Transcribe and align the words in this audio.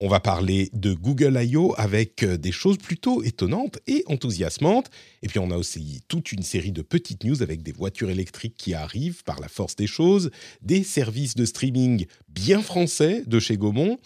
On 0.00 0.06
va 0.06 0.20
parler 0.20 0.70
de 0.74 0.94
Google 0.94 1.36
I.O. 1.42 1.74
avec 1.76 2.22
euh, 2.22 2.36
des 2.36 2.52
choses 2.52 2.78
plutôt 2.78 3.24
étonnantes 3.24 3.80
et 3.88 4.04
enthousiasmantes. 4.06 4.90
Et 5.22 5.26
puis 5.26 5.40
on 5.40 5.50
a 5.50 5.56
aussi 5.56 6.02
toute 6.06 6.30
une 6.30 6.44
série 6.44 6.70
de 6.70 6.82
petites 6.82 7.24
news 7.24 7.42
avec 7.42 7.64
des 7.64 7.72
voitures 7.72 8.08
électriques 8.08 8.54
qui 8.56 8.74
arrivent 8.74 9.24
par 9.24 9.40
la 9.40 9.48
force 9.48 9.74
des 9.74 9.88
choses, 9.88 10.30
des 10.62 10.84
services 10.84 11.34
de 11.34 11.44
streaming 11.44 12.06
bien 12.28 12.62
français 12.62 13.24
de 13.26 13.40
chez 13.40 13.56
Gaumont, 13.56 13.98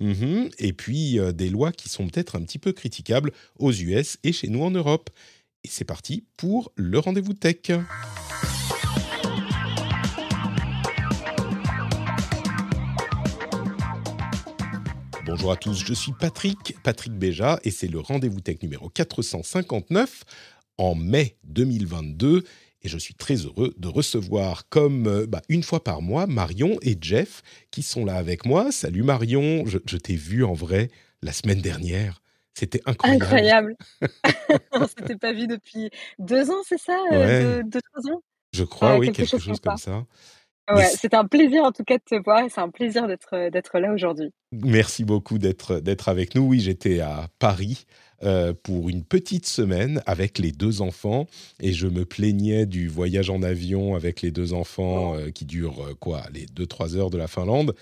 mhm, 0.00 0.50
et 0.58 0.74
puis 0.74 1.18
euh, 1.18 1.32
des 1.32 1.48
lois 1.48 1.72
qui 1.72 1.88
sont 1.88 2.06
peut-être 2.08 2.36
un 2.36 2.42
petit 2.42 2.58
peu 2.58 2.72
critiquables 2.72 3.32
aux 3.58 3.72
US 3.72 4.18
et 4.24 4.32
chez 4.32 4.48
nous 4.48 4.62
en 4.62 4.70
Europe. 4.70 5.08
Et 5.64 5.68
c'est 5.68 5.84
parti 5.84 6.24
pour 6.36 6.72
le 6.76 6.98
rendez-vous 6.98 7.32
tech. 7.32 7.70
Bonjour 15.28 15.52
à 15.52 15.56
tous, 15.56 15.84
je 15.84 15.92
suis 15.92 16.12
Patrick, 16.12 16.74
Patrick 16.82 17.12
Béja, 17.12 17.60
et 17.62 17.70
c'est 17.70 17.86
le 17.86 18.00
rendez-vous 18.00 18.40
tech 18.40 18.62
numéro 18.62 18.88
459 18.88 20.24
en 20.78 20.94
mai 20.94 21.36
2022. 21.44 22.44
Et 22.82 22.88
je 22.88 22.96
suis 22.96 23.12
très 23.14 23.34
heureux 23.36 23.74
de 23.76 23.88
recevoir, 23.88 24.68
comme 24.70 25.06
euh, 25.06 25.26
bah, 25.26 25.42
une 25.50 25.62
fois 25.62 25.84
par 25.84 26.00
mois, 26.00 26.26
Marion 26.26 26.78
et 26.80 26.96
Jeff 26.98 27.42
qui 27.70 27.82
sont 27.82 28.06
là 28.06 28.14
avec 28.14 28.46
moi. 28.46 28.72
Salut 28.72 29.02
Marion, 29.02 29.64
je, 29.66 29.76
je 29.84 29.98
t'ai 29.98 30.14
vu 30.16 30.44
en 30.44 30.54
vrai 30.54 30.88
la 31.22 31.32
semaine 31.32 31.60
dernière. 31.60 32.22
C'était 32.54 32.80
incroyable. 32.86 33.22
Incroyable. 33.24 33.76
On 34.72 34.86
s'était 34.88 35.16
pas 35.16 35.32
vu 35.34 35.46
depuis 35.46 35.90
deux 36.18 36.50
ans, 36.50 36.62
c'est 36.66 36.80
ça 36.80 36.96
Ouais. 37.10 37.16
euh, 37.16 37.56
Deux, 37.62 37.68
deux, 37.68 37.80
trois 37.92 38.12
ans? 38.14 38.22
Je 38.54 38.64
crois, 38.64 38.96
oui, 38.96 39.06
quelque 39.08 39.18
quelque 39.18 39.28
chose 39.30 39.42
chose 39.44 39.60
comme 39.60 39.72
comme 39.72 39.78
ça. 39.78 39.90
ça. 39.90 40.06
Ouais, 40.70 40.82
c- 40.84 40.98
c'était 41.00 41.16
un 41.16 41.26
plaisir 41.26 41.64
en 41.64 41.72
tout 41.72 41.84
cas 41.84 41.98
de 41.98 42.02
te 42.04 42.22
voir 42.22 42.40
et 42.44 42.48
c'est 42.50 42.60
un 42.60 42.70
plaisir 42.70 43.06
d'être 43.08 43.34
euh, 43.34 43.50
d'être 43.50 43.78
là 43.78 43.92
aujourd'hui. 43.92 44.30
merci 44.52 45.04
beaucoup 45.04 45.38
d'être 45.38 45.80
d'être 45.80 46.08
avec 46.08 46.34
nous. 46.34 46.42
Oui, 46.42 46.60
j'étais 46.60 47.00
à 47.00 47.28
Paris 47.38 47.84
euh, 48.22 48.52
pour 48.62 48.88
une 48.88 49.04
petite 49.04 49.46
semaine 49.46 50.02
avec 50.06 50.38
les 50.38 50.52
deux 50.52 50.80
enfants 50.82 51.26
et 51.60 51.72
je 51.72 51.86
me 51.86 52.04
plaignais 52.04 52.66
du 52.66 52.88
voyage 52.88 53.30
en 53.30 53.42
avion 53.42 53.94
avec 53.94 54.22
les 54.22 54.30
deux 54.30 54.52
enfants 54.54 55.16
euh, 55.16 55.30
qui 55.30 55.44
dure 55.44 55.84
euh, 55.84 55.94
quoi, 55.94 56.24
les 56.32 56.46
deux 56.46 56.66
trois 56.66 56.96
heures 56.96 57.10
de 57.10 57.18
la 57.18 57.28
Finlande. 57.28 57.74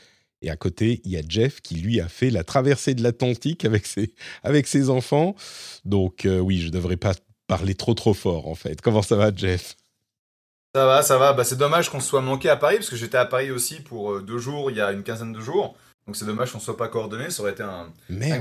Et 0.43 0.51
à 0.51 0.57
côté, 0.57 1.01
il 1.05 1.13
y 1.13 1.17
a 1.17 1.23
Jeff 1.27 1.63
qui 1.63 1.77
lui 1.77 1.99
a 2.01 2.09
fait 2.09 2.29
la 2.31 2.45
traversée 2.45 2.95
de 2.95 3.03
l'Atlantique 3.03 3.65
avec 3.65 3.87
ses 3.87 4.13
avec 4.43 4.67
ses 4.67 4.91
enfants. 4.91 5.35
Donc 5.85 6.27
oui, 6.29 6.59
je 6.61 6.69
devrais 6.71 6.99
pas 6.99 7.15
parler 7.47 7.75
trop 7.75 7.95
trop 7.95 8.13
fort 8.15 8.49
en 8.49 8.55
fait. 8.55 8.81
Comment 8.83 9.03
ça 9.03 9.17
va, 9.17 9.35
Jeff? 9.35 9.77
Ça 10.77 10.85
va, 10.85 11.01
ça 11.01 11.17
va. 11.17 11.33
Bah, 11.33 11.43
c'est 11.43 11.57
dommage 11.57 11.89
qu'on 11.89 12.01
se 12.01 12.07
soit 12.07 12.21
manqué 12.21 12.51
à 12.51 12.57
Paris, 12.57 12.77
parce 12.77 12.91
que 12.91 12.97
j'étais 12.97 13.17
à 13.17 13.25
Paris 13.25 13.51
aussi 13.51 13.77
pour 13.81 14.13
euh, 14.13 14.21
deux 14.21 14.37
jours, 14.37 14.71
il 14.71 14.77
y 14.77 14.81
a 14.83 14.93
une 14.93 15.05
quinzaine 15.05 15.33
de 15.33 15.41
jours. 15.41 15.75
Donc 16.07 16.17
c'est 16.17 16.27
dommage 16.27 16.53
qu'on 16.53 16.59
ne 16.59 16.63
soit 16.63 16.77
pas 16.77 16.89
coordonnés. 16.89 17.31
Ça 17.31 17.41
aurait 17.41 17.53
été 17.53 17.63
un, 17.63 17.89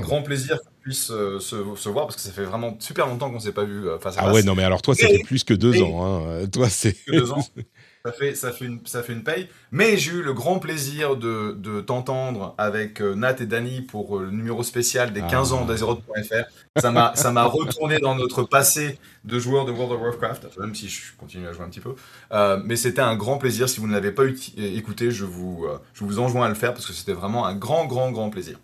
grand 0.00 0.22
plaisir 0.22 0.58
qu'on 0.58 0.82
puisse 0.82 1.10
euh, 1.10 1.40
se, 1.40 1.56
se 1.74 1.88
voir, 1.88 2.04
parce 2.04 2.16
que 2.16 2.20
ça 2.20 2.30
fait 2.32 2.44
vraiment 2.44 2.76
super 2.78 3.06
longtemps 3.06 3.30
qu'on 3.30 3.36
ne 3.36 3.40
s'est 3.40 3.52
pas 3.52 3.64
vu 3.64 3.88
euh, 3.88 3.98
face 3.98 4.18
à 4.18 4.20
Ah 4.20 4.24
face. 4.26 4.34
ouais, 4.34 4.42
non 4.42 4.54
mais 4.54 4.64
alors 4.64 4.82
toi, 4.82 4.94
fait 4.94 5.22
plus 5.24 5.44
que 5.44 5.54
deux 5.54 5.80
ans. 5.80 6.04
Hein. 6.04 6.46
Toi, 6.52 6.68
c'est 6.68 6.92
Que 6.92 7.12
deux 7.12 7.32
ans. 7.32 7.42
Ça 8.06 8.12
fait, 8.12 8.34
ça, 8.36 8.52
fait 8.52 8.64
une, 8.66 8.78
ça 8.86 9.02
fait 9.02 9.12
une 9.12 9.24
paye. 9.24 9.48
Mais 9.72 9.96
j'ai 9.96 10.12
eu 10.12 10.22
le 10.22 10.32
grand 10.32 10.58
plaisir 10.60 11.16
de, 11.16 11.56
de 11.58 11.80
t'entendre 11.80 12.54
avec 12.56 13.00
euh, 13.00 13.14
Nat 13.16 13.36
et 13.40 13.46
Dany 13.46 13.80
pour 13.82 14.16
euh, 14.18 14.24
le 14.26 14.30
numéro 14.30 14.62
spécial 14.62 15.12
des 15.12 15.22
15 15.22 15.52
Ah. 15.52 15.56
ans 15.56 15.64
d'Azeroth.fr. 15.64 16.44
Ça 16.80 16.90
m'a 16.92 17.12
ça 17.16 17.32
m'a 17.32 17.44
retourné 17.44 17.98
dans 17.98 18.14
notre 18.14 18.44
passé 18.44 18.98
de 19.24 19.38
joueur 19.40 19.64
de 19.64 19.72
World 19.72 19.92
of 19.94 20.00
Warcraft, 20.02 20.58
même 20.60 20.74
si 20.74 20.88
je 20.88 21.16
continue 21.18 21.48
à 21.48 21.52
jouer 21.52 21.64
un 21.64 21.68
petit 21.68 21.80
peu. 21.80 21.94
Euh, 22.32 22.60
mais 22.64 22.76
c'était 22.76 23.00
un 23.02 23.16
grand 23.16 23.38
plaisir. 23.38 23.68
Si 23.68 23.80
vous 23.80 23.88
ne 23.88 23.92
l'avez 23.92 24.12
pas 24.12 24.24
écouté, 24.56 25.10
je 25.10 25.24
vous, 25.24 25.64
euh, 25.68 25.78
je 25.94 26.04
vous 26.04 26.20
enjoins 26.20 26.46
à 26.46 26.48
le 26.48 26.54
faire 26.54 26.72
parce 26.74 26.86
que 26.86 26.92
c'était 26.92 27.12
vraiment 27.14 27.44
un 27.46 27.56
grand, 27.56 27.86
grand, 27.86 28.12
grand 28.12 28.30
plaisir. 28.30 28.60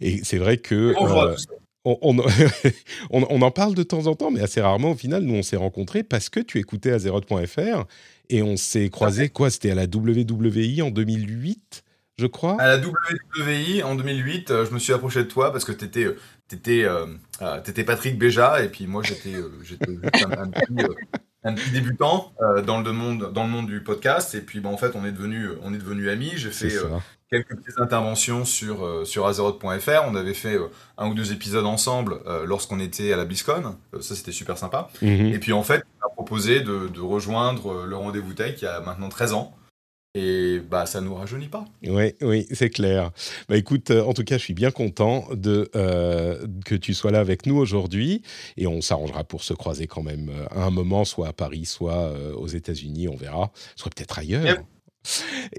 Et 0.00 0.24
c'est 0.24 0.38
vrai 0.38 0.56
que 0.56 0.74
euh, 0.74 1.36
on, 1.84 2.18
on- 3.10 3.26
on 3.30 3.42
en 3.42 3.50
parle 3.50 3.74
de 3.74 3.82
temps 3.82 4.06
en 4.06 4.14
temps, 4.14 4.30
mais 4.30 4.40
assez 4.40 4.60
rarement 4.60 4.90
au 4.90 4.94
final, 4.96 5.22
nous 5.22 5.34
on 5.34 5.42
s'est 5.42 5.56
rencontrés 5.56 6.02
parce 6.02 6.28
que 6.28 6.40
tu 6.40 6.58
écoutais 6.58 6.90
Azeroth.fr 6.92 7.84
et 8.30 8.42
on 8.42 8.56
s'est 8.56 8.88
croisés, 8.90 9.28
quoi, 9.28 9.50
c'était 9.50 9.70
à 9.70 9.74
la 9.74 9.84
WWE 9.84 10.82
en 10.82 10.90
2008, 10.90 11.82
je 12.16 12.26
crois 12.26 12.56
À 12.60 12.68
la 12.68 12.78
WWI 12.78 13.82
en 13.82 13.94
2008, 13.94 14.50
euh, 14.50 14.66
je 14.66 14.72
me 14.72 14.78
suis 14.78 14.92
approché 14.92 15.24
de 15.24 15.28
toi 15.28 15.52
parce 15.52 15.64
que 15.64 15.72
t'étais 15.72 16.04
euh, 16.04 16.16
t'étais 16.48 16.84
euh, 16.84 17.06
euh, 17.42 17.60
t'étais 17.60 17.84
Patrick 17.84 18.18
Béja 18.18 18.62
et 18.62 18.68
puis 18.68 18.86
moi 18.86 19.02
j'étais 19.02 19.34
euh, 19.34 19.50
un, 20.26 20.42
un 20.42 20.50
petit, 20.50 20.84
euh, 20.84 20.94
un 21.44 21.54
petit 21.54 21.70
débutant 21.70 22.32
euh, 22.42 22.60
dans 22.60 22.80
le 22.82 22.92
monde 22.92 23.32
dans 23.32 23.44
le 23.44 23.50
monde 23.50 23.66
du 23.66 23.82
podcast 23.82 24.34
et 24.34 24.40
puis 24.40 24.60
bah, 24.60 24.68
en 24.68 24.76
fait 24.76 24.92
on 24.94 25.04
est 25.06 25.12
devenu 25.12 25.48
on 25.62 25.72
est 25.72 25.78
devenu 25.78 26.10
amis. 26.10 26.32
J'ai 26.36 26.50
fait 26.50 26.76
euh, 26.76 26.88
quelques 27.30 27.56
petites 27.56 27.78
interventions 27.78 28.44
sur 28.44 28.84
euh, 28.84 29.04
sur 29.04 29.26
Azeroth.fr. 29.26 30.02
On 30.06 30.14
avait 30.14 30.34
fait 30.34 30.56
euh, 30.56 30.68
un 30.98 31.08
ou 31.08 31.14
deux 31.14 31.32
épisodes 31.32 31.64
ensemble 31.64 32.20
euh, 32.26 32.44
lorsqu'on 32.44 32.80
était 32.80 33.12
à 33.12 33.16
la 33.16 33.24
BlizzCon. 33.24 33.76
Euh, 33.94 34.00
ça 34.00 34.14
c'était 34.14 34.32
super 34.32 34.58
sympa. 34.58 34.90
Mhm. 35.00 35.26
Et 35.26 35.38
puis 35.38 35.52
en 35.52 35.62
fait, 35.62 35.84
proposé 36.30 36.60
de, 36.60 36.86
de 36.86 37.00
rejoindre 37.00 37.72
euh, 37.72 37.86
le 37.86 37.96
rendez-vous 37.96 38.34
tech 38.34 38.54
il 38.58 38.64
y 38.64 38.68
a 38.68 38.80
maintenant 38.80 39.08
13 39.08 39.32
ans. 39.32 39.52
Et 40.14 40.60
bah 40.60 40.86
ça 40.86 41.00
nous 41.00 41.14
rajeunit 41.14 41.48
pas. 41.48 41.64
Oui, 41.84 42.14
oui, 42.20 42.46
c'est 42.52 42.70
clair. 42.70 43.10
Bah 43.48 43.56
écoute, 43.56 43.90
euh, 43.90 44.02
en 44.02 44.12
tout 44.12 44.24
cas, 44.24 44.38
je 44.38 44.42
suis 44.42 44.54
bien 44.54 44.72
content 44.72 45.26
de 45.32 45.70
euh, 45.76 46.46
que 46.64 46.74
tu 46.74 46.94
sois 46.94 47.12
là 47.12 47.20
avec 47.20 47.46
nous 47.46 47.56
aujourd'hui, 47.56 48.22
et 48.56 48.66
on 48.66 48.80
s'arrangera 48.80 49.22
pour 49.22 49.44
se 49.44 49.54
croiser 49.54 49.86
quand 49.86 50.02
même 50.02 50.30
à 50.50 50.64
un 50.64 50.70
moment, 50.70 51.04
soit 51.04 51.28
à 51.28 51.32
Paris, 51.32 51.64
soit 51.64 51.98
euh, 51.98 52.32
aux 52.34 52.48
États-Unis, 52.48 53.08
on 53.08 53.16
verra, 53.16 53.52
soit 53.76 53.92
peut-être 53.94 54.18
ailleurs. 54.18 54.44
Yep. 54.44 54.64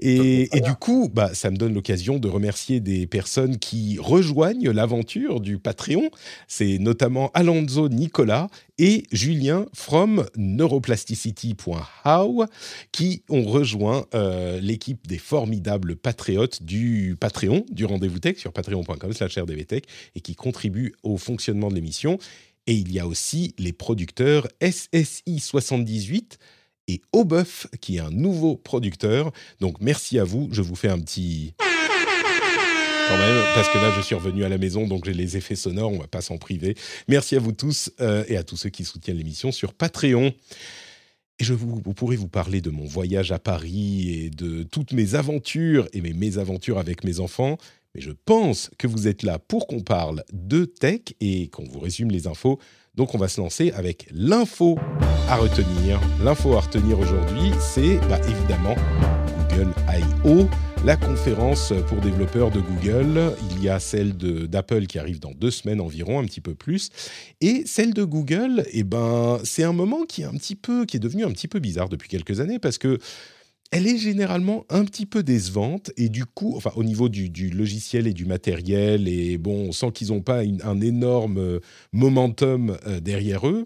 Et, 0.00 0.56
et 0.56 0.60
du 0.60 0.74
coup, 0.74 1.10
bah, 1.12 1.34
ça 1.34 1.50
me 1.50 1.56
donne 1.56 1.74
l'occasion 1.74 2.18
de 2.18 2.28
remercier 2.28 2.80
des 2.80 3.06
personnes 3.06 3.58
qui 3.58 3.98
rejoignent 3.98 4.70
l'aventure 4.70 5.40
du 5.40 5.58
Patreon. 5.58 6.10
C'est 6.48 6.78
notamment 6.78 7.30
Alonso 7.34 7.88
Nicolas 7.88 8.48
et 8.78 9.04
Julien 9.12 9.66
from 9.74 10.26
neuroplasticity.how 10.36 12.46
qui 12.92 13.22
ont 13.28 13.44
rejoint 13.44 14.06
euh, 14.14 14.60
l'équipe 14.60 15.06
des 15.06 15.18
formidables 15.18 15.96
patriotes 15.96 16.62
du 16.62 17.16
Patreon, 17.18 17.66
du 17.70 17.84
Rendez-vous 17.84 18.20
Tech 18.20 18.38
sur 18.38 18.52
patreon.com 18.52 19.12
slash 19.12 19.38
rdvtech 19.38 19.84
et 20.14 20.20
qui 20.20 20.34
contribuent 20.34 20.94
au 21.02 21.16
fonctionnement 21.16 21.68
de 21.68 21.74
l'émission. 21.74 22.18
Et 22.66 22.74
il 22.74 22.92
y 22.92 23.00
a 23.00 23.06
aussi 23.06 23.54
les 23.58 23.72
producteurs 23.72 24.46
SSI78 24.60 26.38
et 26.88 27.00
Aubeuf, 27.12 27.66
qui 27.80 27.96
est 27.96 28.00
un 28.00 28.10
nouveau 28.10 28.56
producteur. 28.56 29.32
Donc 29.60 29.80
merci 29.80 30.18
à 30.18 30.24
vous. 30.24 30.48
Je 30.52 30.62
vous 30.62 30.74
fais 30.74 30.88
un 30.88 30.98
petit 30.98 31.54
quand 31.58 33.18
même, 33.18 33.44
parce 33.54 33.68
que 33.68 33.78
là, 33.78 33.92
je 33.96 34.00
suis 34.00 34.14
revenu 34.14 34.44
à 34.44 34.48
la 34.48 34.58
maison, 34.58 34.86
donc 34.86 35.04
j'ai 35.04 35.14
les 35.14 35.36
effets 35.36 35.54
sonores, 35.54 35.92
on 35.92 35.98
va 35.98 36.06
pas 36.06 36.20
s'en 36.20 36.38
priver. 36.38 36.76
Merci 37.08 37.36
à 37.36 37.40
vous 37.40 37.52
tous 37.52 37.90
euh, 38.00 38.24
et 38.28 38.36
à 38.36 38.42
tous 38.42 38.56
ceux 38.56 38.70
qui 38.70 38.84
soutiennent 38.84 39.16
l'émission 39.16 39.52
sur 39.52 39.74
Patreon. 39.74 40.32
Et 41.38 41.44
je 41.44 41.54
vous, 41.54 41.80
vous 41.82 41.94
pourrez 41.94 42.16
vous 42.16 42.28
parler 42.28 42.60
de 42.60 42.70
mon 42.70 42.84
voyage 42.84 43.32
à 43.32 43.38
Paris 43.38 44.10
et 44.10 44.30
de 44.30 44.62
toutes 44.62 44.92
mes 44.92 45.14
aventures 45.14 45.88
et 45.92 46.00
mes 46.00 46.12
mésaventures 46.12 46.78
avec 46.78 47.04
mes 47.04 47.20
enfants. 47.20 47.58
Mais 47.94 48.00
je 48.00 48.12
pense 48.24 48.70
que 48.78 48.86
vous 48.86 49.08
êtes 49.08 49.22
là 49.22 49.38
pour 49.38 49.66
qu'on 49.66 49.80
parle 49.80 50.24
de 50.32 50.64
tech 50.64 51.00
et 51.20 51.48
qu'on 51.48 51.64
vous 51.64 51.80
résume 51.80 52.10
les 52.10 52.26
infos. 52.26 52.58
Donc 52.94 53.14
on 53.14 53.18
va 53.18 53.26
se 53.26 53.40
lancer 53.40 53.70
avec 53.70 54.06
l'info 54.12 54.78
à 55.26 55.36
retenir. 55.36 55.98
L'info 56.22 56.52
à 56.52 56.60
retenir 56.60 56.98
aujourd'hui, 56.98 57.50
c'est 57.58 57.96
bah, 58.06 58.20
évidemment 58.28 58.74
Google 59.48 59.72
I.O., 59.88 60.46
la 60.84 60.98
conférence 60.98 61.72
pour 61.88 62.02
développeurs 62.02 62.50
de 62.50 62.60
Google. 62.60 63.34
Il 63.50 63.62
y 63.62 63.70
a 63.70 63.80
celle 63.80 64.14
d'Apple 64.14 64.84
qui 64.86 64.98
arrive 64.98 65.20
dans 65.20 65.32
deux 65.32 65.50
semaines 65.50 65.80
environ, 65.80 66.20
un 66.20 66.24
petit 66.24 66.42
peu 66.42 66.54
plus. 66.54 66.90
Et 67.40 67.62
celle 67.64 67.94
de 67.94 68.04
Google, 68.04 68.66
eh 68.72 68.82
ben, 68.82 69.38
c'est 69.42 69.64
un 69.64 69.72
moment 69.72 70.02
qui 70.02 70.20
est 70.20 70.26
un 70.26 70.34
petit 70.34 70.56
peu, 70.56 70.84
qui 70.84 70.98
est 70.98 71.00
devenu 71.00 71.24
un 71.24 71.30
petit 71.30 71.48
peu 71.48 71.60
bizarre 71.60 71.88
depuis 71.88 72.10
quelques 72.10 72.40
années 72.40 72.58
parce 72.58 72.76
que 72.76 72.98
elle 73.72 73.86
est 73.86 73.96
généralement 73.96 74.66
un 74.68 74.84
petit 74.84 75.06
peu 75.06 75.22
décevante 75.22 75.90
et 75.96 76.10
du 76.10 76.26
coup, 76.26 76.54
enfin 76.56 76.70
au 76.76 76.84
niveau 76.84 77.08
du, 77.08 77.50
logiciel 77.50 78.06
et 78.06 78.12
du 78.12 78.26
matériel, 78.26 79.08
et 79.08 79.38
bon, 79.38 79.68
on 79.68 79.72
sent 79.72 79.90
qu'ils 79.92 80.08
n'ont 80.08 80.20
pas 80.20 80.42
un 80.62 80.80
énorme 80.80 81.38
euh, 81.38 81.60
momentum 81.92 82.76
euh, 82.86 83.00
derrière 83.00 83.48
eux. 83.48 83.64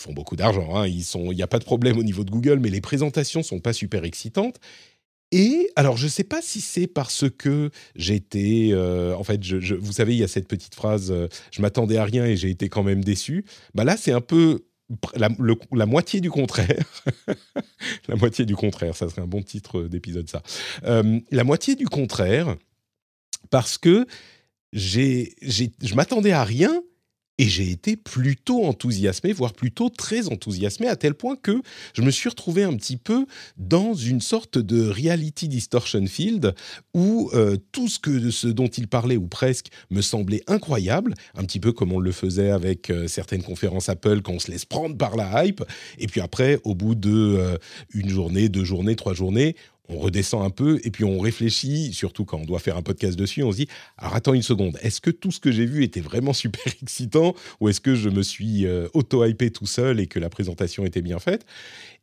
Ils 0.00 0.04
font 0.04 0.12
beaucoup 0.12 0.36
d'argent, 0.36 0.76
hein, 0.76 0.86
il 0.86 1.04
n'y 1.34 1.42
a 1.42 1.48
pas 1.48 1.58
de 1.58 1.64
problème 1.64 1.98
au 1.98 2.04
niveau 2.04 2.22
de 2.22 2.30
Google, 2.30 2.60
mais 2.60 2.70
les 2.70 2.80
présentations 2.80 3.42
sont 3.42 3.58
pas 3.58 3.72
super 3.72 4.04
excitantes. 4.04 4.60
Et 5.32 5.68
alors, 5.74 5.96
je 5.96 6.04
ne 6.04 6.10
sais 6.10 6.24
pas 6.24 6.40
si 6.40 6.60
c'est 6.60 6.86
parce 6.86 7.26
que 7.28 7.70
j'étais, 7.96 8.70
euh, 8.72 9.14
en 9.14 9.24
fait, 9.24 9.44
vous 9.44 9.92
savez, 9.92 10.14
il 10.14 10.18
y 10.18 10.24
a 10.24 10.28
cette 10.28 10.48
petite 10.48 10.76
phrase, 10.76 11.12
je 11.50 11.60
m'attendais 11.60 11.98
à 11.98 12.04
rien 12.04 12.24
et 12.24 12.36
j'ai 12.36 12.48
été 12.48 12.68
quand 12.68 12.84
même 12.84 13.04
déçu. 13.04 13.44
Bah 13.74 13.84
là, 13.84 13.96
c'est 13.98 14.12
un 14.12 14.22
peu 14.22 14.67
la, 15.16 15.28
la, 15.72 15.86
moitié 15.86 16.20
du 16.20 16.30
contraire. 16.30 16.84
la 18.08 18.16
moitié 18.16 18.44
du 18.44 18.56
contraire, 18.56 18.96
ça 18.96 19.08
serait 19.08 19.22
un 19.22 19.26
bon 19.26 19.42
titre 19.42 19.82
d'épisode, 19.82 20.28
ça. 20.28 20.42
Euh, 20.84 21.20
la 21.30 21.44
moitié 21.44 21.74
du 21.74 21.86
contraire, 21.86 22.56
parce 23.50 23.78
que 23.78 24.06
j'ai, 24.72 25.34
je 25.42 25.94
m'attendais 25.94 26.32
à 26.32 26.44
rien 26.44 26.82
et 27.38 27.44
j'ai 27.48 27.70
été 27.70 27.96
plutôt 27.96 28.64
enthousiasmé, 28.64 29.32
voire 29.32 29.52
plutôt 29.52 29.88
très 29.88 30.28
enthousiasmé, 30.28 30.88
à 30.88 30.96
tel 30.96 31.14
point 31.14 31.36
que 31.36 31.62
je 31.94 32.02
me 32.02 32.10
suis 32.10 32.28
retrouvé 32.28 32.64
un 32.64 32.74
petit 32.76 32.96
peu 32.96 33.26
dans 33.56 33.94
une 33.94 34.20
sorte 34.20 34.58
de 34.58 34.88
reality 34.88 35.48
distortion 35.48 36.04
field 36.06 36.54
où 36.94 37.30
euh, 37.34 37.56
tout 37.72 37.88
ce, 37.88 37.98
que, 37.98 38.30
ce 38.30 38.48
dont 38.48 38.66
il 38.66 38.88
parlait, 38.88 39.16
ou 39.16 39.28
presque, 39.28 39.68
me 39.90 40.02
semblait 40.02 40.42
incroyable, 40.48 41.14
un 41.36 41.44
petit 41.44 41.60
peu 41.60 41.72
comme 41.72 41.92
on 41.92 42.00
le 42.00 42.12
faisait 42.12 42.50
avec 42.50 42.90
euh, 42.90 43.06
certaines 43.06 43.42
conférences 43.42 43.88
Apple 43.88 44.20
quand 44.22 44.32
on 44.32 44.38
se 44.38 44.50
laisse 44.50 44.64
prendre 44.64 44.96
par 44.96 45.16
la 45.16 45.44
hype, 45.44 45.62
et 45.98 46.08
puis 46.08 46.20
après, 46.20 46.58
au 46.64 46.74
bout 46.74 46.96
de 46.96 47.10
euh, 47.10 47.56
une 47.94 48.08
journée, 48.08 48.48
deux 48.48 48.64
journées, 48.64 48.96
trois 48.96 49.14
journées, 49.14 49.54
on 49.88 49.98
redescend 49.98 50.44
un 50.44 50.50
peu 50.50 50.80
et 50.84 50.90
puis 50.90 51.04
on 51.04 51.18
réfléchit, 51.18 51.92
surtout 51.92 52.24
quand 52.24 52.38
on 52.38 52.44
doit 52.44 52.58
faire 52.58 52.76
un 52.76 52.82
podcast 52.82 53.18
dessus, 53.18 53.42
on 53.42 53.52
se 53.52 53.58
dit 53.58 53.68
alors 53.96 54.14
attends 54.14 54.34
une 54.34 54.42
seconde, 54.42 54.78
est-ce 54.82 55.00
que 55.00 55.10
tout 55.10 55.30
ce 55.30 55.40
que 55.40 55.50
j'ai 55.50 55.66
vu 55.66 55.82
était 55.84 56.00
vraiment 56.00 56.32
super 56.38 56.72
excitant 56.82 57.34
ou 57.60 57.68
est-ce 57.68 57.80
que 57.80 57.94
je 57.94 58.08
me 58.08 58.22
suis 58.22 58.66
euh, 58.66 58.88
auto-hypé 58.94 59.50
tout 59.50 59.66
seul 59.66 60.00
et 60.00 60.06
que 60.06 60.18
la 60.18 60.28
présentation 60.28 60.84
était 60.84 61.02
bien 61.02 61.18
faite? 61.18 61.44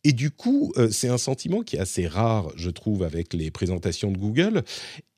Et 0.03 0.13
du 0.13 0.29
coup, 0.29 0.71
euh, 0.77 0.89
c'est 0.91 1.07
un 1.07 1.17
sentiment 1.17 1.63
qui 1.63 1.77
est 1.77 1.79
assez 1.79 2.05
rare, 2.05 2.51
je 2.55 2.69
trouve, 2.69 3.01
avec 3.01 3.33
les 3.33 3.49
présentations 3.49 4.11
de 4.11 4.17
Google 4.17 4.63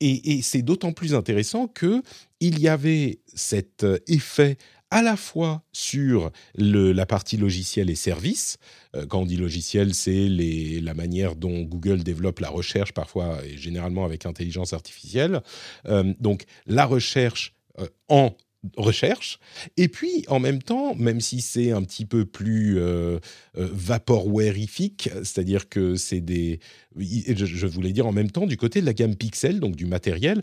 et, 0.00 0.32
et 0.32 0.42
c'est 0.42 0.62
d'autant 0.62 0.92
plus 0.92 1.14
intéressant 1.14 1.68
que 1.68 2.02
il 2.40 2.60
y 2.60 2.68
avait 2.68 3.18
cet 3.34 3.84
euh, 3.84 3.98
effet 4.06 4.56
à 4.90 5.02
la 5.02 5.16
fois 5.16 5.62
sur 5.72 6.30
la 6.54 7.06
partie 7.06 7.36
logiciel 7.36 7.90
et 7.90 7.94
service. 7.94 8.58
Euh, 8.96 9.06
quand 9.06 9.20
on 9.20 9.26
dit 9.26 9.36
logiciel, 9.36 9.94
c'est 9.94 10.28
la 10.28 10.94
manière 10.94 11.36
dont 11.36 11.62
Google 11.62 12.02
développe 12.02 12.40
la 12.40 12.48
recherche, 12.48 12.92
parfois 12.92 13.38
et 13.44 13.56
généralement 13.56 14.04
avec 14.04 14.26
intelligence 14.26 14.72
artificielle. 14.72 15.42
Euh, 15.86 16.14
donc 16.20 16.44
la 16.66 16.86
recherche 16.86 17.54
euh, 17.78 17.86
en 18.08 18.34
recherche. 18.76 19.38
Et 19.76 19.88
puis, 19.88 20.24
en 20.28 20.40
même 20.40 20.62
temps, 20.62 20.94
même 20.96 21.20
si 21.20 21.40
c'est 21.40 21.70
un 21.70 21.82
petit 21.82 22.04
peu 22.04 22.24
plus 22.24 22.78
euh, 22.78 23.18
vaporwareifique, 23.54 25.10
c'est-à-dire 25.22 25.68
que 25.68 25.94
c'est 25.94 26.20
des... 26.20 26.58
Je, 26.96 27.46
je, 27.46 27.66
voulais 27.66 27.92
dire 27.92 28.06
en 28.06 28.12
même 28.12 28.30
temps, 28.30 28.46
du 28.46 28.56
côté 28.56 28.80
de 28.80 28.86
la 28.86 28.94
gamme 28.94 29.14
Pixel, 29.14 29.60
donc 29.60 29.76
du 29.76 29.86
matériel, 29.86 30.42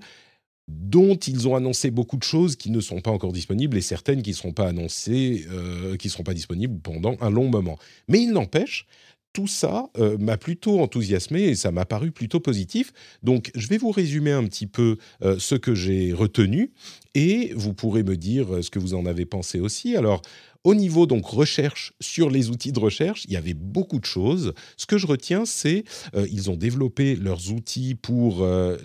dont 0.67 1.15
ils 1.15 1.47
ont 1.47 1.55
annoncé 1.55 1.91
beaucoup 1.91 2.17
de 2.17 2.23
choses 2.23 2.55
qui 2.55 2.71
ne 2.71 2.79
sont 2.79 3.01
pas 3.01 3.11
encore 3.11 3.33
disponibles 3.33 3.77
et 3.77 3.81
certaines 3.81 4.21
qui 4.21 4.31
ne 4.31 4.35
seront 4.35 4.53
pas 4.53 4.67
annoncées, 4.67 5.45
euh, 5.51 5.95
qui 5.95 6.09
seront 6.09 6.23
pas 6.23 6.33
disponibles 6.33 6.79
pendant 6.79 7.15
un 7.21 7.29
long 7.29 7.49
moment. 7.49 7.77
Mais 8.07 8.21
il 8.21 8.31
n'empêche, 8.31 8.87
tout 9.31 9.47
ça 9.47 9.89
euh, 9.97 10.17
m'a 10.17 10.37
plutôt 10.37 10.79
enthousiasmé 10.79 11.43
et 11.43 11.55
ça 11.55 11.71
m'a 11.71 11.85
paru 11.85 12.11
plutôt 12.11 12.39
positif. 12.39 12.93
Donc 13.21 13.51
je 13.53 13.67
vais 13.67 13.77
vous 13.77 13.91
résumer 13.91 14.31
un 14.31 14.45
petit 14.45 14.65
peu 14.65 14.97
euh, 15.21 15.37
ce 15.37 15.55
que 15.55 15.75
j'ai 15.75 16.13
retenu 16.13 16.71
et 17.13 17.53
vous 17.55 17.73
pourrez 17.73 18.03
me 18.03 18.17
dire 18.17 18.63
ce 18.63 18.71
que 18.71 18.79
vous 18.79 18.95
en 18.95 19.05
avez 19.05 19.25
pensé 19.25 19.59
aussi. 19.59 19.95
Alors 19.95 20.21
au 20.65 20.73
niveau 20.73 21.05
donc 21.05 21.25
recherche 21.27 21.93
sur 22.01 22.29
les 22.29 22.49
outils 22.49 22.71
de 22.71 22.79
recherche, 22.79 23.23
il 23.25 23.31
y 23.31 23.37
avait 23.37 23.53
beaucoup 23.53 23.99
de 23.99 24.05
choses. 24.05 24.53
Ce 24.77 24.87
que 24.87 24.97
je 24.97 25.05
retiens, 25.05 25.45
c'est 25.45 25.85
euh, 26.15 26.27
ils 26.31 26.49
ont 26.49 26.55
développé 26.55 27.15
leurs 27.15 27.51
outils 27.51 27.93
pour 27.93 28.41
euh, 28.41 28.75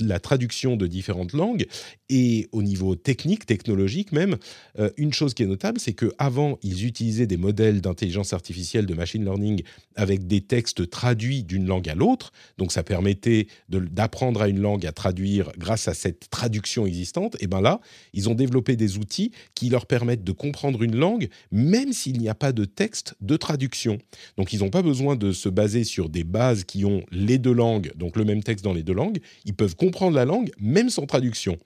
la 0.00 0.20
traduction 0.20 0.76
de 0.76 0.86
différentes 0.86 1.32
langues 1.32 1.66
et 2.10 2.48
au 2.52 2.62
niveau 2.62 2.94
technique, 2.94 3.46
technologique 3.46 4.12
même, 4.12 4.36
euh, 4.78 4.90
une 4.98 5.14
chose 5.14 5.32
qui 5.32 5.42
est 5.42 5.46
notable, 5.46 5.80
c'est 5.80 5.94
que 5.94 6.12
avant 6.18 6.58
ils 6.62 6.84
utilisaient 6.84 7.26
des 7.26 7.38
modèles 7.38 7.80
d'intelligence 7.80 8.34
artificielle, 8.34 8.84
de 8.84 8.92
machine 8.92 9.24
learning 9.24 9.62
avec 9.96 10.26
des 10.26 10.42
textes 10.42 10.90
traduits 10.90 11.42
d'une 11.44 11.66
langue 11.66 11.88
à 11.88 11.94
l'autre. 11.94 12.32
Donc 12.58 12.72
ça 12.72 12.82
permettait 12.82 13.46
d'apprendre 13.70 14.42
à 14.42 14.48
une 14.48 14.60
langue 14.60 14.84
à 14.84 14.92
traduire 14.92 15.50
grâce 15.56 15.88
à 15.88 15.94
cette 15.94 16.28
traduction 16.28 16.84
existante. 16.84 17.36
Et 17.40 17.46
ben 17.46 17.62
là, 17.62 17.80
ils 18.12 18.28
ont 18.28 18.34
développé 18.34 18.76
des 18.76 18.98
outils 18.98 19.32
qui 19.54 19.70
leur 19.70 19.86
permettent 19.86 20.24
de 20.24 20.32
comprendre 20.32 20.82
une 20.82 20.96
langue 20.96 21.21
même 21.50 21.92
s'il 21.92 22.18
n'y 22.18 22.28
a 22.28 22.34
pas 22.34 22.52
de 22.52 22.64
texte 22.64 23.14
de 23.20 23.36
traduction. 23.36 23.98
Donc 24.36 24.52
ils 24.52 24.60
n'ont 24.60 24.70
pas 24.70 24.82
besoin 24.82 25.16
de 25.16 25.32
se 25.32 25.48
baser 25.48 25.84
sur 25.84 26.08
des 26.08 26.24
bases 26.24 26.64
qui 26.64 26.84
ont 26.84 27.02
les 27.10 27.38
deux 27.38 27.52
langues, 27.52 27.92
donc 27.96 28.16
le 28.16 28.24
même 28.24 28.42
texte 28.42 28.64
dans 28.64 28.72
les 28.72 28.82
deux 28.82 28.94
langues. 28.94 29.20
Ils 29.44 29.54
peuvent 29.54 29.76
comprendre 29.76 30.16
la 30.16 30.24
langue 30.24 30.50
même 30.58 30.90
sans 30.90 31.06
traduction. 31.06 31.58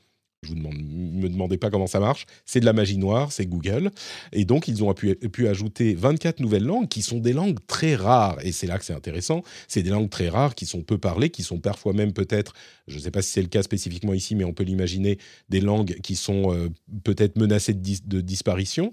Je 0.42 0.50
vous 0.50 0.54
demande, 0.54 0.76
me 0.78 1.28
demandez 1.28 1.56
pas 1.56 1.70
comment 1.70 1.86
ça 1.86 1.98
marche. 1.98 2.26
C'est 2.44 2.60
de 2.60 2.66
la 2.66 2.72
magie 2.72 2.98
noire, 2.98 3.32
c'est 3.32 3.46
Google. 3.46 3.90
Et 4.32 4.44
donc, 4.44 4.68
ils 4.68 4.84
ont 4.84 4.92
pu, 4.94 5.14
pu, 5.16 5.48
ajouter 5.48 5.94
24 5.94 6.40
nouvelles 6.40 6.64
langues 6.64 6.88
qui 6.88 7.02
sont 7.02 7.18
des 7.18 7.32
langues 7.32 7.58
très 7.66 7.96
rares. 7.96 8.38
Et 8.44 8.52
c'est 8.52 8.66
là 8.66 8.78
que 8.78 8.84
c'est 8.84 8.92
intéressant. 8.92 9.42
C'est 9.66 9.82
des 9.82 9.90
langues 9.90 10.10
très 10.10 10.28
rares 10.28 10.54
qui 10.54 10.66
sont 10.66 10.82
peu 10.82 10.98
parlées, 10.98 11.30
qui 11.30 11.42
sont 11.42 11.58
parfois 11.58 11.94
même 11.94 12.12
peut-être, 12.12 12.52
je 12.86 12.96
ne 12.96 13.00
sais 13.00 13.10
pas 13.10 13.22
si 13.22 13.32
c'est 13.32 13.42
le 13.42 13.48
cas 13.48 13.62
spécifiquement 13.62 14.14
ici, 14.14 14.34
mais 14.34 14.44
on 14.44 14.52
peut 14.52 14.64
l'imaginer, 14.64 15.18
des 15.48 15.60
langues 15.60 15.98
qui 16.02 16.16
sont 16.16 16.54
euh, 16.54 16.68
peut-être 17.02 17.36
menacées 17.36 17.74
de, 17.74 17.96
de 18.04 18.20
disparition. 18.20 18.92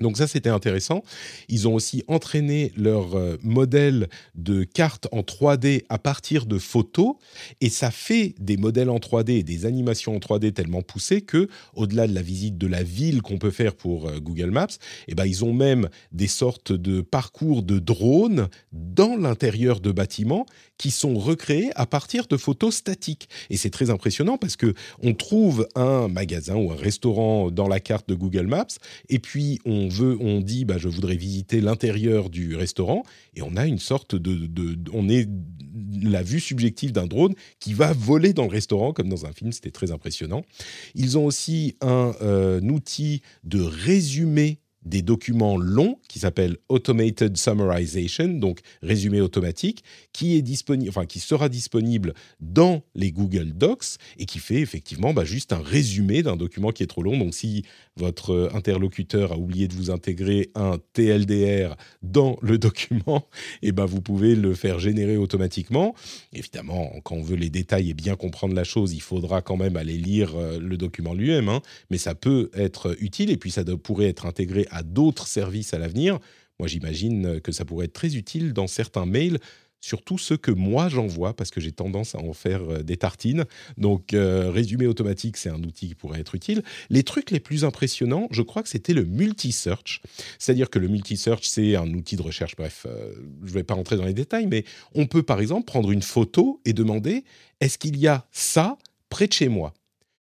Donc 0.00 0.18
ça, 0.18 0.26
c'était 0.26 0.50
intéressant. 0.50 1.02
Ils 1.48 1.68
ont 1.68 1.74
aussi 1.74 2.02
entraîné 2.08 2.72
leur 2.76 3.16
euh, 3.16 3.36
modèle 3.42 4.08
de 4.34 4.64
carte 4.64 5.08
en 5.12 5.20
3D 5.20 5.84
à 5.88 5.98
partir 5.98 6.46
de 6.46 6.58
photos, 6.58 7.14
et 7.60 7.70
ça 7.70 7.90
fait 7.90 8.34
des 8.38 8.56
modèles 8.56 8.90
en 8.90 8.98
3D 8.98 9.30
et 9.30 9.42
des 9.42 9.64
animations 9.64 10.14
en 10.14 10.18
3D 10.18 10.52
tellement 10.52 10.82
poussées 10.82 11.22
que, 11.22 11.48
au-delà 11.74 12.06
de 12.06 12.14
la 12.14 12.22
visite 12.22 12.58
de 12.58 12.66
la 12.66 12.82
ville 12.82 13.22
qu'on 13.22 13.38
peut 13.38 13.50
faire 13.50 13.74
pour 13.74 14.08
euh, 14.08 14.20
Google 14.20 14.50
Maps, 14.50 14.66
eh 15.08 15.14
ben, 15.14 15.24
ils 15.24 15.44
ont 15.44 15.52
même 15.52 15.88
des 16.12 16.28
sortes 16.28 16.72
de 16.72 17.00
parcours 17.00 17.62
de 17.62 17.78
drones 17.78 18.48
dans 18.72 19.16
l'intérieur 19.16 19.80
de 19.80 19.92
bâtiments 19.92 20.46
qui 20.78 20.90
sont 20.90 21.14
recréés 21.14 21.70
à 21.74 21.86
partir 21.86 22.26
de 22.26 22.36
photos 22.36 22.74
statiques. 22.74 23.28
Et 23.48 23.56
c'est 23.56 23.70
très 23.70 23.88
impressionnant 23.88 24.36
parce 24.36 24.56
que 24.56 24.74
on 25.02 25.14
trouve 25.14 25.66
un 25.74 26.08
magasin 26.08 26.56
ou 26.56 26.70
un 26.70 26.76
restaurant 26.76 27.50
dans 27.50 27.68
la 27.68 27.80
carte 27.80 28.08
de 28.08 28.14
Google 28.14 28.46
Maps, 28.46 28.66
et 29.08 29.18
puis 29.18 29.58
on 29.64 29.75
veut, 29.88 30.16
on 30.20 30.40
dit, 30.40 30.64
bah, 30.64 30.78
je 30.78 30.88
voudrais 30.88 31.16
visiter 31.16 31.60
l'intérieur 31.60 32.30
du 32.30 32.56
restaurant, 32.56 33.02
et 33.34 33.42
on 33.42 33.56
a 33.56 33.66
une 33.66 33.78
sorte 33.78 34.14
de, 34.14 34.76
on 34.92 35.08
est 35.08 35.28
la 36.02 36.22
vue 36.22 36.40
subjective 36.40 36.92
d'un 36.92 37.06
drone 37.06 37.34
qui 37.60 37.72
va 37.72 37.92
voler 37.92 38.32
dans 38.32 38.44
le 38.44 38.50
restaurant 38.50 38.92
comme 38.92 39.08
dans 39.08 39.26
un 39.26 39.32
film. 39.32 39.52
C'était 39.52 39.70
très 39.70 39.92
impressionnant. 39.92 40.44
Ils 40.94 41.18
ont 41.18 41.24
aussi 41.24 41.76
un, 41.80 42.12
euh, 42.22 42.60
un 42.60 42.68
outil 42.68 43.22
de 43.44 43.60
résumé 43.60 44.60
des 44.86 45.02
documents 45.02 45.58
longs 45.58 45.98
qui 46.08 46.20
s'appelle 46.20 46.56
Automated 46.68 47.36
Summarization, 47.36 48.28
donc 48.28 48.60
résumé 48.82 49.20
automatique, 49.20 49.82
qui 50.12 50.36
est 50.36 50.42
disponible, 50.42 50.88
enfin 50.88 51.06
qui 51.06 51.20
sera 51.20 51.48
disponible 51.48 52.14
dans 52.40 52.82
les 52.94 53.10
Google 53.12 53.52
Docs 53.52 53.96
et 54.18 54.24
qui 54.24 54.38
fait 54.38 54.60
effectivement 54.60 55.12
bah, 55.12 55.24
juste 55.24 55.52
un 55.52 55.60
résumé 55.60 56.22
d'un 56.22 56.36
document 56.36 56.70
qui 56.70 56.84
est 56.84 56.86
trop 56.86 57.02
long. 57.02 57.18
Donc 57.18 57.34
si 57.34 57.64
votre 57.96 58.50
interlocuteur 58.54 59.32
a 59.32 59.38
oublié 59.38 59.68
de 59.68 59.74
vous 59.74 59.90
intégrer 59.90 60.50
un 60.54 60.78
TLDR 60.92 61.76
dans 62.02 62.38
le 62.40 62.58
document, 62.66 63.28
et 63.62 63.68
eh 63.68 63.72
ben 63.72 63.86
vous 63.86 64.00
pouvez 64.00 64.34
le 64.34 64.54
faire 64.54 64.78
générer 64.78 65.16
automatiquement. 65.16 65.94
Évidemment, 66.32 66.92
quand 67.02 67.16
on 67.16 67.22
veut 67.22 67.36
les 67.36 67.50
détails 67.50 67.90
et 67.90 67.94
bien 67.94 68.14
comprendre 68.14 68.54
la 68.54 68.64
chose, 68.64 68.92
il 68.92 69.02
faudra 69.02 69.42
quand 69.42 69.56
même 69.56 69.76
aller 69.76 69.96
lire 69.96 70.36
euh, 70.36 70.58
le 70.60 70.76
document 70.76 71.14
lui-même, 71.14 71.48
hein, 71.48 71.60
mais 71.90 71.98
ça 71.98 72.14
peut 72.14 72.50
être 72.54 72.96
utile 73.00 73.30
et 73.30 73.36
puis 73.36 73.50
ça 73.50 73.64
pourrait 73.82 74.06
être 74.06 74.26
intégré 74.26 74.66
d'autres 74.82 75.26
services 75.26 75.74
à 75.74 75.78
l'avenir. 75.78 76.18
Moi, 76.58 76.68
j'imagine 76.68 77.40
que 77.40 77.52
ça 77.52 77.64
pourrait 77.64 77.86
être 77.86 77.92
très 77.92 78.16
utile 78.16 78.52
dans 78.52 78.66
certains 78.66 79.06
mails 79.06 79.38
surtout 79.86 80.18
ceux 80.18 80.36
que 80.36 80.50
moi 80.50 80.88
j'envoie, 80.88 81.34
parce 81.34 81.50
que 81.50 81.60
j'ai 81.60 81.72
tendance 81.72 82.14
à 82.14 82.18
en 82.18 82.32
faire 82.32 82.62
euh, 82.64 82.82
des 82.82 82.96
tartines. 82.96 83.44
Donc, 83.78 84.14
euh, 84.14 84.50
résumé 84.50 84.86
automatique, 84.86 85.36
c'est 85.36 85.48
un 85.48 85.62
outil 85.62 85.88
qui 85.88 85.94
pourrait 85.94 86.20
être 86.20 86.34
utile. 86.34 86.62
Les 86.90 87.02
trucs 87.02 87.30
les 87.30 87.40
plus 87.40 87.64
impressionnants, 87.64 88.26
je 88.30 88.42
crois 88.42 88.62
que 88.62 88.68
c'était 88.68 88.94
le 88.94 89.04
multi-search. 89.04 90.02
C'est-à-dire 90.38 90.70
que 90.70 90.78
le 90.78 90.88
multi-search, 90.88 91.46
c'est 91.46 91.76
un 91.76 91.92
outil 91.94 92.16
de 92.16 92.22
recherche, 92.22 92.56
bref, 92.56 92.86
euh, 92.88 93.12
je 93.44 93.50
ne 93.50 93.54
vais 93.54 93.64
pas 93.64 93.74
rentrer 93.74 93.96
dans 93.96 94.04
les 94.04 94.14
détails, 94.14 94.46
mais 94.46 94.64
on 94.94 95.06
peut 95.06 95.22
par 95.22 95.40
exemple 95.40 95.66
prendre 95.66 95.90
une 95.90 96.02
photo 96.02 96.60
et 96.64 96.72
demander, 96.72 97.24
est-ce 97.60 97.78
qu'il 97.78 97.96
y 97.96 98.08
a 98.08 98.26
ça 98.32 98.78
près 99.08 99.28
de 99.28 99.32
chez 99.32 99.48
moi? 99.48 99.72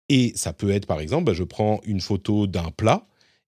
Et 0.09 0.33
ça 0.35 0.53
peut 0.53 0.71
être, 0.71 0.87
par 0.87 1.01
exemple, 1.01 1.25
bah, 1.25 1.35
je 1.35 1.45
prends 1.45 1.81
une 1.85 2.01
photo 2.01 2.47
d'un 2.47 2.71
plat 2.71 3.07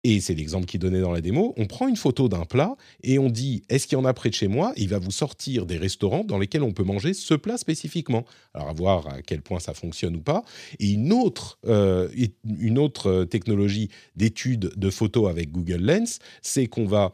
et 0.08 0.20
c'est 0.20 0.34
l'exemple 0.34 0.66
qu'il 0.66 0.78
donnait 0.78 1.00
dans 1.00 1.10
la 1.10 1.20
démo, 1.20 1.52
on 1.56 1.66
prend 1.66 1.88
une 1.88 1.96
photo 1.96 2.28
d'un 2.28 2.44
plat 2.44 2.76
et 3.02 3.18
on 3.18 3.28
dit 3.28 3.64
est-ce 3.68 3.88
qu'il 3.88 3.98
y 3.98 4.00
en 4.00 4.04
a 4.04 4.14
près 4.14 4.28
de 4.28 4.34
chez 4.34 4.46
moi? 4.46 4.72
Il 4.76 4.88
va 4.88 5.00
vous 5.00 5.10
sortir 5.10 5.66
des 5.66 5.76
restaurants 5.76 6.22
dans 6.22 6.38
lesquels 6.38 6.62
on 6.62 6.72
peut 6.72 6.84
manger 6.84 7.12
ce 7.12 7.34
plat 7.34 7.58
spécifiquement. 7.58 8.24
Alors 8.54 8.68
à 8.68 8.72
voir 8.72 9.08
à 9.08 9.22
quel 9.22 9.42
point 9.42 9.58
ça 9.58 9.74
fonctionne 9.74 10.14
ou 10.14 10.20
pas. 10.20 10.44
Et 10.78 10.92
une 10.92 11.12
autre, 11.12 11.58
euh, 11.66 12.08
une 12.44 12.78
autre 12.78 13.10
euh, 13.10 13.24
technologie 13.24 13.88
d'étude 14.14 14.72
de 14.76 14.90
photos 14.90 15.28
avec 15.28 15.50
Google 15.50 15.80
Lens, 15.80 16.20
c'est 16.40 16.68
qu'on 16.68 16.86
va 16.86 17.12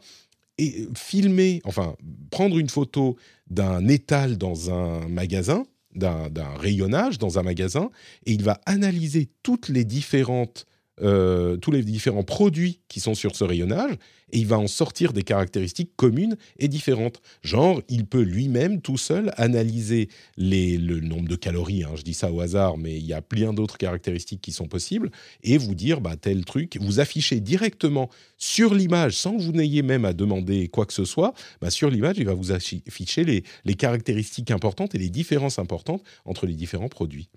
filmer, 0.95 1.61
enfin 1.65 1.95
prendre 2.29 2.59
une 2.59 2.69
photo 2.69 3.17
d'un 3.49 3.87
étal 3.87 4.37
dans 4.37 4.69
un 4.69 5.07
magasin 5.07 5.65
d'un 5.95 6.57
rayonnage 6.57 7.19
dans 7.19 7.37
un 7.37 7.43
magasin 7.43 7.91
et 8.25 8.33
il 8.33 8.43
va 8.43 8.59
analyser 8.65 9.29
toutes 9.43 9.69
les 9.69 9.85
différentes 9.85 10.65
euh, 11.01 11.57
tous 11.57 11.71
les 11.71 11.81
différents 11.81 12.23
produits 12.23 12.81
qui 12.87 12.99
sont 12.99 13.15
sur 13.15 13.35
ce 13.35 13.43
rayonnage 13.43 13.97
et 14.31 14.39
il 14.39 14.47
va 14.47 14.59
en 14.59 14.67
sortir 14.67 15.13
des 15.13 15.23
caractéristiques 15.23 15.91
communes 15.95 16.35
et 16.57 16.67
différentes. 16.67 17.21
Genre, 17.43 17.81
il 17.87 18.05
peut 18.05 18.21
lui-même 18.21 18.81
tout 18.81 18.97
seul 18.97 19.31
analyser 19.37 20.09
le 20.37 20.99
nombre 20.99 21.27
de 21.27 21.35
calories, 21.35 21.83
hein, 21.83 21.91
je 21.95 22.01
dis 22.01 22.13
ça 22.13 22.31
au 22.31 22.41
hasard, 22.41 22.77
mais 22.77 22.97
il 22.97 23.05
y 23.05 23.13
a 23.13 23.21
plein 23.21 23.53
d'autres 23.53 23.77
caractéristiques 23.77 24.41
qui 24.41 24.51
sont 24.51 24.67
possibles, 24.67 25.11
et 25.43 25.57
vous 25.57 25.75
dire 25.75 26.01
bah, 26.01 26.15
tel 26.15 26.45
truc, 26.45 26.77
vous 26.81 26.99
affichez 26.99 27.39
directement 27.39 28.09
sur 28.37 28.73
l'image 28.73 29.15
sans 29.15 29.37
que 29.37 29.41
vous 29.41 29.51
n'ayez 29.51 29.83
même 29.83 30.05
à 30.05 30.13
demander 30.13 30.67
quoi 30.67 30.85
que 30.85 30.93
ce 30.93 31.05
soit, 31.05 31.33
bah, 31.61 31.69
sur 31.69 31.89
l'image, 31.89 32.17
il 32.17 32.25
va 32.25 32.33
vous 32.33 32.51
afficher 32.51 33.23
les 33.23 33.73
caractéristiques 33.75 34.51
importantes 34.51 34.95
et 34.95 34.97
les 34.97 35.09
différences 35.09 35.59
importantes 35.59 36.03
entre 36.25 36.45
les 36.45 36.55
différents 36.55 36.89
produits. 36.89 37.29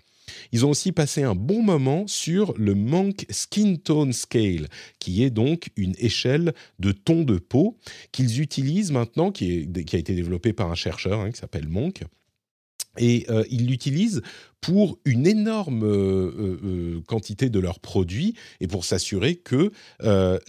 Ils 0.51 0.65
ont 0.65 0.69
aussi 0.69 0.91
passé 0.91 1.23
un 1.23 1.35
bon 1.35 1.61
moment 1.61 2.05
sur 2.07 2.53
le 2.57 2.75
Monk 2.75 3.25
Skin 3.29 3.75
Tone 3.75 4.13
Scale, 4.13 4.67
qui 4.99 5.23
est 5.23 5.29
donc 5.29 5.69
une 5.75 5.95
échelle 5.97 6.53
de 6.79 6.91
ton 6.91 7.23
de 7.23 7.37
peau 7.37 7.77
qu'ils 8.11 8.41
utilisent 8.41 8.91
maintenant, 8.91 9.31
qui, 9.31 9.67
a 9.93 9.97
été 9.97 10.13
développé 10.13 10.53
par 10.53 10.71
un 10.71 10.75
chercheur 10.75 11.19
hein, 11.19 11.31
qui 11.31 11.39
s'appelle 11.39 11.67
Monk. 11.67 12.03
Et 12.97 13.25
euh, 13.29 13.43
ils 13.49 13.67
l'utilisent 13.67 14.21
pour 14.67 14.99
une 15.05 15.25
énorme 15.27 15.83
euh, 15.83 15.87
euh, 15.87 16.59
euh, 16.65 17.01
quantité 17.07 17.49
de 17.49 17.57
leurs 17.57 17.79
produits 17.79 18.33
et 18.59 18.67
pour 18.67 18.83
s'assurer 18.83 19.35
que, 19.35 19.71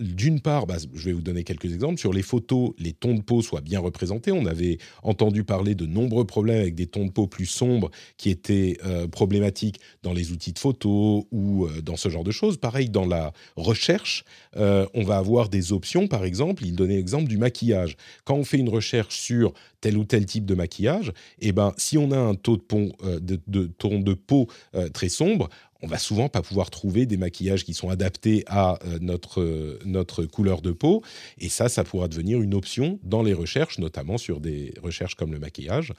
d'une 0.00 0.40
part, 0.40 0.66
bah, 0.66 0.74
je 0.92 1.04
vais 1.04 1.12
vous 1.12 1.22
donner 1.22 1.44
quelques 1.44 1.72
exemples, 1.72 2.00
sur 2.00 2.12
les 2.12 2.22
photos, 2.22 2.72
les 2.78 2.92
tons 2.92 3.14
de 3.14 3.22
peau 3.22 3.42
soient 3.42 3.60
bien 3.60 3.78
représentés. 3.78 4.32
On 4.32 4.44
avait 4.44 4.78
entendu 5.04 5.44
parler 5.44 5.76
de 5.76 5.86
nombreux 5.86 6.24
problèmes 6.24 6.60
avec 6.60 6.74
des 6.74 6.86
tons 6.86 7.06
de 7.06 7.12
peau 7.12 7.28
plus 7.28 7.46
sombres 7.46 7.92
qui 8.16 8.30
étaient 8.30 8.76
problématiques 9.12 9.78
dans 10.02 10.12
les 10.12 10.32
outils 10.32 10.52
de 10.52 10.58
photo 10.58 11.28
ou 11.30 11.68
dans 11.84 11.96
ce 11.96 12.08
genre 12.08 12.24
de 12.24 12.32
choses. 12.32 12.56
Pareil, 12.56 12.90
dans 12.90 13.06
la 13.06 13.32
recherche, 13.56 14.24
on 14.56 15.02
va 15.04 15.18
avoir 15.18 15.48
des 15.48 15.72
options, 15.72 16.08
par 16.08 16.24
exemple, 16.24 16.64
il 16.64 16.74
donnait 16.74 16.96
l'exemple 16.96 17.28
du 17.28 17.38
maquillage. 17.38 17.96
Quand 18.24 18.34
on 18.34 18.44
fait 18.44 18.58
une 18.58 18.68
recherche 18.68 19.18
sur 19.20 19.52
tel 19.80 19.96
ou 19.96 20.04
tel 20.04 20.26
type 20.26 20.44
de 20.44 20.54
maquillage, 20.54 21.12
eh 21.40 21.52
ben, 21.52 21.72
si 21.76 21.98
on 21.98 22.10
a 22.10 22.18
un 22.18 22.34
taux 22.34 22.56
de, 22.56 22.62
pont, 22.62 22.90
de, 23.04 23.38
de 23.46 23.66
ton 23.78 24.00
de 24.07 24.07
peau 24.14 24.48
euh, 24.74 24.88
très 24.88 25.08
sombre, 25.08 25.48
on 25.80 25.86
va 25.86 25.98
souvent 25.98 26.28
pas 26.28 26.42
pouvoir 26.42 26.70
trouver 26.70 27.06
des 27.06 27.16
maquillages 27.16 27.64
qui 27.64 27.74
sont 27.74 27.88
adaptés 27.88 28.44
à 28.46 28.78
euh, 28.84 28.98
notre, 29.00 29.40
euh, 29.40 29.78
notre 29.84 30.24
couleur 30.24 30.60
de 30.60 30.72
peau. 30.72 31.02
Et 31.38 31.48
ça, 31.48 31.68
ça 31.68 31.84
pourra 31.84 32.08
devenir 32.08 32.40
une 32.40 32.54
option 32.54 32.98
dans 33.04 33.22
les 33.22 33.32
recherches, 33.32 33.78
notamment 33.78 34.18
sur 34.18 34.40
des 34.40 34.74
recherches 34.82 35.14
comme 35.14 35.32
le 35.32 35.38
maquillage. 35.38 35.92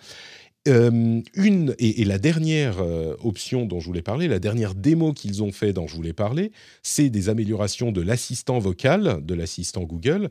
Euh, 0.68 1.22
une, 1.36 1.74
et, 1.80 2.04
la 2.04 2.18
dernière 2.18 2.80
euh, 2.82 3.16
option 3.24 3.66
dont 3.66 3.80
je 3.80 3.86
voulais 3.86 4.02
parler, 4.02 4.28
la 4.28 4.40
dernière 4.40 4.76
démo 4.76 5.14
qu'ils 5.14 5.42
ont 5.42 5.54
fait 5.54 5.72
dont 5.72 5.88
je 5.88 5.96
voulais 5.96 6.12
parler, 6.12 6.52
c'est 6.84 7.10
des 7.10 7.30
améliorations 7.30 7.94
de 7.94 8.02
l'assistant 8.02 8.60
vocal, 8.60 9.26
de 9.26 9.34
l'assistant 9.34 9.84
Google. 9.84 10.30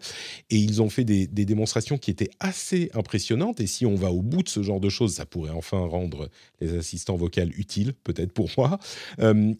Et 0.50 0.56
ils 0.56 0.82
ont 0.82 0.90
fait 0.90 1.04
des, 1.04 1.26
démonstrations 1.26 1.96
qui 1.96 2.10
étaient 2.10 2.28
assez 2.40 2.90
impressionnantes. 2.92 3.60
Et 3.60 3.66
si 3.66 3.86
on 3.86 3.94
va 3.94 4.10
au 4.12 4.20
bout 4.20 4.42
de 4.42 4.50
ce 4.50 4.62
genre 4.62 4.80
de 4.80 4.90
choses, 4.90 5.14
ça 5.14 5.24
pourrait 5.24 5.50
enfin 5.50 5.78
rendre 5.78 6.28
les 6.60 6.76
assistants 6.76 7.16
vocaux 7.16 7.40
utiles, 7.56 7.94
peut-être 8.04 8.32
pour 8.32 8.50
moi. 8.58 8.78
Euh, 9.20 9.54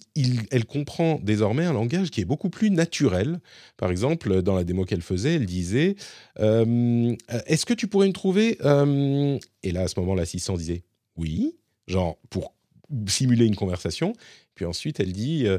elle 0.51 0.65
comprend 0.67 1.19
désormais 1.23 1.65
un 1.65 1.73
langage 1.73 2.11
qui 2.11 2.21
est 2.21 2.27
beaucoup 2.27 2.51
plus 2.51 2.71
naturel. 2.71 3.41
Par 3.79 3.91
exemple, 3.91 4.43
dans 4.43 4.55
la 4.55 4.65
démo 4.65 4.85
qu'elle 4.85 5.03
faisait, 5.03 5.37
elle 5.37 5.47
disait 5.47 5.97
Est-ce 6.39 7.65
que 7.65 7.75
tu 7.75 7.87
pourrais 7.87 8.09
me 8.09 8.13
trouver 8.13 8.59
et 9.63 9.73
là, 9.73 9.83
à 9.83 9.89
ce 9.89 9.99
moment, 9.99 10.15
l'assistant 10.15 10.57
disait 10.57 10.85
oui, 11.17 11.57
genre 11.87 12.19
pour 12.31 12.55
simuler 13.07 13.47
une 13.47 13.57
conversation. 13.57 14.15
Puis 14.55 14.65
ensuite, 14.65 14.99
elle 14.99 15.13
dit 15.13 15.47
euh, 15.47 15.59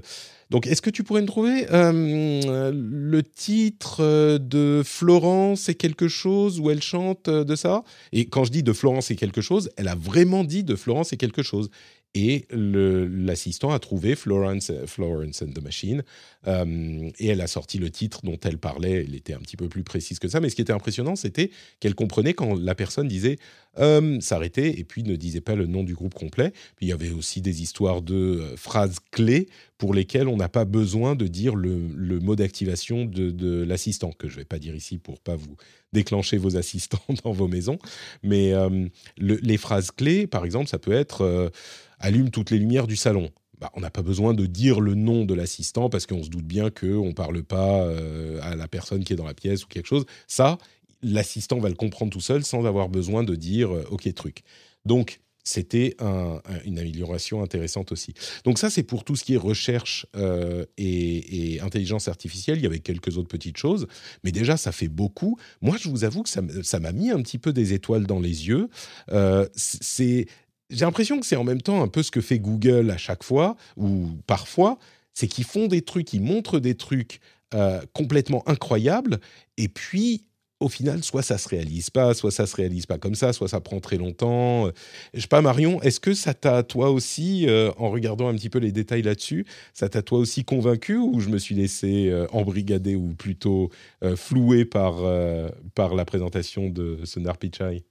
Donc, 0.50 0.68
est-ce 0.68 0.82
que 0.82 0.90
tu 0.90 1.04
pourrais 1.04 1.22
me 1.22 1.28
trouver 1.28 1.68
euh, 1.72 2.72
le 2.74 3.24
titre 3.24 4.38
de 4.38 4.82
Florence 4.84 5.70
et 5.70 5.76
quelque 5.76 6.08
chose 6.08 6.60
où 6.60 6.70
elle 6.70 6.82
chante 6.82 7.30
de 7.30 7.56
ça? 7.56 7.84
Et 8.12 8.26
quand 8.26 8.44
je 8.44 8.52
dis 8.52 8.64
de 8.64 8.74
Florence 8.74 9.12
et 9.12 9.16
quelque 9.16 9.42
chose, 9.42 9.70
elle 9.78 9.88
a 9.88 9.96
vraiment 9.96 10.44
dit 10.44 10.64
de 10.64 10.76
Florence 10.76 11.14
et 11.14 11.18
quelque 11.18 11.44
chose 11.44 11.70
et 12.16 12.48
l'assistant 12.52 13.72
a 13.72 13.80
trouvé 13.80 14.16
Florence, 14.16 14.72
Florence 14.88 15.44
and 15.44 15.52
the 15.52 15.62
Machine 15.62 16.04
euh, 16.48 17.10
et 17.20 17.28
elle 17.28 17.42
a 17.42 17.48
sorti 17.48 17.78
le 17.78 17.92
titre 17.92 18.22
dont 18.24 18.40
elle 18.44 18.58
parlait. 18.58 19.06
Elle 19.06 19.14
était 19.14 19.34
un 19.34 19.40
petit 19.40 19.58
peu 19.58 19.70
plus 19.70 19.84
précise 19.84 20.18
que 20.18 20.28
ça, 20.28 20.40
mais 20.40 20.50
ce 20.50 20.56
qui 20.56 20.62
était 20.62 20.74
impressionnant, 20.74 21.16
c'était 21.16 21.52
qu'elle 21.80 21.94
comprenait 21.94 22.34
quand 22.34 22.56
la 22.56 22.74
personne 22.74 23.08
disait 23.08 23.38
euh, 23.78 24.20
s'arrêter 24.20 24.80
et 24.80 24.84
puis 24.84 25.04
ne 25.04 25.16
disait 25.16 25.42
pas 25.42 25.56
le 25.56 25.68
nom 25.68 25.84
du 25.84 25.94
groupe 25.94 26.14
complet. 26.14 26.52
Puis 26.76 26.88
il 26.88 26.90
y 26.90 26.92
avait 26.92 27.12
aussi 27.12 27.42
des 27.42 27.62
histoires 27.62 28.02
de 28.02 28.16
euh, 28.16 28.58
phrases 28.58 28.98
clés 29.12 29.48
pour 29.78 29.94
lesquelles 29.94 30.28
on 30.28 30.38
n'a 30.38 30.50
pas 30.50 30.66
besoin 30.66 31.16
de 31.16 31.28
dire 31.28 31.56
le, 31.56 32.20
mot 32.20 32.36
d'activation 32.36 33.06
de, 33.06 33.64
l'assistant, 33.64 34.12
que 34.12 34.28
je 34.28 34.34
ne 34.34 34.40
vais 34.40 34.46
pas 34.46 34.60
dire 34.60 34.76
ici 34.76 34.98
pour 34.98 35.20
pas 35.20 35.36
vous 35.36 35.56
déclencher 35.94 36.38
vos 36.38 36.58
assistants 36.58 37.00
dans 37.24 37.32
vos 37.32 37.48
maisons. 37.48 37.80
Mais 38.22 38.52
les 39.18 39.58
phrases 39.58 39.92
clés, 39.92 40.28
par 40.28 40.44
exemple, 40.44 40.68
ça 40.68 40.80
peut 40.80 40.92
être 40.92 41.52
allume 42.00 42.30
toutes 42.30 42.52
les 42.52 42.58
lumières 42.58 42.88
du 42.88 42.98
salon. 42.98 43.30
Bah, 43.60 43.70
on 43.74 43.82
n'a 43.82 43.90
pas 43.90 44.02
besoin 44.02 44.34
de 44.34 44.46
dire 44.46 44.80
le 44.80 44.96
nom 44.96 45.26
de 45.26 45.34
l'assistant 45.34 45.90
parce 45.90 46.06
qu'on 46.06 46.24
se 46.24 46.30
doute 46.30 46.46
bien 46.46 46.70
qu'on 46.70 47.08
ne 47.08 47.14
parle 47.14 47.44
pas 47.44 47.84
euh, 47.84 48.40
à 48.42 48.56
la 48.56 48.70
personne 48.70 49.04
qui 49.04 49.12
est 49.12 49.18
dans 49.18 49.26
la 49.26 49.34
pièce 49.34 49.66
ou 49.66 49.68
quelque 49.68 49.88
chose. 49.88 50.06
Ça, 50.28 50.58
l'assistant 51.02 51.60
va 51.60 51.70
le 51.70 51.76
comprendre 51.76 52.12
tout 52.12 52.22
seul 52.22 52.44
sans 52.44 52.66
avoir 52.66 52.90
besoin 52.90 53.24
de 53.24 53.36
dire 53.36 53.74
euh, 53.74 53.86
OK 53.92 54.12
truc. 54.14 54.44
Donc, 54.86 55.22
c'était 55.44 55.96
une 56.66 56.78
amélioration 56.78 57.42
intéressante 57.42 57.92
aussi. 57.92 58.14
Donc 58.44 58.60
ça, 58.60 58.70
c'est 58.70 58.84
pour 58.84 59.04
tout 59.04 59.16
ce 59.16 59.24
qui 59.24 59.34
est 59.34 59.38
recherche 59.38 60.06
euh, 60.16 60.66
et, 60.78 61.60
intelligence 61.62 62.08
artificielle. 62.08 62.58
Il 62.58 62.64
y 62.64 62.68
avait 62.68 62.80
quelques 62.80 63.18
autres 63.18 63.30
petites 63.30 63.58
choses, 63.58 63.88
mais 64.24 64.32
déjà, 64.32 64.58
ça 64.58 64.72
fait 64.72 64.90
beaucoup. 64.90 65.40
Moi, 65.62 65.78
je 65.80 65.90
vous 65.90 66.04
avoue 66.04 66.22
que 66.22 66.30
ça 66.30 66.80
m'a 66.80 66.92
mis 66.92 67.10
un 67.10 67.20
petit 67.24 67.40
peu 67.40 67.52
des 67.52 67.74
étoiles 67.74 68.06
dans 68.06 68.20
les 68.20 68.48
yeux. 68.48 68.70
c'est 69.56 70.28
j'ai 70.70 70.86
l'impression 70.86 71.20
que 71.20 71.26
c'est 71.26 71.36
en 71.36 71.44
même 71.44 71.62
temps 71.62 71.82
un 71.82 71.88
peu 71.88 72.04
ce 72.04 72.12
que 72.12 72.22
fait 72.22 72.40
Google 72.40 72.92
à 72.92 72.98
chaque 72.98 73.24
fois, 73.24 73.56
ou 73.76 74.10
parfois, 74.28 74.78
c'est 75.14 75.28
qu'ils 75.28 75.46
font 75.46 75.68
des 75.68 75.82
trucs, 75.82 76.14
ils 76.14 76.22
montrent 76.22 76.60
des 76.60 76.76
trucs 76.76 77.20
euh, 77.54 77.82
complètement 77.94 78.48
incroyables, 78.48 79.20
et 79.58 79.68
puis 79.68 80.26
au 80.60 80.70
final, 80.70 81.04
soit 81.04 81.22
ça 81.22 81.38
se 81.38 81.48
réalise 81.48 81.90
pas, 81.90 82.14
soit 82.14 82.32
ça 82.32 82.46
se 82.46 82.56
réalise 82.56 82.86
pas 82.86 82.98
comme 82.98 83.16
ça, 83.16 83.34
soit 83.34 83.48
ça 83.48 83.62
prend 83.62 83.80
très 83.80 83.98
longtemps. 83.98 84.70
Je 85.14 85.22
sais 85.22 85.28
pas, 85.28 85.42
Marion, 85.42 85.82
est-ce 85.82 86.00
que 86.00 86.14
ça 86.14 86.34
t'a 86.34 86.64
toi 86.64 86.90
aussi, 86.90 87.46
euh, 87.48 87.72
en 87.78 87.90
regardant 87.90 88.28
un 88.28 88.36
petit 88.36 88.50
peu 88.50 88.60
les 88.60 88.72
détails 88.72 89.02
là-dessus, 89.02 89.46
ça 89.74 89.90
t'a 89.90 90.02
toi 90.02 90.20
aussi 90.20 90.44
convaincu 90.44 90.98
ou 90.98 91.20
je 91.20 91.30
me 91.30 91.38
suis 91.38 91.56
laissé 91.56 92.10
euh, 92.10 92.28
embrigader 92.32 92.96
ou 92.96 93.14
plutôt 93.16 93.70
floué 94.16 94.66
par, 94.66 95.02
par 95.76 95.96
la 95.96 96.06
présentation 96.06 96.70
de 96.70 97.00
Sundar 97.06 97.38
Pichai? 97.38 97.84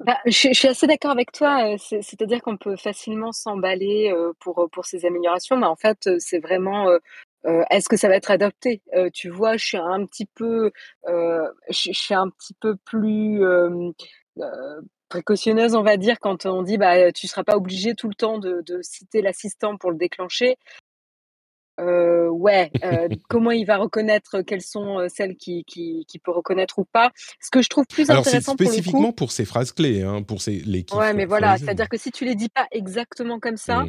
Bah, 0.00 0.18
je 0.26 0.52
suis 0.52 0.68
assez 0.68 0.86
d'accord 0.86 1.12
avec 1.12 1.32
toi, 1.32 1.76
c'est 1.78 2.22
à 2.22 2.26
dire 2.26 2.40
qu'on 2.40 2.56
peut 2.56 2.76
facilement 2.76 3.30
s'emballer, 3.32 4.12
pour, 4.40 4.68
pour 4.72 4.84
ces 4.84 5.04
améliorations, 5.04 5.56
mais 5.56 5.66
en 5.66 5.76
fait, 5.76 6.08
c'est 6.18 6.40
vraiment, 6.40 6.88
est-ce 7.44 7.88
que 7.88 7.96
ça 7.96 8.08
va 8.08 8.16
être 8.16 8.30
adopté? 8.30 8.82
tu 9.12 9.30
vois, 9.30 9.56
je 9.56 9.64
suis 9.64 9.78
un 9.78 10.04
petit 10.06 10.26
peu, 10.26 10.72
je 11.06 11.92
suis 11.92 12.14
un 12.14 12.28
petit 12.28 12.54
peu 12.60 12.76
plus, 12.76 13.42
précautionneuse, 15.08 15.74
on 15.74 15.82
va 15.82 15.96
dire, 15.96 16.20
quand 16.20 16.46
on 16.46 16.62
dit: 16.62 16.78
«Bah, 16.78 17.12
tu 17.12 17.26
seras 17.26 17.44
pas 17.44 17.56
obligé 17.56 17.94
tout 17.94 18.08
le 18.08 18.14
temps 18.14 18.38
de 18.38 18.62
de 18.64 18.80
citer 18.82 19.22
l'assistant 19.22 19.76
pour 19.76 19.90
le 19.90 19.96
déclencher». 19.96 20.56
Euh, 21.80 22.28
ouais, 22.28 22.70
euh, 22.84 23.08
comment 23.28 23.50
il 23.50 23.64
va 23.64 23.78
reconnaître 23.78 24.42
quelles 24.42 24.62
sont 24.62 24.98
euh, 24.98 25.06
celles 25.08 25.36
qui, 25.36 25.64
qui, 25.64 26.04
qui, 26.06 26.18
peut 26.18 26.30
reconnaître 26.30 26.78
ou 26.78 26.84
pas? 26.84 27.10
Ce 27.40 27.50
que 27.50 27.62
je 27.62 27.68
trouve 27.68 27.86
plus 27.86 28.10
Alors 28.10 28.26
intéressant 28.26 28.54
spécifiquement 28.54 28.92
pour, 28.92 29.00
le 29.00 29.08
coup, 29.08 29.14
pour 29.14 29.32
ces 29.32 29.44
phrases 29.44 29.72
clés, 29.72 30.02
hein, 30.02 30.22
pour 30.22 30.42
ces 30.42 30.60
les 30.60 30.84
Ouais, 30.92 31.14
mais 31.14 31.24
voilà, 31.24 31.56
c'est-à-dire 31.58 31.88
que 31.88 31.96
si 31.96 32.10
tu 32.10 32.24
les 32.24 32.34
dis 32.34 32.48
pas 32.48 32.66
exactement 32.70 33.40
comme 33.40 33.56
ça, 33.56 33.84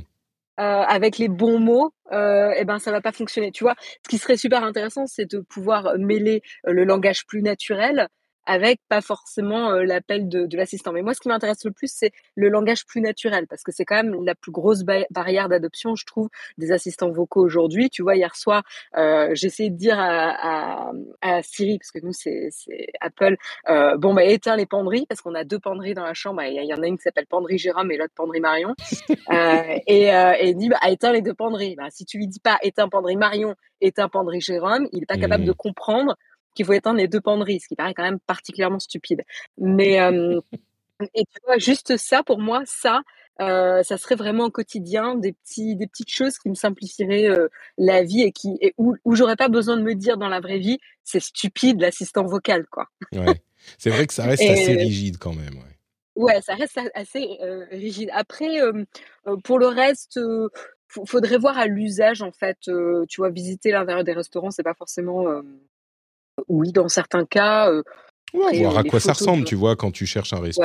mmh. 0.62 0.86
avec 0.88 1.18
les 1.18 1.28
bons 1.28 1.60
mots, 1.60 1.94
euh, 2.12 2.54
eh 2.58 2.66
ben 2.66 2.80
ça 2.80 2.92
va 2.92 3.02
pas 3.02 3.12
fonctionner. 3.12 3.52
Tu 3.52 3.64
vois, 3.64 3.76
ce 4.04 4.10
qui 4.10 4.18
serait 4.18 4.38
super 4.38 4.64
intéressant, 4.64 5.08
c'est 5.08 5.30
de 5.30 5.40
pouvoir 5.40 5.94
mêler 5.98 6.42
le 6.64 6.84
langage 6.84 7.26
plus 7.26 7.42
naturel 7.42 8.08
avec 8.46 8.80
pas 8.90 9.02
forcément 9.02 9.72
l'appel 9.74 10.30
de, 10.30 10.46
de 10.46 10.58
l'assistant. 10.58 10.92
Mais 10.92 11.02
moi, 11.02 11.14
ce 11.14 11.20
qui 11.20 11.28
m'intéresse 11.28 11.64
le 11.66 11.72
plus, 11.72 11.92
c'est 11.92 12.12
le 12.36 12.50
langage 12.50 12.86
plus 12.86 13.02
naturel, 13.02 13.48
parce 13.48 13.64
que 13.64 13.72
c'est 13.72 13.86
quand 13.86 13.96
même 13.96 14.24
la 14.26 14.36
plus 14.36 14.52
grosse 14.52 14.84
barrière 14.84 15.50
d'adoption, 15.50 15.96
je 15.96 16.06
trouve, 16.06 16.30
des 16.58 16.72
assistants 16.72 17.12
vocaux 17.12 17.42
aujourd'hui. 17.42 17.90
Tu 17.90 18.02
vois, 18.02 18.16
hier 18.16 18.36
soir, 18.36 18.64
euh, 18.98 19.30
j'ai 19.34 19.48
essayé 19.48 19.70
de 19.70 19.78
dire 19.78 20.00
à, 20.00 20.90
à, 20.90 20.92
à, 21.22 21.42
Siri, 21.44 21.78
parce 21.78 21.92
que 21.92 22.00
nous, 22.04 22.14
c'est 22.14 22.50
Apple, 23.00 23.38
euh, 23.70 23.98
bon, 23.98 24.14
bah, 24.14 24.24
éteins 24.24 24.56
les 24.56 24.66
penderies, 24.66 25.06
parce 25.08 25.22
qu'on 25.22 25.36
a 25.36 25.44
deux 25.44 25.60
penderies 25.60 25.94
dans 25.94 26.04
la 26.04 26.14
chambre. 26.14 26.42
Il 26.44 26.64
y, 26.64 26.74
en 26.74 26.82
a 26.82 26.88
une 26.88 26.98
qui 26.98 27.04
s'appelle 27.04 27.28
Penderie 27.28 27.58
Jérôme 27.58 27.92
et 27.92 27.98
l'autre 27.98 28.14
Penderie 28.16 28.40
Marion. 28.40 28.76
euh, 29.32 29.78
et, 29.88 30.14
euh, 30.14 30.34
et 30.40 30.54
dit, 30.54 30.70
bah, 30.70 30.80
éteins 30.88 31.12
les 31.12 31.22
deux 31.22 31.34
penderies. 31.34 31.76
Bah, 31.76 31.88
si 31.90 32.06
tu 32.06 32.18
lui 32.18 32.28
dis 32.28 32.40
pas 32.40 32.58
éteins 32.64 32.90
Penderie 32.90 33.16
Marion, 33.16 33.56
éteins 33.82 34.10
Penderie 34.10 34.42
Jérôme, 34.42 34.88
il 34.92 35.04
est 35.04 35.08
pas 35.08 35.18
capable 35.18 35.46
de 35.46 35.52
mmh. 35.52 35.56
comprendre 35.56 36.16
qu'il 36.54 36.66
faut 36.66 36.74
éteindre 36.74 36.98
les 37.00 37.08
deux 37.08 37.22
penderies, 37.22 37.60
ce 37.60 37.68
qui 37.68 37.76
paraît 37.76 37.94
quand 37.94 38.04
même 38.04 38.20
particulièrement 38.20 38.80
stupide. 38.80 39.24
Mais 39.58 40.00
euh, 40.00 40.40
et 41.14 41.24
tu 41.26 41.40
vois, 41.46 41.58
juste 41.58 41.98
ça, 41.98 42.24
pour 42.24 42.40
moi, 42.40 42.62
ça, 42.66 43.02
ça 43.40 43.98
serait 43.98 44.16
vraiment 44.16 44.46
au 44.46 44.52
quotidien 44.52 45.16
des 45.16 45.34
petits 45.34 45.76
des 45.76 45.88
petites 45.88 46.12
choses 46.12 46.38
qui 46.38 46.50
me 46.50 46.56
simplifieraient, 46.56 47.28
la 47.78 48.04
vie 48.04 48.22
et 48.22 48.32
qui 48.32 48.58
et 48.62 48.74
où 48.78 48.96
où 49.04 49.16
j'aurais 49.16 49.36
pas 49.36 49.50
besoin 49.50 49.78
de 49.78 49.82
me 49.84 49.96
dire 49.96 50.18
dans 50.18 50.30
la 50.30 50.40
vraie 50.42 50.60
vie: 50.60 50.80
«C'est 51.04 51.20
stupide 51.20 51.82
l'assistant 51.82 52.24
vocal», 52.26 52.68
quoi. 52.68 52.88
Ouais. 53.14 53.42
C'est 53.78 53.90
vrai 53.90 54.08
que 54.08 54.14
ça 54.14 54.26
reste 54.26 54.42
assez 54.44 54.74
rigide 54.76 55.18
quand 55.18 55.34
même, 55.34 55.54
ouais. 55.56 55.78
Ouais, 56.16 56.42
ça 56.42 56.56
reste 56.56 56.78
assez, 56.94 57.26
rigide. 57.72 58.10
Après, 58.14 58.60
pour 59.44 59.60
le 59.60 59.68
reste, 59.68 60.20
faudrait 60.90 61.38
voir 61.38 61.58
à 61.58 61.68
l'usage, 61.68 62.22
en 62.22 62.32
fait, 62.32 62.58
tu 62.62 63.18
vois? 63.18 63.30
Visiter 63.30 63.72
l'intérieur 63.72 64.04
des 64.04 64.14
restaurants, 64.14 64.52
c'est 64.52 64.62
pas 64.62 64.74
forcément, 64.74 65.26
oui, 66.48 66.72
dans 66.72 66.88
certains 66.88 67.26
cas, 67.26 67.72
voir 68.34 68.78
à 68.78 68.84
quoi 68.84 69.00
ça 69.00 69.14
ressemble, 69.14 69.46
tu 69.46 69.56
vois? 69.56 69.76
Quand 69.76 69.92
tu 69.92 70.06
cherches 70.06 70.34
un 70.34 70.40
resto, 70.40 70.64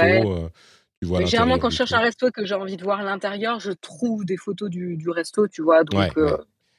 tu 1.01 1.09
vois 1.09 1.25
généralement, 1.25 1.59
quand 1.59 1.71
je 1.71 1.77
cherche 1.77 1.93
un 1.93 2.01
resto 2.01 2.29
et 2.29 2.31
que 2.31 2.45
j'ai 2.45 2.55
envie 2.55 2.77
de 2.77 2.83
voir 2.83 3.03
l'intérieur, 3.03 3.61
je 3.61 3.73
trouve 3.73 4.25
des 4.25 4.37
photos 4.37 4.71
du 4.71 4.97
du 4.97 5.11
resto, 5.11 5.49
tu 5.49 5.63
vois? 5.63 5.85
Donc 5.85 6.13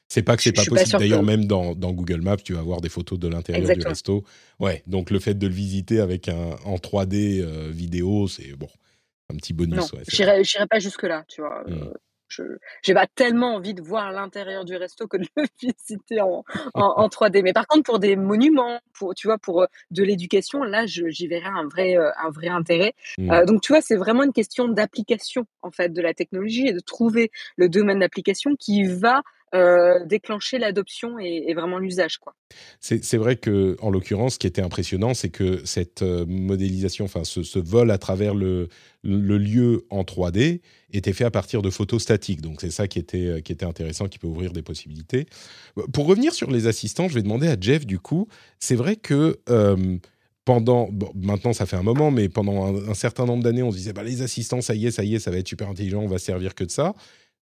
c'est 0.10 0.24
pas 0.24 0.38
que 0.38 0.44
c'est 0.44 0.54
pas 0.54 0.64
possible. 0.64 1.00
D'ailleurs, 1.00 1.24
même 1.24 1.46
dans, 1.46 1.76
dans, 1.76 1.92
Google 1.92 2.22
Maps, 2.22 2.38
tu 2.38 2.54
vas 2.54 2.62
voir 2.62 2.80
des 2.80 2.88
photos 2.88 3.20
de 3.20 3.28
l'intérieur 3.28 3.76
du 3.76 3.86
resto. 3.86 4.24
Ouais, 4.60 4.82
donc 4.88 5.12
le 5.12 5.20
fait 5.20 5.34
de 5.34 5.48
le 5.48 5.54
visiter 5.54 6.00
avec 6.00 6.30
un 6.30 6.56
en 6.64 6.78
3D 6.78 7.42
euh, 7.42 7.70
vidéo, 7.70 8.28
c'est 8.28 8.54
bon, 8.54 8.70
un 9.30 9.36
petit 9.36 9.54
bonus. 9.54 9.76
Non, 9.76 10.00
ouais, 10.00 10.44
j'irai 10.44 10.68
pas 10.68 10.80
jusque 10.80 11.04
là, 11.04 11.26
tu 11.28 11.42
vois. 11.42 11.64
Mmh. 11.68 11.92
Euh, 12.40 12.44
je 12.44 12.44
j'ai 12.84 12.94
pas 12.94 13.08
tellement 13.08 13.56
envie 13.56 13.74
de 13.74 13.82
voir 13.82 14.12
l'intérieur 14.12 14.66
du 14.66 14.76
resto 14.76 15.08
que 15.08 15.18
de 15.18 15.28
le 15.36 15.44
visiter 15.62 16.22
en, 16.22 16.44
en, 16.74 17.08
3D. 17.08 17.42
Mais 17.44 17.54
par 17.54 17.68
contre, 17.68 17.84
pour 17.84 18.00
des 18.00 18.16
monuments, 18.16 18.80
pour 18.94 19.16
tu 19.16 19.28
vois, 19.28 19.38
pour 19.38 19.64
euh, 19.64 19.68
de 19.92 20.04
l'éducation, 20.04 20.64
là, 20.64 20.86
j'y 20.86 21.28
verrais 21.28 21.50
un 21.50 21.68
vrai 21.68 21.96
un 21.96 22.30
vrai 22.30 22.48
intérêt. 22.48 22.94
Mmh. 23.18 23.46
donc 23.46 23.62
tu 23.62 23.72
vois, 23.72 23.82
c'est 23.82 23.96
vraiment 23.96 24.24
une 24.24 24.34
question 24.34 24.68
d'application 24.68 25.46
en 25.62 25.72
fait 25.72 25.94
de 25.94 26.02
la 26.02 26.14
technologie 26.14 26.68
et 26.68 26.74
de 26.74 26.80
trouver 26.80 27.32
le 27.56 27.70
domaine 27.70 28.00
d'application 28.00 28.56
qui 28.56 28.84
va 28.84 29.22
euh, 29.56 30.04
déclencher 30.06 30.58
l'adoption 30.58 31.20
et, 31.20 31.54
vraiment 31.54 31.80
l'usage. 31.80 32.20
C'est 32.82 33.16
vrai 33.16 33.38
que, 33.38 33.78
en 33.80 33.90
l'occurrence, 33.90 34.34
ce 34.34 34.40
qui 34.40 34.48
était 34.48 34.62
impressionnant, 34.62 35.14
c'est 35.14 35.30
que 35.30 35.62
cette 35.64 36.02
euh, 36.02 36.26
modélisation, 36.28 37.06
enfin 37.06 37.24
ce, 37.24 37.58
vol 37.58 37.92
à 37.92 37.98
travers 37.98 38.36
le, 38.36 38.68
le, 39.04 39.38
lieu 39.38 39.86
en 39.90 40.04
3D 40.04 40.60
était 40.92 41.14
fait 41.14 41.24
à 41.24 41.32
partir 41.32 41.62
de 41.62 41.70
photos 41.70 42.04
statiques. 42.04 42.42
Donc 42.42 42.60
c'est 42.60 42.72
ça 42.72 42.90
qui 42.90 43.00
était, 43.00 43.26
euh, 43.26 43.40
qui 43.40 43.54
était 43.54 43.66
intéressant, 43.66 44.10
qui 44.10 44.20
peut 44.20 44.28
ouvrir 44.28 44.52
des 44.52 44.64
possibilités. 44.64 45.28
Pour 45.94 46.08
revenir 46.08 46.34
sur 46.34 46.52
les 46.52 46.68
assistants, 46.68 47.08
je 47.08 47.14
vais 47.14 47.24
demander 47.24 47.48
à 47.48 47.56
Jeff, 47.58 47.86
du 47.86 48.00
coup, 48.00 48.28
c'est 48.60 48.76
vrai 48.76 48.98
que... 48.98 49.40
pendant, 50.44 50.90
maintenant 51.14 51.52
ça 51.52 51.66
fait 51.66 51.76
un 51.76 51.84
moment, 51.84 52.12
mais 52.12 52.28
pendant 52.30 52.74
un, 52.90 52.94
certain 52.94 53.26
nombre 53.26 53.44
d'années, 53.44 53.64
on 53.64 53.72
se 53.72 53.78
disait, 53.78 53.94
bah, 53.94 54.04
les 54.04 54.22
assistants, 54.22 54.62
ça 54.62 54.76
y 54.76 54.88
est, 54.88 54.92
ça 54.92 55.04
y 55.06 55.16
est, 55.16 55.20
ça 55.20 55.32
va 55.32 55.38
être 55.38 55.48
super 55.48 55.70
intelligent, 55.70 56.02
on 56.02 56.08
va 56.08 56.20
servir 56.20 56.54
que 56.54 56.66
de 56.66 56.72
ça. 56.72 56.96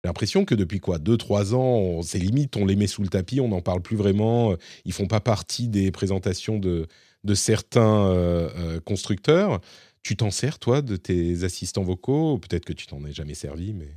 J'ai 0.04 0.10
l'impression 0.10 0.44
que 0.44 0.54
depuis 0.54 0.82
quoi 0.82 0.98
2-3 0.98 1.56
ans, 1.56 2.02
c'est 2.02 2.20
limite, 2.20 2.58
on 2.58 2.66
les 2.66 2.76
met 2.76 2.88
sous 2.88 3.04
le 3.04 3.08
tapis, 3.08 3.40
on 3.40 3.48
n'en 3.48 3.62
parle 3.62 3.82
plus 3.82 3.96
vraiment. 3.96 4.52
Euh, 4.52 4.56
ils 4.84 4.92
font 4.92 5.08
pas 5.08 5.22
partie 5.22 5.70
des 5.70 5.92
présentations 5.92 6.60
de, 6.60 6.88
de 7.24 7.34
certains 7.34 8.08
euh, 8.08 8.50
euh, 8.58 8.80
constructeurs. 8.82 9.62
Tu 10.02 10.18
t'en 10.18 10.30
sers, 10.30 10.60
toi, 10.60 10.82
de 10.82 10.98
tes 10.98 11.46
assistants 11.46 11.84
vocaux? 11.84 12.38
Peut-être 12.38 12.66
que 12.66 12.74
tu 12.74 12.86
t'en 12.86 13.06
es 13.06 13.14
jamais 13.14 13.34
servi, 13.34 13.72
mais... 13.72 13.96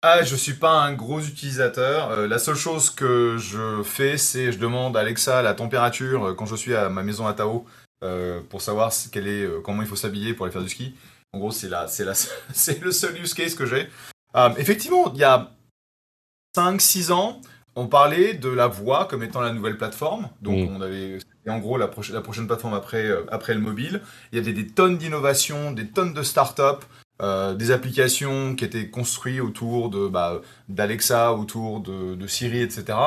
Ah, 0.00 0.22
je 0.22 0.34
suis 0.34 0.54
pas 0.54 0.72
un 0.72 0.94
gros 0.94 1.20
utilisateur. 1.20 2.26
la 2.26 2.38
seule 2.38 2.54
chose 2.54 2.88
que 2.88 3.36
je 3.36 3.82
fais, 3.82 4.16
c'est 4.16 4.50
je 4.50 4.58
demande 4.58 4.96
à 4.96 5.00
Alexa 5.00 5.42
la 5.42 5.52
température 5.52 6.34
quand 6.36 6.46
je 6.46 6.56
suis 6.56 6.74
à 6.74 6.88
ma 6.88 7.02
maison 7.02 7.26
à 7.26 7.34
Tao 7.34 7.66
pour 8.48 8.62
savoir 8.62 8.92
est, 8.92 9.62
comment 9.64 9.82
il 9.82 9.88
faut 9.88 9.96
s'habiller 9.96 10.32
pour 10.32 10.46
aller 10.46 10.52
faire 10.52 10.62
du 10.62 10.68
ski. 10.68 10.94
En 11.32 11.38
gros, 11.38 11.50
c'est 11.50 11.68
c'est 12.52 12.80
le 12.80 12.92
seul 12.92 13.20
use 13.20 13.34
case 13.34 13.54
que 13.54 13.66
j'ai. 13.66 13.88
Euh, 14.36 14.50
effectivement, 14.58 15.12
il 15.14 15.20
y 15.20 15.24
a 15.24 15.50
5-6 16.56 17.12
ans, 17.12 17.40
on 17.74 17.86
parlait 17.86 18.34
de 18.34 18.48
la 18.48 18.66
voix 18.66 19.06
comme 19.06 19.22
étant 19.22 19.40
la 19.40 19.52
nouvelle 19.52 19.76
plateforme. 19.76 20.28
Donc, 20.42 20.68
mm. 20.68 20.76
on 20.76 20.80
avait, 20.80 21.18
en 21.48 21.58
gros 21.58 21.78
la, 21.78 21.90
la, 22.12 22.20
prochaine 22.20 22.46
plateforme 22.46 22.74
après, 22.74 23.06
euh, 23.06 23.24
après 23.30 23.54
le 23.54 23.60
mobile. 23.60 24.02
Il 24.32 24.38
y 24.38 24.40
avait 24.40 24.52
des 24.52 24.66
tonnes 24.66 24.98
d'innovations, 24.98 25.72
des 25.72 25.86
tonnes 25.86 26.12
de 26.12 26.22
startups, 26.22 26.84
euh, 27.22 27.54
des 27.54 27.70
applications 27.70 28.54
qui 28.54 28.64
étaient 28.64 28.88
construites 28.88 29.40
autour 29.40 29.88
de 29.88 30.08
bah, 30.08 30.40
d'Alexa, 30.68 31.32
autour 31.32 31.80
de, 31.80 32.26
Siri, 32.26 32.60
etc. 32.60 32.98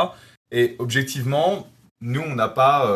Et 0.51 0.75
objectivement, 0.79 1.67
nous, 2.01 2.21
on 2.21 2.33
n'a 2.33 2.47
pas, 2.47 2.91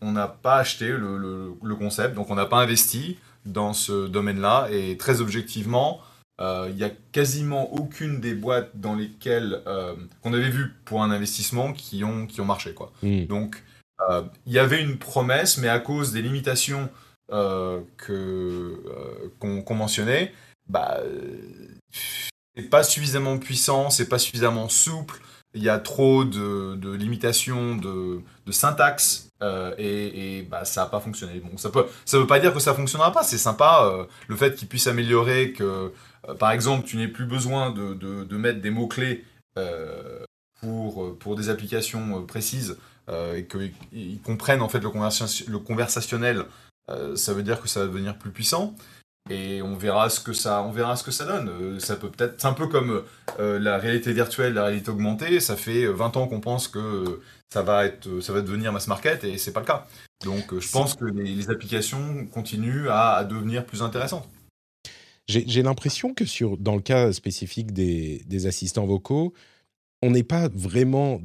on 0.00 0.12
n'a 0.12 0.28
pas 0.28 0.56
acheté 0.56 0.88
le, 0.88 1.54
le 1.62 1.74
concept, 1.74 2.14
donc 2.14 2.30
on 2.30 2.34
n'a 2.34 2.46
pas 2.46 2.58
investi 2.58 3.18
dans 3.44 3.74
ce 3.74 4.06
domaine-là. 4.06 4.68
Et 4.70 4.96
très 4.96 5.20
objectivement, 5.20 6.00
euh, 6.40 6.66
il 6.70 6.76
n'y 6.76 6.84
a 6.84 6.90
quasiment 7.12 7.72
aucune 7.72 8.20
des 8.20 8.34
boîtes 8.34 8.70
dans 8.74 8.94
lesquelles 8.94 9.62
euh, 9.66 9.94
qu'on 10.22 10.34
avait 10.34 10.50
vu 10.50 10.72
pour 10.84 11.02
un 11.02 11.10
investissement 11.10 11.72
qui 11.72 12.02
ont, 12.02 12.26
qui 12.26 12.40
ont 12.40 12.44
marché. 12.44 12.74
Quoi. 12.74 12.92
Hmm. 13.02 13.26
Donc, 13.26 13.62
euh, 14.08 14.22
il 14.46 14.52
y 14.52 14.58
avait 14.58 14.82
une 14.82 14.98
promesse, 14.98 15.58
mais 15.58 15.68
à 15.68 15.78
cause 15.78 16.12
des 16.12 16.22
limitations 16.22 16.90
que, 17.96 18.80
qu'on, 19.40 19.74
mentionnait, 19.74 20.32
bah, 20.68 21.00
c'est 22.54 22.70
pas 22.70 22.84
suffisamment 22.84 23.38
puissant, 23.38 23.90
c'est 23.90 24.08
pas 24.08 24.18
suffisamment 24.18 24.68
souple, 24.68 25.20
il 25.52 25.62
y 25.62 25.68
a 25.68 25.78
trop 25.78 26.24
de, 26.24 26.76
de 26.76 26.92
limitations 26.92 27.74
de, 27.76 28.20
de 28.46 28.52
syntaxe 28.52 29.30
et, 29.78 30.38
et, 30.38 30.42
bah, 30.42 30.64
ça 30.64 30.82
n'a 30.82 30.86
pas 30.86 31.00
fonctionné. 31.00 31.40
Bon, 31.40 31.56
ça 31.56 31.70
ne 31.74 31.82
ça 32.04 32.18
veut 32.18 32.26
pas 32.26 32.38
dire 32.38 32.52
que 32.52 32.60
ça 32.60 32.74
fonctionnera 32.74 33.10
pas, 33.10 33.24
c'est 33.24 33.38
sympa 33.38 34.06
le 34.28 34.36
fait 34.36 34.54
qu'il 34.54 34.68
puisse 34.68 34.86
améliorer, 34.86 35.52
que 35.52 35.64
euh, 35.64 35.88
par 36.38 36.52
exemple, 36.52 36.86
tu 36.86 36.96
n'as 36.96 37.08
plus 37.08 37.26
besoin 37.26 37.70
de, 37.70 38.36
mettre 38.36 38.60
des 38.60 38.70
mots-clés 38.70 39.24
euh, 39.58 40.24
pour, 40.60 41.16
pour 41.18 41.36
des 41.36 41.48
applications 41.48 42.18
euh, 42.18 42.26
précises 42.26 42.76
et 43.36 43.44
qu'ils 43.44 44.18
comprennent 44.22 44.62
en 44.62 44.68
fait 44.70 44.80
le, 44.80 44.88
le 44.88 45.58
conversationnel, 45.58 46.46
ça 47.16 47.34
veut 47.34 47.42
dire 47.42 47.60
que 47.60 47.68
ça 47.68 47.80
va 47.80 47.86
devenir 47.86 48.16
plus 48.16 48.30
puissant 48.30 48.74
et 49.28 49.60
on 49.60 49.76
verra 49.76 50.08
ce 50.08 50.20
que 50.20 50.32
ça, 50.32 50.62
on 50.62 50.70
verra 50.70 50.96
ce 50.96 51.04
que 51.04 51.10
ça 51.10 51.26
donne. 51.26 51.78
ça 51.80 51.96
peut 51.96 52.08
peut-être, 52.08 52.40
c'est 52.40 52.46
un 52.46 52.54
peu 52.54 52.66
comme 52.66 53.02
la 53.38 53.76
réalité 53.76 54.14
virtuelle, 54.14 54.54
la 54.54 54.64
réalité 54.64 54.88
augmentée. 54.88 55.38
Ça 55.40 55.54
fait 55.54 55.84
20 55.86 56.16
ans 56.16 56.26
qu'on 56.28 56.40
pense 56.40 56.66
que 56.66 57.20
ça 57.52 57.60
va 57.60 57.84
être, 57.84 58.20
ça 58.20 58.32
va 58.32 58.40
devenir 58.40 58.72
mass 58.72 58.88
market 58.88 59.22
et 59.24 59.36
c'est 59.36 59.52
pas 59.52 59.60
le 59.60 59.66
cas. 59.66 59.86
Donc, 60.24 60.58
je 60.58 60.70
pense 60.70 60.94
que 60.94 61.04
les, 61.04 61.50
applications 61.50 62.24
continuent 62.32 62.88
à 62.88 63.22
devenir 63.24 63.66
plus 63.66 63.82
intéressantes. 63.82 64.26
J'ai 65.26 65.62
l'impression 65.62 66.12
que 66.12 66.26
sur, 66.26 66.58
dans 66.58 66.76
le 66.76 66.82
cas 66.82 67.12
spécifique 67.12 67.72
des, 67.72 68.46
assistants 68.46 68.84
vocaux, 68.84 69.32
on 70.02 70.10
n'est 70.10 70.22
pas 70.22 70.48
vraiment, 70.52 71.18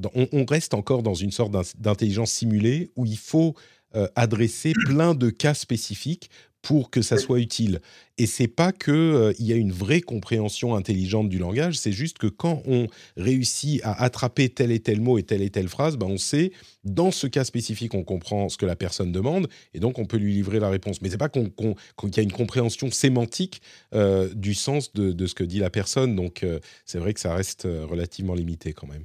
reste 0.48 0.74
encore 0.74 1.04
dans 1.04 1.16
une 1.16 1.32
sorte 1.32 1.54
d'intelligence 1.78 2.32
simulée 2.32 2.92
où 2.96 3.06
il 3.06 3.18
faut 3.18 3.56
euh, 3.96 4.08
adresser 4.16 4.72
plein 4.86 5.16
de 5.16 5.30
cas 5.30 5.54
spécifiques 5.54 6.30
pour 6.62 6.90
que 6.90 7.02
ça 7.02 7.18
soit 7.18 7.40
utile. 7.40 7.80
Et 8.18 8.26
c'est 8.26 8.48
pas 8.48 8.72
que 8.72 8.92
euh, 8.92 9.34
il 9.40 9.46
y 9.46 9.54
a 9.54 9.56
une 9.56 9.72
vraie 9.72 10.02
compréhension 10.02 10.76
intelligente 10.76 11.30
du 11.30 11.38
langage, 11.38 11.78
c'est 11.78 11.94
juste 11.94 12.18
que 12.18 12.28
quand 12.28 12.62
on 12.68 12.88
réussit 13.16 13.82
à 13.84 14.04
attraper 14.04 14.50
tel 14.50 14.72
et 14.72 14.80
tel 14.80 15.00
mot 15.00 15.18
et 15.18 15.24
telle 15.24 15.42
et 15.42 15.50
telle 15.50 15.70
phrase, 15.70 15.96
ben 15.98 16.08
on 16.08 16.18
sait 16.18 16.52
dans 16.84 17.12
ce 17.12 17.28
cas 17.28 17.44
spécifique 17.44 17.94
on 17.94 18.04
comprend 18.04 18.50
ce 18.50 18.58
que 18.58 18.66
la 18.66 18.76
personne 18.76 19.12
demande 19.12 19.48
et 19.74 19.80
donc 19.80 20.00
on 20.00 20.06
peut 20.06 20.18
lui 20.18 20.34
livrer 20.34 20.60
la 20.60 20.70
réponse. 20.70 21.02
Mais 21.02 21.10
c'est 21.10 21.18
pas 21.18 21.30
qu'on 21.30 21.50
qu'il 21.50 22.18
y 22.18 22.20
a 22.20 22.24
une 22.24 22.32
compréhension 22.32 22.92
sémantique 22.92 23.62
euh, 23.94 24.30
du 24.34 24.54
sens 24.54 24.94
de, 24.94 25.12
de, 25.12 25.28
ce 25.28 25.36
que 25.36 25.44
dit 25.44 25.60
la 25.60 25.70
personne. 25.70 26.16
Donc 26.16 26.44
euh, 26.44 26.60
c'est 26.86 27.00
vrai 27.00 27.14
que 27.14 27.20
ça 27.20 27.34
reste 27.34 27.64
relativement 27.64 28.34
limité 28.34 28.74
quand 28.74 28.88
même. 28.88 29.04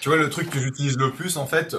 Tu 0.00 0.08
vois, 0.08 0.18
le 0.18 0.28
truc 0.30 0.50
que 0.50 0.58
j'utilise 0.58 0.96
le 0.98 1.12
plus, 1.12 1.36
en 1.36 1.46
fait, 1.46 1.76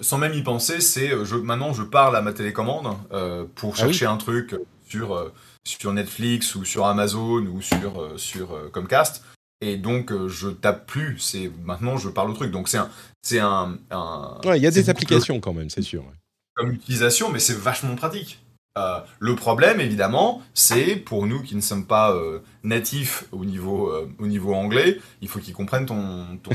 sans 0.00 0.16
même 0.16 0.32
y 0.32 0.42
penser, 0.42 0.80
c'est 0.80 1.10
je, 1.24 1.36
maintenant 1.36 1.72
je 1.72 1.82
parle 1.82 2.16
à 2.16 2.22
ma 2.22 2.32
télécommande 2.32 2.96
euh, 3.12 3.44
pour 3.54 3.74
ah 3.76 3.80
chercher 3.80 4.06
un 4.06 4.16
truc 4.16 4.54
sur, 4.88 5.14
euh, 5.14 5.32
sur 5.64 5.92
Netflix 5.92 6.54
ou 6.54 6.64
sur 6.64 6.86
Amazon 6.86 7.44
ou 7.46 7.60
sur, 7.60 8.00
euh, 8.00 8.16
sur 8.16 8.70
Comcast. 8.72 9.24
Et 9.60 9.76
donc, 9.76 10.10
je 10.28 10.48
tape 10.48 10.86
plus, 10.86 11.18
c'est 11.18 11.52
maintenant 11.64 11.98
je 11.98 12.08
parle 12.08 12.30
au 12.30 12.34
truc. 12.34 12.50
Donc, 12.50 12.68
c'est 12.68 12.78
un. 12.78 12.90
C'est 13.22 13.40
un, 13.40 13.78
ouais, 14.46 14.58
il 14.58 14.62
y 14.62 14.66
a 14.66 14.70
des 14.70 14.88
applications 14.88 15.38
quand 15.40 15.52
même, 15.52 15.68
c'est 15.68 15.82
sûr. 15.82 16.02
Comme 16.54 16.72
utilisation, 16.72 17.30
mais 17.30 17.38
c'est 17.38 17.56
vachement 17.56 17.94
pratique. 17.94 18.42
le 19.18 19.36
problème, 19.36 19.80
évidemment, 19.80 20.42
c'est 20.54 20.96
pour 20.96 21.26
nous 21.26 21.42
qui 21.42 21.56
ne 21.56 21.60
sommes 21.60 21.84
pas 21.84 22.18
natifs 22.62 23.24
au 23.32 23.44
niveau, 23.44 23.92
au 24.18 24.26
niveau 24.26 24.54
anglais, 24.54 24.98
il 25.20 25.28
faut 25.28 25.40
qu'ils 25.40 25.52
comprennent 25.52 25.84
ton, 25.84 26.38
ton, 26.42 26.52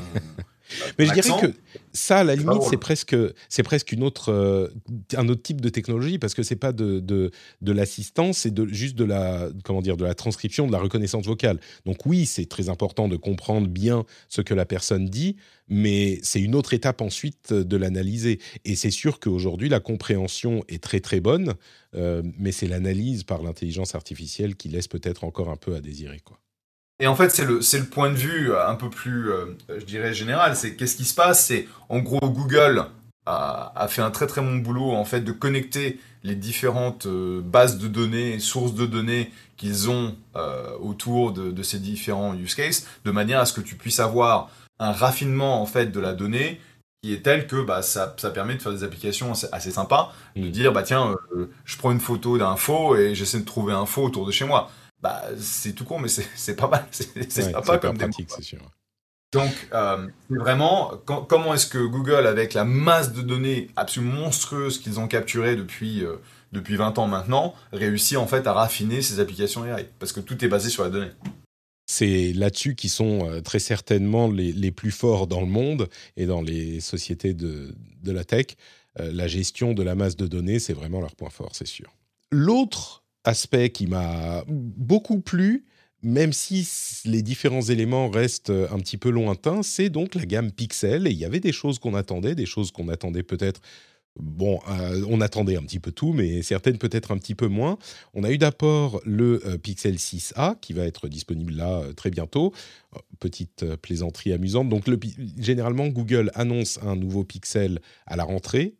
Mais 0.97 1.05
je 1.05 1.13
dirais 1.13 1.41
que 1.41 1.53
ça, 1.93 2.17
à 2.19 2.23
la 2.23 2.35
limite, 2.35 2.63
c'est 2.69 2.77
presque, 2.77 3.15
c'est 3.49 3.63
presque 3.63 3.91
une 3.91 4.03
autre, 4.03 4.31
euh, 4.31 4.67
un 5.15 5.27
autre 5.29 5.41
type 5.41 5.61
de 5.61 5.69
technologie 5.69 6.19
parce 6.19 6.33
que 6.33 6.43
c'est 6.43 6.55
pas 6.55 6.71
de, 6.71 6.99
de, 6.99 7.31
de 7.61 7.71
l'assistance, 7.71 8.39
c'est 8.39 8.53
de, 8.53 8.67
juste 8.67 8.95
de 8.95 9.03
la, 9.03 9.49
comment 9.63 9.81
dire, 9.81 9.97
de 9.97 10.03
la 10.03 10.15
transcription, 10.15 10.67
de 10.67 10.71
la 10.71 10.79
reconnaissance 10.79 11.25
vocale. 11.25 11.59
Donc 11.85 12.05
oui, 12.05 12.25
c'est 12.25 12.47
très 12.47 12.69
important 12.69 13.07
de 13.07 13.15
comprendre 13.15 13.67
bien 13.67 14.05
ce 14.29 14.41
que 14.41 14.53
la 14.53 14.65
personne 14.65 15.05
dit, 15.05 15.35
mais 15.67 16.19
c'est 16.23 16.41
une 16.41 16.55
autre 16.55 16.73
étape 16.73 17.01
ensuite 17.01 17.53
de 17.53 17.77
l'analyser. 17.77 18.39
Et 18.65 18.75
c'est 18.75 18.91
sûr 18.91 19.19
qu'aujourd'hui, 19.19 19.69
la 19.69 19.79
compréhension 19.79 20.63
est 20.67 20.81
très 20.81 20.99
très 20.99 21.19
bonne, 21.19 21.53
euh, 21.95 22.21
mais 22.37 22.51
c'est 22.51 22.67
l'analyse 22.67 23.23
par 23.23 23.41
l'intelligence 23.41 23.95
artificielle 23.95 24.55
qui 24.55 24.69
laisse 24.69 24.87
peut-être 24.87 25.23
encore 25.23 25.49
un 25.49 25.57
peu 25.57 25.75
à 25.75 25.81
désirer, 25.81 26.19
quoi. 26.19 26.39
Et 26.99 27.07
en 27.07 27.15
fait, 27.15 27.29
c'est 27.29 27.45
le, 27.45 27.59
le 27.59 27.85
point 27.85 28.09
de 28.09 28.15
vue 28.15 28.55
un 28.55 28.75
peu 28.75 28.89
plus, 28.89 29.29
je 29.69 29.83
dirais, 29.85 30.13
général. 30.13 30.55
C'est 30.55 30.75
qu'est-ce 30.75 30.95
qui 30.95 31.05
se 31.05 31.13
passe? 31.13 31.45
C'est 31.45 31.67
en 31.89 31.99
gros, 31.99 32.19
Google 32.29 32.85
a, 33.25 33.73
a, 33.75 33.87
fait 33.87 34.01
un 34.01 34.11
très 34.11 34.27
très 34.27 34.41
bon 34.41 34.55
boulot 34.57 34.91
en 34.91 35.03
fait 35.03 35.21
de 35.21 35.31
connecter 35.31 35.99
les 36.23 36.35
différentes 36.35 37.07
bases 37.07 37.77
de 37.79 37.87
données, 37.87 38.39
sources 38.39 38.75
de 38.75 38.85
données 38.85 39.31
qu'ils 39.57 39.89
ont 39.89 40.15
autour 40.79 41.33
de, 41.33 41.51
de, 41.51 41.63
ces 41.63 41.79
différents 41.79 42.33
use 42.33 42.55
cases, 42.55 42.87
de 43.03 43.11
manière 43.11 43.41
à 43.41 43.45
ce 43.45 43.51
que 43.51 43.61
tu 43.61 43.75
puisses 43.75 43.99
avoir 43.99 44.49
un 44.79 44.91
raffinement 44.91 45.61
en 45.61 45.65
fait 45.65 45.87
de 45.87 45.99
la 45.99 46.13
donnée 46.13 46.61
qui 47.05 47.13
est 47.13 47.21
tel 47.21 47.45
que 47.45 47.61
bah, 47.61 47.83
ça, 47.83 48.15
ça, 48.17 48.31
permet 48.31 48.55
de 48.55 48.61
faire 48.63 48.71
des 48.71 48.83
applications 48.83 49.31
assez, 49.51 49.69
sympas, 49.69 50.11
de 50.35 50.47
mm. 50.47 50.49
dire 50.49 50.73
bah 50.73 50.81
tiens, 50.81 51.15
euh, 51.35 51.51
je 51.63 51.77
prends 51.77 51.91
une 51.91 51.99
photo 51.99 52.39
d'un 52.39 52.55
faux 52.55 52.95
et 52.95 53.13
j'essaie 53.13 53.39
de 53.39 53.45
trouver 53.45 53.73
un 53.73 53.85
faux 53.85 54.03
autour 54.03 54.25
de 54.25 54.31
chez 54.31 54.43
moi. 54.43 54.71
Bah 55.01 55.23
c'est 55.37 55.73
tout 55.73 55.85
con, 55.85 55.99
mais 55.99 56.07
c'est 56.07 56.55
pas 56.57 56.67
mal, 56.67 56.85
c'est 56.91 57.31
sympa 57.31 57.77
comme 57.77 57.97
pratique, 57.97 58.29
c'est 58.29 58.43
sûr. 58.43 58.59
Donc 59.35 59.67
euh, 59.73 60.07
vraiment 60.29 60.93
comment 61.05 61.53
est-ce 61.53 61.67
que 61.67 61.77
Google, 61.77 62.25
avec 62.25 62.53
la 62.53 62.63
masse 62.63 63.11
de 63.11 63.21
données 63.21 63.69
absolument 63.75 64.21
monstrueuse 64.21 64.79
qu'ils 64.79 64.99
ont 64.99 65.07
capturées 65.07 65.57
depuis 65.57 66.05
euh, 66.05 66.15
depuis 66.53 66.77
20 66.77 66.97
ans 66.99 67.07
maintenant, 67.07 67.53
réussit 67.73 68.17
en 68.17 68.27
fait 68.27 68.47
à 68.47 68.53
raffiner 68.53 69.01
ses 69.01 69.19
applications 69.19 69.65
AI 69.65 69.89
parce 69.99 70.13
que 70.13 70.21
tout 70.21 70.43
est 70.45 70.47
basé 70.47 70.69
sur 70.69 70.83
la 70.83 70.89
donnée 70.89 71.11
c'est 71.87 72.33
là-dessus 72.33 72.73
qu'ils 72.75 72.89
sont 72.89 73.29
euh, 73.29 73.41
très 73.41 73.59
certainement 73.59 74.27
les, 74.27 74.71
plus 74.71 74.89
forts 74.89 75.27
dans 75.27 75.41
le 75.41 75.45
monde 75.45 75.87
et 76.17 76.25
dans 76.25 76.41
les 76.41 76.79
sociétés 76.79 77.35
de, 77.35 77.75
la 78.03 78.23
tech. 78.23 78.47
La 78.97 79.27
gestion 79.27 79.73
de 79.73 79.83
la 79.83 79.93
masse 79.93 80.15
de 80.15 80.25
données, 80.25 80.57
c'est 80.57 80.73
vraiment 80.73 80.99
leur 80.99 81.15
point 81.15 81.29
fort, 81.29 81.51
c'est 81.53 81.67
sûr. 81.67 81.93
L'autre 82.31 83.04
aspect 83.25 83.69
qui 83.69 83.87
m'a 83.87 84.43
beaucoup 84.47 85.19
plu, 85.19 85.65
même 86.01 86.33
si 86.33 86.67
les 87.05 87.21
différents 87.21 87.63
éléments 87.63 88.09
restent 88.09 88.51
un 88.51 88.77
petit 88.79 88.97
peu 88.97 89.09
lointains, 89.09 89.63
c'est 89.63 89.89
donc 89.89 90.15
la 90.15 90.25
gamme 90.25 90.51
Pixel. 90.51 91.07
Et 91.07 91.11
il 91.11 91.17
y 91.17 91.25
avait 91.25 91.39
des 91.39 91.51
choses 91.51 91.79
qu'on 91.79 91.95
attendait, 91.95 92.35
des 92.35 92.45
choses 92.45 92.71
qu'on 92.71 92.89
attendait 92.89 93.23
peut-être 93.23 93.61
Bon, 94.17 94.61
euh, 94.69 95.03
on 95.09 95.19
attendait 95.19 95.57
un 95.57 95.63
petit 95.63 95.79
peu 95.79 95.91
tout, 95.91 96.13
mais 96.13 96.41
certaines 96.41 96.77
peut-être 96.77 97.11
un 97.11 97.17
petit 97.17 97.35
peu 97.35 97.47
moins. 97.47 97.77
On 98.13 98.23
a 98.23 98.31
eu 98.31 98.37
d'abord 98.37 99.01
le 99.03 99.45
euh, 99.45 99.57
Pixel 99.57 99.95
6a 99.95 100.57
qui 100.61 100.71
va 100.71 100.85
être 100.85 101.09
disponible 101.09 101.53
là 101.53 101.81
euh, 101.81 101.93
très 101.93 102.11
bientôt. 102.11 102.53
petite 103.19 103.75
plaisanterie 103.75 104.31
amusante. 104.31 104.69
Donc, 104.69 104.85
généralement, 105.37 105.87
Google 105.87 106.31
annonce 106.33 106.79
un 106.81 106.95
nouveau 106.95 107.25
Pixel 107.25 107.81
à 108.05 108.15
la 108.15 108.23
rentrée 108.23 108.75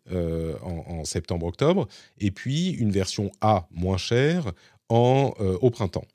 en, 0.61 1.03
septembre-octobre, 1.03 1.87
et 2.19 2.31
puis 2.31 2.69
une 2.69 2.91
version 2.91 3.31
A 3.41 3.67
moins 3.71 3.97
chère 3.97 4.53
en, 4.87 5.33
au 5.61 5.69
printemps. 5.69 6.05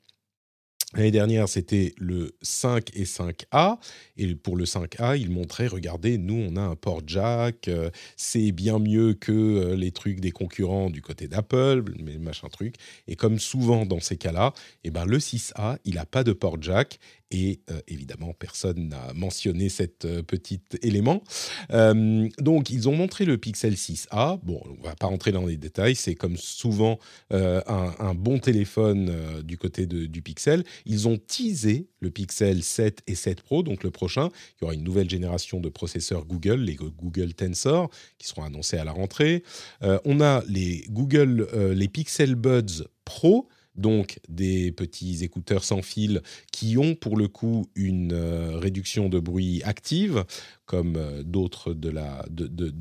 L'année 0.93 1.11
dernière, 1.11 1.47
c'était 1.47 1.93
le 1.97 2.33
5 2.41 2.89
et 2.95 3.05
5A. 3.05 3.77
Et 4.17 4.35
pour 4.35 4.57
le 4.57 4.65
5A, 4.65 5.17
il 5.17 5.31
montrait, 5.31 5.67
regardez, 5.67 6.17
nous, 6.17 6.35
on 6.35 6.57
a 6.57 6.61
un 6.61 6.75
port 6.75 7.01
jack, 7.07 7.69
euh, 7.69 7.89
c'est 8.17 8.51
bien 8.51 8.77
mieux 8.77 9.13
que 9.13 9.31
euh, 9.31 9.75
les 9.75 9.91
trucs 9.91 10.19
des 10.19 10.31
concurrents 10.31 10.89
du 10.89 11.01
côté 11.01 11.29
d'Apple, 11.29 11.83
mais 12.03 12.17
machin 12.17 12.49
truc. 12.49 12.75
Et 13.07 13.15
comme 13.15 13.39
souvent 13.39 13.85
dans 13.85 14.01
ces 14.01 14.17
cas-là, 14.17 14.53
eh 14.83 14.91
ben, 14.91 15.05
le 15.05 15.19
6A, 15.19 15.77
il 15.85 15.95
n'a 15.95 16.05
pas 16.05 16.25
de 16.25 16.33
port 16.33 16.61
jack 16.61 16.99
et 17.31 17.61
euh, 17.71 17.79
évidemment, 17.87 18.33
personne 18.37 18.89
n'a 18.89 19.13
mentionné 19.13 19.69
cet 19.69 20.05
euh, 20.05 20.21
petit 20.21 20.61
élément. 20.81 21.23
Euh, 21.71 22.27
donc, 22.39 22.69
ils 22.69 22.89
ont 22.89 22.95
montré 22.95 23.25
le 23.25 23.37
Pixel 23.37 23.73
6a. 23.73 24.39
Bon, 24.43 24.61
on 24.65 24.83
va 24.83 24.95
pas 24.95 25.07
rentrer 25.07 25.31
dans 25.31 25.45
les 25.45 25.57
détails. 25.57 25.95
C'est 25.95 26.15
comme 26.15 26.37
souvent 26.37 26.99
un, 27.31 28.13
bon 28.13 28.39
téléphone 28.39 29.41
du 29.43 29.57
côté 29.57 29.85
du 29.85 30.21
Pixel. 30.21 30.63
Ils 30.85 31.07
ont 31.07 31.17
teasé 31.17 31.87
le 32.01 32.11
Pixel 32.11 32.63
7 32.63 33.03
et 33.07 33.15
7 33.15 33.41
Pro, 33.41 33.63
donc 33.63 33.83
le 33.83 33.91
prochain. 33.91 34.29
Il 34.57 34.63
y 34.63 34.65
aura 34.65 34.73
une 34.73 34.83
nouvelle 34.83 35.09
génération 35.09 35.59
de 35.59 35.69
processeurs 35.69 36.25
Google, 36.25 36.61
les 36.61 36.75
Google 36.75 37.33
Tensor, 37.33 37.89
qui 38.17 38.27
seront 38.27 38.43
annoncés 38.43 38.77
à 38.77 38.83
la 38.83 38.91
rentrée. 38.91 39.43
on 39.81 40.21
a 40.21 40.43
les 40.47 40.85
Google, 40.89 41.47
les 41.73 41.87
Pixel 41.87 42.35
Buds 42.35 42.85
Pro 43.05 43.47
donc 43.81 44.19
des 44.29 44.71
petits 44.71 45.23
écouteurs 45.23 45.63
sans 45.63 45.81
fil 45.81 46.21
qui 46.51 46.77
ont 46.77 46.95
pour 46.95 47.17
le 47.17 47.27
coup 47.27 47.67
une 47.75 48.13
euh, 48.13 48.57
réduction 48.57 49.09
de 49.09 49.19
bruit 49.19 49.61
active 49.63 50.23
comme 50.71 50.95
euh, 50.95 51.21
d'autres 51.21 51.73
de 51.73 51.89
la 51.89 52.25
de, 52.29 52.73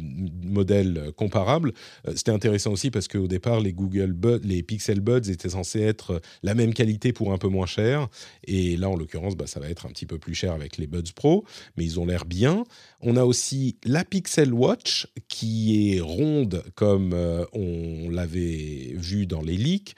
modèles 0.44 1.10
comparables. 1.16 1.72
Euh, 2.06 2.12
c'était 2.14 2.30
intéressant 2.30 2.70
aussi 2.70 2.92
parce 2.92 3.08
qu'au 3.08 3.26
départ 3.26 3.58
les 3.58 3.72
Google 3.72 4.12
Buds, 4.12 4.42
les 4.44 4.62
Pixel 4.62 5.00
Buds 5.00 5.28
étaient 5.28 5.48
censés 5.48 5.80
être 5.80 6.22
la 6.44 6.54
même 6.54 6.72
qualité 6.72 7.12
pour 7.12 7.32
un 7.32 7.38
peu 7.38 7.48
moins 7.48 7.66
cher 7.66 8.06
et 8.44 8.76
là 8.76 8.88
en 8.88 8.94
l'occurrence 8.94 9.36
bah, 9.36 9.48
ça 9.48 9.58
va 9.58 9.68
être 9.68 9.86
un 9.86 9.88
petit 9.88 10.06
peu 10.06 10.18
plus 10.18 10.34
cher 10.34 10.52
avec 10.52 10.76
les 10.76 10.86
Buds 10.86 11.12
Pro, 11.16 11.44
mais 11.76 11.84
ils 11.84 11.98
ont 11.98 12.06
l'air 12.06 12.26
bien. 12.26 12.62
On 13.00 13.16
a 13.16 13.24
aussi 13.24 13.76
la 13.84 14.04
Pixel 14.04 14.54
Watch 14.54 15.08
qui 15.26 15.96
est 15.96 16.00
ronde 16.00 16.62
comme 16.76 17.12
euh, 17.12 17.44
on 17.52 18.08
l'avait 18.08 18.92
vu 18.94 19.26
dans 19.26 19.42
les 19.42 19.56
leaks 19.56 19.96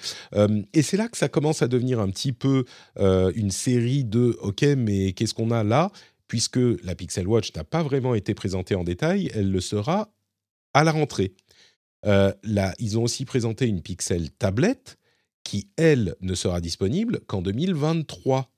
et 0.73 0.81
c'est 0.81 0.97
là 0.97 1.09
que 1.09 1.19
ça 1.19 1.29
commence 1.29 1.61
à 1.61 1.69
devenir 1.69 2.01
un 2.01 2.09
petit 2.09 2.33
peu 2.33 2.65
une 2.99 3.51
série 3.51 4.05
de 4.05 4.39
ok 4.41 4.63
mais 4.79 5.13
qu'est-ce 5.13 5.35
qu'on 5.35 5.51
a 5.51 5.63
là? 5.63 5.91
Puisque 6.33 6.59
la 6.83 6.95
Pixel 6.95 7.29
Watch 7.29 7.55
n'a 7.55 7.63
pas 7.63 7.83
vraiment 7.83 8.15
été 8.15 8.33
présentée 8.33 8.75
en 8.75 8.85
détail, 8.85 9.31
elle 9.35 9.51
le 9.51 9.61
sera 9.61 10.15
à 10.73 10.83
la 10.83 10.91
rentrée. 10.91 11.35
Euh, 12.07 12.33
là, 12.43 12.73
ils 12.79 12.99
ont 12.99 13.03
aussi 13.03 13.27
présenté 13.27 13.67
une 13.67 13.83
Pixel 13.83 14.31
tablette 14.31 14.97
qui, 15.45 15.69
elle, 15.77 16.15
ne 16.23 16.35
sera 16.35 16.63
disponible 16.63 17.21
qu'en 17.27 17.43
2023. 17.43 18.51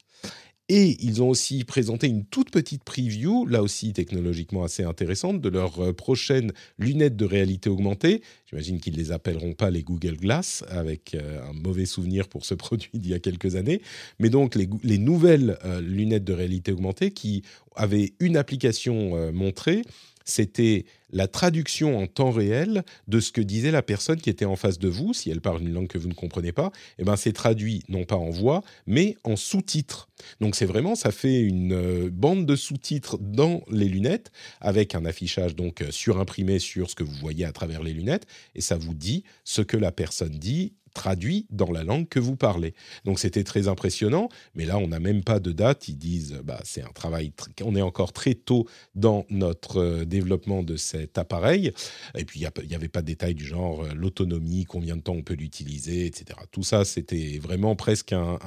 Et 0.71 0.97
ils 1.05 1.23
ont 1.23 1.29
aussi 1.29 1.63
présenté 1.65 2.07
une 2.07 2.25
toute 2.25 2.51
petite 2.51 2.85
preview, 2.85 3.45
là 3.45 3.63
aussi 3.63 3.93
technologiquement 3.93 4.65
assez 4.65 4.83
intéressante, 4.83 5.43
de 5.43 5.51
leurs 5.51 5.79
euh, 5.81 5.93
prochaines 5.93 6.53
lunettes 6.79 7.17
de 7.17 7.27
réalité 7.27 7.69
augmentée. 7.69 8.23
J'imagine 8.47 8.81
qu'ils 8.81 8.95
ne 8.95 8.99
les 8.99 9.13
appelleront 9.13 9.53
pas 9.53 9.71
les 9.71 9.83
Google 9.83 10.17
Glass, 10.17 10.65
avec 10.69 11.15
euh, 11.15 11.43
un 11.47 11.53
mauvais 11.53 11.85
souvenir 11.85 12.29
pour 12.29 12.47
ce 12.47 12.55
produit 12.55 12.89
d'il 12.95 13.11
y 13.11 13.15
a 13.15 13.19
quelques 13.19 13.57
années. 13.57 13.83
Mais 14.19 14.31
donc 14.31 14.55
les, 14.55 14.99
nouvelles 14.99 15.59
euh, 15.67 15.83
lunettes 15.83 16.25
de 16.25 16.33
réalité 16.33 16.73
augmentée 16.73 17.11
qui 17.11 17.43
avaient 17.77 18.15
une 18.19 18.39
application 18.39 19.33
montrée 19.33 19.83
c'était 20.25 20.85
la 21.11 21.29
traduction 21.29 21.99
en 21.99 22.07
temps 22.07 22.31
réel 22.31 22.83
de 23.07 23.21
ce 23.21 23.31
que 23.31 23.41
disait 23.41 23.71
la 23.71 23.83
personne 23.83 24.21
qui 24.21 24.31
était 24.31 24.45
en 24.45 24.57
face 24.57 24.79
de 24.79 24.89
vous. 24.89 25.15
Si 25.15 25.31
elle 25.31 25.41
parle 25.41 25.63
une 25.63 25.73
langue 25.73 25.87
que 25.87 25.99
vous 25.99 26.09
ne 26.09 26.15
comprenez 26.15 26.53
pas, 26.53 26.73
eh 26.99 27.05
ben 27.05 27.17
c'est 27.17 27.33
traduit 27.33 27.85
non 27.89 28.05
pas 28.05 28.17
en 28.17 28.31
voix, 28.31 28.63
mais 28.87 29.17
en 29.23 29.37
sous-titres. 29.37 30.09
Donc 30.41 30.57
c'est 30.57 30.67
vraiment, 30.67 30.95
ça 30.95 31.13
fait 31.13 31.41
une 31.41 31.73
euh, 31.73 32.11
bande 32.11 32.47
de 32.47 32.57
sous-titres 32.57 33.19
dans 33.21 33.63
les 33.71 33.89
lunettes 33.89 34.33
avec 34.61 34.95
un 34.95 35.05
affichage 35.05 35.55
donc 35.55 35.83
euh, 35.83 35.91
surimprimé 35.91 36.59
sur 36.59 36.91
ce 36.91 36.95
que 36.95 37.05
vous 37.05 37.15
voyez 37.21 37.45
à 37.45 37.53
travers 37.53 37.83
les 37.83 37.93
lunettes 37.93 38.27
et 38.55 38.61
ça 38.61 38.77
vous 38.77 38.95
dit 38.95 39.25
ce 39.45 39.63
que 39.63 39.77
la 39.77 39.93
personne 39.93 40.37
dit 40.39 40.73
traduit 40.95 41.47
dans 41.51 41.71
la 41.71 41.85
langue 41.85 42.09
que 42.09 42.21
vous 42.21 42.37
parlez. 42.37 42.75
Donc 43.05 43.19
c'était 43.19 43.45
très 43.45 43.69
impressionnant, 43.69 44.29
mais 44.55 44.65
là 44.65 44.79
on 44.79 44.89
n'a 44.89 45.01
même 45.01 45.23
pas 45.23 45.41
de 45.41 45.53
date. 45.53 45.89
Ils 45.89 45.99
disent 45.99 46.41
bah 46.45 46.61
c'est 46.65 46.83
un 46.83 46.93
travail, 46.95 47.33
on 47.63 47.77
est 47.77 47.83
encore 47.83 48.13
très 48.13 48.35
tôt 48.35 48.67
dans 48.95 49.27
notre 49.29 49.79
euh, 49.79 50.05
développement 50.05 50.63
de 50.63 50.77
cet 50.77 51.19
appareil. 51.19 51.73
Et 52.17 52.25
puis 52.25 52.41
il 52.41 52.69
n'y 52.69 52.75
avait 52.75 52.89
pas 52.89 53.03
de 53.03 53.07
détails 53.07 53.35
du 53.35 53.45
genre 53.45 53.85
euh, 53.85 53.91
l'autonomie, 53.95 54.65
combien 54.65 54.97
de 54.97 55.03
temps 55.03 55.15
on 55.15 55.23
peut 55.23 55.35
l'utiliser, 55.35 56.07
etc. 56.07 56.39
Tout 56.51 56.63
ça 56.63 56.85
c'était 56.85 57.39
vraiment 57.39 57.77
presque 57.77 58.13
un, 58.13 58.39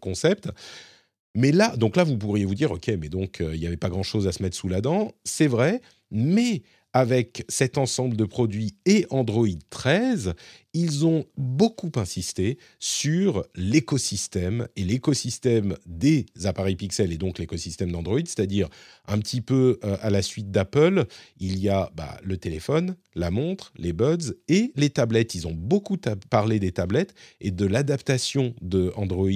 concept. 0.00 0.48
Mais 1.34 1.52
là, 1.52 1.76
donc 1.76 1.96
là, 1.96 2.04
vous 2.04 2.16
pourriez 2.16 2.44
vous 2.44 2.54
dire, 2.54 2.72
ok, 2.72 2.88
mais 2.98 3.08
donc 3.08 3.40
euh, 3.40 3.54
il 3.54 3.60
n'y 3.60 3.66
avait 3.66 3.76
pas 3.76 3.88
grand-chose 3.88 4.26
à 4.26 4.32
se 4.32 4.42
mettre 4.42 4.56
sous 4.56 4.68
la 4.68 4.80
dent. 4.80 5.12
C'est 5.24 5.46
vrai, 5.46 5.80
mais 6.10 6.62
avec 6.92 7.44
cet 7.48 7.78
ensemble 7.78 8.16
de 8.16 8.24
produits 8.24 8.74
et 8.84 9.06
Android 9.10 9.46
13, 9.70 10.34
ils 10.74 11.06
ont 11.06 11.24
beaucoup 11.36 11.92
insisté 11.96 12.58
sur 12.78 13.44
l'écosystème 13.54 14.68
et 14.76 14.84
l'écosystème 14.84 15.76
des 15.86 16.26
appareils 16.44 16.76
Pixel 16.76 17.12
et 17.12 17.18
donc 17.18 17.38
l'écosystème 17.38 17.92
d'Android, 17.92 18.20
c'est-à-dire 18.24 18.68
un 19.06 19.18
petit 19.18 19.40
peu 19.40 19.78
euh, 19.84 19.96
à 20.00 20.10
la 20.10 20.22
suite 20.22 20.50
d'Apple, 20.50 21.04
il 21.38 21.58
y 21.58 21.68
a 21.68 21.90
bah, 21.94 22.18
le 22.22 22.36
téléphone, 22.36 22.96
la 23.14 23.30
montre, 23.30 23.72
les 23.76 23.92
buds 23.92 24.34
et 24.48 24.72
les 24.76 24.90
tablettes. 24.90 25.34
Ils 25.34 25.46
ont 25.46 25.54
beaucoup 25.54 25.98
parlé 26.30 26.58
des 26.58 26.72
tablettes 26.72 27.14
et 27.40 27.50
de 27.50 27.66
l'adaptation 27.66 28.54
de 28.62 28.92
Android 28.96 29.28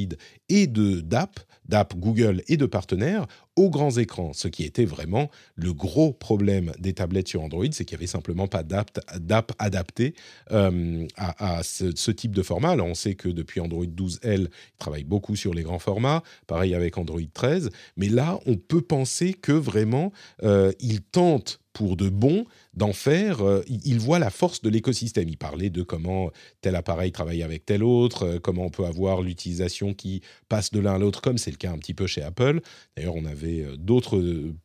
et 0.48 0.66
de 0.66 1.00
d'app, 1.00 1.40
d'app 1.66 1.94
Google 1.96 2.42
et 2.48 2.56
de 2.56 2.66
partenaires 2.66 3.26
aux 3.56 3.70
grands 3.70 3.96
écrans, 3.96 4.32
ce 4.34 4.48
qui 4.48 4.64
était 4.64 4.84
vraiment 4.84 5.30
le 5.54 5.72
gros 5.72 6.12
problème 6.12 6.72
des 6.78 6.92
tablettes 6.92 7.28
sur 7.28 7.42
Android, 7.42 7.64
c'est 7.72 7.86
qu'il 7.86 7.96
n'y 7.96 8.00
avait 8.00 8.06
simplement 8.06 8.46
pas 8.46 8.62
d'app 8.62 9.52
adaptée 9.58 10.14
euh, 10.52 11.06
à, 11.16 11.25
ce, 11.62 12.10
type 12.10 12.34
de 12.34 12.42
format. 12.42 12.76
On 12.76 12.94
sait 12.94 13.14
que 13.14 13.28
depuis 13.28 13.60
Android 13.60 13.84
12L, 13.84 14.48
ils 14.48 14.78
travaillent 14.78 15.04
beaucoup 15.04 15.36
sur 15.36 15.54
les 15.54 15.62
grands 15.62 15.78
formats, 15.78 16.22
pareil 16.46 16.74
avec 16.74 16.98
Android 16.98 17.20
13, 17.32 17.70
mais 17.96 18.08
là 18.08 18.38
on 18.46 18.56
peut 18.56 18.82
penser 18.82 19.34
que 19.34 19.52
vraiment 19.52 20.12
euh, 20.42 20.72
ils 20.80 21.02
tentent 21.02 21.60
pour 21.76 21.96
de 21.98 22.08
bon 22.08 22.46
d'en 22.72 22.94
faire. 22.94 23.42
Euh, 23.42 23.62
il 23.68 24.00
voit 24.00 24.18
la 24.18 24.30
force 24.30 24.62
de 24.62 24.70
l'écosystème. 24.70 25.28
Il 25.28 25.36
parlait 25.36 25.68
de 25.68 25.82
comment 25.82 26.30
tel 26.62 26.74
appareil 26.74 27.12
travaille 27.12 27.42
avec 27.42 27.66
tel 27.66 27.84
autre, 27.84 28.22
euh, 28.24 28.38
comment 28.38 28.64
on 28.64 28.70
peut 28.70 28.86
avoir 28.86 29.20
l'utilisation 29.20 29.92
qui 29.92 30.22
passe 30.48 30.70
de 30.70 30.80
l'un 30.80 30.94
à 30.94 30.98
l'autre, 30.98 31.20
comme 31.20 31.36
c'est 31.36 31.50
le 31.50 31.58
cas 31.58 31.70
un 31.70 31.76
petit 31.76 31.92
peu 31.92 32.06
chez 32.06 32.22
Apple. 32.22 32.62
D'ailleurs, 32.96 33.14
on 33.14 33.26
avait 33.26 33.60
euh, 33.60 33.76
d'autres 33.76 34.18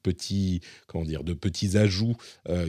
petits, 0.04 0.62
comment 0.88 1.04
dire, 1.04 1.26
de 1.26 1.34
petits 1.34 1.78
ajouts 1.78 2.16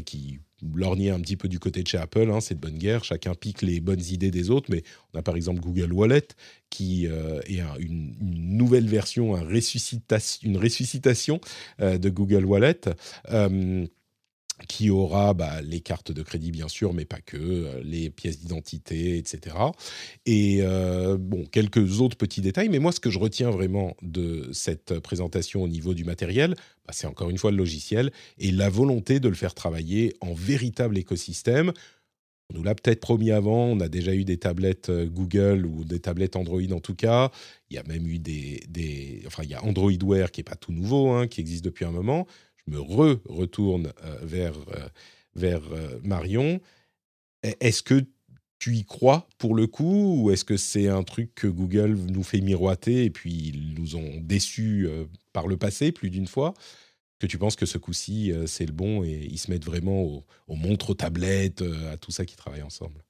qui 0.04 0.40
lorgnaient 0.74 1.10
un 1.10 1.20
petit 1.20 1.36
peu 1.36 1.48
du 1.48 1.58
côté 1.58 1.82
de 1.82 1.88
chez 1.88 1.98
Apple, 1.98 2.30
hein, 2.30 2.40
c'est 2.40 2.54
de 2.54 2.60
bonne 2.60 2.78
guerre, 2.78 3.04
chacun 3.04 3.34
pique 3.34 3.62
les 3.62 3.80
bonnes 3.80 4.04
idées 4.10 4.30
des 4.30 4.50
autres, 4.50 4.70
mais 4.70 4.82
on 5.12 5.18
a 5.18 5.22
par 5.22 5.36
exemple 5.36 5.60
Google 5.60 5.92
Wallet 5.92 6.28
qui 6.70 7.06
est 7.06 7.60
une, 7.78 8.14
nouvelle 8.20 8.88
version, 8.88 9.36
un 9.36 9.42
une 9.42 10.56
ressuscitation 10.56 11.40
de 11.78 12.08
Google 12.08 12.46
Wallet 12.46 12.80
qui 14.68 14.90
aura 14.90 15.34
bah, 15.34 15.60
les 15.62 15.80
cartes 15.80 16.12
de 16.12 16.22
crédit 16.22 16.50
bien 16.50 16.68
sûr, 16.68 16.92
mais 16.94 17.04
pas 17.04 17.20
que, 17.20 17.36
euh, 17.36 17.80
les 17.84 18.10
pièces 18.10 18.40
d'identité, 18.40 19.18
etc. 19.18 19.56
Et 20.26 20.58
euh, 20.62 21.16
bon, 21.18 21.44
quelques 21.46 22.00
autres 22.00 22.16
petits 22.16 22.40
détails, 22.40 22.68
mais 22.68 22.78
moi 22.78 22.92
ce 22.92 23.00
que 23.00 23.10
je 23.10 23.18
retiens 23.18 23.50
vraiment 23.50 23.96
de 24.02 24.48
cette 24.52 24.98
présentation 25.00 25.62
au 25.62 25.68
niveau 25.68 25.94
du 25.94 26.04
matériel, 26.04 26.54
bah, 26.86 26.92
c'est 26.92 27.06
encore 27.06 27.30
une 27.30 27.38
fois 27.38 27.50
le 27.50 27.56
logiciel 27.56 28.12
et 28.38 28.52
la 28.52 28.68
volonté 28.68 29.20
de 29.20 29.28
le 29.28 29.34
faire 29.34 29.54
travailler 29.54 30.14
en 30.20 30.34
véritable 30.34 30.98
écosystème. 30.98 31.72
On 32.50 32.58
nous 32.58 32.62
l'a 32.64 32.74
peut-être 32.74 33.00
promis 33.00 33.30
avant, 33.30 33.64
on 33.64 33.80
a 33.80 33.88
déjà 33.88 34.14
eu 34.14 34.24
des 34.24 34.36
tablettes 34.36 34.90
euh, 34.90 35.06
Google 35.06 35.64
ou 35.64 35.84
des 35.84 36.00
tablettes 36.00 36.36
Android 36.36 36.60
en 36.72 36.80
tout 36.80 36.94
cas. 36.94 37.30
Il 37.70 37.76
y 37.76 37.78
a 37.78 37.82
même 37.84 38.06
eu 38.06 38.18
des, 38.18 39.22
enfin 39.26 39.42
il 39.42 39.50
y 39.50 39.54
a 39.54 39.64
Android 39.64 39.92
Wear 40.02 40.30
qui 40.30 40.40
est 40.40 40.44
pas 40.44 40.56
tout 40.56 40.72
nouveau, 40.72 41.10
hein, 41.10 41.26
qui 41.28 41.40
existe 41.40 41.64
depuis 41.64 41.84
un 41.84 41.90
moment 41.90 42.26
je 42.66 42.72
me 42.72 42.80
re-retourne 42.80 43.92
euh, 44.04 44.18
vers, 44.22 44.56
euh, 44.76 44.88
vers 45.34 45.62
euh, 45.72 45.98
Marion. 46.02 46.60
E-, 47.44 47.54
est-ce 47.60 47.82
que 47.82 48.04
tu 48.58 48.76
y 48.76 48.84
crois 48.84 49.28
pour 49.38 49.54
le 49.54 49.66
coup 49.66 50.22
ou 50.22 50.30
est-ce 50.30 50.44
que 50.44 50.56
c'est 50.56 50.88
un 50.88 51.02
truc 51.02 51.34
que 51.34 51.48
Google 51.48 51.94
nous 51.94 52.22
fait 52.22 52.40
miroiter 52.40 53.04
et 53.04 53.10
puis 53.10 53.32
ils 53.32 53.74
nous 53.74 53.96
ont 53.96 54.20
déçus 54.20 54.88
par 55.32 55.48
le 55.48 55.56
passé 55.56 55.90
plus 55.90 56.10
d'une 56.10 56.28
fois? 56.28 56.54
Que 57.18 57.26
tu 57.26 57.38
penses 57.38 57.56
que 57.56 57.66
ce 57.66 57.78
coup-ci 57.78 58.32
c'est 58.46 58.66
le 58.66 58.72
bon 58.72 59.02
et 59.02 59.26
ils 59.28 59.38
se 59.38 59.50
mettent 59.50 59.64
vraiment 59.64 60.02
aux, 60.02 60.24
aux 60.46 60.54
montres, 60.54 60.90
aux 60.90 60.94
tablettes, 60.94 61.64
à 61.90 61.96
tout 61.96 62.12
ça 62.12 62.24
qui 62.24 62.36
travaille 62.36 62.62
ensemble? 62.62 63.02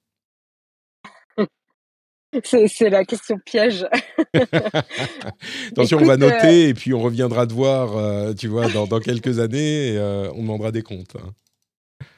C'est 2.43 2.89
la 2.89 3.05
question 3.05 3.37
piège. 3.39 3.85
Attention, 5.71 5.99
on 6.01 6.05
va 6.05 6.17
noter 6.17 6.65
euh, 6.65 6.69
et 6.69 6.73
puis 6.73 6.93
on 6.93 6.99
reviendra 6.99 7.47
te 7.47 7.53
voir, 7.53 7.97
euh, 7.97 8.33
tu 8.33 8.47
vois, 8.47 8.67
dans, 8.69 8.99
quelques 8.99 9.39
années, 9.39 9.93
et, 9.93 9.97
euh, 9.97 10.31
on 10.33 10.41
demandera 10.41 10.71
des 10.71 10.81
comptes. 10.81 11.15
Hein. 11.15 11.31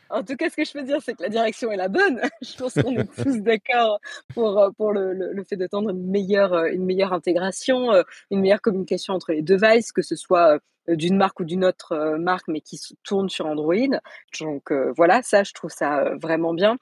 En 0.10 0.24
tout 0.24 0.36
cas, 0.36 0.50
ce 0.50 0.56
que 0.56 0.64
je 0.64 0.72
peux 0.72 0.84
dire, 0.84 0.98
c'est 1.04 1.16
que 1.16 1.24
la 1.24 1.30
direction 1.30 1.72
est 1.72 1.78
la 1.78 1.90
bonne. 1.90 2.22
je 2.42 2.56
pense 2.58 2.74
qu'on 2.74 2.98
est 2.98 3.24
tous 3.24 3.42
d'accord 3.42 4.00
pour, 4.34 4.70
pour 4.78 4.94
le, 4.94 5.14
le, 5.14 5.44
fait 5.44 5.58
d'attendre 5.58 5.90
une 5.90 6.10
meilleure, 6.10 6.66
une 6.66 6.86
meilleure 6.86 7.12
intégration, 7.12 7.92
une 8.32 8.40
meilleure 8.40 8.62
communication 8.62 9.14
entre 9.14 9.34
les 9.34 9.42
devices, 9.42 9.92
que 9.92 10.02
ce 10.02 10.16
soit 10.16 10.60
d'une 10.88 11.18
marque 11.18 11.40
ou 11.40 11.44
d'une 11.44 11.66
autre 11.66 12.18
marque, 12.20 12.48
mais 12.48 12.62
qui 12.62 12.80
tourne 13.04 13.30
sur 13.30 13.48
Android. 13.48 14.00
Donc 14.40 14.72
voilà, 14.96 15.22
ça, 15.24 15.44
je 15.44 15.54
trouve 15.54 15.72
ça 15.72 16.14
vraiment 16.22 16.54
bien. 16.54 16.78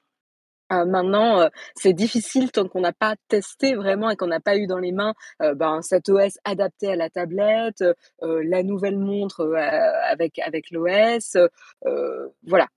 Euh, 0.72 0.84
maintenant, 0.86 1.40
euh, 1.40 1.48
c'est 1.74 1.92
difficile 1.92 2.50
tant 2.50 2.68
qu'on 2.68 2.80
n'a 2.80 2.92
pas 2.92 3.16
testé 3.28 3.74
vraiment 3.74 4.10
et 4.10 4.16
qu'on 4.16 4.26
n'a 4.26 4.40
pas 4.40 4.56
eu 4.56 4.66
dans 4.66 4.78
les 4.78 4.92
mains 4.92 5.14
euh, 5.42 5.54
ben, 5.54 5.82
cet 5.82 6.08
OS 6.08 6.38
adapté 6.44 6.88
à 6.88 6.96
la 6.96 7.10
tablette, 7.10 7.84
la 8.22 8.62
nouvelle 8.62 8.98
montre 8.98 9.54
avec 10.08 10.38
avec 10.38 10.70
l'OS. 10.70 11.36
voilà. 12.46 12.68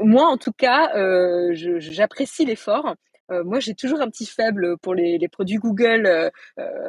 moi, 0.00 0.26
en 0.26 0.36
tout 0.36 0.52
cas, 0.52 0.90
j'apprécie 1.52 2.44
l'effort. 2.44 2.94
moi, 3.30 3.60
j'ai 3.60 3.74
toujours 3.74 4.00
un 4.00 4.10
petit 4.10 4.26
faible 4.26 4.76
pour 4.78 4.94
les, 4.94 5.18
les 5.18 5.28
produits 5.28 5.56
Google. 5.56 6.30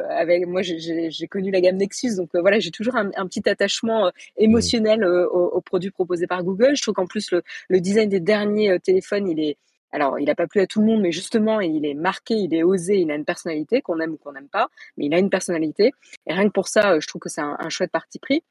avec 0.10 0.46
moi, 0.48 0.62
j'ai 0.62 1.28
connu 1.28 1.52
la 1.52 1.62
gamme 1.62 1.78
Nexus, 1.78 2.16
donc 2.18 2.30
voilà, 2.34 2.60
j'ai 2.60 2.72
toujours 2.72 2.96
un, 2.96 3.10
un, 3.16 3.28
petit 3.28 3.48
attachement 3.50 4.12
émotionnel 4.38 5.06
aux, 5.06 5.62
produits 5.62 5.92
proposés 5.92 6.28
par 6.28 6.44
Google. 6.44 6.76
Je 6.76 6.82
trouve 6.82 6.96
qu'en 6.96 7.08
plus 7.08 7.32
le, 7.32 7.44
le, 7.70 7.80
design 7.80 8.10
des 8.10 8.20
derniers 8.20 8.80
téléphones, 8.80 9.28
il 9.30 9.40
est 9.40 9.58
alors, 9.92 10.20
il 10.20 10.26
n'a 10.26 10.36
pas 10.36 10.48
plu 10.48 10.62
à 10.62 10.68
tout 10.68 10.80
le 10.80 10.88
monde, 10.88 11.02
mais 11.02 11.12
justement, 11.12 11.60
il 11.60 11.86
est 11.86 11.94
marqué, 11.94 12.36
il 12.36 12.54
est 12.54 12.64
osé, 12.64 13.00
il 13.00 13.12
a 13.12 13.16
une 13.16 13.26
personnalité, 13.26 13.82
qu'on 13.82 14.00
aime 14.00 14.14
ou 14.14 14.18
qu'on 14.18 14.32
n'aime 14.32 14.50
pas, 14.50 14.70
mais 14.98 15.06
il 15.08 15.14
a 15.14 15.20
une 15.20 15.30
personnalité. 15.30 15.92
Et 16.28 16.34
rien 16.34 16.48
que 16.48 16.54
pour 16.54 16.68
ça, 16.68 17.00
je 17.00 17.08
trouve 17.08 17.20
que 17.22 17.30
c'est 17.30 17.42
un, 17.42 17.70
chouette 17.70 17.92
parti 17.92 18.20
pris. 18.20 18.44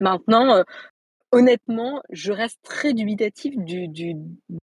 Maintenant, 0.00 0.54
euh, 0.54 0.62
honnêtement, 1.32 2.02
je 2.10 2.32
reste 2.32 2.60
très 2.62 2.92
dubitatif 2.94 3.54
du, 3.56 3.88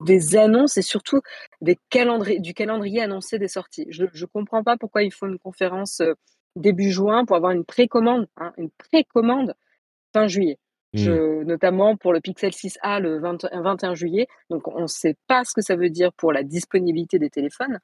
des 0.04 0.36
annonces 0.36 0.76
et 0.76 0.82
surtout 0.82 1.20
des 1.60 1.78
calendriers, 1.90 2.40
du 2.40 2.54
calendrier 2.54 3.02
annoncé 3.02 3.38
des 3.38 3.48
sorties. 3.48 3.86
Je 3.90 4.04
ne 4.04 4.26
comprends 4.26 4.62
pas 4.62 4.76
pourquoi 4.76 5.02
il 5.02 5.12
faut 5.12 5.26
une 5.26 5.38
conférence 5.38 6.00
euh, 6.00 6.14
début 6.56 6.90
juin 6.90 7.24
pour 7.24 7.36
avoir 7.36 7.52
une 7.52 7.64
précommande, 7.64 8.28
hein, 8.36 8.52
une 8.58 8.70
précommande 8.70 9.54
fin 10.12 10.26
juillet. 10.28 10.58
Mmh. 10.96 11.42
notamment 11.44 11.96
pour 11.96 12.12
le 12.12 12.20
Pixel 12.20 12.50
6a 12.50 13.00
le 13.00 13.18
21 13.18 13.94
juillet. 13.94 14.26
Donc, 14.50 14.68
on 14.68 14.82
ne 14.82 14.86
sait 14.86 15.16
pas 15.26 15.44
ce 15.44 15.52
que 15.52 15.60
ça 15.60 15.76
veut 15.76 15.90
dire 15.90 16.12
pour 16.12 16.32
la 16.32 16.42
disponibilité 16.42 17.18
des 17.18 17.30
téléphones. 17.30 17.78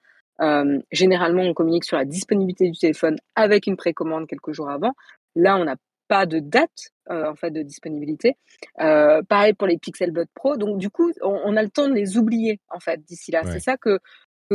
généralement, 0.91 1.43
on 1.43 1.55
communique 1.55 1.85
sur 1.85 1.97
la 1.97 2.05
disponibilité 2.05 2.71
du 2.71 2.79
téléphone 2.79 3.17
avec 3.35 3.67
une 3.67 3.77
précommande 3.77 4.27
quelques 4.27 4.53
jours 4.53 4.71
avant. 4.71 4.93
Là, 5.35 5.57
on 5.57 5.65
n'a 5.65 5.77
pas 6.09 6.27
de 6.27 6.39
date 6.41 6.91
en 7.09 7.35
fait 7.35 7.51
de 7.51 7.63
disponibilité. 7.63 8.37
pareil 8.77 9.55
pour 9.55 9.67
les 9.67 9.79
Pixel 9.79 10.11
Bud 10.11 10.29
Pro. 10.35 10.57
Donc, 10.57 10.79
du 10.79 10.91
coup, 10.91 11.13
on, 11.23 11.57
a 11.57 11.63
le 11.63 11.71
temps 11.71 11.89
de 11.89 11.95
les 11.95 12.17
oublier 12.17 12.61
en 12.71 12.81
fait 12.81 13.01
d'ici 13.05 13.31
là. 13.31 13.43
C'est 13.45 13.61
ça 13.61 13.77
que, 13.77 13.99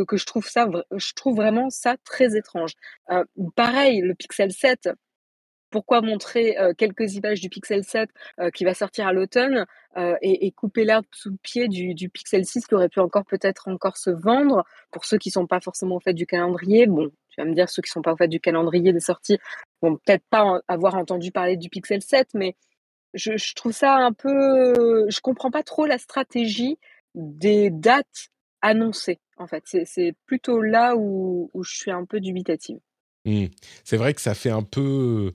que, 0.06 0.18
je 0.18 0.26
trouve 0.26 0.48
ça, 0.48 0.68
je 0.96 1.14
trouve 1.14 1.36
vraiment 1.36 1.70
ça 1.70 1.96
très 2.04 2.36
étrange. 2.38 2.74
pareil, 3.56 4.02
le 4.02 4.16
Pixel 4.16 4.52
7 4.52 4.90
pourquoi 5.70 6.02
montrer 6.02 6.58
quelques 6.78 7.16
images 7.16 7.42
du 7.42 7.50
Pixel 7.50 7.84
7 7.84 8.10
qui 8.54 8.64
va 8.64 8.74
sortir 8.74 9.08
à 9.08 9.14
l'automne 9.14 9.66
et, 10.22 10.52
couper 10.52 10.86
l'herbe 10.86 11.06
sous 11.12 11.32
le 11.32 11.38
pied 11.42 11.68
du, 11.68 12.10
Pixel 12.10 12.46
6 12.46 12.68
qui 12.68 12.76
aurait 12.76 12.90
pu 12.90 13.00
encore 13.00 13.26
peut-être 13.26 13.68
encore 13.68 13.98
se 13.98 14.10
vendre 14.10 14.64
pour 14.92 15.06
ceux 15.06 15.18
qui 15.18 15.32
sont 15.32 15.48
pas 15.48 15.60
forcément 15.60 15.96
au 15.96 16.00
fait 16.00 16.14
du 16.14 16.26
calendrier. 16.26 16.88
Bon, 16.88 17.10
tu 17.30 17.42
vas 17.42 17.46
me 17.46 17.54
dire 17.54 17.70
ceux 17.70 17.82
qui 17.82 17.92
sont 17.92 18.02
pas 18.02 18.14
au 18.14 18.18
fait 18.18 18.28
du 18.28 18.40
calendrier 18.40 18.94
des 18.94 19.00
sorties 19.00 19.38
vont 19.82 19.96
peut-être 19.98 20.24
pas 20.30 20.62
avoir 20.68 20.96
entendu 20.96 21.32
parler 21.32 21.58
du 21.58 21.70
Pixel 21.70 22.02
7, 22.02 22.30
mais 22.34 22.56
je, 23.14 23.54
trouve 23.56 23.72
ça 23.72 23.96
un 23.96 24.14
peu, 24.14 25.10
je 25.10 25.20
comprends 25.22 25.52
pas 25.52 25.64
trop 25.64 25.86
la 25.86 25.98
stratégie 25.98 26.78
des 27.16 27.70
dates 27.70 28.30
annoncées. 28.62 29.20
En 29.38 29.48
fait, 29.48 29.64
c'est 29.66 30.16
plutôt 30.26 30.62
là 30.62 30.96
où, 30.98 31.50
je 31.62 31.76
suis 31.76 31.92
un 31.92 32.06
peu 32.06 32.20
dubitative. 32.20 32.80
Mmh. 33.26 33.48
C'est 33.84 33.98
vrai 33.98 34.14
que 34.14 34.22
ça 34.22 34.34
fait 34.34 34.50
un 34.50 34.64
peu 34.64 35.34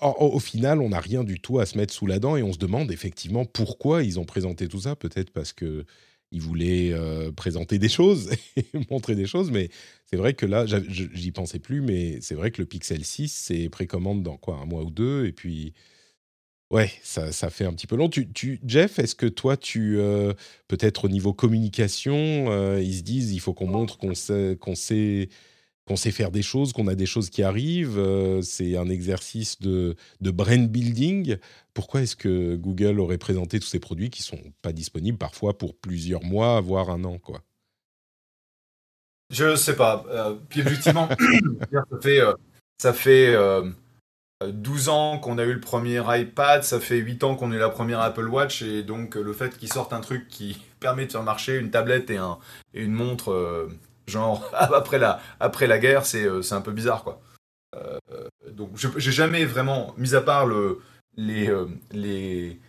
au, 0.00 0.38
final, 0.38 0.80
on 0.80 0.90
n'a 0.90 1.00
rien 1.00 1.24
du 1.24 1.40
tout 1.40 1.58
à 1.58 1.66
se 1.66 1.76
mettre 1.76 1.92
sous 1.92 2.06
la 2.06 2.18
dent 2.18 2.36
et 2.36 2.42
on 2.42 2.52
se 2.52 2.58
demande 2.58 2.90
effectivement 2.90 3.44
pourquoi 3.44 4.02
ils 4.02 4.18
ont 4.18 4.24
présenté 4.24 4.68
tout 4.68 4.80
ça. 4.80 4.96
Peut-être 4.96 5.30
parce 5.30 5.52
que 5.52 5.84
ils 6.30 6.40
voulaient 6.40 6.92
euh, 6.92 7.30
présenter 7.30 7.78
des 7.78 7.88
choses 7.88 8.30
et 8.56 8.66
montrer 8.90 9.14
des 9.14 9.26
choses, 9.26 9.50
mais 9.50 9.68
c'est 10.04 10.16
vrai 10.16 10.34
que 10.34 10.46
là, 10.46 10.66
j'y 10.66 11.30
pensais 11.30 11.60
plus, 11.60 11.80
mais 11.80 12.20
c'est 12.20 12.34
vrai 12.34 12.50
que 12.50 12.60
le 12.60 12.66
Pixel 12.66 13.04
6, 13.04 13.32
c'est 13.32 13.68
précommande 13.68 14.22
dans 14.22 14.36
quoi, 14.36 14.56
un 14.56 14.66
mois 14.66 14.82
ou 14.82 14.90
deux, 14.90 15.26
et 15.26 15.32
puis 15.32 15.74
ouais, 16.70 16.90
ça, 17.02 17.30
fait 17.50 17.64
un 17.64 17.72
petit 17.72 17.86
peu 17.86 17.96
long. 17.96 18.08
Tu 18.08 18.60
Jeff, 18.66 18.98
est-ce 18.98 19.14
que 19.14 19.26
toi, 19.26 19.56
tu 19.56 19.98
euh, 19.98 20.32
peut-être 20.66 21.04
au 21.04 21.08
niveau 21.08 21.32
communication, 21.32 22.16
euh, 22.50 22.82
ils 22.82 22.98
se 22.98 23.02
disent, 23.02 23.32
il 23.32 23.40
faut 23.40 23.54
qu'on 23.54 23.68
montre 23.68 23.96
qu'on 23.96 24.14
sait, 24.14 24.58
qu'on 24.60 24.74
sait 24.74 25.28
qu'on 25.86 25.96
sait 25.96 26.10
faire 26.10 26.30
des 26.30 26.42
choses, 26.42 26.72
qu'on 26.72 26.86
a 26.86 26.94
des 26.94 27.06
choses 27.06 27.30
qui 27.30 27.42
arrivent. 27.42 27.98
Euh, 27.98 28.40
c'est 28.42 28.76
un 28.76 28.88
exercice 28.88 29.60
de, 29.60 29.96
de 30.20 30.30
brand 30.30 30.68
building. 30.68 31.36
Pourquoi 31.74 32.02
est-ce 32.02 32.16
que 32.16 32.56
Google 32.56 33.00
aurait 33.00 33.18
présenté 33.18 33.60
tous 33.60 33.66
ces 33.66 33.80
produits 33.80 34.10
qui 34.10 34.22
sont 34.22 34.40
pas 34.62 34.72
disponibles 34.72 35.18
parfois 35.18 35.58
pour 35.58 35.76
plusieurs 35.76 36.24
mois, 36.24 36.60
voire 36.60 36.90
un 36.90 37.04
an, 37.04 37.18
quoi? 37.18 37.42
Je 39.30 39.56
sais 39.56 39.76
pas. 39.76 40.04
Euh, 40.08 40.34
puis 40.48 40.60
effectivement, 40.60 41.08
ça 41.72 41.98
fait, 42.00 42.20
euh, 42.20 42.34
ça 42.78 42.92
fait 42.92 43.36
12 44.46 44.88
ans 44.88 45.18
qu'on 45.18 45.38
a 45.38 45.44
eu 45.44 45.52
le 45.52 45.60
premier 45.60 46.02
iPad, 46.18 46.62
ça 46.62 46.80
fait 46.80 46.98
8 46.98 47.24
ans 47.24 47.34
qu'on 47.34 47.52
a 47.52 47.56
eu 47.56 47.58
la 47.58 47.70
première 47.70 48.00
Apple 48.00 48.28
Watch, 48.28 48.62
et 48.62 48.82
donc 48.82 49.16
le 49.16 49.32
fait 49.32 49.56
qu'ils 49.58 49.72
sortent 49.72 49.92
un 49.92 50.00
truc 50.00 50.28
qui 50.28 50.62
permet 50.80 51.06
de 51.06 51.12
faire 51.12 51.22
marcher 51.22 51.58
une 51.58 51.70
tablette 51.70 52.10
et, 52.10 52.16
un, 52.16 52.38
et 52.72 52.82
une 52.82 52.92
montre 52.92 53.68
Genre, 54.06 54.48
après 54.54 54.98
la, 54.98 55.20
après 55.40 55.66
la 55.66 55.78
guerre, 55.78 56.06
c'est 56.06 56.24
euh, 56.24 56.42
un 56.50 56.60
peu 56.60 56.72
bizarre, 56.72 57.04
quoi. 57.04 57.20
Euh, 57.76 57.98
donc, 58.52 58.70
j'ai 58.76 59.12
jamais 59.12 59.44
vraiment, 59.44 59.94
mis 59.96 60.14
à 60.14 60.20
part 60.20 60.46
le, 60.46 60.80
les, 61.16 61.48
euh, 61.48 61.66
les, 61.90 62.60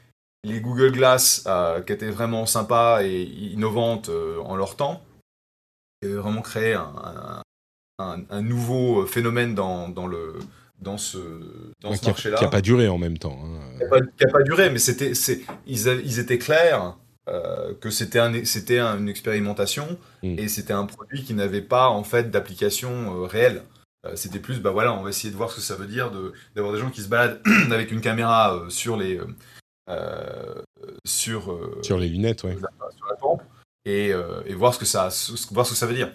les 0.43 0.61
Google 0.61 0.91
Glass 0.91 1.47
qui 1.85 1.93
étaient 1.93 2.09
vraiment 2.09 2.45
sympas 2.45 3.03
et 3.03 3.21
innovantes 3.23 4.09
en 4.43 4.55
leur 4.55 4.75
temps, 4.75 5.03
qui 6.01 6.07
avaient 6.07 6.17
vraiment 6.17 6.41
créé 6.41 6.73
un, 6.73 7.43
un, 7.99 8.41
nouveau 8.41 9.05
phénomène 9.05 9.53
dans, 9.53 9.89
dans, 9.89 10.07
le, 10.07 10.39
dans 10.79 10.97
ce, 10.97 11.19
dans 11.81 11.93
ce 11.93 12.05
marché-là. 12.05 12.37
Qui 12.37 12.43
n'a 12.43 12.49
pas 12.49 12.61
duré 12.61 12.87
en 12.87 12.97
même 12.97 13.19
temps. 13.19 13.39
Hein. 13.43 13.77
Qui 14.17 14.25
n'a 14.25 14.31
pas, 14.31 14.43
duré, 14.43 14.71
mais 14.71 14.79
c'était, 14.79 15.11
ils, 15.67 15.87
ils, 15.87 16.19
étaient 16.19 16.39
clairs 16.39 16.97
euh, 17.27 17.73
que 17.73 17.89
c'était 17.89 18.19
un, 18.19 18.45
c'était 18.45 18.79
une 18.79 19.09
expérimentation 19.09 19.97
mm. 20.21 20.37
et 20.37 20.47
c'était 20.47 20.73
un 20.73 20.85
produit 20.85 21.23
qui 21.23 21.33
n'avait 21.33 21.63
pas 21.63 21.89
en 21.89 22.03
fait 22.03 22.29
d'application 22.29 23.15
euh, 23.15 23.25
réelle. 23.25 23.63
Euh, 24.05 24.15
c'était 24.15 24.37
plus, 24.37 24.59
bah 24.59 24.69
voilà, 24.69 24.93
on 24.93 25.01
va 25.01 25.09
essayer 25.09 25.31
de 25.31 25.35
voir 25.35 25.49
ce 25.49 25.55
que 25.55 25.61
ça 25.61 25.75
veut 25.75 25.87
dire 25.87 26.11
de, 26.11 26.33
d'avoir 26.53 26.71
des 26.71 26.79
gens 26.79 26.91
qui 26.91 27.01
se 27.01 27.07
baladent 27.07 27.41
avec 27.71 27.91
une 27.91 28.01
caméra 28.01 28.63
sur 28.69 28.95
les 28.95 29.19
sur 31.03 31.59
sur 31.81 31.97
les 31.97 32.09
lunettes, 32.09 32.43
ouais. 32.43 32.57
sur 32.57 33.07
la 33.07 33.15
pompe 33.15 33.41
et, 33.85 34.09
et, 34.09 34.53
voir 34.53 34.75
ce 34.75 34.79
que 34.79 34.85
ça 34.85 35.09
voir 35.51 35.65
ce 35.65 35.71
que 35.71 35.77
ça 35.77 35.87
veut 35.87 35.95
dire. 35.95 36.11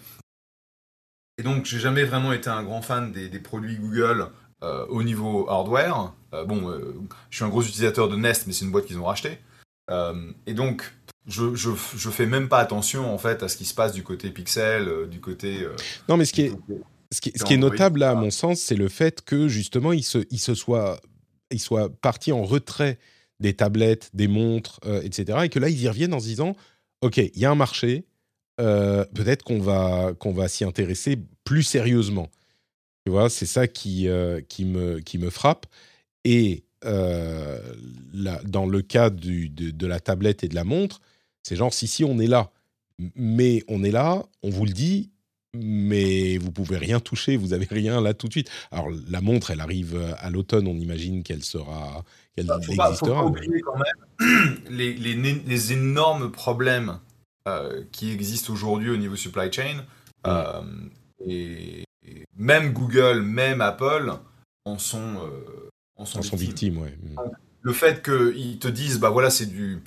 Et 1.38 1.42
donc, 1.42 1.64
j'ai 1.64 1.78
jamais 1.80 2.04
vraiment 2.04 2.32
été 2.32 2.50
un 2.50 2.62
grand 2.62 2.82
fan 2.82 3.10
des, 3.10 3.28
des 3.28 3.38
produits 3.40 3.76
Google 3.76 4.28
au 4.62 5.02
niveau 5.02 5.48
hardware. 5.48 6.12
bon, 6.46 6.72
je 7.30 7.36
suis 7.36 7.44
un 7.44 7.48
gros 7.48 7.62
utilisateur 7.62 8.08
de 8.08 8.14
Nest, 8.16 8.46
mais 8.46 8.52
c'est 8.52 8.64
une 8.64 8.70
boîte 8.70 8.86
qu'ils 8.86 8.98
ont 8.98 9.06
racheté. 9.06 9.38
et 10.46 10.54
donc, 10.54 10.92
je, 11.30 11.54
je, 11.54 11.70
je, 11.96 12.10
fais 12.10 12.26
même 12.26 12.48
pas 12.48 12.58
attention 12.58 13.12
en 13.12 13.18
fait 13.18 13.42
à 13.42 13.48
ce 13.48 13.56
qui 13.56 13.64
se 13.64 13.74
passe 13.74 13.92
du 13.92 14.02
côté 14.02 14.30
pixel, 14.30 14.88
euh, 14.88 15.06
du 15.06 15.20
côté. 15.20 15.62
Euh, 15.62 15.74
non, 16.08 16.16
mais 16.16 16.24
ce 16.24 16.32
qui 16.32 16.42
est, 16.42 16.52
ce 17.12 17.20
qui, 17.20 17.32
ce 17.34 17.44
qui 17.44 17.54
est 17.54 17.58
notable 17.58 18.00
là, 18.00 18.10
à 18.10 18.14
mon 18.14 18.30
sens, 18.30 18.60
c'est 18.60 18.74
le 18.74 18.88
fait 18.88 19.22
que 19.22 19.48
justement, 19.48 19.92
il 19.92 20.02
se, 20.02 20.18
il 20.30 20.38
se 20.38 20.54
soit, 20.54 21.00
il 21.50 21.60
soit 21.60 21.88
parti 21.88 22.32
en 22.32 22.42
retrait 22.42 22.98
des 23.38 23.54
tablettes, 23.54 24.10
des 24.12 24.28
montres, 24.28 24.80
euh, 24.84 25.00
etc. 25.02 25.38
Et 25.44 25.48
que 25.48 25.58
là, 25.58 25.68
ils 25.68 25.80
y 25.80 25.88
reviennent 25.88 26.12
en 26.12 26.20
se 26.20 26.26
disant, 26.26 26.56
ok, 27.00 27.18
il 27.18 27.38
y 27.38 27.44
a 27.44 27.50
un 27.50 27.54
marché, 27.54 28.04
peut-être 28.58 29.42
qu'on 29.42 29.58
va, 29.58 30.12
qu'on 30.18 30.32
va 30.32 30.46
s'y 30.46 30.64
intéresser 30.64 31.16
plus 31.44 31.62
sérieusement. 31.62 32.28
Tu 33.06 33.10
vois, 33.10 33.30
c'est 33.30 33.46
ça 33.46 33.66
qui, 33.66 34.06
qui, 34.50 34.64
me, 34.66 34.98
qui 34.98 35.16
me 35.16 35.30
frappe. 35.30 35.64
Et 36.24 36.64
dans 36.82 38.66
le 38.66 38.82
cas 38.82 39.08
du, 39.08 39.48
de, 39.48 39.70
de, 39.70 39.86
la 39.86 39.98
tablette 39.98 40.44
et 40.44 40.48
de 40.48 40.54
la 40.54 40.64
montre, 40.64 41.00
c'est 41.42 41.56
genre, 41.56 41.72
si, 41.72 41.86
si, 41.86 42.04
on 42.04 42.18
est 42.18 42.26
là. 42.26 42.50
Mais 43.14 43.62
on 43.68 43.82
est 43.82 43.90
là, 43.90 44.22
on 44.42 44.50
vous 44.50 44.66
le 44.66 44.72
dit, 44.72 45.10
mais 45.54 46.38
vous 46.38 46.52
pouvez 46.52 46.76
rien 46.76 47.00
toucher, 47.00 47.36
vous 47.36 47.52
avez 47.52 47.66
rien 47.68 48.00
là 48.00 48.14
tout 48.14 48.28
de 48.28 48.32
suite. 48.32 48.50
Alors 48.70 48.88
la 49.08 49.20
montre, 49.20 49.50
elle 49.50 49.60
arrive 49.60 49.96
euh, 49.96 50.12
à 50.18 50.30
l'automne, 50.30 50.66
on 50.68 50.76
imagine 50.76 51.22
qu'elle 51.22 51.42
sera, 51.42 52.04
qu'elle 52.34 52.46
bah, 52.46 52.56
existera. 52.58 52.94
Faut 52.94 53.06
pas 53.06 53.24
oublier 53.24 53.60
quand 53.60 53.76
même 53.76 54.58
les, 54.70 54.94
les, 54.94 55.14
les 55.14 55.72
énormes 55.72 56.30
problèmes 56.30 56.98
euh, 57.48 57.82
qui 57.90 58.12
existent 58.12 58.52
aujourd'hui 58.52 58.90
au 58.90 58.96
niveau 58.96 59.16
supply 59.16 59.52
chain. 59.52 59.84
Euh, 60.26 60.62
et, 61.26 61.84
même 62.36 62.72
Google, 62.72 63.22
même 63.22 63.60
Apple 63.60 64.12
en 64.64 64.78
sont, 64.78 65.16
en 65.96 66.04
sont, 66.04 66.36
victimes. 66.36 66.78
ouais. 66.78 66.96
Le 67.60 67.72
fait 67.72 68.02
qu'ils 68.02 68.58
te 68.58 68.68
disent, 68.68 68.98
bah 68.98 69.10
voilà, 69.10 69.30
c'est 69.30 69.46
du 69.46 69.82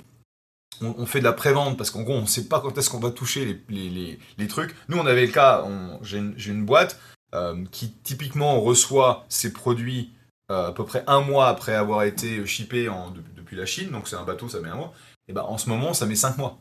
on, 0.80 1.06
fait 1.06 1.20
de 1.20 1.24
la 1.24 1.32
prévente 1.32 1.76
parce 1.76 1.90
qu'en 1.90 2.02
gros, 2.02 2.14
on 2.14 2.22
ne 2.22 2.26
sait 2.26 2.48
pas 2.48 2.60
quand 2.60 2.76
est-ce 2.78 2.90
qu'on 2.90 3.00
va 3.00 3.10
toucher 3.10 3.62
les, 3.68 4.48
trucs. 4.48 4.74
Nous, 4.88 4.98
on 4.98 5.06
avait 5.06 5.26
le 5.26 5.32
cas, 5.32 5.64
j'ai 6.02 6.18
une, 6.18 6.64
boîte 6.64 6.98
euh, 7.34 7.64
qui 7.70 7.90
typiquement 7.90 8.60
reçoit 8.60 9.24
ses 9.28 9.52
produits 9.52 10.12
euh, 10.50 10.68
à 10.68 10.72
peu 10.72 10.84
près 10.84 11.04
un 11.06 11.20
mois 11.20 11.48
après 11.48 11.74
avoir 11.74 12.02
été 12.02 12.44
shippé 12.46 12.88
depuis 13.36 13.56
la 13.56 13.66
Chine, 13.66 13.90
donc 13.90 14.08
c'est 14.08 14.16
un 14.16 14.24
bateau, 14.24 14.48
ça 14.48 14.60
met 14.60 14.68
un 14.68 14.76
mois. 14.76 14.92
Et 15.28 15.32
ben 15.32 15.42
en 15.42 15.58
ce 15.58 15.68
moment, 15.68 15.94
ça 15.94 16.06
met 16.06 16.16
cinq 16.16 16.36
mois. 16.36 16.58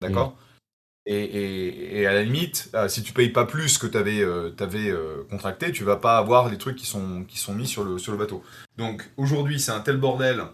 D'accord? 0.00 0.30
Mmh. 1.06 1.12
et, 1.12 2.06
à 2.06 2.12
la 2.12 2.22
limite, 2.22 2.70
euh, 2.74 2.88
si 2.88 3.02
tu 3.02 3.12
payes 3.12 3.28
pas 3.28 3.44
plus 3.44 3.78
que 3.78 3.86
tu 3.86 3.96
avais, 3.96 4.22
avais 4.22 4.94
contracté, 5.30 5.72
tu 5.72 5.84
vas 5.84 5.96
pas 5.96 6.18
avoir 6.18 6.48
les 6.48 6.58
trucs 6.58 6.76
qui 6.76 6.86
sont, 6.86 7.24
qui 7.24 7.38
sont 7.38 7.54
mis 7.54 7.66
sur 7.66 7.84
le, 7.84 7.98
sur 7.98 8.12
le 8.12 8.18
bateau. 8.18 8.42
Donc 8.78 9.10
aujourd'hui, 9.16 9.60
c'est 9.60 9.72
un 9.72 9.80
tel 9.80 9.96
bordel 9.96 10.44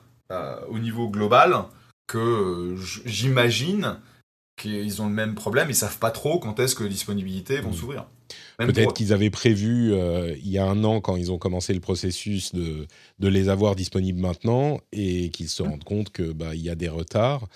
au 0.68 0.80
niveau 0.80 1.08
global 1.08 1.66
que 2.06 2.18
euh, 2.18 2.76
j'imagine 3.04 3.98
qu'ils 4.56 5.02
ont 5.02 5.06
le 5.06 5.12
même 5.12 5.34
problème, 5.34 5.68
ils 5.68 5.74
savent 5.74 5.98
pas 5.98 6.10
trop 6.10 6.38
quand 6.38 6.58
est-ce 6.60 6.74
que 6.74 6.84
les 6.84 6.88
disponibilités 6.90 7.60
vont 7.60 7.70
hmm. 7.70 7.74
s'ouvrir. 7.74 8.06
Peut-être 8.58 8.94
qu'ils 8.94 9.12
avaient 9.12 9.30
prévu 9.30 9.92
euh, 9.92 10.34
il 10.38 10.48
y 10.48 10.58
a 10.58 10.64
un 10.64 10.82
an 10.82 11.00
quand 11.00 11.16
ils 11.16 11.30
ont 11.30 11.38
commencé 11.38 11.74
le 11.74 11.80
processus 11.80 12.54
de, 12.54 12.86
de 13.18 13.28
les 13.28 13.48
avoir 13.48 13.76
disponibles 13.76 14.18
maintenant 14.18 14.80
et 14.92 15.30
qu'ils 15.30 15.48
se 15.48 15.62
hmm. 15.62 15.68
rendent 15.68 15.84
compte 15.84 16.10
que 16.10 16.32
bah 16.32 16.54
il 16.54 16.62
y 16.62 16.70
a 16.70 16.74
des 16.74 16.88
retards 16.88 17.46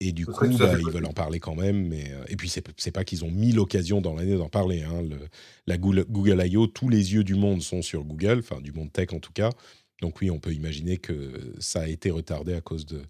et 0.00 0.12
du 0.12 0.26
coup 0.26 0.48
bah, 0.56 0.76
ils 0.78 0.90
veulent 0.90 1.06
en 1.06 1.12
parler 1.12 1.38
quand 1.40 1.54
même. 1.54 1.86
Mais 1.86 2.12
euh, 2.12 2.24
et 2.28 2.36
puis 2.36 2.48
c'est 2.48 2.90
pas 2.90 3.04
qu'ils 3.04 3.24
ont 3.24 3.30
mis 3.30 3.52
l'occasion 3.52 4.00
dans 4.00 4.14
l'année 4.14 4.36
d'en 4.36 4.48
parler. 4.48 4.82
Hein, 4.82 5.02
le, 5.02 5.18
la 5.66 5.76
Google, 5.76 6.06
Google 6.08 6.42
I.O. 6.46 6.66
tous 6.66 6.88
les 6.88 7.12
yeux 7.12 7.24
du 7.24 7.34
monde 7.34 7.62
sont 7.62 7.82
sur 7.82 8.04
Google, 8.04 8.38
enfin 8.38 8.60
du 8.60 8.72
monde 8.72 8.92
tech 8.92 9.12
en 9.12 9.20
tout 9.20 9.32
cas. 9.32 9.50
Donc 10.00 10.20
oui, 10.22 10.30
on 10.30 10.38
peut 10.38 10.52
imaginer 10.52 10.96
que 10.96 11.54
ça 11.58 11.82
a 11.82 11.86
été 11.86 12.10
retardé 12.10 12.54
à 12.54 12.62
cause 12.62 12.86
de 12.86 13.02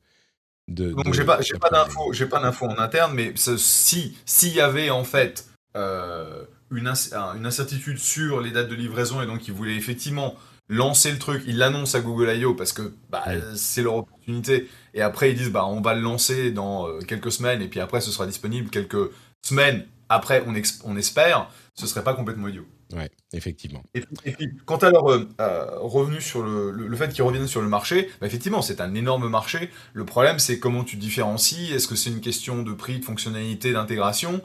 donc 0.71 1.13
j'ai 1.13 1.25
pas, 1.25 1.41
j'ai 1.41 1.59
pas 1.59 1.71
d'infos, 1.71 2.13
j'ai 2.13 2.27
pas 2.27 2.41
d'infos 2.41 2.67
en 2.67 2.79
interne, 2.79 3.13
mais 3.15 3.35
si 3.37 4.17
s'il 4.25 4.55
y 4.55 4.61
avait 4.61 4.91
en 4.91 5.05
fait 5.05 5.47
euh, 5.77 6.45
une, 6.71 6.89
une 6.89 7.47
incertitude 7.47 7.99
sur 7.99 8.41
les 8.41 8.51
dates 8.51 8.69
de 8.69 8.75
livraison 8.75 9.21
et 9.21 9.27
donc 9.27 9.49
ils 9.49 9.55
voulaient 9.55 9.77
effectivement 9.77 10.37
lancer 10.69 11.11
le 11.11 11.19
truc, 11.19 11.43
ils 11.47 11.59
l'annoncent 11.59 11.99
à 11.99 12.01
Google 12.01 12.31
I.O. 12.37 12.55
parce 12.55 12.73
que 12.73 12.93
bah, 13.11 13.25
c'est 13.57 13.83
leur 13.83 13.97
opportunité, 13.97 14.69
et 14.95 15.03
après 15.03 15.33
ils 15.33 15.37
disent 15.37 15.51
bah 15.51 15.67
on 15.67 15.81
va 15.81 15.95
le 15.95 16.01
lancer 16.01 16.53
dans 16.53 16.87
euh, 16.87 17.01
quelques 17.01 17.33
semaines 17.33 17.61
et 17.61 17.69
puis 17.69 17.81
après 17.81 18.01
ce 18.01 18.13
sera 18.13 18.27
disponible 18.27 18.71
quelques 18.71 19.11
semaines 19.43 19.85
après 20.09 20.45
on, 20.47 20.55
on 20.85 20.97
espère, 20.97 21.51
ce 21.75 21.87
serait 21.87 22.05
pas 22.05 22.15
complètement 22.15 22.49
idiot. 22.49 22.67
Ouais, 22.93 23.11
effectivement. 23.33 23.83
Et, 23.95 24.03
puis, 24.33 24.57
quant 24.65 24.77
à 24.79 24.91
leur 24.91 25.09
euh, 25.09 25.79
revenu 25.81 26.21
sur 26.21 26.43
le, 26.43 26.71
le, 26.71 26.97
fait 26.97 27.13
qu'ils 27.13 27.23
reviennent 27.23 27.47
sur 27.47 27.63
le 27.63 27.69
marché, 27.69 28.11
bah, 28.21 28.27
effectivement, 28.27 28.63
c'est 28.63 28.81
un 28.81 28.95
énorme 28.95 29.29
marché. 29.29 29.71
Le 29.93 30.05
problème, 30.05 30.39
c'est 30.39 30.59
comment 30.59 30.85
tu 30.85 30.97
différencies. 30.97 31.73
Est-ce 31.73 31.89
que 31.89 31.95
c'est 31.95 32.11
une 32.11 32.21
question 32.21 32.63
de 32.63 32.73
prix, 32.73 32.99
de 32.99 33.05
fonctionnalité, 33.05 33.73
d'intégration? 33.73 34.43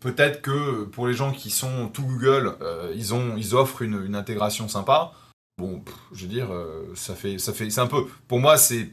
Peut-être 0.00 0.42
que 0.42 0.84
pour 0.84 1.06
les 1.06 1.14
gens 1.14 1.32
qui 1.32 1.50
sont 1.50 1.88
tout 1.88 2.02
Google, 2.02 2.56
euh, 2.62 2.92
ils, 2.96 3.14
ont, 3.14 3.36
ils 3.36 3.54
offrent 3.54 3.82
une, 3.82 4.02
une 4.04 4.14
intégration 4.14 4.68
sympa. 4.68 5.12
Bon, 5.58 5.82
je 6.12 6.22
veux 6.22 6.32
dire, 6.32 6.52
euh, 6.52 6.92
ça 6.94 7.14
fait, 7.14 7.38
ça 7.38 7.52
fait, 7.52 7.70
c'est 7.70 7.80
un 7.80 7.86
peu. 7.86 8.06
Pour 8.28 8.40
moi, 8.40 8.56
c'est 8.58 8.90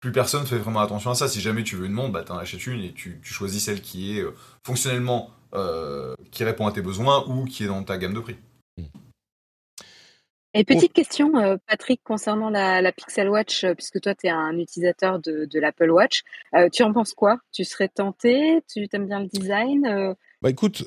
plus 0.00 0.12
personne 0.12 0.46
fait 0.46 0.56
vraiment 0.56 0.80
attention 0.80 1.10
à 1.10 1.14
ça. 1.14 1.28
Si 1.28 1.40
jamais 1.40 1.62
tu 1.62 1.76
veux 1.76 1.86
une 1.86 1.92
montre, 1.92 2.12
bah, 2.12 2.24
en 2.30 2.38
achètes 2.38 2.66
une 2.66 2.82
et 2.82 2.92
tu, 2.92 3.20
tu 3.22 3.34
choisis 3.34 3.64
celle 3.64 3.82
qui 3.82 4.18
est 4.18 4.24
fonctionnellement 4.64 5.30
euh, 5.54 6.14
qui 6.30 6.44
répond 6.44 6.66
à 6.66 6.72
tes 6.72 6.80
besoins 6.80 7.24
ou 7.26 7.44
qui 7.44 7.64
est 7.64 7.66
dans 7.66 7.82
ta 7.82 7.98
gamme 7.98 8.14
de 8.14 8.20
prix. 8.20 8.36
Et 10.54 10.64
petite 10.64 10.92
question, 10.92 11.36
euh, 11.36 11.56
Patrick, 11.68 12.00
concernant 12.04 12.50
la, 12.50 12.92
Pixel 12.92 13.28
Watch, 13.28 13.64
euh, 13.64 13.74
puisque 13.74 14.00
toi, 14.00 14.14
tu 14.14 14.26
es 14.28 14.30
un 14.30 14.56
utilisateur 14.58 15.18
de, 15.18 15.48
l'Apple 15.60 15.90
Watch, 15.90 16.22
tu 16.72 16.82
en 16.84 16.92
penses 16.92 17.14
quoi? 17.14 17.38
Tu 17.52 17.64
serais 17.64 17.88
tenté? 17.88 18.62
Tu 18.72 18.86
aimes 18.92 19.06
bien 19.06 19.20
le 19.20 19.26
design 19.26 20.14
bah 20.42 20.48
écoute, 20.48 20.84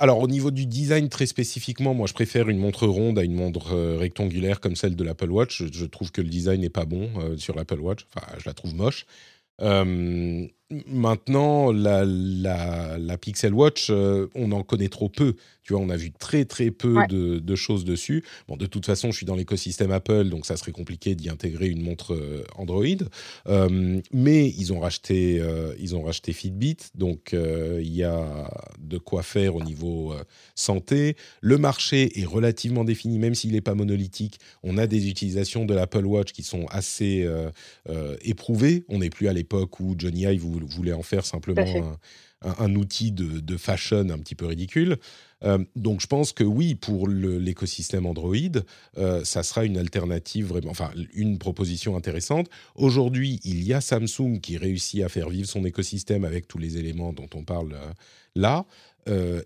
alors 0.00 0.18
au 0.18 0.26
niveau 0.26 0.50
du 0.50 0.66
design 0.66 1.08
très 1.08 1.26
spécifiquement, 1.26 1.94
moi 1.94 2.08
je 2.08 2.14
préfère 2.14 2.48
une 2.48 2.58
montre 2.58 2.88
ronde 2.88 3.16
à 3.16 3.22
une 3.22 3.36
montre 3.36 3.76
rectangulaire 3.96 4.58
comme 4.58 4.74
celle 4.74 4.96
de 4.96 5.04
l'Apple 5.04 5.30
Watch. 5.30 5.62
Je, 5.62 5.72
je, 5.72 5.86
trouve 5.86 6.10
que 6.10 6.20
le 6.20 6.28
design 6.28 6.62
n'est 6.62 6.68
pas 6.68 6.84
bon 6.84 7.08
sur 7.36 7.54
l'Apple 7.54 7.78
Watch. 7.78 8.08
Enfin, 8.12 8.26
je 8.38 8.48
la 8.48 8.54
trouve 8.54 8.74
moche. 8.74 9.06
Maintenant, 10.70 11.72
la, 11.72 12.04
la, 12.04 13.16
Pixel 13.16 13.54
Watch, 13.54 13.86
euh, 13.88 14.26
on 14.34 14.52
en 14.52 14.62
connaît 14.62 14.90
trop 14.90 15.08
peu. 15.08 15.34
Tu 15.62 15.72
vois, 15.72 15.80
on 15.80 15.88
a 15.88 15.96
vu 15.96 16.12
très 16.12 16.44
très 16.44 16.70
peu 16.70 16.94
de, 17.08 17.56
choses 17.56 17.86
dessus. 17.86 18.22
Bon, 18.48 18.56
de 18.56 18.66
toute 18.66 18.84
façon, 18.84 19.10
je 19.10 19.16
suis 19.16 19.24
dans 19.24 19.34
l'écosystème 19.34 19.90
Apple, 19.92 20.28
donc 20.28 20.44
ça 20.44 20.58
serait 20.58 20.72
compliqué 20.72 21.14
d'y 21.14 21.30
intégrer 21.30 21.68
une 21.68 21.82
montre 21.82 22.14
euh, 22.14 22.44
Android. 22.54 22.84
Euh, 23.48 24.00
mais 24.12 24.48
ils 24.58 24.72
ont 24.74 24.80
racheté, 24.80 25.42
ils 25.78 25.96
ont 25.96 26.02
racheté 26.02 26.34
Fitbit, 26.34 26.76
donc 26.94 27.32
il 27.32 27.94
y 27.94 28.02
a 28.04 28.50
de 28.78 28.98
quoi 28.98 29.22
faire 29.22 29.56
au 29.56 29.62
niveau 29.62 30.14
santé. 30.54 31.16
Le 31.40 31.56
marché 31.56 32.20
est 32.20 32.26
relativement 32.26 32.84
défini, 32.84 33.18
même 33.18 33.34
s'il 33.34 33.52
n'est 33.52 33.62
pas 33.62 33.74
monolithique. 33.74 34.38
On 34.62 34.76
a 34.76 34.86
des 34.86 35.08
utilisations 35.08 35.64
de 35.64 35.72
l'Apple 35.72 36.04
Watch 36.04 36.32
qui 36.32 36.42
sont 36.42 36.66
assez 36.66 37.26
éprouvées. 38.22 38.84
On 38.88 38.98
n'est 38.98 39.10
plus 39.10 39.28
à 39.28 39.32
l'époque 39.32 39.80
où 39.80 39.94
Johnny 39.96 40.22
Ive 40.22 40.42
vous 40.42 40.57
voulait 40.64 40.92
en 40.92 41.02
faire 41.02 41.24
simplement 41.24 41.98
un, 42.42 42.74
outil 42.74 43.12
de, 43.12 43.56
fashion 43.56 44.08
un 44.10 44.18
petit 44.18 44.34
peu 44.34 44.46
ridicule. 44.46 44.98
Euh, 45.44 45.58
donc 45.76 46.00
je 46.00 46.06
pense 46.06 46.32
que 46.32 46.44
oui, 46.44 46.74
pour 46.74 47.08
l'écosystème 47.08 48.06
Android, 48.06 48.34
euh, 48.96 49.24
ça 49.24 49.42
sera 49.42 49.64
une 49.64 49.78
alternative 49.78 50.46
vraiment, 50.46 50.70
enfin 50.70 50.90
une 51.14 51.38
proposition 51.38 51.96
intéressante. 51.96 52.48
Aujourd'hui, 52.74 53.40
il 53.44 53.62
y 53.62 53.72
a 53.72 53.80
Samsung 53.80 54.40
qui 54.40 54.56
réussit 54.56 55.02
à 55.02 55.08
faire 55.08 55.28
vivre 55.28 55.48
son 55.48 55.64
écosystème 55.64 56.24
avec 56.24 56.48
tous 56.48 56.58
les 56.58 56.76
éléments 56.76 57.12
dont 57.12 57.28
on 57.34 57.44
parle 57.44 57.74
euh, 57.74 57.92
là. 58.34 58.64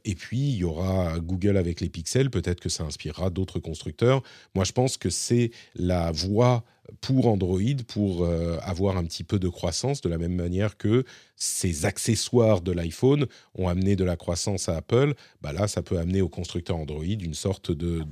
et 0.05 0.15
puis, 0.17 0.41
il 0.41 0.57
y 0.57 0.65
aura 0.65 1.21
Google 1.21 1.57
avec 1.57 1.81
les 1.81 1.89
pixels. 1.89 2.31
Peut-être 2.31 2.59
que 2.59 2.69
ça 2.69 2.83
inspirera 2.83 3.31
d'autres 3.31 3.61
constructeurs. 3.61 4.23
Moi, 4.57 4.65
je 4.65 4.73
pense 4.73 4.97
que 4.97 5.09
c'est 5.09 5.53
la 5.77 6.11
voie 6.11 6.65
pour 7.01 7.27
Android 7.27 7.61
pour 7.87 8.25
euh, 8.25 8.59
avoir 8.63 8.97
un 8.97 9.05
petit 9.05 9.25
peu 9.25 9.39
de 9.39 9.49
croissance, 9.49 10.01
de 10.01 10.09
la 10.09 10.19
même 10.19 10.35
manière 10.35 10.77
que 10.77 11.05
ces 11.37 11.85
accessoires 11.85 12.61
de 12.61 12.73
l'iPhone 12.73 13.27
ont 13.55 13.69
amené 13.69 13.97
de 13.97 14.05
la 14.05 14.17
croissance 14.17 14.69
à 14.69 14.77
Apple. 14.77 15.15
Bah 15.41 15.53
là, 15.53 15.69
ça 15.69 15.83
peut 15.83 15.99
amener 15.99 16.23
aux 16.23 16.29
constructeurs 16.29 16.77
Android 16.77 17.05
une 17.05 17.35
sorte 17.35 17.71
de, 17.71 18.05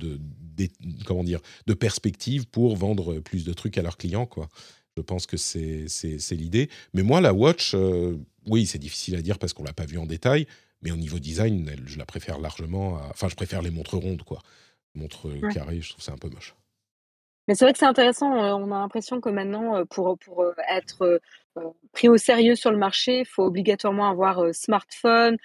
comment 1.05 1.23
dire, 1.23 1.41
de 1.67 1.73
perspective 1.73 2.47
pour 2.47 2.75
vendre 2.75 3.19
plus 3.19 3.43
de 3.43 3.53
trucs 3.53 3.77
à 3.77 3.81
leurs 3.81 3.97
clients. 3.97 4.25
Quoi. 4.25 4.47
Je 4.95 5.01
pense 5.01 5.25
que 5.25 5.37
c'est 5.37 5.87
l'idée. 6.31 6.69
Mais 6.93 7.03
moi, 7.03 7.21
la 7.21 7.33
Watch, 7.33 7.73
euh, 7.75 8.17
oui, 8.47 8.65
c'est 8.65 8.79
difficile 8.79 9.15
à 9.15 9.21
dire 9.21 9.37
parce 9.37 9.53
qu'on 9.53 9.63
l'a 9.63 9.73
pas 9.73 9.85
vu 9.85 9.97
en 9.97 10.05
détail. 10.05 10.47
Mais 10.81 10.91
au 10.91 10.97
niveau 10.97 11.19
design, 11.19 11.69
je 11.85 11.99
la 11.99 12.05
préfère 12.05 12.39
largement. 12.39 12.99
Enfin, 13.11 13.29
je 13.29 13.35
préfère 13.35 13.61
les 13.61 13.69
montres 13.69 13.97
rondes, 13.97 14.23
quoi. 14.23 14.41
Montres 14.95 15.27
carrées, 15.53 15.79
je 15.79 15.89
trouve 15.89 16.03
ça 16.03 16.11
un 16.11 16.17
peu 16.17 16.29
moche. 16.29 16.55
Mais 17.51 17.55
c'est 17.55 17.65
vrai 17.65 17.73
que 17.73 17.79
c'est 17.79 17.85
intéressant, 17.85 18.31
on 18.31 18.71
a 18.71 18.79
l'impression 18.79 19.19
que 19.19 19.27
maintenant, 19.27 19.85
pour, 19.87 20.17
pour, 20.19 20.45
être, 20.73 21.19
pris 21.91 22.07
au 22.07 22.15
sérieux 22.15 22.55
sur 22.55 22.71
le 22.71 22.77
marché, 22.77 23.19
il 23.19 23.25
faut 23.25 23.43
obligatoirement 23.43 24.09
avoir, 24.09 24.55
smartphone, 24.55 25.35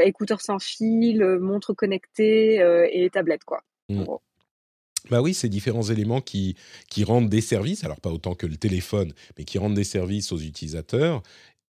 écouteurs 0.00 0.42
sans 0.42 0.60
fil, 0.60 1.24
montre 1.40 1.72
connectée, 1.72 2.60
et 2.92 3.10
tablette 3.10 3.42
quoi, 3.42 3.64
mmh. 3.88 4.04
Bah 5.10 5.20
oui, 5.20 5.34
ces 5.34 5.48
différents 5.48 5.82
éléments 5.82 6.20
qui, 6.20 6.54
qui 6.88 7.02
rendent 7.02 7.28
des 7.28 7.40
services, 7.40 7.82
alors 7.82 8.00
pas 8.00 8.10
autant 8.10 8.36
que 8.36 8.46
le 8.46 8.56
téléphone, 8.56 9.12
mais 9.36 9.42
qui 9.42 9.58
rendent 9.58 9.74
des 9.74 9.82
services 9.82 10.30
aux 10.30 10.38
utilisateurs 10.38 11.20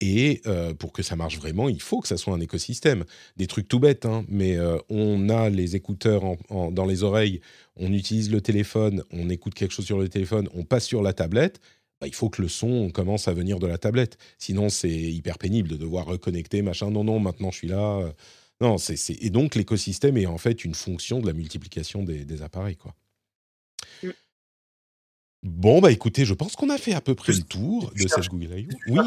et 0.01 0.42
euh, 0.47 0.74
pour 0.74 0.92
que 0.92 1.03
ça 1.03 1.16
marche 1.16 1.38
vraiment, 1.38 1.68
il 1.68 1.80
faut 1.80 2.01
que 2.01 2.09
ça 2.09 2.16
soit 2.16 2.34
un 2.34 2.40
écosystème. 2.40 3.05
Des 3.36 3.47
trucs 3.47 3.68
tout 3.68 3.78
bêtes, 3.78 4.07
hein, 4.07 4.24
mais 4.28 4.57
euh, 4.57 4.78
on 4.88 5.28
a 5.28 5.49
les 5.49 5.76
écouteurs 5.76 6.22
dans 6.51 6.84
les 6.84 7.03
oreilles, 7.03 7.40
on 7.76 7.92
utilise 7.92 8.30
le 8.30 8.40
téléphone, 8.40 9.03
on 9.11 9.30
écoute 9.30 9.55
quelque 9.55 9.72
chose 9.72 9.86
sur 9.86 9.99
le 9.99 10.09
téléphone, 10.09 10.49
on 10.55 10.64
passe 10.64 10.84
sur 10.84 11.03
la 11.03 11.12
tablette. 11.12 11.61
Bah, 12.01 12.07
il 12.07 12.14
faut 12.14 12.28
que 12.28 12.42
le 12.42 12.49
son 12.49 12.90
commence 12.90 13.26
à 13.26 13.32
venir 13.32 13.59
de 13.59 13.66
la 13.66 13.78
tablette. 13.78 14.18
Sinon, 14.38 14.68
c'est 14.68 14.90
hyper 14.90 15.38
pénible 15.38 15.68
de 15.68 15.76
devoir 15.76 16.05
reconnecter, 16.05 16.61
machin. 16.61 16.90
Non, 16.90 17.05
non, 17.05 17.18
maintenant 17.18 17.51
je 17.51 17.57
suis 17.57 17.68
là. 17.68 18.12
Non, 18.61 18.76
c'est, 18.78 18.97
et 19.22 19.30
donc 19.30 19.55
l'écosystème 19.55 20.16
est 20.18 20.26
en 20.26 20.38
fait 20.38 20.64
une 20.64 20.74
fonction 20.74 21.20
de 21.20 21.26
la 21.26 21.32
multiplication 21.32 22.03
des, 22.03 22.24
des 22.24 22.42
appareils, 22.42 22.76
quoi. 22.76 22.94
Bon, 25.47 25.80
bah 25.80 25.92
écoutez, 25.92 26.24
je 26.24 26.34
pense 26.34 26.57
qu'on 26.57 26.70
a 26.70 26.76
fait 26.76 26.92
à 26.92 27.01
peu 27.01 27.14
près 27.14 27.32
le 27.32 27.42
tour 27.42 27.92
de 27.94 28.09
cette 28.09 28.28
Google 28.28 28.59
I.O. 28.59 28.76
oui. 28.88 28.99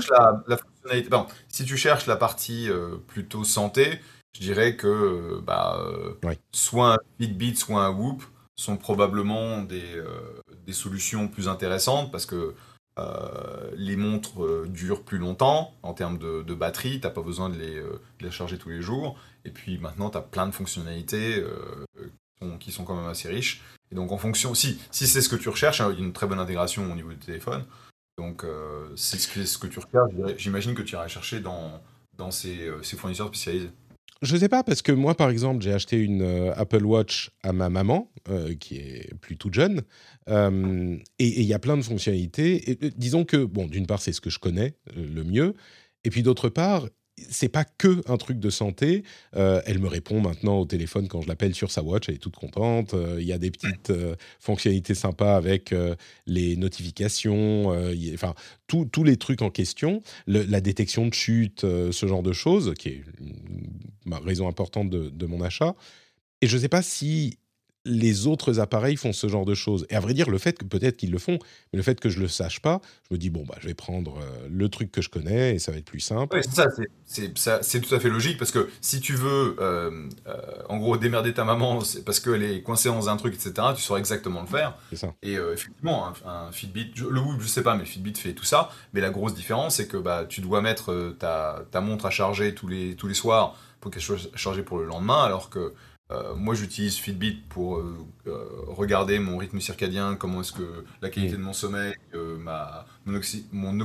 La, 0.48 0.58
fonctionnalité, 0.58 1.10
si 1.50 1.66
tu 1.66 1.76
cherches 1.76 2.08
la 2.08 2.16
partie 2.16 2.70
euh, 2.70 2.96
plutôt 3.08 3.44
santé, 3.44 4.00
je 4.34 4.40
dirais 4.40 4.78
que 4.78 4.88
euh, 4.88 5.42
bah, 5.42 5.78
euh, 5.80 6.34
soit 6.54 6.94
un 6.94 6.98
Fitbit, 7.20 7.58
soit 7.58 7.84
un 7.84 7.92
Whoop 7.92 8.24
sont 8.56 8.78
probablement 8.78 9.62
des, 9.62 10.02
des 10.66 10.74
solutions 10.74 11.28
plus 11.28 11.48
intéressantes 11.48 12.12
parce 12.12 12.26
que 12.26 12.56
les 13.76 13.96
montres 13.96 14.68
durent 14.68 15.04
plus 15.04 15.18
longtemps 15.18 15.74
en 15.84 15.94
termes 15.94 16.18
de, 16.18 16.54
batterie, 16.54 17.00
tu 17.00 17.08
n'as 17.08 17.14
pas 17.14 17.22
besoin 17.22 17.48
de 17.48 17.58
les, 17.58 17.76
de 17.76 18.02
les, 18.20 18.32
charger 18.32 18.58
tous 18.58 18.68
les 18.68 18.82
jours. 18.82 19.18
Et 19.46 19.52
puis 19.52 19.78
maintenant, 19.78 20.10
tu 20.10 20.18
as 20.18 20.22
plein 20.22 20.46
de 20.46 20.52
fonctionnalités 20.52 21.42
qui 22.60 22.74
sont 22.74 22.84
quand 22.84 22.96
même 22.96 23.08
assez 23.08 23.30
riches. 23.30 23.62
Et 23.92 23.96
donc 23.96 24.12
en 24.12 24.18
fonction, 24.18 24.54
si, 24.54 24.80
si 24.92 25.08
c'est 25.08 25.22
ce 25.22 25.30
que 25.30 25.36
tu 25.36 25.50
recherches, 25.50 25.80
il 25.80 26.00
y 26.00 26.02
a 26.02 26.06
une 26.06 26.14
très 26.14 26.28
bonne 26.28 26.40
intégration 26.40 26.92
au 26.92 26.96
niveau 26.96 27.10
du 27.10 27.18
téléphone. 27.18 27.66
Donc 28.18 28.44
euh, 28.44 28.90
c'est 28.96 29.18
ce 29.18 29.58
que, 29.58 29.68
tu 29.68 29.80
recherches, 29.80 30.38
j'imagine 30.38 30.76
que 30.76 30.82
tu 30.82 30.94
iras 30.94 31.08
chercher 31.08 31.40
dans, 31.40 31.82
dans 32.18 32.32
ces, 32.32 32.68
euh, 32.68 32.84
ces 32.84 32.98
fournisseurs 32.98 33.28
spécialisés. 33.28 33.72
Je 34.22 34.36
sais 34.36 34.50
pas, 34.50 34.64
parce 34.64 34.82
que 34.82 34.92
moi, 34.92 35.16
par 35.16 35.30
exemple, 35.30 35.64
j'ai 35.64 35.72
acheté 35.72 35.96
une 35.96 36.22
euh, 36.22 36.54
Apple 36.58 36.84
Watch 36.84 37.32
à 37.42 37.54
ma 37.54 37.70
maman, 37.70 38.12
qui 38.60 38.76
est 38.76 39.16
plutôt 39.22 39.50
jeune, 39.52 39.82
et 40.28 41.02
il 41.20 41.46
y 41.46 41.54
a 41.54 41.60
plein 41.60 41.78
de 41.78 41.82
fonctionnalités. 41.82 42.78
Disons 42.98 43.24
que, 43.24 43.44
bon, 43.44 43.66
d'une 43.66 43.88
part, 43.88 44.02
c'est 44.02 44.12
ce 44.12 44.22
que 44.22 44.30
je 44.30 44.38
connais 44.38 44.76
le 44.96 45.24
mieux, 45.24 45.56
et 46.04 46.10
puis 46.10 46.22
d'autre 46.22 46.50
part, 46.50 46.86
c'est 47.30 47.50
pas 47.50 47.64
que 47.66 48.02
un 48.08 48.18
truc 48.18 48.40
de 48.40 48.50
santé. 48.50 49.04
Euh, 49.36 49.62
elle 49.66 49.80
me 49.80 49.88
répond 49.88 50.22
maintenant 50.22 50.60
au 50.60 50.66
téléphone 50.66 51.08
quand 51.08 51.22
je 51.22 51.28
l'appelle 51.28 51.56
sur 51.56 51.72
sa 51.72 51.84
watch, 51.84 52.10
elle 52.10 52.16
est 52.16 52.20
toute 52.20 52.36
contente. 52.36 52.94
Euh, 52.94 53.18
il 53.20 53.28
y 53.28 53.34
a 53.34 53.38
des 53.38 53.52
petites 53.52 53.90
euh, 53.90 54.16
fonctionnalités 54.40 54.96
sympas 54.96 55.36
avec 55.36 55.74
les 56.26 56.56
notifications, 56.56 57.70
enfin 58.14 58.34
tous 58.68 59.04
les 59.04 59.18
trucs 59.18 59.42
en 59.42 59.50
question, 59.50 60.02
la 60.28 60.62
détection 60.62 61.08
de 61.08 61.14
chute, 61.14 61.62
ce 61.62 62.06
genre 62.06 62.24
de 62.24 62.34
choses, 62.34 62.74
qui 62.78 62.90
est 62.90 63.04
une, 63.20 64.14
raison 64.26 64.48
importante 64.48 64.90
de, 64.90 65.10
de 65.10 65.26
mon 65.26 65.42
achat. 65.42 65.76
Et 66.42 66.48
je 66.48 66.56
ne 66.56 66.62
sais 66.62 66.70
pas 66.70 66.82
si 66.82 67.38
les 67.86 68.28
autres 68.28 68.60
appareils 68.60 68.98
font 68.98 69.14
ce 69.14 69.28
genre 69.28 69.46
de 69.46 69.54
choses. 69.54 69.86
Et 69.90 69.96
à 69.96 70.00
vrai 70.00 70.14
dire, 70.14 70.30
le 70.30 70.38
fait 70.38 70.58
que 70.58 70.66
peut-être 70.66 70.98
qu'ils 70.98 71.12
le 71.12 71.18
font, 71.18 71.40
mais 71.72 71.78
le 71.78 71.82
fait 71.82 72.00
que 72.00 72.10
je 72.10 72.20
le 72.20 72.28
sache 72.28 72.60
pas, 72.60 72.82
je 73.10 73.16
me 73.16 73.18
dis 73.18 73.30
bon 73.30 73.46
bah 73.48 73.56
je 73.60 73.68
vais 73.68 73.74
prendre 73.74 74.18
euh, 74.18 74.48
le 74.50 74.70
truc 74.70 74.92
que 74.92 75.02
je 75.02 75.10
connais 75.10 75.56
et 75.56 75.60
ça 75.60 75.72
va 75.72 75.78
être 75.78 75.86
plus 75.86 76.02
simple. 76.02 76.36
Oui, 76.36 76.42
c'est 77.06 77.38
ça, 77.38 77.60
c'est 77.62 77.80
tout 77.80 77.96
à 77.96 78.00
fait 78.00 78.10
logique 78.10 78.38
parce 78.38 78.52
que 78.52 78.70
si 78.82 79.00
tu 79.00 79.16
veux, 79.16 79.56
euh, 79.60 80.10
euh, 80.28 80.36
en 80.68 80.78
gros, 80.78 80.98
démerder 80.98 81.34
ta 81.34 81.46
maman 81.46 81.80
parce 82.06 82.20
qu'elle 82.20 82.44
est 82.44 82.62
coincée 82.62 82.90
dans 82.90 83.10
un 83.10 83.16
truc, 83.16 83.34
etc., 83.34 83.54
tu 83.76 83.82
sauras 83.82 84.00
exactement 84.00 84.42
le 84.42 84.48
faire. 84.48 84.78
Ça. 84.94 85.14
Et 85.24 85.36
effectivement, 85.36 86.12
un, 86.26 86.52
Fitbit, 86.52 86.92
le 86.98 87.20
Whoop, 87.20 87.42
je 87.42 87.48
sais 87.48 87.64
pas, 87.64 87.76
mais 87.76 87.86
Fitbit 87.86 88.14
fait 88.16 88.34
tout 88.34 88.44
ça. 88.44 88.70
Mais 88.94 89.02
la 89.02 89.10
grosse 89.10 89.34
différence, 89.34 89.76
c'est 89.76 89.88
que 89.88 89.98
bah 89.98 90.26
tu 90.28 90.42
dois 90.42 90.62
mettre 90.62 91.16
ta, 91.18 91.64
ta 91.72 91.82
montre 91.82 92.06
à 92.06 92.10
charger 92.10 92.54
tous 92.54 92.68
les 92.68 92.96
tous 92.96 93.08
les 93.08 93.14
soirs 93.14 93.56
pour 93.80 93.92
qu'elle 93.92 94.02
soit 94.02 94.18
chargée 94.36 94.64
pour 94.64 94.78
le 94.78 94.86
lendemain, 94.86 95.24
alors 95.24 95.50
que 95.50 95.74
euh, 96.12 96.34
moi, 96.36 96.56
j'utilise 96.56 96.96
Fitbit 96.96 97.44
pour 97.50 97.78
euh, 97.78 97.96
euh, 98.28 98.48
regarder 98.68 99.20
mon 99.20 99.38
rythme 99.38 99.60
circadien, 99.60 100.16
comment 100.16 100.42
est-ce 100.42 100.54
que 100.54 100.84
la 101.02 101.10
qualité 101.10 101.34
de 101.34 101.42
mon 101.42 101.54
sommeil, 101.54 101.94
ma, 102.14 102.88
mon, 103.06 103.80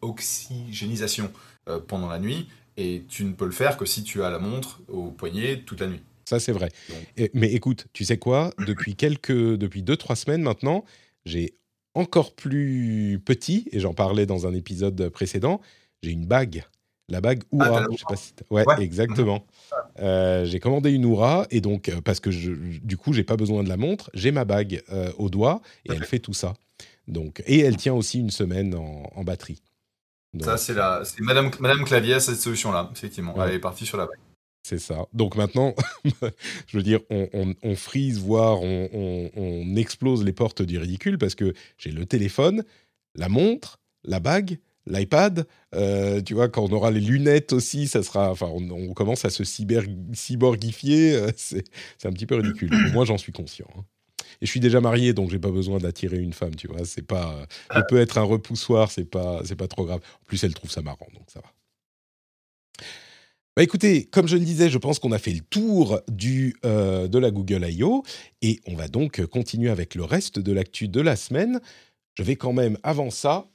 oxygénisation 0.00 1.32
pendant 1.88 2.08
la 2.08 2.18
nuit. 2.18 2.48
Et 2.76 3.04
tu 3.08 3.24
ne 3.24 3.32
peux 3.32 3.46
le 3.46 3.50
faire 3.50 3.76
que 3.76 3.84
si 3.84 4.04
tu 4.04 4.22
as 4.22 4.30
la 4.30 4.38
montre 4.38 4.80
au 4.88 5.10
poignet 5.10 5.62
toute 5.62 5.80
la 5.80 5.88
nuit. 5.88 6.00
Ça, 6.24 6.38
c'est 6.38 6.52
vrai. 6.52 6.70
mais 7.34 7.52
écoute, 7.52 7.88
tu 7.92 8.04
sais 8.04 8.18
quoi? 8.18 8.52
Depuis 8.58 8.94
quelques, 8.94 9.32
depuis 9.32 9.82
deux, 9.82 9.96
trois 9.96 10.14
semaines 10.14 10.42
maintenant, 10.42 10.84
j'ai 11.24 11.56
encore 11.94 12.36
plus 12.36 13.20
petit, 13.24 13.68
et 13.72 13.80
j'en 13.80 13.94
parlais 13.94 14.26
dans 14.26 14.46
un 14.46 14.54
épisode 14.54 15.08
précédent, 15.08 15.60
j'ai 16.04 16.12
une 16.12 16.26
bague 16.26 16.64
la 17.10 17.20
bague 17.20 17.42
Oura. 17.50 17.82
Ah, 17.82 17.86
je 17.90 17.96
sais 17.98 18.04
pas 18.08 18.16
si 18.16 18.32
ouais, 18.50 18.64
exactement. 18.78 19.44
Euh, 19.98 20.44
j'ai 20.44 20.60
commandé 20.60 20.92
une 20.92 21.04
Oura 21.04 21.46
et 21.50 21.60
donc 21.60 21.88
euh, 21.88 22.00
parce 22.00 22.20
que 22.20 22.30
je, 22.30 22.52
du 22.52 22.96
coup 22.96 23.12
j'ai 23.12 23.24
pas 23.24 23.36
besoin 23.36 23.62
de 23.62 23.68
la 23.68 23.76
montre, 23.76 24.10
j'ai 24.14 24.32
ma 24.32 24.44
bague 24.44 24.82
euh, 24.90 25.12
au 25.18 25.28
doigt 25.28 25.60
et 25.84 25.92
elle 25.92 26.04
fait 26.04 26.20
tout 26.20 26.32
ça. 26.32 26.54
Donc 27.08 27.42
et 27.46 27.60
elle 27.60 27.76
tient 27.76 27.94
aussi 27.94 28.18
une 28.20 28.30
semaine 28.30 28.74
en, 28.74 29.24
batterie. 29.24 29.60
ça 30.40 30.56
c'est 30.56 30.74
la, 30.74 31.04
c'est 31.04 31.20
Madame 31.20 31.50
Madame 31.58 31.84
Clavier 31.84 32.20
cette 32.20 32.40
solution 32.40 32.72
là 32.72 32.88
effectivement. 32.92 33.34
Elle 33.44 33.54
est 33.54 33.58
partie 33.58 33.84
sur 33.84 33.98
la 33.98 34.06
bague. 34.06 34.18
C'est 34.62 34.78
ça. 34.78 35.06
Donc 35.14 35.36
maintenant, 35.36 35.74
je 36.66 36.76
veux 36.76 36.82
dire, 36.82 37.00
on, 37.08 37.54
on, 37.62 37.76
frise, 37.76 38.18
voire 38.20 38.60
on, 38.60 39.30
on, 39.34 39.76
explose 39.76 40.22
les 40.22 40.34
portes 40.34 40.60
du 40.60 40.76
ridicule 40.76 41.16
parce 41.16 41.34
que 41.34 41.54
j'ai 41.78 41.90
le 41.90 42.04
téléphone, 42.04 42.62
la 43.14 43.30
montre, 43.30 43.80
la 44.04 44.20
bague, 44.20 44.58
l'iPad. 44.86 45.46
Euh, 45.74 46.20
tu 46.20 46.34
vois, 46.34 46.48
quand 46.48 46.64
on 46.64 46.72
aura 46.72 46.90
les 46.90 47.00
lunettes 47.00 47.52
aussi, 47.52 47.88
ça 47.88 48.02
sera. 48.02 48.30
Enfin, 48.30 48.48
on, 48.48 48.92
commence 48.94 49.24
à 49.24 49.30
se 49.30 49.44
cyber, 49.44 49.84
cyborgifier. 50.12 51.14
Euh, 51.14 51.30
c'est, 51.36 51.64
un 52.04 52.12
petit 52.12 52.26
peu 52.26 52.36
ridicule. 52.36 52.70
Moi, 52.92 53.04
j'en 53.04 53.18
suis 53.18 53.32
conscient. 53.32 53.68
Hein. 53.76 53.84
Et 54.42 54.46
je 54.46 54.50
suis 54.50 54.60
déjà 54.60 54.80
marié, 54.80 55.12
donc 55.12 55.30
j'ai 55.30 55.38
pas 55.38 55.50
besoin 55.50 55.78
d'attirer 55.78 56.18
une 56.18 56.32
femme. 56.32 56.54
Tu 56.54 56.66
vois, 56.66 56.84
c'est 56.84 57.06
pas. 57.06 57.46
Je 57.74 57.80
peux 57.88 58.00
être 58.00 58.18
un 58.18 58.22
repoussoir, 58.22 58.90
c'est 58.90 59.04
pas, 59.04 59.42
c'est 59.44 59.56
pas 59.56 59.68
trop 59.68 59.84
grave. 59.84 60.00
En 60.22 60.24
plus, 60.24 60.42
elle 60.44 60.54
trouve 60.54 60.70
ça 60.70 60.82
marrant, 60.82 61.08
donc 61.14 61.24
ça 61.30 61.40
va. 61.40 61.52
Bah 63.56 63.64
écoutez, 63.64 64.04
comme 64.04 64.28
je 64.28 64.36
le 64.36 64.44
disais, 64.44 64.70
je 64.70 64.78
pense 64.78 64.98
qu'on 65.00 65.12
a 65.12 65.18
fait 65.18 65.32
le 65.32 65.40
tour 65.40 66.00
du, 66.08 66.56
euh, 66.64 67.08
de 67.08 67.18
la 67.18 67.30
Google 67.32 67.66
I.O. 67.68 68.04
et 68.42 68.60
on 68.66 68.76
va 68.76 68.86
donc 68.86 69.26
continuer 69.26 69.68
avec 69.70 69.96
le 69.96 70.04
reste 70.04 70.38
de 70.38 70.52
l'actu 70.52 70.88
de 70.88 71.00
la 71.00 71.16
semaine. 71.16 71.60
Je 72.14 72.22
vais 72.22 72.36
quand 72.36 72.52
même, 72.52 72.78
avant 72.84 73.10
ça, 73.10 73.49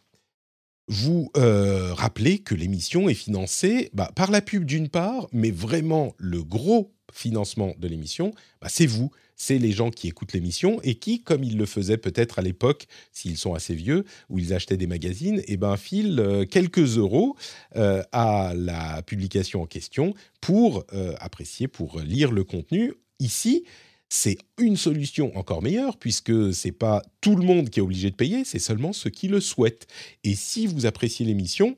vous 0.88 1.31
euh, 1.36 1.93
rappelez 1.93 2.39
que 2.39 2.53
l'émission 2.53 3.09
est 3.09 3.15
financée 3.15 3.89
bah, 3.93 4.11
par 4.15 4.31
la 4.31 4.41
pub 4.41 4.65
d'une 4.65 4.89
part, 4.89 5.27
mais 5.31 5.51
vraiment 5.51 6.13
le 6.17 6.43
gros 6.43 6.93
financement 7.11 7.73
de 7.79 7.88
l'émission, 7.88 8.33
bah, 8.61 8.67
c'est 8.69 8.86
vous, 8.86 9.09
c'est 9.36 9.57
les 9.57 9.71
gens 9.71 9.89
qui 9.89 10.07
écoutent 10.07 10.33
l'émission 10.33 10.79
et 10.83 10.95
qui, 10.95 11.23
comme 11.23 11.43
ils 11.43 11.57
le 11.57 11.65
faisaient 11.65 11.97
peut-être 11.97 12.39
à 12.39 12.41
l'époque, 12.41 12.86
s'ils 13.11 13.38
sont 13.38 13.53
assez 13.53 13.73
vieux, 13.73 14.05
où 14.29 14.38
ils 14.38 14.53
achetaient 14.53 14.77
des 14.77 14.88
magazines, 14.88 15.39
et 15.39 15.53
eh 15.53 15.57
ben 15.57 15.75
filent 15.75 16.19
euh, 16.19 16.45
quelques 16.45 16.97
euros 16.97 17.36
euh, 17.75 18.03
à 18.11 18.53
la 18.55 19.01
publication 19.01 19.63
en 19.63 19.65
question 19.65 20.13
pour 20.39 20.86
apprécier, 21.19 21.67
pour 21.67 21.99
lire 21.99 22.31
le 22.31 22.43
contenu. 22.43 22.93
Ici, 23.19 23.63
c'est 24.10 24.38
une 24.60 24.78
solution 24.78 25.36
encore 25.38 25.62
meilleure 25.62 25.97
puisque 25.97 26.53
c'est 26.53 26.72
pas 26.72 27.01
tout 27.22 27.36
le 27.36 27.43
monde 27.43 27.70
qui 27.70 27.80
est 27.80 27.84
obligé 27.84 28.12
de 28.12 28.16
payer, 28.16 28.43
c'est 28.43 28.60
seulement 28.60 28.93
ceux 28.93 29.10
qui 29.10 29.28
le 29.28 29.39
souhaitent. 29.41 29.88
Et 30.24 30.36
si 30.36 30.68
vous 30.68 30.86
appréciez 30.86 31.26
l'émission, 31.26 31.76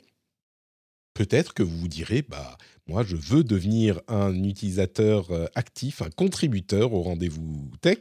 peut-être 1.14 1.54
que 1.54 1.64
vous 1.64 1.78
vous 1.78 1.88
direz, 1.88 2.22
bah, 2.22 2.58
moi, 2.88 3.04
je 3.04 3.16
veux 3.16 3.44
devenir 3.44 4.02
un 4.08 4.44
utilisateur 4.44 5.28
actif, 5.56 6.02
un 6.02 6.10
contributeur 6.10 6.94
au 6.94 7.02
rendez-vous 7.02 7.72
tech 7.82 8.00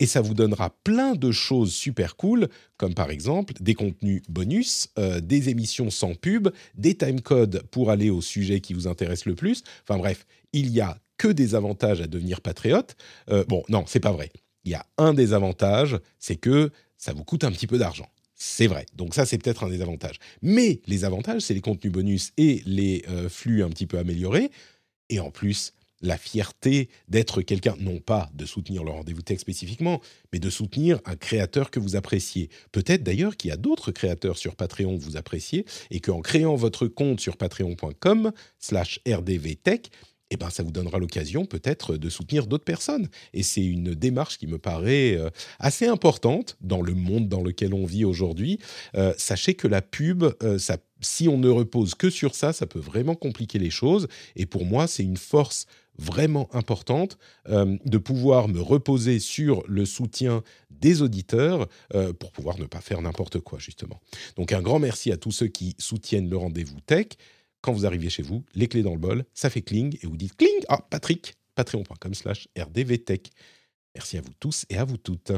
et 0.00 0.06
ça 0.06 0.20
vous 0.20 0.34
donnera 0.34 0.70
plein 0.84 1.14
de 1.14 1.32
choses 1.32 1.72
super 1.72 2.16
cool, 2.16 2.48
comme 2.76 2.94
par 2.94 3.10
exemple 3.10 3.54
des 3.60 3.74
contenus 3.74 4.22
bonus, 4.28 4.88
euh, 4.98 5.20
des 5.20 5.48
émissions 5.48 5.90
sans 5.90 6.14
pub, 6.14 6.48
des 6.76 6.96
timecodes 6.96 7.62
pour 7.70 7.90
aller 7.90 8.10
au 8.10 8.20
sujet 8.20 8.60
qui 8.60 8.74
vous 8.74 8.86
intéresse 8.86 9.24
le 9.24 9.34
plus. 9.34 9.62
Enfin 9.82 9.98
bref, 9.98 10.26
il 10.52 10.70
y 10.70 10.80
a 10.80 10.98
que 11.18 11.28
des 11.28 11.54
avantages 11.54 12.00
à 12.00 12.06
devenir 12.06 12.40
patriote. 12.40 12.96
Euh, 13.30 13.44
bon, 13.44 13.62
non, 13.68 13.84
c'est 13.86 14.00
pas 14.00 14.12
vrai. 14.12 14.30
Il 14.64 14.70
y 14.70 14.74
a 14.74 14.86
un 14.96 15.14
des 15.14 15.34
avantages, 15.34 15.98
c'est 16.18 16.36
que 16.36 16.70
ça 16.96 17.12
vous 17.12 17.24
coûte 17.24 17.44
un 17.44 17.52
petit 17.52 17.66
peu 17.66 17.78
d'argent. 17.78 18.08
C'est 18.34 18.68
vrai. 18.68 18.86
Donc 18.94 19.14
ça, 19.14 19.26
c'est 19.26 19.38
peut-être 19.38 19.64
un 19.64 19.68
des 19.68 19.82
avantages. 19.82 20.18
Mais 20.42 20.80
les 20.86 21.04
avantages, 21.04 21.42
c'est 21.42 21.54
les 21.54 21.60
contenus 21.60 21.92
bonus 21.92 22.32
et 22.36 22.62
les 22.66 23.04
euh, 23.08 23.28
flux 23.28 23.64
un 23.64 23.68
petit 23.68 23.86
peu 23.86 23.98
améliorés. 23.98 24.50
Et 25.10 25.18
en 25.18 25.30
plus, 25.30 25.72
la 26.00 26.16
fierté 26.16 26.88
d'être 27.08 27.42
quelqu'un, 27.42 27.74
non 27.80 27.98
pas 27.98 28.30
de 28.34 28.46
soutenir 28.46 28.84
le 28.84 28.90
rendez-vous 28.90 29.22
tech 29.22 29.40
spécifiquement, 29.40 30.00
mais 30.32 30.38
de 30.38 30.50
soutenir 30.50 31.00
un 31.04 31.16
créateur 31.16 31.70
que 31.70 31.80
vous 31.80 31.96
appréciez. 31.96 32.50
Peut-être 32.72 33.02
d'ailleurs 33.02 33.36
qu'il 33.36 33.50
y 33.50 33.52
a 33.52 33.56
d'autres 33.56 33.90
créateurs 33.90 34.38
sur 34.38 34.54
Patreon 34.54 34.98
que 34.98 35.02
vous 35.02 35.16
appréciez 35.16 35.64
et 35.90 36.00
qu'en 36.00 36.20
créant 36.20 36.54
votre 36.54 36.86
compte 36.86 37.20
sur 37.20 37.36
patreon.com 37.36 38.32
slash 38.58 39.00
rdvtech, 39.08 39.90
eh 40.30 40.36
ben, 40.36 40.50
ça 40.50 40.62
vous 40.62 40.70
donnera 40.70 40.98
l'occasion 40.98 41.46
peut-être 41.46 41.96
de 41.96 42.08
soutenir 42.08 42.46
d'autres 42.46 42.64
personnes. 42.64 43.08
Et 43.32 43.42
c'est 43.42 43.64
une 43.64 43.94
démarche 43.94 44.38
qui 44.38 44.46
me 44.46 44.58
paraît 44.58 45.16
euh, 45.16 45.30
assez 45.58 45.86
importante 45.86 46.56
dans 46.60 46.82
le 46.82 46.94
monde 46.94 47.28
dans 47.28 47.42
lequel 47.42 47.72
on 47.72 47.86
vit 47.86 48.04
aujourd'hui. 48.04 48.58
Euh, 48.94 49.14
sachez 49.16 49.54
que 49.54 49.68
la 49.68 49.80
pub, 49.80 50.24
euh, 50.42 50.58
si 51.00 51.28
on 51.28 51.38
ne 51.38 51.48
repose 51.48 51.94
que 51.94 52.10
sur 52.10 52.34
ça, 52.34 52.52
ça 52.52 52.66
peut 52.66 52.78
vraiment 52.78 53.14
compliquer 53.14 53.58
les 53.58 53.70
choses. 53.70 54.08
Et 54.36 54.46
pour 54.46 54.64
moi, 54.64 54.86
c'est 54.86 55.04
une 55.04 55.16
force 55.16 55.66
vraiment 56.00 56.48
importante 56.54 57.18
de 57.48 57.98
pouvoir 57.98 58.46
me 58.46 58.60
reposer 58.60 59.18
sur 59.18 59.64
le 59.66 59.84
soutien 59.84 60.44
des 60.70 61.02
auditeurs 61.02 61.66
pour 62.20 62.30
pouvoir 62.30 62.56
ne 62.56 62.66
pas 62.66 62.80
faire 62.80 63.02
n'importe 63.02 63.40
quoi, 63.40 63.58
justement. 63.58 64.00
Donc 64.36 64.52
un 64.52 64.62
grand 64.62 64.78
merci 64.78 65.10
à 65.10 65.16
tous 65.16 65.32
ceux 65.32 65.48
qui 65.48 65.74
soutiennent 65.80 66.30
le 66.30 66.36
rendez-vous 66.36 66.78
tech. 66.86 67.08
Quand 67.60 67.72
vous 67.72 67.86
arrivez 67.86 68.08
chez 68.10 68.22
vous, 68.22 68.44
les 68.54 68.68
clés 68.68 68.82
dans 68.82 68.92
le 68.92 68.98
bol, 68.98 69.24
ça 69.34 69.50
fait 69.50 69.62
cling 69.62 69.98
et 70.02 70.06
vous 70.06 70.16
dites 70.16 70.36
cling 70.36 70.64
Ah, 70.68 70.80
Patrick, 70.90 71.34
patreon.com 71.54 72.14
slash 72.14 72.48
rdvtech. 72.56 73.30
Merci 73.94 74.18
à 74.18 74.20
vous 74.20 74.32
tous 74.38 74.64
et 74.70 74.76
à 74.76 74.84
vous 74.84 74.96
toutes. 74.96 75.32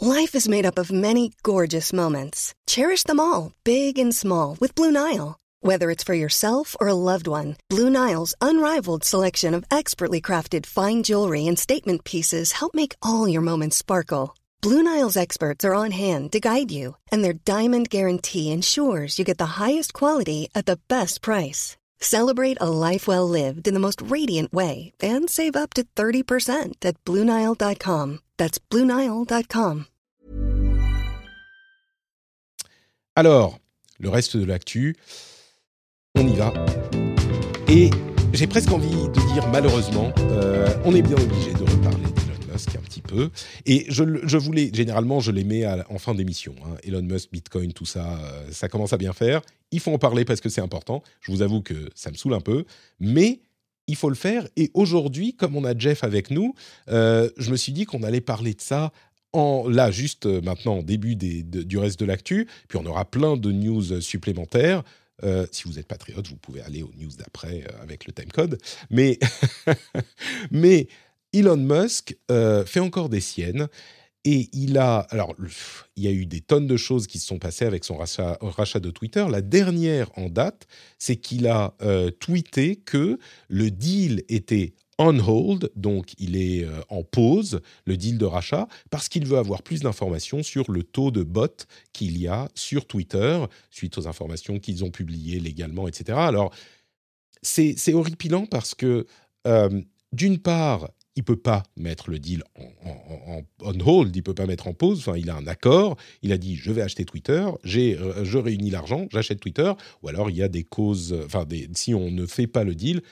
Life 0.00 0.34
is 0.34 0.48
made 0.48 0.66
up 0.66 0.78
of 0.78 0.90
many 0.90 1.30
gorgeous 1.44 1.92
moments. 1.92 2.52
Cherish 2.66 3.04
them 3.04 3.20
all, 3.20 3.52
big 3.62 3.96
and 3.96 4.12
small, 4.12 4.56
with 4.58 4.74
Blue 4.74 4.90
Nile. 4.90 5.36
Whether 5.60 5.90
it's 5.90 6.04
for 6.04 6.14
yourself 6.14 6.76
or 6.80 6.88
a 6.88 6.94
loved 6.94 7.26
one, 7.26 7.56
Blue 7.70 7.88
Nile's 7.88 8.34
unrivaled 8.40 9.04
selection 9.04 9.54
of 9.54 9.64
expertly 9.70 10.20
crafted 10.20 10.66
fine 10.66 11.04
jewelry 11.04 11.46
and 11.46 11.58
statement 11.58 12.04
pieces 12.04 12.52
help 12.52 12.74
make 12.74 12.96
all 13.02 13.28
your 13.28 13.40
moments 13.40 13.76
sparkle. 13.76 14.34
Blue 14.62 14.82
Nile's 14.82 15.16
experts 15.16 15.64
are 15.64 15.74
on 15.74 15.90
hand 15.90 16.32
to 16.32 16.40
guide 16.40 16.70
you, 16.70 16.96
and 17.12 17.22
their 17.22 17.34
diamond 17.44 17.90
guarantee 17.90 18.50
ensures 18.50 19.18
you 19.18 19.24
get 19.24 19.38
the 19.38 19.58
highest 19.60 19.92
quality 19.92 20.48
at 20.54 20.66
the 20.66 20.78
best 20.88 21.20
price. 21.22 21.76
Celebrate 22.00 22.56
a 22.60 22.68
life 22.70 23.06
well 23.06 23.28
lived 23.28 23.66
in 23.68 23.74
the 23.74 23.80
most 23.80 24.00
radiant 24.02 24.52
way 24.52 24.92
and 25.00 25.28
save 25.28 25.56
up 25.56 25.74
to 25.74 25.84
30% 25.96 26.74
at 26.84 27.02
BlueNile.com. 27.04 28.20
That's 28.38 28.58
BlueNile.com. 28.70 29.86
Alors, 33.16 33.58
le 34.00 34.08
reste 34.08 34.36
de 34.36 34.44
l'actu. 34.44 34.96
on 36.16 36.26
y 36.26 36.36
va. 36.36 36.52
Et 37.68 37.90
j'ai 38.32 38.46
presque 38.46 38.70
envie 38.72 39.08
de 39.08 39.32
dire 39.32 39.46
malheureusement, 39.48 40.12
euh, 40.18 40.68
on 40.84 40.94
est 40.94 41.02
bien 41.02 41.16
obligé 41.16 41.52
de 41.52 41.62
reparler 41.62 42.04
Musk 42.54 42.76
un 42.76 42.80
petit 42.80 43.02
peu. 43.02 43.30
Et 43.66 43.84
je, 43.88 44.04
je 44.24 44.36
voulais, 44.38 44.70
généralement, 44.72 45.20
je 45.20 45.30
les 45.30 45.44
mets 45.44 45.66
en 45.66 45.98
fin 45.98 46.14
d'émission. 46.14 46.54
Hein. 46.64 46.76
Elon 46.84 47.02
Musk, 47.02 47.30
Bitcoin, 47.32 47.72
tout 47.72 47.84
ça, 47.84 48.18
euh, 48.18 48.46
ça 48.50 48.68
commence 48.68 48.92
à 48.92 48.96
bien 48.96 49.12
faire. 49.12 49.42
Il 49.70 49.80
faut 49.80 49.92
en 49.92 49.98
parler 49.98 50.24
parce 50.24 50.40
que 50.40 50.48
c'est 50.48 50.60
important. 50.60 51.02
Je 51.20 51.32
vous 51.32 51.42
avoue 51.42 51.60
que 51.60 51.90
ça 51.94 52.10
me 52.10 52.16
saoule 52.16 52.34
un 52.34 52.40
peu. 52.40 52.64
Mais 53.00 53.40
il 53.86 53.96
faut 53.96 54.08
le 54.08 54.14
faire. 54.14 54.46
Et 54.56 54.70
aujourd'hui, 54.72 55.34
comme 55.34 55.56
on 55.56 55.64
a 55.64 55.76
Jeff 55.76 56.04
avec 56.04 56.30
nous, 56.30 56.54
euh, 56.88 57.28
je 57.36 57.50
me 57.50 57.56
suis 57.56 57.72
dit 57.72 57.84
qu'on 57.84 58.02
allait 58.02 58.20
parler 58.20 58.54
de 58.54 58.60
ça 58.60 58.92
en, 59.32 59.68
là, 59.68 59.90
juste 59.90 60.26
maintenant, 60.26 60.78
au 60.78 60.82
début 60.82 61.16
des, 61.16 61.42
du 61.42 61.76
reste 61.76 61.98
de 61.98 62.04
l'actu. 62.04 62.46
Puis 62.68 62.78
on 62.80 62.86
aura 62.86 63.04
plein 63.04 63.36
de 63.36 63.50
news 63.50 64.00
supplémentaires. 64.00 64.84
Euh, 65.22 65.46
si 65.52 65.64
vous 65.64 65.78
êtes 65.78 65.86
patriote, 65.86 66.26
vous 66.28 66.36
pouvez 66.36 66.60
aller 66.62 66.82
aux 66.82 66.92
news 66.98 67.12
d'après 67.16 67.62
euh, 67.62 67.82
avec 67.82 68.06
le 68.06 68.12
timecode. 68.12 68.58
Mais, 68.90 69.18
mais 70.50 70.88
Elon 71.34 71.56
Musk 71.56 72.16
euh, 72.30 72.64
fait 72.64 72.80
encore 72.80 73.08
des 73.08 73.20
siennes. 73.20 73.68
Et 74.26 74.48
il 74.54 74.78
a, 74.78 75.00
alors, 75.10 75.34
il 75.96 76.04
y 76.04 76.08
a 76.08 76.10
eu 76.10 76.24
des 76.24 76.40
tonnes 76.40 76.66
de 76.66 76.78
choses 76.78 77.06
qui 77.06 77.18
se 77.18 77.26
sont 77.26 77.38
passées 77.38 77.66
avec 77.66 77.84
son 77.84 77.98
rachat, 77.98 78.80
de 78.80 78.90
Twitter. 78.90 79.26
La 79.30 79.42
dernière 79.42 80.10
en 80.16 80.30
date, 80.30 80.66
c'est 80.98 81.16
qu'il 81.16 81.46
a 81.46 81.74
tweeté 82.20 82.76
que 82.76 83.18
le 83.48 83.70
deal 83.70 84.24
était 84.30 84.72
on 84.98 85.18
hold, 85.18 85.70
donc 85.76 86.12
il 86.18 86.36
est 86.36 86.64
euh, 86.64 86.80
en 86.88 87.02
pause, 87.02 87.60
le 87.86 87.96
deal 87.96 88.18
de 88.18 88.24
rachat, 88.24 88.68
parce 88.90 89.08
qu'il 89.08 89.26
veut 89.26 89.38
avoir 89.38 89.62
plus 89.62 89.80
d'informations 89.80 90.42
sur 90.42 90.70
le 90.70 90.82
taux 90.82 91.10
de 91.10 91.22
bots 91.22 91.66
qu'il 91.92 92.18
y 92.18 92.28
a 92.28 92.48
sur 92.54 92.86
Twitter, 92.86 93.44
suite 93.70 93.98
aux 93.98 94.06
informations 94.06 94.58
qu'ils 94.58 94.84
ont 94.84 94.90
publiées 94.90 95.40
légalement, 95.40 95.88
etc. 95.88 96.18
Alors, 96.18 96.52
c'est 97.42 97.92
horripilant 97.92 98.46
parce 98.46 98.74
que, 98.74 99.06
euh, 99.46 99.82
d'une 100.12 100.38
part, 100.38 100.90
il 101.16 101.24
peut 101.24 101.36
pas 101.36 101.62
mettre 101.76 102.10
le 102.10 102.18
deal 102.18 102.42
en, 102.58 103.42
on 103.60 103.80
hold, 103.80 104.14
il 104.14 104.22
peut 104.22 104.34
pas 104.34 104.46
mettre 104.46 104.66
en 104.66 104.74
pause. 104.74 104.98
Enfin, 104.98 105.16
il 105.16 105.30
a 105.30 105.36
un 105.36 105.46
accord. 105.46 105.96
Il 106.22 106.32
a 106.32 106.38
dit 106.38 106.56
je 106.56 106.72
vais 106.72 106.82
acheter 106.82 107.04
Twitter, 107.04 107.46
j'ai, 107.62 107.96
euh, 107.96 108.24
je 108.24 108.38
réunis 108.38 108.70
l'argent, 108.70 109.06
j'achète 109.10 109.40
Twitter. 109.40 109.72
Ou 110.02 110.08
alors 110.08 110.30
il 110.30 110.36
y 110.36 110.42
a 110.42 110.48
des 110.48 110.64
causes. 110.64 111.16
Enfin, 111.24 111.46
si 111.74 111.94
on 111.94 112.10
ne 112.10 112.26
fait 112.26 112.46
pas 112.46 112.64
le 112.64 112.74
deal, 112.74 113.02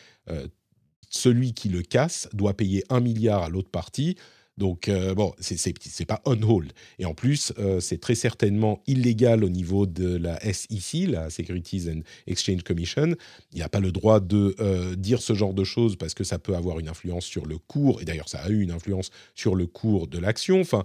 celui 1.11 1.53
qui 1.53 1.69
le 1.69 1.83
casse 1.83 2.29
doit 2.33 2.55
payer 2.55 2.85
un 2.89 3.01
milliard 3.01 3.43
à 3.43 3.49
l'autre 3.49 3.71
partie. 3.71 4.17
Donc, 4.63 4.89
euh, 4.89 5.13
bon, 5.13 5.33
c'est 5.41 6.05
pas 6.05 6.23
on 6.25 6.41
hold. 6.41 6.73
Et 7.01 7.05
en 7.05 7.15
plus, 7.15 7.53
euh, 7.59 7.81
c'est 7.81 7.99
très 7.99 8.15
certainement 8.15 8.81
illégal 8.87 9.43
au 9.43 9.49
niveau 9.49 9.87
de 9.87 10.17
la 10.17 10.39
SEC, 10.39 11.09
la 11.09 11.31
Securities 11.31 11.91
and 11.91 12.03
Exchange 12.29 12.63
Commission. 12.63 13.17
Il 13.53 13.59
n'a 13.59 13.69
pas 13.69 13.81
le 13.81 13.91
droit 13.91 14.21
de 14.21 14.55
euh, 14.61 14.95
dire 14.95 15.21
ce 15.21 15.35
genre 15.35 15.53
de 15.53 15.65
choses 15.65 15.97
parce 15.97 16.15
que 16.15 16.23
ça 16.23 16.39
peut 16.39 16.55
avoir 16.55 16.79
une 16.79 16.89
influence 16.89 17.25
sur 17.25 17.45
le 17.45 17.59
cours. 17.59 18.01
Et 18.03 18.05
d'ailleurs, 18.05 18.29
ça 18.29 18.39
a 18.39 18.51
eu 18.51 18.61
une 18.61 18.71
influence 18.71 19.11
sur 19.35 19.57
le 19.57 19.67
cours 19.67 20.07
de 20.07 20.21
l'action. 20.21 20.61
Enfin, 20.61 20.85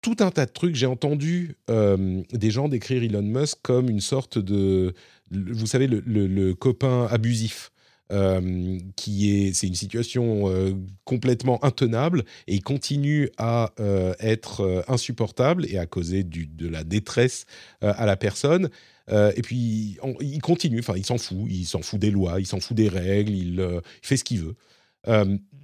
tout 0.00 0.18
un 0.20 0.30
tas 0.30 0.46
de 0.46 0.52
trucs. 0.52 0.76
J'ai 0.76 0.86
entendu 0.86 1.56
des 1.66 2.50
gens 2.52 2.68
décrire 2.68 3.02
Elon 3.02 3.22
Musk 3.22 3.58
comme 3.62 3.90
une 3.90 4.02
sorte 4.02 4.38
de, 4.38 4.94
vous 5.32 5.66
savez, 5.66 5.88
le 5.88 6.52
copain 6.52 7.08
abusif. 7.10 7.72
Euh, 8.12 8.78
qui 8.96 9.34
est, 9.34 9.54
c'est 9.54 9.66
une 9.66 9.74
situation 9.74 10.50
euh, 10.50 10.74
complètement 11.04 11.64
intenable 11.64 12.24
et 12.46 12.60
continue 12.60 13.30
à 13.38 13.72
euh, 13.80 14.12
être 14.20 14.84
insupportable 14.88 15.64
et 15.70 15.78
à 15.78 15.86
causer 15.86 16.22
de 16.22 16.68
la 16.68 16.84
détresse 16.84 17.46
à 17.80 18.04
la 18.04 18.16
personne. 18.16 18.68
et 19.10 19.42
puis 19.42 19.96
il 20.20 20.40
continue, 20.42 20.80
enfin 20.80 20.94
il 20.96 21.06
s'en 21.06 21.16
fout, 21.16 21.46
il 21.48 21.64
s'en 21.64 21.80
fout 21.80 21.98
des 21.98 22.10
lois, 22.10 22.40
il 22.40 22.46
s'en 22.46 22.60
fout 22.60 22.76
des 22.76 22.88
règles, 22.88 23.32
il, 23.32 23.80
fait 24.02 24.18
ce 24.18 24.24
qu'il 24.24 24.40
veut. 24.40 24.56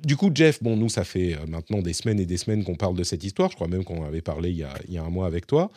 du 0.02 0.16
coup, 0.16 0.30
Jeff, 0.34 0.62
bon, 0.62 0.76
nous, 0.76 0.88
ça 0.88 1.04
fait 1.04 1.36
maintenant 1.46 1.82
des 1.82 1.92
semaines 1.92 2.20
et 2.20 2.26
des 2.26 2.38
semaines 2.38 2.64
qu'on 2.64 2.76
parle 2.76 2.96
de 2.96 3.04
cette 3.04 3.22
histoire. 3.22 3.50
Je 3.50 3.56
crois 3.56 3.68
même 3.68 3.84
qu'on 3.84 4.04
avait 4.04 4.22
parlé 4.22 4.50
il 4.50 4.94
y 4.94 4.98
a 4.98 5.02
un 5.02 5.10
mois 5.10 5.26
avec 5.26 5.46
toi. 5.46 5.70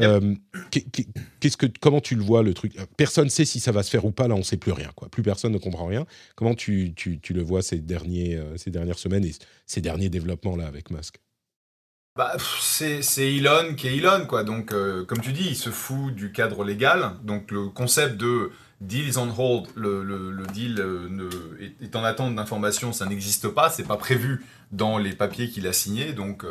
Euh, 0.00 0.34
qu'est-ce 1.40 1.56
que, 1.56 1.66
comment 1.80 2.00
tu 2.00 2.14
le 2.14 2.22
vois 2.22 2.42
le 2.42 2.54
truc? 2.54 2.76
Personne 2.96 3.24
ne 3.24 3.30
sait 3.30 3.44
si 3.44 3.60
ça 3.60 3.72
va 3.72 3.82
se 3.82 3.90
faire 3.90 4.04
ou 4.04 4.10
pas. 4.10 4.26
Là, 4.26 4.34
on 4.34 4.38
ne 4.38 4.42
sait 4.42 4.56
plus 4.56 4.72
rien. 4.72 4.90
Quoi. 4.94 5.08
Plus 5.08 5.22
personne 5.22 5.52
ne 5.52 5.58
comprend 5.58 5.86
rien. 5.86 6.06
Comment 6.34 6.54
tu, 6.54 6.92
tu, 6.94 7.20
tu 7.20 7.34
le 7.34 7.42
vois 7.42 7.62
ces, 7.62 7.78
derniers, 7.78 8.36
euh, 8.36 8.56
ces 8.56 8.70
dernières 8.70 8.98
semaines 8.98 9.24
et 9.24 9.34
ces 9.66 9.80
derniers 9.80 10.08
développements 10.08 10.56
là 10.56 10.66
avec 10.66 10.90
Musk? 10.90 11.20
Bah, 12.16 12.36
c'est, 12.60 13.00
Elon 13.18 13.74
qui 13.74 13.88
est 13.88 13.96
Elon, 13.96 14.26
quoi. 14.26 14.44
Donc, 14.44 14.72
euh, 14.72 15.04
comme 15.04 15.20
tu 15.20 15.32
dis, 15.32 15.48
il 15.48 15.56
se 15.56 15.70
fout 15.70 16.14
du 16.14 16.32
cadre 16.32 16.64
légal. 16.64 17.12
Donc, 17.22 17.50
le 17.50 17.68
concept 17.68 18.16
de 18.16 18.50
deal 18.80 19.08
is 19.08 19.16
on 19.16 19.30
hold, 19.30 19.68
le, 19.76 20.02
le, 20.02 20.30
le 20.30 20.46
deal 20.46 20.74
ne, 20.74 21.28
est, 21.80 21.96
en 21.96 22.04
attente 22.04 22.34
d'informations, 22.34 22.92
ça 22.92 23.06
n'existe 23.06 23.48
pas. 23.48 23.70
C'est 23.70 23.86
pas 23.86 23.96
prévu 23.96 24.44
dans 24.72 24.98
les 24.98 25.12
papiers 25.12 25.48
qu'il 25.48 25.66
a 25.66 25.72
signés. 25.72 26.12
Donc, 26.12 26.44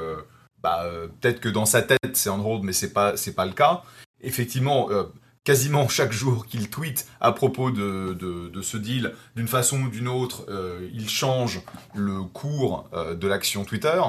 bah, 0.64 0.84
euh, 0.84 1.08
peut-être 1.08 1.40
que 1.40 1.50
dans 1.50 1.66
sa 1.66 1.82
tête 1.82 2.00
c'est 2.14 2.30
on 2.30 2.46
hold, 2.46 2.64
mais 2.64 2.74
c'est 2.74 2.94
pas 2.94 3.18
c'est 3.18 3.34
pas 3.34 3.46
le 3.46 3.54
cas. 3.54 3.84
Effectivement, 4.22 4.90
euh, 4.92 5.04
quasiment 5.44 5.88
chaque 5.90 6.12
jour 6.12 6.46
qu'il 6.46 6.70
tweet 6.70 7.08
à 7.20 7.32
propos 7.32 7.72
de, 7.72 8.14
de, 8.14 8.62
ce 8.62 8.78
deal, 8.78 9.14
d'une 9.36 9.48
façon 9.48 9.82
ou 9.82 9.90
d'une 9.90 10.08
autre, 10.08 10.46
euh, 10.50 10.88
il 10.94 11.10
change 11.10 11.62
le 11.96 12.24
cours 12.24 12.90
de 12.94 13.28
l'action 13.28 13.66
Twitter. 13.66 14.02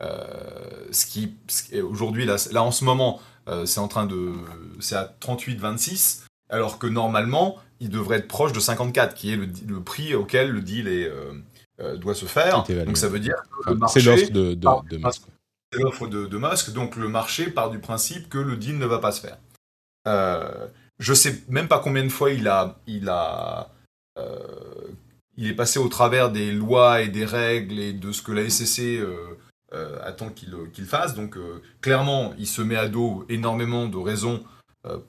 ce 0.00 1.06
qui, 1.06 1.36
aujourd'hui, 1.82 2.24
là, 2.24 2.36
là, 2.52 2.62
en 2.62 2.72
ce 2.72 2.84
moment, 2.84 3.20
c'est 3.64 3.80
en 3.80 3.88
train 3.88 4.06
de. 4.06 4.32
C'est 4.80 4.96
à 4.96 5.14
38-26, 5.20 6.22
alors 6.48 6.78
que 6.78 6.86
normalement, 6.86 7.58
il 7.80 7.88
devrait 7.90 8.18
être 8.18 8.28
proche 8.28 8.52
de 8.52 8.60
54, 8.60 9.14
qui 9.14 9.32
est 9.32 9.36
le, 9.36 9.48
le 9.66 9.80
prix 9.80 10.14
auquel 10.14 10.50
le 10.50 10.60
deal 10.60 10.88
est, 10.88 11.10
doit 11.98 12.14
se 12.14 12.26
faire. 12.26 12.64
Donc 12.64 12.96
ça 12.96 13.08
veut 13.08 13.20
dire 13.20 13.36
que 13.64 13.72
C'est 13.88 14.00
l'offre 14.02 14.32
de, 14.32 14.54
de, 14.54 14.96
Musk. 14.96 15.22
L'offre 15.72 16.08
de, 16.08 16.26
de, 16.26 16.38
Musk, 16.38 16.72
donc 16.72 16.96
le 16.96 17.08
marché 17.08 17.48
part 17.50 17.70
du 17.70 17.78
principe 17.78 18.28
que 18.28 18.38
le 18.38 18.56
deal 18.56 18.76
ne 18.78 18.86
va 18.86 18.98
pas 18.98 19.12
se 19.12 19.20
faire. 19.20 19.38
Euh, 20.08 20.66
je 21.00 21.14
sais 21.14 21.42
même 21.48 21.66
pas 21.66 21.78
combien 21.78 22.04
de 22.04 22.10
fois 22.10 22.30
il 22.30 22.46
a, 22.46 22.78
il 22.86 23.08
a, 23.08 23.70
euh, 24.18 24.88
il 25.36 25.48
est 25.48 25.54
passé 25.54 25.78
au 25.78 25.88
travers 25.88 26.30
des 26.30 26.52
lois 26.52 27.00
et 27.00 27.08
des 27.08 27.24
règles 27.24 27.78
et 27.78 27.92
de 27.92 28.12
ce 28.12 28.22
que 28.22 28.32
la 28.32 28.48
SCC 28.48 28.98
euh, 28.98 29.38
euh, 29.72 29.98
attend 30.02 30.28
qu'il 30.28 30.84
fasse. 30.84 31.14
Donc 31.14 31.38
clairement, 31.80 32.34
il 32.38 32.46
se 32.46 32.60
met 32.60 32.76
à 32.76 32.88
dos 32.88 33.24
énormément 33.28 33.86
de 33.86 33.96
raisons 33.96 34.44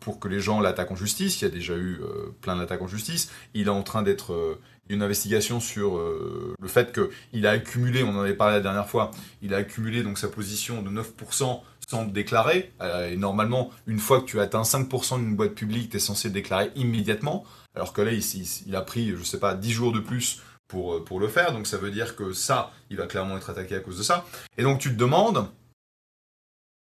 pour 0.02 0.20
que 0.20 0.28
les 0.28 0.42
gens 0.42 0.60
l'attaquent 0.60 0.92
en 0.92 0.96
justice. 0.96 1.42
Il 1.42 1.46
y 1.46 1.48
a 1.48 1.52
déjà 1.52 1.76
eu 1.76 2.02
plein 2.42 2.58
d'attaques 2.58 2.82
en 2.82 2.88
justice. 2.88 3.32
Il 3.54 3.68
est 3.68 3.70
en 3.70 3.84
train 3.84 4.04
d'être 4.04 4.60
une 4.92 5.04
investigation 5.04 5.60
sur 5.60 5.98
le 5.98 6.68
fait 6.68 6.94
qu'il 6.94 7.48
a 7.48 7.52
accumulé, 7.52 8.04
on 8.04 8.10
en 8.10 8.22
avait 8.22 8.34
parlé 8.34 8.56
la 8.56 8.62
dernière 8.62 8.88
fois, 8.88 9.12
il 9.42 9.54
a 9.54 9.58
accumulé 9.58 10.04
donc 10.04 10.18
sa 10.18 10.28
position 10.28 10.82
de 10.82 10.90
9% 10.90 11.62
sans 11.92 12.06
déclarer. 12.06 12.72
Euh, 12.82 13.12
et 13.12 13.18
normalement, 13.18 13.70
une 13.86 14.00
fois 14.00 14.22
que 14.22 14.26
tu 14.26 14.40
atteins 14.40 14.62
5% 14.62 15.20
d'une 15.20 15.36
boîte 15.36 15.54
publique, 15.54 15.90
tu 15.90 15.98
es 15.98 16.00
censé 16.00 16.30
déclarer 16.30 16.72
immédiatement. 16.76 17.44
Alors 17.76 17.94
que 17.94 18.02
là, 18.02 18.12
il, 18.12 18.76
a 18.76 18.82
pris, 18.82 19.14
je 19.16 19.24
sais 19.24 19.40
pas, 19.40 19.54
10 19.54 19.72
jours 19.72 19.92
de 19.92 20.00
plus 20.00 20.42
pour, 20.68 20.96
euh, 20.96 21.04
pour 21.04 21.20
le 21.20 21.28
faire. 21.28 21.52
Donc 21.52 21.68
ça 21.68 21.78
veut 21.78 21.92
dire 21.92 22.16
que 22.16 22.32
ça, 22.32 22.72
il 22.90 22.98
va 22.98 23.08
clairement 23.08 23.38
être 23.38 23.50
attaqué 23.50 23.76
à 23.76 23.80
cause 23.80 23.98
de 23.98 24.04
ça. 24.04 24.26
Et 24.58 24.64
donc 24.64 24.80
tu 24.80 24.90
te 24.90 24.96
demandes 24.96 25.48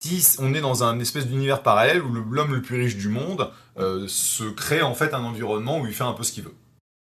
si 0.01 0.37
on 0.39 0.53
est 0.53 0.61
dans 0.61 0.85
un 0.85 1.01
espèce 1.01 1.27
d'univers 1.27 1.63
parallèle 1.63 2.03
où 2.03 2.13
l'homme 2.13 2.55
le 2.55 2.61
plus 2.61 2.77
riche 2.77 2.97
du 2.97 3.09
monde 3.09 3.51
euh, 3.79 4.07
se 4.07 4.45
crée 4.45 4.83
en 4.83 4.95
fait 4.95 5.15
un 5.15 5.25
environnement 5.25 5.81
où 5.81 5.87
il 5.87 5.95
fait 5.95 6.05
un 6.05 6.13
peu 6.13 6.23
ce 6.23 6.33
qu'il 6.33 6.45
veut. 6.45 6.55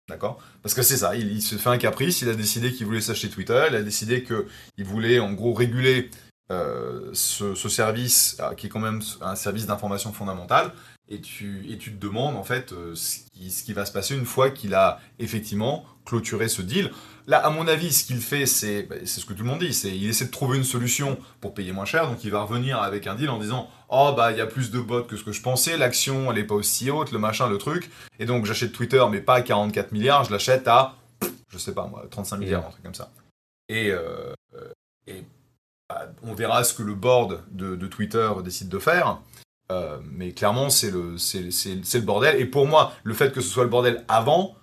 D'accord? 0.08 0.40
Parce 0.62 0.74
que 0.74 0.82
c'est 0.82 0.98
ça, 0.98 1.16
il, 1.16 1.42
se 1.42 1.56
fait 1.56 1.68
un 1.68 1.78
caprice, 1.78 2.22
il 2.22 2.28
a 2.28 2.34
décidé 2.34 2.72
qu'il 2.72 2.86
voulait 2.86 3.00
s'acheter 3.00 3.28
Twitter, 3.28 3.64
il 3.68 3.74
a 3.74 3.82
décidé 3.82 4.22
qu'il 4.22 4.84
voulait 4.84 5.18
en 5.18 5.32
gros 5.32 5.52
réguler 5.52 6.10
euh, 6.52 7.10
ce, 7.12 7.54
service 7.68 8.36
euh, 8.38 8.54
qui 8.54 8.66
est 8.66 8.70
quand 8.70 8.78
même 8.78 9.00
un 9.20 9.34
service 9.34 9.66
d'information 9.66 10.12
fondamentale 10.12 10.70
et 11.08 11.20
tu, 11.20 11.66
et 11.68 11.76
te 11.76 11.90
demandes 11.90 12.36
en 12.36 12.44
fait 12.44 12.70
euh, 12.70 12.94
ce, 12.94 13.18
qui, 13.64 13.72
va 13.72 13.84
se 13.84 13.90
passer 13.90 14.14
une 14.14 14.24
fois 14.24 14.50
qu'il 14.50 14.74
a 14.74 15.00
effectivement 15.18 15.84
clôturé 16.04 16.46
ce 16.46 16.62
deal. 16.62 16.92
Là, 17.26 17.38
à 17.38 17.50
mon 17.50 17.66
avis, 17.66 17.92
ce 17.92 18.04
qu'il 18.04 18.20
fait, 18.20 18.46
c'est 18.46 18.84
bah, 18.84 18.96
c'est 19.04 19.20
ce 19.20 19.26
que 19.26 19.32
tout 19.32 19.42
le 19.42 19.48
monde 19.48 19.60
dit, 19.60 19.74
c'est 19.74 19.96
il 19.96 20.08
essaie 20.08 20.26
de 20.26 20.30
trouver 20.30 20.58
une 20.58 20.64
solution 20.64 21.18
pour 21.40 21.54
payer 21.54 21.72
moins 21.72 21.84
cher, 21.84 22.08
donc 22.08 22.22
il 22.24 22.30
va 22.30 22.42
revenir 22.42 22.80
avec 22.80 23.06
un 23.06 23.14
deal 23.14 23.30
en 23.30 23.38
disant 23.38 23.68
oh 23.88 24.12
bah 24.16 24.32
il 24.32 24.38
y 24.38 24.40
a 24.40 24.46
plus 24.46 24.70
de 24.70 24.80
bots 24.80 25.02
que 25.02 25.16
ce 25.16 25.24
que 25.24 25.32
je 25.32 25.42
pensais, 25.42 25.76
l'action 25.76 26.30
elle 26.30 26.38
est 26.38 26.44
pas 26.44 26.54
aussi 26.54 26.90
haute, 26.90 27.10
le 27.12 27.18
machin, 27.18 27.48
le 27.48 27.58
truc, 27.58 27.90
et 28.18 28.26
donc 28.26 28.46
j'achète 28.46 28.72
Twitter 28.72 29.04
mais 29.10 29.20
pas 29.20 29.34
à 29.34 29.42
44 29.42 29.92
milliards, 29.92 30.24
je 30.24 30.30
l'achète 30.30 30.68
à 30.68 30.94
je 31.48 31.58
sais 31.58 31.74
pas 31.74 31.86
moi 31.86 32.04
35 32.10 32.36
milliards, 32.36 32.66
un 32.66 32.70
truc 32.70 32.84
comme 32.84 32.94
ça. 32.94 33.10
Et, 33.68 33.92
et 35.08 35.24
bah, 35.88 36.08
on 36.22 36.34
verra 36.34 36.64
ce 36.64 36.74
que 36.74 36.82
le 36.82 36.94
board 36.94 37.42
de, 37.50 37.86
Twitter 37.86 38.30
décide 38.44 38.68
de 38.68 38.78
faire. 38.78 39.20
Euh, 39.70 39.98
mais 40.04 40.32
clairement, 40.32 40.68
c'est 40.68 40.90
le, 40.90 41.16
le 41.16 42.00
bordel. 42.00 42.40
Et 42.40 42.46
pour 42.46 42.66
moi, 42.66 42.92
le 43.04 43.14
fait 43.14 43.32
que 43.32 43.40
ce 43.40 43.48
soit 43.48 43.64
le 43.64 43.70
bordel 43.70 44.04
avant, 44.08 44.56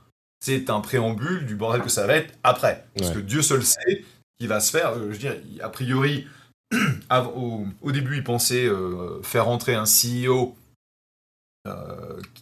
c'est 0.44 0.70
un 0.70 0.82
préambule 0.82 1.46
du 1.46 1.56
bordel 1.56 1.82
que 1.82 1.90
ça 1.90 2.06
va 2.06 2.18
être 2.18 2.34
après. 2.44 2.86
Parce 2.98 3.12
que 3.12 3.20
Dieu 3.20 3.42
seul 3.42 3.64
sait 3.64 4.04
qui 4.38 4.48
va 4.48 4.60
se 4.60 4.72
faire. 4.72 4.90
Euh, 4.90 5.06
je 5.08 5.14
veux 5.14 5.18
dire, 5.18 5.38
a 5.62 5.70
priori, 5.70 6.28
au, 7.36 7.92
début, 7.94 8.18
il 8.18 8.26
pensait 8.26 8.66
euh, 8.66 9.22
faire 9.22 9.48
entrer 9.48 9.74
un 9.74 9.86
CEO 9.86 10.58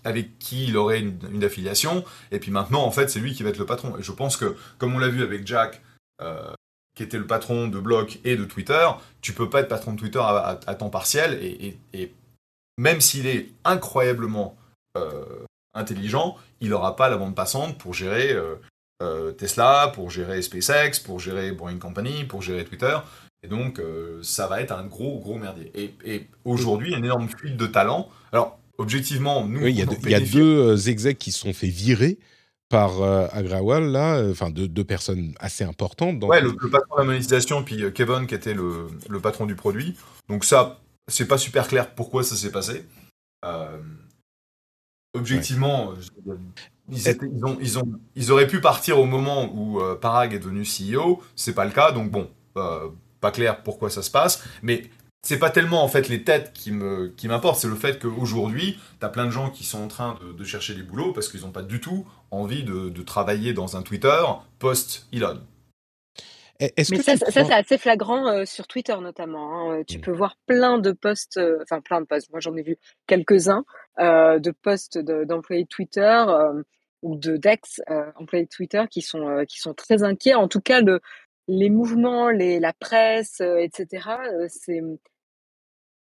avec 0.04 0.39
qui 0.39 0.66
il 0.66 0.78
aurait 0.78 0.99
une, 0.99 1.20
une, 1.32 1.43
affiliation. 1.43 2.04
Et 2.32 2.39
puis 2.39 2.49
maintenant, 2.49 2.84
en 2.84 2.89
fait, 2.89 3.08
c'est 3.12 3.20
lui 3.20 3.36
qui 3.36 3.43
va 3.43 3.49
être 3.49 3.60
le 3.60 3.68
patron. 3.68 3.95
Et 3.99 4.02
je 4.02 4.12
pense 4.12 4.36
que, 4.36 4.56
comme 4.80 4.95
on 4.95 4.99
l'a 4.99 5.10
vu 5.10 5.22
avec 5.22 5.45
Jack, 5.45 5.80
qui 6.95 7.04
était 7.04 7.20
le 7.20 7.28
patron 7.28 7.68
de 7.68 7.80
Block 7.80 8.20
et 8.24 8.36
de 8.36 8.45
Twitter, 8.45 8.88
tu 9.22 9.34
peux 9.34 9.47
pas 9.47 9.60
être 9.60 9.68
patron 9.68 9.93
de 9.93 9.99
Twitter 9.99 10.22
à, 10.22 10.56
temps 10.76 10.89
partiel 10.89 11.38
et, 11.93 12.14
même 12.80 12.99
s'il 12.99 13.28
est 13.28 13.49
incroyablement 13.64 14.58
euh, 14.97 15.45
intelligent, 15.74 16.38
il 16.59 16.69
n'aura 16.69 16.95
pas 16.95 17.09
la 17.09 17.17
bande 17.17 17.36
passante 17.36 17.78
pour 17.78 17.93
gérer 17.93 18.32
euh, 18.32 18.55
euh, 19.01 19.32
Tesla, 19.32 19.91
pour 19.93 20.09
gérer 20.09 20.41
SpaceX, 20.41 20.99
pour 21.03 21.19
gérer 21.19 21.51
Boring 21.51 21.80
Company, 21.80 22.24
pour 22.26 22.41
gérer 22.41 22.65
Twitter. 22.65 22.97
Et 23.43 23.47
donc, 23.47 23.82
ça 24.22 24.45
va 24.45 24.61
être 24.61 24.72
un 24.72 24.86
gros, 24.86 25.19
gros 25.19 25.36
merdier. 25.36 25.72
Et, 25.74 26.28
aujourd'hui, 26.45 26.89
il 26.89 26.91
y 26.91 26.93
a 26.93 26.99
une 26.99 27.05
énorme 27.05 27.28
fuite 27.28 27.57
de 27.57 27.65
talent. 27.65 28.07
Alors, 28.32 28.59
objectivement, 28.78 29.43
nous... 29.47 29.65
il 29.65 29.76
y 29.76 29.82
a, 29.82 30.19
deux 30.19 30.89
execs 30.89 31.17
qui 31.17 31.32
se 31.32 31.39
sont 31.39 31.51
fait 31.51 31.65
virer 31.65 32.19
par 32.72 33.01
euh, 33.01 33.28
Agrawal, 33.32 33.91
là, 33.91 34.15
euh, 34.15 34.32
enfin 34.32 34.49
deux, 34.49 34.84
personnes 34.84 35.36
assez 35.39 35.63
importantes. 35.63 36.17
Dans 36.17 36.28
ouais, 36.28 36.41
le, 36.41 36.55
patron 36.55 36.95
de 36.95 36.99
la 36.99 37.05
monétisation, 37.05 37.63
puis 37.63 37.84
euh, 37.84 37.91
Kevin 37.91 38.26
qui 38.26 38.34
était 38.34 38.55
le, 38.55 38.88
patron 39.22 39.45
du 39.45 39.55
produit. 39.55 39.95
Donc 40.30 40.45
ça, 40.45 40.80
c'est 41.07 41.28
pas 41.28 41.38
super 41.38 41.67
clair 41.67 41.93
pourquoi 41.93 42.24
ça 42.24 42.36
s'est 42.36 42.51
passé. 42.51 42.86
Objectivement, 45.14 45.93
ils, 46.89 47.09
ont, 47.43 47.57
ils, 47.62 47.80
ont, 47.80 47.99
ils, 48.16 48.32
auraient 48.32 48.47
pu 48.47 48.62
partir 48.62 48.99
au 48.99 49.05
moment 49.05 49.51
où 49.53 49.82
Parag 50.01 50.34
est 50.34 50.39
devenu 50.39 50.64
CEO. 50.64 51.22
C'est 51.36 51.53
pas 51.53 51.66
le 51.66 51.72
cas, 51.72 51.91
donc 51.91 52.12
bon, 52.12 52.30
pas 52.53 53.32
clair 53.32 53.64
pourquoi 53.64 53.89
ça 53.89 54.01
se 54.01 54.12
passe. 54.12 54.43
Mais 54.62 54.89
c'est 55.24 55.38
pas 55.38 55.51
tellement 55.51 55.84
en 55.84 55.88
fait 55.88 56.09
les 56.09 56.24
têtes 56.24 56.51
qui 56.53 56.72
me 56.72 57.14
qui 57.16 57.28
m'importent, 57.28 57.59
c'est 57.59 57.68
le 57.68 57.76
fait 57.76 58.01
qu'aujourd'hui, 58.01 58.80
tu 58.99 59.05
as 59.05 59.09
plein 59.09 59.26
de 59.26 59.32
gens 59.32 59.49
qui 59.51 59.64
sont 59.64 59.84
en 59.84 59.88
train 59.88 60.18
de, 60.38 60.43
chercher 60.43 60.74
des 60.74 60.84
boulots 60.84 61.14
parce 61.14 61.30
qu'ils 61.30 61.41
n'ont 61.41 61.51
pas 61.51 61.62
du 61.62 61.80
tout 61.80 62.05
envie 62.32 62.64
de, 62.64 62.89
travailler 63.03 63.53
dans 63.53 63.78
un 63.78 63.84
Twitter 63.84 64.22
post-Elon. 64.59 65.41
Mais 66.62 66.84
ça, 66.84 67.18
ça 67.18 67.32
c'est 67.32 67.53
assez 67.53 67.78
flagrant 67.78 68.28
euh, 68.28 68.45
sur 68.45 68.68
Twitter 68.68 68.95
notamment. 69.01 69.53
Hein. 69.53 69.80
Euh, 69.80 69.84
tu 69.84 69.97
mm. 69.97 70.01
peux 70.01 70.12
voir 70.12 70.38
plein 70.45 70.78
de 70.78 70.91
posts, 70.91 71.38
euh, 71.38 71.59
enfin 71.64 71.82
plein 71.82 72.01
de 72.01 72.05
posts, 72.05 72.30
moi 72.30 72.39
j'en 72.39 72.55
ai 72.55 72.62
vu 72.62 72.78
quelques-uns, 73.07 73.66
de 73.97 74.51
posts 74.51 74.97
d'employés 74.97 75.64
de, 75.64 75.68
Twitter 75.68 76.24
ou 77.01 77.16
de 77.16 77.38
d'ex 77.38 77.82
employés 78.16 78.45
de 78.45 78.49
Twitter 78.49 78.84
qui 78.89 79.01
sont, 79.01 79.43
qui 79.47 79.59
sont 79.59 79.74
très 79.74 80.03
inquiets. 80.03 80.36
En 80.36 80.47
tout 80.47 80.62
cas, 80.62 80.82
le, 80.82 81.01
les 81.47 81.70
mouvements, 81.70 82.30
les, 82.30 82.59
la 82.59 82.74
presse, 82.74 83.41
etc., 83.41 84.07
c'est 84.47 84.82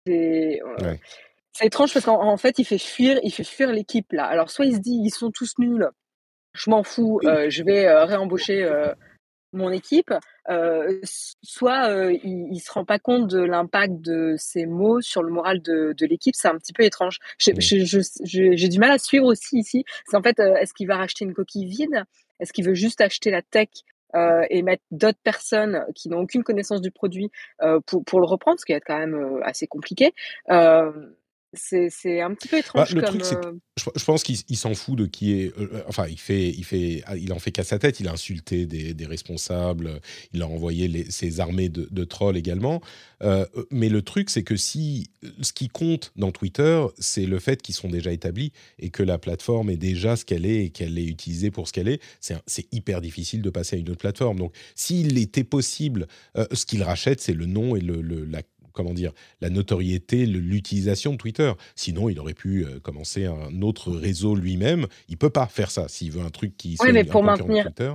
c'est 0.07 1.67
étrange 1.67 1.93
parce 1.93 2.05
qu'en 2.07 2.37
fait, 2.37 2.59
il 2.59 2.65
fait 2.65 2.79
fuir, 2.79 3.21
il 3.23 3.33
fait 3.33 3.45
fuir 3.45 3.71
l'équipe 3.71 4.13
là. 4.13 4.25
Alors 4.25 4.51
soit 4.51 4.67
il 4.67 4.75
se 4.75 4.81
dit 4.81 5.01
ils 5.05 5.11
sont 5.11 5.31
tous 5.31 5.59
nuls, 5.59 5.89
je 6.53 6.71
m'en 6.71 6.83
fous, 6.83 7.21
je 7.23 7.63
vais 7.63 7.93
réembaucher 8.05 8.69
mon 9.53 9.71
équipe. 9.71 10.13
soit 11.43 12.11
il, 12.25 12.51
ne 12.51 12.59
se 12.59 12.73
rend 12.73 12.85
pas 12.85 12.99
compte 12.99 13.29
de 13.29 13.41
l'impact 13.41 14.01
de 14.01 14.35
ces 14.39 14.67
mots 14.67 15.01
sur 15.01 15.23
le 15.23 15.33
moral 15.33 15.61
de, 15.63 15.95
l'équipe. 16.07 16.35
C'est 16.37 16.49
un 16.49 16.57
petit 16.57 16.73
peu 16.73 16.85
étrange. 16.85 17.19
Mmh. 17.47 17.61
J'ai 18.25 18.69
du 18.69 18.79
mal 18.79 18.91
à 18.91 18.99
suivre 18.99 19.27
aussi 19.27 19.59
ici. 19.59 19.85
C'est 20.07 20.17
en 20.17 20.23
fait, 20.23 20.39
est-ce 20.39 20.75
qu'il 20.75 20.87
va 20.87 20.97
racheter 20.97 21.25
une 21.25 21.35
coquille 21.35 21.67
vide? 21.67 22.05
Est-ce 22.41 22.53
qu'il 22.53 22.65
veut 22.65 22.75
juste 22.75 23.01
acheter 23.01 23.31
la 23.31 23.43
tech 23.43 23.69
euh, 24.17 24.45
et 24.51 24.63
mettre 24.63 24.83
d'autres 24.91 25.21
personnes 25.23 25.85
qui 25.95 26.09
n'ont 26.09 26.21
aucune 26.21 26.43
connaissance 26.43 26.81
du 26.81 26.91
produit 26.91 27.31
euh, 27.63 27.79
pour, 27.87 28.05
pour 28.05 28.19
le 28.19 28.27
reprendre, 28.27 28.59
ce 28.59 28.65
qui 28.65 28.73
est 28.73 28.81
quand 28.81 28.99
même 28.99 29.15
euh, 29.15 29.41
assez 29.45 29.69
compliqué? 29.69 30.15
C'est 31.53 32.21
un 32.21 32.35
petit 32.35 32.49
peu 32.49 32.57
bah, 32.57 32.61
étrange. 32.61 32.95
le 32.95 33.03
comme, 33.03 33.19
truc, 33.19 33.39
je, 33.97 34.05
pense 34.05 34.23
qu'il 34.23 34.57
s'en 34.57 34.75
fout 34.75 34.97
de 34.97 35.07
qui 35.07 35.33
est. 35.33 35.53
enfin, 35.89 36.07
il 36.09 36.19
fait, 36.19 36.49
il 36.49 36.65
fait, 36.65 37.03
il 37.17 37.33
en 37.33 37.39
fait 37.39 37.51
qu'à 37.51 37.65
sa 37.65 37.79
tête. 37.79 38.01
Il 38.01 38.09
a 38.09 38.13
insulté 38.13 38.67
des, 38.67 38.95
des 38.95 39.07
responsables. 39.07 40.01
Il 40.33 40.43
a 40.43 40.49
envoyé 40.49 40.89
les, 40.89 41.11
ses 41.11 41.41
armées 41.41 41.69
de, 41.69 41.89
de 41.91 42.05
trolls 42.05 42.37
également. 42.37 42.81
mais 43.71 43.89
le 43.89 44.03
truc, 44.03 44.31
c'est 44.31 44.45
que 44.45 44.57
si 44.57 45.11
ce 45.41 45.53
qui 45.53 45.69
compte 45.69 46.13
dans 46.17 46.31
Twitter, 46.31 46.85
c'est 46.99 47.27
le 47.27 47.39
fait 47.39 47.63
qu'ils 47.63 47.75
sont 47.75 47.89
déjà 47.89 48.13
établis 48.13 48.53
et 48.79 48.91
que 48.91 49.03
la 49.03 49.19
plateforme 49.19 49.71
est 49.71 49.77
déjà 49.77 50.17
ce 50.17 50.25
qu'elle 50.25 50.47
est 50.47 50.67
et 50.67 50.71
qu'elle 50.71 50.99
est 50.99 51.05
utilisée 51.05 51.51
pour 51.51 51.69
ce 51.69 51.73
qu'elle 51.73 51.89
est, 51.89 52.01
c'est 52.21 52.67
hyper 52.73 53.01
difficile 53.01 53.43
de 53.43 53.51
passer 53.51 53.77
à 53.77 53.79
une 53.79 53.91
autre 53.91 54.01
plateforme. 54.01 54.39
Donc, 54.39 54.55
s'il 54.75 55.19
était 55.19 55.45
possible, 55.45 56.07
euh, 56.37 56.47
ce 56.53 56.67
qu'il 56.67 56.83
rachète, 56.83 57.21
c'est 57.21 57.35
le 57.35 57.47
nom 57.47 57.77
et 57.77 57.81
le, 57.81 58.01
la 58.25 58.43
comment 58.73 58.95
dire, 58.95 59.13
la 59.41 59.51
notoriété, 59.51 60.27
l'utilisation 60.27 61.13
de 61.13 61.17
Twitter. 61.17 61.53
Sinon, 61.75 62.09
il 62.09 62.19
aurait 62.19 62.35
pu 62.35 62.65
euh, 62.65 62.81
commencer 62.81 63.27
un 63.27 63.63
autre 63.63 63.93
réseau 63.93 64.35
lui-même. 64.35 64.87
Il 65.09 65.17
peut 65.17 65.31
pas 65.31 65.47
faire 65.47 65.71
ça 65.71 65.89
s'il 65.89 66.13
veut 66.13 66.23
un 66.23 66.31
truc 66.31 66.57
qui. 66.57 66.77
Oui, 66.81 66.93
mais 66.93 67.05
pour 67.05 67.23
maintenir, 67.23 67.65
Twitter. 67.65 67.93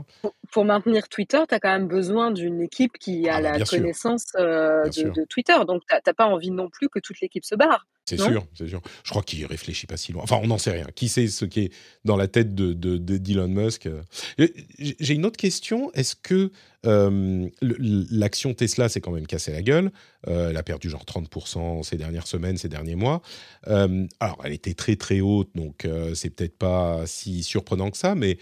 Pour, 0.52 0.66
maintenir 0.66 1.08
Twitter, 1.08 1.42
tu 1.48 1.56
as 1.56 1.60
quand 1.60 1.72
même 1.72 1.88
besoin 1.88 2.32
d'une 2.32 2.62
équipe 2.62 2.98
qui 2.98 3.28
a 3.30 3.36
ah, 3.36 3.42
bah, 3.42 3.58
la 3.58 3.66
connaissance 3.66 4.26
euh, 4.40 4.84
de, 4.86 5.26
Twitter. 5.26 5.56
Donc, 5.68 5.84
tu 5.88 5.96
n'as 5.96 6.14
pas 6.14 6.28
envie 6.28 6.52
non 6.52 6.70
plus 6.70 6.90
que 6.90 7.00
toute 7.00 7.20
l'équipe 7.22 7.46
se 7.46 7.56
barre. 7.56 7.86
C'est 8.08 8.20
sûr, 8.20 8.46
c'est 8.54 8.68
sûr. 8.68 8.82
Je 9.04 9.10
crois 9.10 9.24
qu'il 9.24 9.44
réfléchit 9.48 9.88
pas 9.88 9.98
si 9.98 10.12
loin. 10.12 10.22
Enfin, 10.22 10.40
on 10.42 10.48
n'en 10.48 10.60
sait 10.60 10.72
rien. 10.72 10.86
Qui 10.94 11.10
sait 11.10 11.28
ce 11.28 11.44
qui 11.44 11.62
est 11.62 11.74
dans 12.04 12.18
la 12.18 12.28
tête 12.28 12.54
de, 12.54 12.74
d'Elon 12.98 13.48
Musk 13.48 13.88
euh. 13.88 14.04
J'ai 14.78 15.16
une 15.16 15.26
autre 15.26 15.38
question. 15.38 15.92
Est-ce 15.94 16.16
que 16.16 16.52
euh, 16.86 17.50
l'action 17.62 18.54
Tesla 18.54 18.90
s'est 18.90 19.02
quand 19.02 19.12
même 19.12 19.26
cassée 19.26 19.52
la 19.52 19.64
gueule? 19.64 19.92
Euh, 20.28 20.52
Elle 20.52 20.58
a 20.58 20.62
perdu 20.62 20.88
genre 20.88 21.04
30% 21.04 21.82
ces 21.82 21.98
dernières 21.98 22.28
semaines, 22.28 22.58
ces 22.58 22.70
derniers 22.70 22.96
mois. 22.96 23.24
alors, 23.66 24.40
elle 24.44 24.54
était 24.54 24.76
très 24.76 24.96
très 24.98 25.22
haute, 25.22 25.50
donc 25.56 25.88
c'est 26.14 26.30
peut-être 26.30 26.58
pas 26.58 27.08
si 27.08 27.42
surprenant 27.42 27.90
que 27.90 27.98
ça, 27.98 28.14
mais 28.14 28.38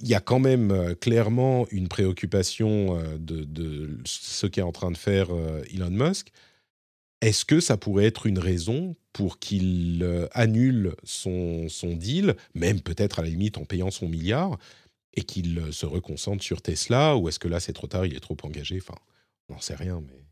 il 0.00 0.06
y 0.06 0.14
a 0.14 0.20
quand 0.20 0.38
même 0.38 0.94
clairement 1.00 1.66
une 1.70 1.88
préoccupation 1.88 3.02
de, 3.18 3.42
de 3.42 3.98
ce 4.04 4.46
qu'est 4.46 4.62
en 4.62 4.72
train 4.72 4.92
de 4.92 4.96
faire 4.96 5.28
Elon 5.72 5.90
Musk. 5.90 6.30
Est-ce 7.20 7.44
que 7.44 7.60
ça 7.60 7.76
pourrait 7.76 8.06
être 8.06 8.26
une 8.26 8.38
raison 8.38 8.94
pour 9.12 9.40
qu'il 9.40 10.00
euh, 10.02 10.28
annule 10.32 10.94
son, 11.02 11.66
deal, 11.82 12.36
même 12.54 12.80
peut-être 12.80 13.18
à 13.18 13.22
la 13.22 13.28
limite 13.28 13.58
en 13.58 13.64
payant 13.64 13.90
son 13.90 14.08
milliard, 14.08 14.58
et 15.14 15.22
qu'il 15.22 15.58
euh, 15.58 15.72
se 15.72 15.86
reconcentre 15.86 16.44
sur 16.44 16.62
Tesla 16.62 17.16
Ou 17.16 17.28
est-ce 17.28 17.40
que 17.40 17.48
là, 17.48 17.58
c'est 17.58 17.72
trop 17.72 17.88
tard, 17.88 18.06
il 18.06 18.14
est 18.14 18.20
trop 18.20 18.36
engagé? 18.42 18.78
Enfin, 18.80 18.98
on 19.48 19.54
n'en 19.54 19.60
sait 19.60 19.74
rien, 19.74 20.00
mais... 20.00 20.27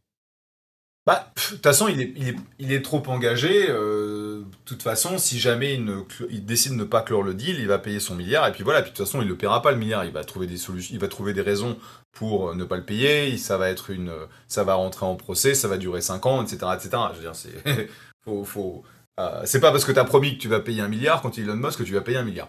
Bah, 1.06 1.32
de 1.36 1.40
toute 1.40 1.62
façon, 1.62 1.86
il 1.86 2.00
est, 2.00 2.12
il 2.16 2.28
est, 2.30 2.36
il 2.58 2.72
est 2.72 2.82
trop 2.82 3.02
engagé. 3.06 3.66
Euh, 3.70 4.40
de 4.40 4.56
toute 4.64 4.82
façon, 4.82 5.18
si 5.18 5.38
jamais 5.38 5.74
il, 5.74 5.84
ne, 5.84 6.02
il, 6.30 6.44
décide 6.44 6.72
de 6.72 6.78
ne 6.78 6.84
pas 6.84 7.02
clore 7.02 7.22
le 7.22 7.32
deal, 7.32 7.60
il 7.60 7.68
va 7.68 7.78
payer 7.78 8.00
son 8.00 8.16
milliard. 8.16 8.46
Et 8.48 8.52
puis 8.52 8.64
voilà, 8.64 8.82
puis 8.82 8.90
de 8.90 8.96
toute 8.96 9.06
façon, 9.06 9.22
il 9.22 9.26
ne 9.26 9.30
le 9.30 9.36
paiera 9.36 9.62
pas 9.62 9.70
le 9.70 9.76
milliard. 9.76 10.04
Il 10.04 10.10
va 10.10 10.24
trouver 10.24 10.48
des 10.48 10.56
solutions, 10.56 10.92
il 10.94 11.00
va 11.00 11.06
trouver 11.06 11.32
des 11.32 11.42
raisons 11.42 11.78
pour 12.10 12.56
ne 12.56 12.64
pas 12.64 12.76
le 12.76 12.84
payer. 12.84 13.36
Ça 13.38 13.56
va 13.56 13.68
être 13.70 13.90
une, 13.90 14.12
ça 14.48 14.64
va 14.64 14.74
rentrer 14.74 15.06
en 15.06 15.14
procès, 15.14 15.54
ça 15.54 15.68
va 15.68 15.76
durer 15.76 16.00
5 16.00 16.26
ans, 16.26 16.42
etc., 16.42 16.72
etc. 16.74 16.90
Je 17.12 17.16
veux 17.16 17.22
dire, 17.22 17.36
c'est, 17.36 17.88
faut, 18.24 18.44
faut, 18.44 18.82
euh, 19.20 19.42
c'est 19.44 19.60
pas 19.60 19.70
parce 19.70 19.84
que 19.84 19.92
tu 19.92 19.98
as 19.98 20.04
promis 20.04 20.36
que 20.36 20.42
tu 20.42 20.48
vas 20.48 20.60
payer 20.60 20.82
un 20.82 20.88
milliard 20.88 21.22
quand 21.22 21.38
Elon 21.38 21.56
Musk 21.56 21.78
que 21.78 21.84
tu 21.84 21.94
vas 21.94 22.00
payer 22.00 22.18
un 22.18 22.24
milliard. 22.24 22.48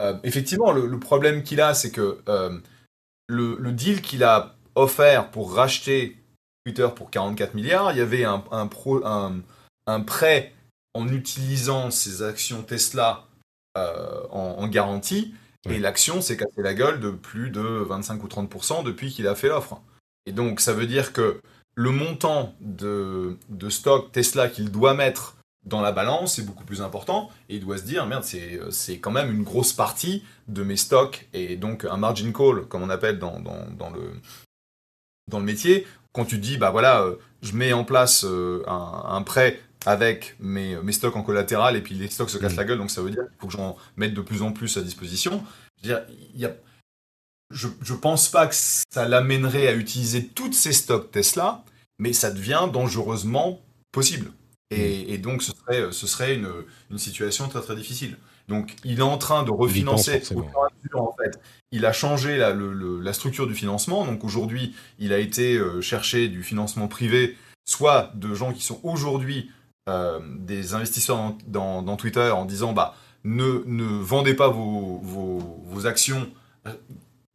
Euh, 0.00 0.14
effectivement, 0.24 0.72
le, 0.72 0.86
le 0.86 0.98
problème 0.98 1.42
qu'il 1.42 1.60
a, 1.60 1.74
c'est 1.74 1.90
que 1.90 2.18
euh, 2.28 2.58
le, 3.28 3.56
le 3.58 3.72
deal 3.72 4.02
qu'il 4.02 4.24
a 4.24 4.56
offert 4.74 5.30
pour 5.30 5.54
racheter 5.54 6.16
Twitter 6.70 6.88
pour 6.94 7.10
44 7.10 7.54
milliards, 7.54 7.92
il 7.92 7.98
y 7.98 8.00
avait 8.00 8.24
un, 8.24 8.44
un, 8.52 8.66
pro, 8.66 9.04
un, 9.04 9.40
un 9.86 10.00
prêt 10.00 10.52
en 10.94 11.08
utilisant 11.08 11.90
ses 11.90 12.22
actions 12.22 12.62
Tesla 12.62 13.24
euh, 13.76 14.22
en, 14.30 14.56
en, 14.58 14.68
garantie, 14.68 15.34
et 15.68 15.78
l'action 15.78 16.20
s'est 16.20 16.36
cassée 16.36 16.62
la 16.62 16.74
gueule 16.74 17.00
de 17.00 17.10
plus 17.10 17.50
de 17.50 17.60
25 17.60 18.22
ou 18.22 18.28
30% 18.28 18.84
depuis 18.84 19.10
qu'il 19.10 19.26
a 19.26 19.34
fait 19.34 19.48
l'offre. 19.48 19.80
Et 20.26 20.32
donc 20.32 20.60
ça 20.60 20.72
veut 20.72 20.86
dire 20.86 21.12
que 21.12 21.40
le 21.74 21.90
montant 21.90 22.54
de, 22.60 23.36
de 23.48 23.68
stock 23.68 24.12
Tesla 24.12 24.48
qu'il 24.48 24.70
doit 24.70 24.94
mettre 24.94 25.36
dans 25.64 25.80
la 25.80 25.92
balance 25.92 26.38
est 26.38 26.42
beaucoup 26.42 26.64
plus 26.64 26.82
important, 26.82 27.30
et 27.48 27.56
il 27.56 27.60
doit 27.60 27.78
se 27.78 27.84
dire, 27.84 28.06
merde, 28.06 28.24
c'est 28.24 28.98
quand 28.98 29.10
même 29.10 29.30
une 29.30 29.42
grosse 29.42 29.72
partie 29.72 30.24
de 30.48 30.62
mes 30.62 30.76
stocks, 30.76 31.28
et 31.32 31.56
donc 31.56 31.84
un 31.84 31.98
margin 31.98 32.32
call, 32.32 32.66
comme 32.66 32.82
on 32.82 32.90
appelle 32.90 33.18
dans, 33.18 33.40
dans, 33.40 33.66
dans 33.70 33.90
le, 33.90 34.12
dans 35.28 35.38
le 35.38 35.44
métier, 35.44 35.86
quand 36.12 36.24
tu 36.24 36.38
dis, 36.38 36.56
bah 36.56 36.70
voilà, 36.70 37.02
euh, 37.02 37.16
je 37.42 37.52
mets 37.52 37.72
en 37.72 37.84
place 37.84 38.24
euh, 38.24 38.62
un, 38.66 39.22
prêt 39.22 39.60
avec 39.86 40.36
mes, 40.40 40.76
mes, 40.76 40.92
stocks 40.92 41.16
en 41.16 41.22
collatéral 41.22 41.76
et 41.76 41.80
puis 41.80 41.94
les 41.94 42.08
stocks 42.08 42.30
se 42.30 42.38
cassent 42.38 42.54
mm. 42.54 42.58
la 42.58 42.64
gueule, 42.64 42.78
donc 42.78 42.90
ça 42.90 43.02
veut 43.02 43.10
dire 43.10 43.22
qu'il 43.22 43.38
faut 43.40 43.46
que 43.46 43.52
j'en 43.52 43.76
mette 43.96 44.14
de 44.14 44.20
plus 44.20 44.42
en 44.42 44.52
plus 44.52 44.76
à 44.76 44.82
disposition. 44.82 45.42
Je 45.82 45.88
veux 45.88 45.94
dire, 45.94 46.04
y 46.34 46.44
a, 46.44 46.54
je, 47.50 47.68
je 47.82 47.94
pense 47.94 48.28
pas 48.28 48.46
que 48.46 48.54
ça 48.54 49.08
l'amènerait 49.08 49.68
à 49.68 49.74
utiliser 49.74 50.26
toutes 50.26 50.54
ces 50.54 50.72
stocks 50.72 51.10
Tesla, 51.10 51.64
mais 51.98 52.12
ça 52.12 52.30
devient 52.30 52.68
dangereusement 52.72 53.60
possible. 53.92 54.32
Et, 54.70 55.04
mm. 55.04 55.10
et 55.10 55.18
donc 55.18 55.42
ce 55.42 55.52
serait, 55.52 55.92
ce 55.92 56.06
serait 56.06 56.34
une, 56.34 56.50
une, 56.90 56.98
situation 56.98 57.48
très 57.48 57.60
très 57.60 57.76
difficile. 57.76 58.16
Donc 58.50 58.76
il 58.84 58.98
est 58.98 59.02
en 59.02 59.16
train 59.16 59.42
de 59.44 59.50
refinancer 59.50 60.22
au 60.34 60.42
fur 60.42 61.02
en 61.02 61.16
fait 61.16 61.40
il 61.72 61.86
a 61.86 61.92
changé 61.92 62.36
la, 62.36 62.52
le, 62.52 63.00
la, 63.00 63.12
structure 63.12 63.46
du 63.46 63.54
financement. 63.54 64.04
Donc 64.04 64.24
aujourd'hui, 64.24 64.74
il 64.98 65.12
a 65.12 65.18
été 65.18 65.56
euh, 65.56 65.80
chercher 65.80 66.28
du 66.28 66.42
financement 66.42 66.88
privé, 66.88 67.36
soit 67.64 68.10
de 68.14 68.34
gens 68.34 68.52
qui 68.52 68.62
sont 68.62 68.80
aujourd'hui 68.82 69.50
euh, 69.88 70.18
des 70.38 70.74
investisseurs 70.74 71.34
dans, 71.46 71.82
dans, 71.82 71.96
Twitter 71.96 72.30
en 72.30 72.44
disant 72.44 72.72
bah, 72.72 72.94
ne, 73.24 73.62
ne 73.66 73.84
vendez 73.84 74.34
pas 74.34 74.48
vos, 74.48 74.98
vos, 75.02 75.62
vos, 75.64 75.86
actions, 75.86 76.28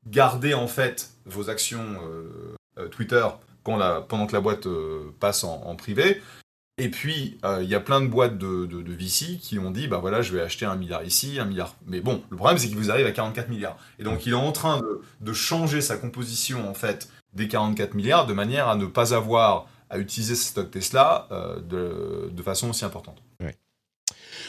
gardez 0.07 0.53
en 0.53 0.67
fait 0.67 1.11
vos 1.25 1.49
actions 1.49 1.97
euh, 2.77 2.87
Twitter 2.89 3.25
quand 3.63 3.77
la, 3.77 4.01
pendant 4.01 4.27
que 4.27 4.33
la 4.33 4.41
boîte 4.41 4.67
passe 5.19 5.43
en, 5.43 5.61
en 5.65 5.75
privé. 5.75 6.21
Et 6.77 6.89
puis, 6.89 7.37
euh, 7.45 7.63
il 7.63 7.69
y 7.69 7.75
a 7.75 7.79
plein 7.79 8.01
de 8.01 8.07
boîtes 8.07 8.37
de, 8.37 8.65
de, 8.65 8.81
de, 8.81 8.93
VC 8.93 9.37
qui 9.41 9.59
ont 9.59 9.71
dit, 9.71 9.87
bah 9.87 9.99
voilà, 9.99 10.21
je 10.21 10.33
vais 10.33 10.41
acheter 10.41 10.65
un 10.65 10.75
milliard 10.75 11.03
ici, 11.03 11.39
un 11.39 11.45
milliard. 11.45 11.77
Mais 11.87 12.01
bon, 12.01 12.21
le 12.29 12.35
problème, 12.35 12.57
c'est 12.57 12.67
qu'il 12.67 12.75
vous 12.75 12.91
arrive 12.91 13.05
à 13.05 13.13
44 13.13 13.47
milliards. 13.47 13.77
Et 13.97 14.03
donc, 14.03 14.25
il 14.25 14.33
est 14.33 14.35
en 14.35 14.51
train 14.51 14.81
de, 14.81 15.01
de, 15.21 15.33
changer 15.33 15.79
sa 15.79 15.95
composition, 15.95 16.69
en 16.69 16.73
fait, 16.73 17.09
des 17.33 17.47
44 17.47 17.93
milliards, 17.93 18.25
de 18.25 18.33
manière 18.33 18.67
à 18.67 18.75
ne 18.75 18.87
pas 18.87 19.13
avoir 19.13 19.67
à 19.89 19.99
utiliser 19.99 20.35
ce 20.35 20.49
stock 20.49 20.69
Tesla 20.69 21.27
euh, 21.31 21.61
de, 21.61 22.29
de, 22.29 22.43
façon 22.43 22.71
aussi 22.71 22.83
importante. 22.83 23.21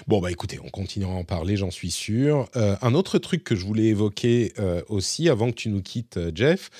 Bon, 0.06 0.20
bah 0.20 0.30
écoutez, 0.30 0.58
on 0.62 0.68
continuera 0.68 1.12
à 1.12 1.16
en 1.16 1.24
parler, 1.24 1.56
j'en 1.56 1.70
suis 1.70 1.90
sûr. 1.90 2.48
Euh, 2.56 2.76
un 2.82 2.94
autre 2.94 3.18
truc 3.18 3.44
que 3.44 3.54
je 3.54 3.64
voulais 3.64 3.86
évoquer 3.86 4.52
euh, 4.58 4.82
aussi, 4.88 5.28
avant 5.28 5.50
que 5.50 5.56
tu 5.56 5.68
nous 5.68 5.82
quittes, 5.82 6.16
euh, 6.16 6.30
Jeff, 6.34 6.70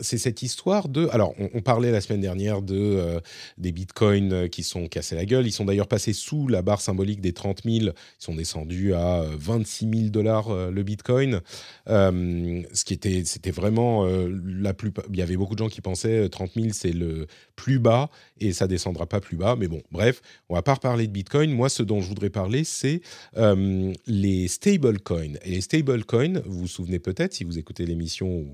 c'est 0.00 0.18
cette 0.18 0.42
histoire 0.42 0.88
de... 0.88 1.08
Alors, 1.12 1.34
on, 1.38 1.50
on, 1.54 1.60
parlait 1.60 1.90
la 1.90 2.00
semaine 2.00 2.20
dernière 2.20 2.62
de, 2.62 3.20
des 3.58 3.72
bitcoins 3.72 4.48
qui 4.48 4.62
sont 4.62 4.86
cassés 4.86 5.16
la 5.16 5.24
gueule. 5.24 5.46
Ils 5.46 5.52
sont 5.52 5.64
d'ailleurs 5.64 5.88
passés 5.88 6.12
sous 6.12 6.46
la 6.48 6.62
barre 6.62 6.80
symbolique 6.80 7.20
des 7.20 7.32
30 7.32 7.62
000. 7.64 7.76
Ils 7.76 7.92
sont 8.18 8.34
descendus 8.34 8.94
à 8.94 9.24
26 9.36 9.90
000 9.90 10.08
dollars 10.10 10.54
le 10.70 10.82
bitcoin. 10.82 11.40
ce 11.86 12.84
qui 12.84 12.94
était, 12.94 13.22
c'était 13.24 13.50
vraiment 13.50 14.06
la 14.06 14.74
plus... 14.74 14.92
Il 15.10 15.18
y 15.18 15.22
avait 15.22 15.36
beaucoup 15.36 15.54
de 15.54 15.60
gens 15.60 15.68
qui 15.68 15.80
pensaient 15.80 16.28
30 16.28 16.52
000, 16.54 16.68
c'est 16.72 16.92
le 16.92 17.26
plus 17.56 17.78
bas 17.78 18.10
et 18.40 18.52
ça 18.52 18.66
descendra 18.66 19.06
pas 19.06 19.20
plus 19.20 19.36
bas. 19.36 19.56
Mais 19.56 19.68
bon, 19.68 19.82
bref, 19.90 20.20
on 20.48 20.54
va 20.54 20.62
pas 20.62 20.74
reparler 20.74 21.06
de 21.06 21.12
bitcoin. 21.12 21.50
Moi, 21.50 21.68
ce 21.68 21.82
dont 21.82 22.00
je 22.04 22.08
voudrais 22.08 22.30
parler, 22.30 22.62
c'est 22.64 23.00
euh, 23.36 23.92
les 24.06 24.48
stablecoins. 24.48 25.34
Et 25.44 25.50
les 25.50 25.60
stablecoins, 25.60 26.40
vous 26.46 26.60
vous 26.60 26.68
souvenez 26.68 26.98
peut-être, 26.98 27.34
si 27.34 27.44
vous 27.44 27.58
écoutez 27.58 27.86
l'émission, 27.86 28.46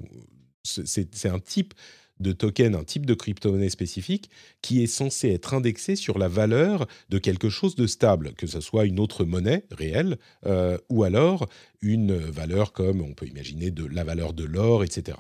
c'est 0.63 1.27
un 1.27 1.41
type 1.41 1.75
de 2.21 2.33
token, 2.33 2.75
un 2.75 2.85
type 2.85 3.07
de 3.07 3.15
crypto-monnaie 3.15 3.71
spécifique 3.71 4.31
qui 4.63 4.83
est 4.83 4.87
censé 4.87 5.31
être 5.31 5.55
indexé 5.55 5.97
sur 5.97 6.19
la 6.19 6.29
valeur 6.29 6.87
de 7.09 7.19
quelque 7.19 7.49
chose 7.49 7.75
de 7.75 7.87
stable, 7.87 8.35
que 8.35 8.47
ce 8.47 8.61
soit 8.61 8.85
une 8.85 9.01
autre 9.01 9.25
monnaie 9.25 9.65
réelle 9.71 10.19
euh, 10.47 10.77
ou 10.91 11.03
alors 11.03 11.49
une 11.81 12.15
valeur 12.15 12.73
comme 12.73 13.01
on 13.01 13.15
peut 13.15 13.27
imaginer 13.27 13.71
de 13.71 13.87
la 13.87 14.05
valeur 14.05 14.35
de 14.35 14.45
l'or, 14.45 14.85
etc 14.85 15.17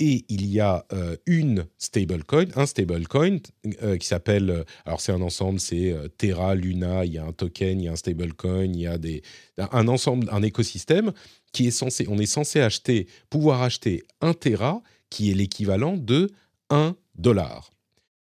et 0.00 0.24
il 0.28 0.46
y 0.46 0.60
a 0.60 0.84
euh, 0.92 1.16
une 1.26 1.66
stablecoin, 1.78 2.46
un 2.56 2.66
stablecoin 2.66 3.38
euh, 3.82 3.96
qui 3.96 4.06
s'appelle, 4.06 4.50
euh, 4.50 4.64
alors 4.84 5.00
c'est 5.00 5.12
un 5.12 5.22
ensemble, 5.22 5.60
c'est 5.60 5.94
Terra, 6.18 6.54
Luna, 6.54 7.04
il 7.04 7.12
y 7.12 7.18
a 7.18 7.24
un 7.24 7.32
token, 7.32 7.80
il 7.80 7.84
y 7.84 7.88
a 7.88 7.92
un 7.92 7.96
stablecoin, 7.96 8.64
il 8.64 8.80
y 8.80 8.86
a 8.86 8.98
des, 8.98 9.22
un 9.58 9.88
ensemble, 9.88 10.28
un 10.32 10.42
écosystème 10.42 11.12
qui 11.52 11.68
est 11.68 11.72
censé, 11.72 12.06
on 12.08 12.18
est 12.18 12.26
censé 12.26 12.60
acheter, 12.60 13.06
pouvoir 13.30 13.62
acheter 13.62 14.02
un 14.20 14.34
Terra 14.34 14.82
qui 15.10 15.30
est 15.30 15.34
l'équivalent 15.34 15.96
de 15.96 16.30
1 16.70 16.96
dollar. 17.14 17.70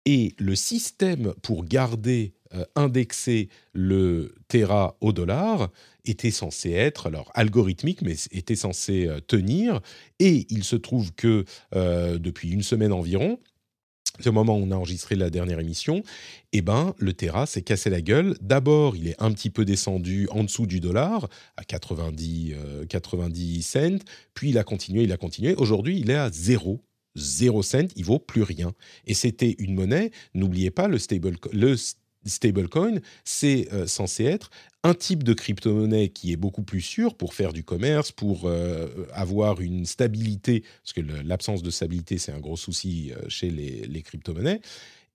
Et 0.07 0.35
le 0.39 0.55
système 0.55 1.35
pour 1.43 1.65
garder 1.67 2.33
indexer 2.75 3.49
le 3.73 4.35
Terra 4.49 4.97
au 5.01 5.13
dollar 5.13 5.71
était 6.05 6.31
censé 6.31 6.71
être, 6.71 7.07
alors 7.07 7.31
algorithmique, 7.35 8.03
mais 8.03 8.17
était 8.33 8.57
censé 8.57 9.07
euh, 9.07 9.21
tenir. 9.21 9.81
Et 10.19 10.47
il 10.51 10.65
se 10.65 10.77
trouve 10.77 11.13
que 11.13 11.45
euh, 11.75 12.19
depuis 12.19 12.51
une 12.51 12.63
semaine 12.63 12.93
environ, 12.93 13.39
au 14.27 14.33
moment 14.33 14.57
où 14.57 14.63
on 14.63 14.71
a 14.71 14.77
enregistré 14.77 15.15
la 15.15 15.31
dernière 15.31 15.61
émission, 15.61 16.03
eh 16.53 16.61
ben, 16.61 16.95
le 16.99 17.13
Terra 17.15 17.47
s'est 17.47 17.63
cassé 17.63 17.89
la 17.89 18.03
gueule. 18.03 18.37
D'abord, 18.41 18.97
il 18.97 19.09
est 19.09 19.23
un 19.23 19.33
petit 19.33 19.51
peu 19.51 19.65
descendu 19.65 20.29
en 20.31 20.45
dessous 20.45 20.67
du 20.67 20.81
dollar, 20.81 21.29
à 21.57 21.65
90, 21.65 22.55
90 22.89 23.63
cents, 23.63 24.05
puis 24.35 24.51
il 24.51 24.59
a 24.59 24.65
continué, 24.65 25.05
il 25.05 25.13
a 25.13 25.17
continué. 25.17 25.55
Aujourd'hui, 25.55 26.01
il 26.01 26.11
est 26.11 26.17
à 26.17 26.31
zéro 26.31 26.83
0 27.17 27.63
cent, 27.63 27.89
il 27.97 28.05
vaut 28.05 28.19
plus 28.19 28.43
rien. 28.43 28.73
Et 29.07 29.15
c'était 29.15 29.57
une 29.59 29.75
monnaie, 29.75 30.11
n'oubliez 30.35 30.71
pas, 30.71 30.89
le, 30.89 30.99
stable, 30.99 31.37
le 31.53 31.77
stablecoin, 32.25 33.01
c'est 33.25 33.69
euh, 33.73 33.87
censé 33.87 34.25
être 34.25 34.51
un 34.83 34.95
type 34.95 35.23
de 35.23 35.35
crypto-monnaie 35.35 36.09
qui 36.09 36.33
est 36.33 36.37
beaucoup 36.37 36.63
plus 36.63 36.81
sûr 36.81 37.15
pour 37.15 37.35
faire 37.35 37.53
du 37.53 37.65
commerce, 37.65 38.13
pour 38.13 38.43
euh, 38.45 39.07
avoir 39.13 39.61
une 39.61 39.85
stabilité, 39.85 40.65
parce 40.83 40.93
que 40.95 41.01
l'absence 41.01 41.63
de 41.63 41.71
stabilité, 41.71 42.19
c'est 42.19 42.33
un 42.33 42.41
gros 42.41 42.57
souci 42.57 43.13
euh, 43.13 43.29
chez 43.29 43.51
les, 43.51 43.83
les 43.87 44.03
crypto-monnaies. 44.03 44.61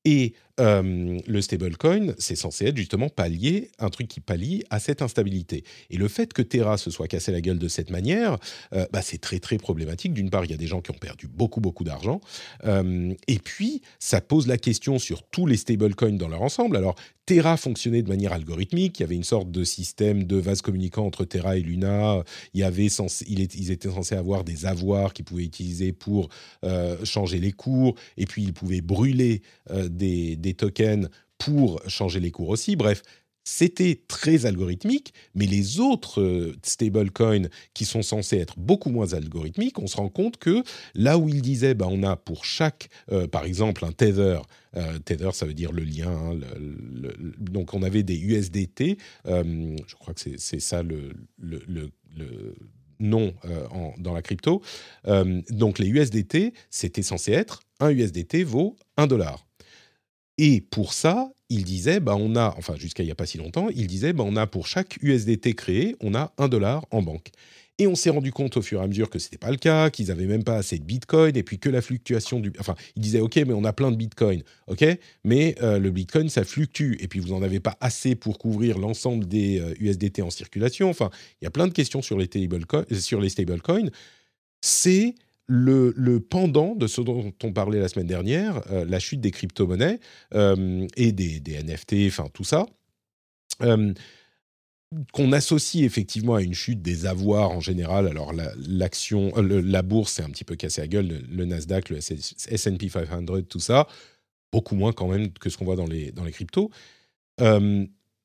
Et 0.06 0.36
euh, 0.60 1.20
le 1.28 1.42
stablecoin, 1.42 2.14
c'est 2.18 2.36
censé 2.36 2.66
être 2.68 2.78
justement 2.78 3.10
pallier, 3.10 3.72
un 3.80 3.90
truc 3.90 4.08
qui 4.08 4.22
pallie 4.22 4.64
à 4.70 4.80
cette 4.80 5.02
instabilité. 5.02 5.66
Et 5.90 5.98
le 5.98 6.08
fait 6.08 6.32
que 6.32 6.42
Terra 6.42 6.78
se 6.78 6.90
soit 6.90 7.08
cassé 7.08 7.34
la 7.34 7.42
gueule 7.42 7.60
de 7.60 7.68
cette 7.68 7.90
manière, 7.90 8.38
euh, 8.74 8.86
bah, 8.94 9.02
c'est 9.02 9.18
très 9.18 9.40
très 9.40 9.58
problématique. 9.58 10.14
D'une 10.14 10.30
part, 10.30 10.46
il 10.46 10.52
y 10.52 10.54
a 10.54 10.58
des 10.58 10.68
gens 10.68 10.82
qui 10.82 10.92
ont 10.92 10.98
perdu 10.98 11.28
beaucoup 11.28 11.60
beaucoup 11.60 11.84
d'argent. 11.84 12.22
Euh, 12.64 13.14
et 13.28 13.40
puis, 13.40 13.82
ça 14.00 14.22
pose 14.22 14.48
la 14.48 14.58
question 14.58 14.98
sur 14.98 15.24
tous 15.24 15.46
les 15.46 15.58
stablecoins 15.58 16.18
dans 16.18 16.30
leur 16.30 16.42
ensemble. 16.42 16.78
Alors, 16.78 16.96
Terra 17.26 17.58
fonctionnait 17.58 18.04
de 18.04 18.10
manière 18.10 18.34
algorithmique. 18.34 19.00
Il 19.00 19.02
y 19.02 19.06
avait 19.06 19.16
une 19.16 19.24
sorte 19.24 19.50
de 19.50 19.64
système 19.64 20.26
de 20.26 20.38
vase 20.38 20.62
communicant 20.62 21.06
entre 21.06 21.26
Terra 21.26 21.58
et 21.58 21.62
Luna. 21.62 22.24
Il 22.54 22.62
y 22.62 22.64
avait 22.64 22.86
ils 22.86 23.72
étaient 23.72 23.90
censés 23.90 24.16
avoir 24.16 24.44
des 24.44 24.68
avoirs 24.68 25.12
qu'ils 25.12 25.26
pouvaient 25.26 25.44
utiliser 25.44 25.92
pour 25.92 26.30
changer 27.04 27.40
les 27.40 27.52
cours. 27.52 27.96
Et 28.18 28.28
puis, 28.28 28.44
ils 28.44 28.54
pouvaient 28.54 28.82
brûler 28.82 29.42
des, 29.90 30.36
des, 30.46 30.54
tokens 30.54 31.10
pour 31.38 31.82
changer 31.88 32.20
les 32.20 32.32
cours 32.32 32.50
aussi. 32.50 32.76
Bref, 32.76 33.02
c'était 33.48 34.02
très 34.08 34.48
algorithmique, 34.48 35.14
mais 35.36 35.46
les 35.46 35.80
autres 35.80 36.20
euh, 36.20 36.56
stablecoins 36.64 37.48
qui 37.76 37.86
sont 37.86 38.02
censés 38.02 38.38
être 38.38 38.58
beaucoup 38.58 38.90
moins 38.90 39.14
algorithmiques, 39.14 39.78
on 39.78 39.86
se 39.86 39.98
rend 39.98 40.10
compte 40.10 40.38
que 40.38 40.64
là 40.96 41.20
où 41.20 41.30
il 41.30 41.44
disait, 41.44 41.76
bah, 41.76 41.86
on 41.88 42.02
a 42.02 42.16
pour 42.16 42.44
chaque, 42.44 42.90
euh, 43.12 43.28
par 43.28 43.46
exemple, 43.46 43.86
un 43.86 43.92
tether, 43.92 44.40
euh, 44.76 44.98
tether 45.06 45.30
ça 45.34 45.46
veut 45.46 45.54
dire 45.54 45.72
le 45.72 45.84
lien, 45.84 46.10
hein, 46.10 46.40
donc 47.40 47.76
on 47.76 47.84
avait 47.84 48.02
des 48.02 48.18
USDT, 48.18 48.98
je 49.26 49.96
crois 49.96 50.16
que 50.16 50.22
c'est 50.38 50.60
ça 50.60 50.82
le, 50.82 51.14
le 51.38 51.92
nom 53.00 53.34
dans 54.00 54.14
la 54.14 54.22
crypto, 54.22 54.62
donc 55.50 55.80
les 55.80 55.88
USDT, 55.88 56.54
c'était 56.70 57.04
censé 57.04 57.32
être, 57.32 57.62
un 57.80 57.92
USDT 57.92 58.44
vaut 58.44 58.76
un 58.98 59.06
dollar. 59.06 59.45
Et 60.38 60.62
pour 60.62 60.94
ça, 60.94 61.32
il 61.50 61.64
disait, 61.64 62.00
bah, 62.00 62.16
on 62.18 62.36
a, 62.36 62.54
enfin 62.58 62.76
jusqu'à 62.76 63.04
il 63.04 63.06
n'y 63.06 63.12
a 63.12 63.16
pas 63.16 63.26
si 63.26 63.38
longtemps, 63.38 63.70
il 63.76 63.88
disait, 63.88 64.14
bah, 64.14 64.24
on 64.26 64.36
a 64.36 64.48
pour 64.48 64.68
chaque 64.68 64.98
USDT 65.02 65.54
créé, 65.56 65.96
on 66.02 66.16
a 66.16 66.34
un 66.38 66.48
dollar 66.48 66.86
en 66.92 67.02
banque. 67.02 67.30
Et 67.78 67.88
on 67.88 67.96
s'est 67.96 68.10
rendu 68.10 68.32
compte 68.32 68.56
au 68.56 68.62
fur 68.62 68.80
et 68.80 68.84
à 68.84 68.88
mesure 68.88 69.10
que 69.10 69.20
ce 69.20 69.26
n'était 69.26 69.38
pas 69.38 69.52
le 69.52 69.58
cas, 69.58 69.90
qu'ils 69.90 70.08
n'avaient 70.08 70.28
même 70.28 70.46
pas 70.46 70.56
assez 70.56 70.80
de 70.80 70.86
Bitcoin, 70.86 71.36
et 71.36 71.44
puis 71.44 71.60
que 71.60 71.70
la 71.70 71.82
fluctuation 71.82 72.40
du... 72.40 72.54
Enfin, 72.58 72.76
il 72.96 73.02
disait, 73.02 73.20
OK, 73.20 73.36
mais 73.36 73.54
on 73.54 73.66
a 73.66 73.74
plein 73.74 73.92
de 73.92 73.98
Bitcoin, 73.98 74.44
OK, 74.68 74.86
mais 75.26 75.56
euh, 75.62 75.78
le 75.78 75.92
Bitcoin, 75.92 76.30
ça 76.30 76.46
fluctue, 76.46 76.96
et 77.02 77.10
puis 77.10 77.20
vous 77.20 77.30
n'en 77.30 77.42
avez 77.42 77.60
pas 77.60 77.76
assez 77.82 78.16
pour 78.16 78.40
couvrir 78.40 78.78
l'ensemble 78.78 79.28
des 79.28 79.62
USDT 79.80 80.20
euh, 80.20 80.26
en 80.26 80.30
circulation. 80.30 80.90
Enfin, 80.90 81.10
il 81.42 81.46
y 81.46 81.48
a 81.48 81.52
plein 81.52 81.68
de 81.68 81.74
questions 81.74 82.02
sur 82.02 82.18
les, 82.18 82.30
sur 82.94 83.20
les 83.20 83.30
stablecoins. 83.30 83.90
C'est 84.62 85.16
le, 85.48 86.20
pendant 86.20 86.76
de 86.76 86.88
ce 86.88 87.02
dont 87.02 87.34
on 87.44 87.54
parlait 87.54 87.80
la 87.80 87.88
semaine 87.88 88.08
dernière, 88.08 88.62
euh, 88.72 88.86
la 88.86 89.00
chute 89.00 89.22
des 89.22 89.32
crypto-monnaies 89.32 90.00
euh, 90.34 90.88
et 90.96 91.12
des, 91.12 91.40
NFT, 91.40 92.08
enfin 92.08 92.28
tout 92.34 92.44
ça, 92.44 92.66
euh, 93.62 93.94
qu'on 95.14 95.32
associe 95.32 95.84
effectivement 95.84 96.36
à 96.36 96.42
une 96.42 96.54
chute 96.54 96.82
des 96.82 97.06
avoirs 97.06 97.52
en 97.52 97.60
général. 97.60 98.08
Alors 98.08 98.34
l'action, 98.68 99.34
la, 99.36 99.82
bourse 99.82 100.14
s'est 100.14 100.24
un 100.24 100.30
petit 100.30 100.44
peu 100.44 100.56
cassé 100.56 100.82
la 100.82 100.88
gueule, 100.88 101.24
le, 101.30 101.46
Nasdaq, 101.46 101.90
le 101.90 101.98
S&P 101.98 102.90
500, 102.90 103.42
tout 103.50 103.60
ça, 103.60 103.88
beaucoup 104.52 104.76
moins 104.76 104.94
quand 104.94 105.08
même 105.08 105.32
que 105.34 105.50
ce 105.50 105.58
qu'on 105.58 105.66
voit 105.66 105.76
dans 105.76 105.88
les, 105.88 106.12
dans 106.12 106.24
les 106.24 106.32
cryptos. 106.32 106.72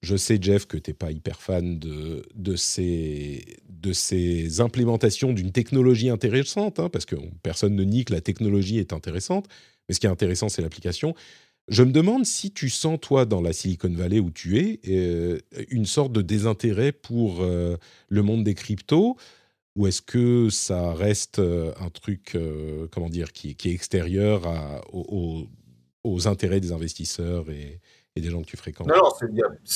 Je 0.02 0.16
sais, 0.16 0.38
Jeff, 0.40 0.66
que 0.66 0.78
tu 0.78 0.90
n'es 0.90 0.94
pas 0.94 1.10
hyper 1.10 1.42
fan 1.42 1.78
de, 1.78 2.22
de, 2.34 2.56
ces, 2.56 3.58
de 3.68 3.92
ces 3.92 4.60
implémentations 4.60 5.32
d'une 5.34 5.52
technologie 5.52 6.08
intéressante, 6.08 6.80
hein, 6.80 6.88
parce 6.88 7.04
que 7.04 7.16
personne 7.42 7.74
ne 7.74 7.84
nie 7.84 8.06
que 8.06 8.14
la 8.14 8.22
technologie 8.22 8.78
est 8.78 8.94
intéressante, 8.94 9.46
mais 9.88 9.94
ce 9.94 10.00
qui 10.00 10.06
est 10.06 10.10
intéressant, 10.10 10.48
c'est 10.48 10.62
l'application. 10.62 11.14
Je 11.68 11.82
me 11.82 11.92
demande 11.92 12.24
si 12.24 12.50
tu 12.50 12.68
sens, 12.70 12.98
toi, 13.00 13.26
dans 13.26 13.40
la 13.40 13.52
Silicon 13.52 13.92
Valley 13.92 14.20
où 14.20 14.30
tu 14.30 14.58
es, 14.58 14.80
euh, 14.88 15.38
une 15.68 15.86
sorte 15.86 16.12
de 16.12 16.22
désintérêt 16.22 16.92
pour 16.92 17.42
euh, 17.42 17.76
le 18.08 18.22
monde 18.22 18.42
des 18.42 18.54
cryptos, 18.54 19.16
ou 19.76 19.86
est-ce 19.86 20.02
que 20.02 20.48
ça 20.50 20.94
reste 20.94 21.38
euh, 21.38 21.72
un 21.78 21.90
truc, 21.90 22.36
comment 22.90 23.08
dire, 23.08 23.32
qui, 23.32 23.54
qui, 23.54 23.68
est 23.68 23.74
extérieur 23.74 24.42
aux, 24.92 25.46
aux, 26.02 26.26
intérêts 26.26 26.60
des 26.60 26.72
investisseurs 26.72 27.50
et, 27.50 27.80
et 28.16 28.20
des 28.20 28.30
gens 28.30 28.42
que 28.42 28.46
tu 28.46 28.56
fréquentes 28.56 28.86
Non, 28.86 28.96
non, 28.96 29.10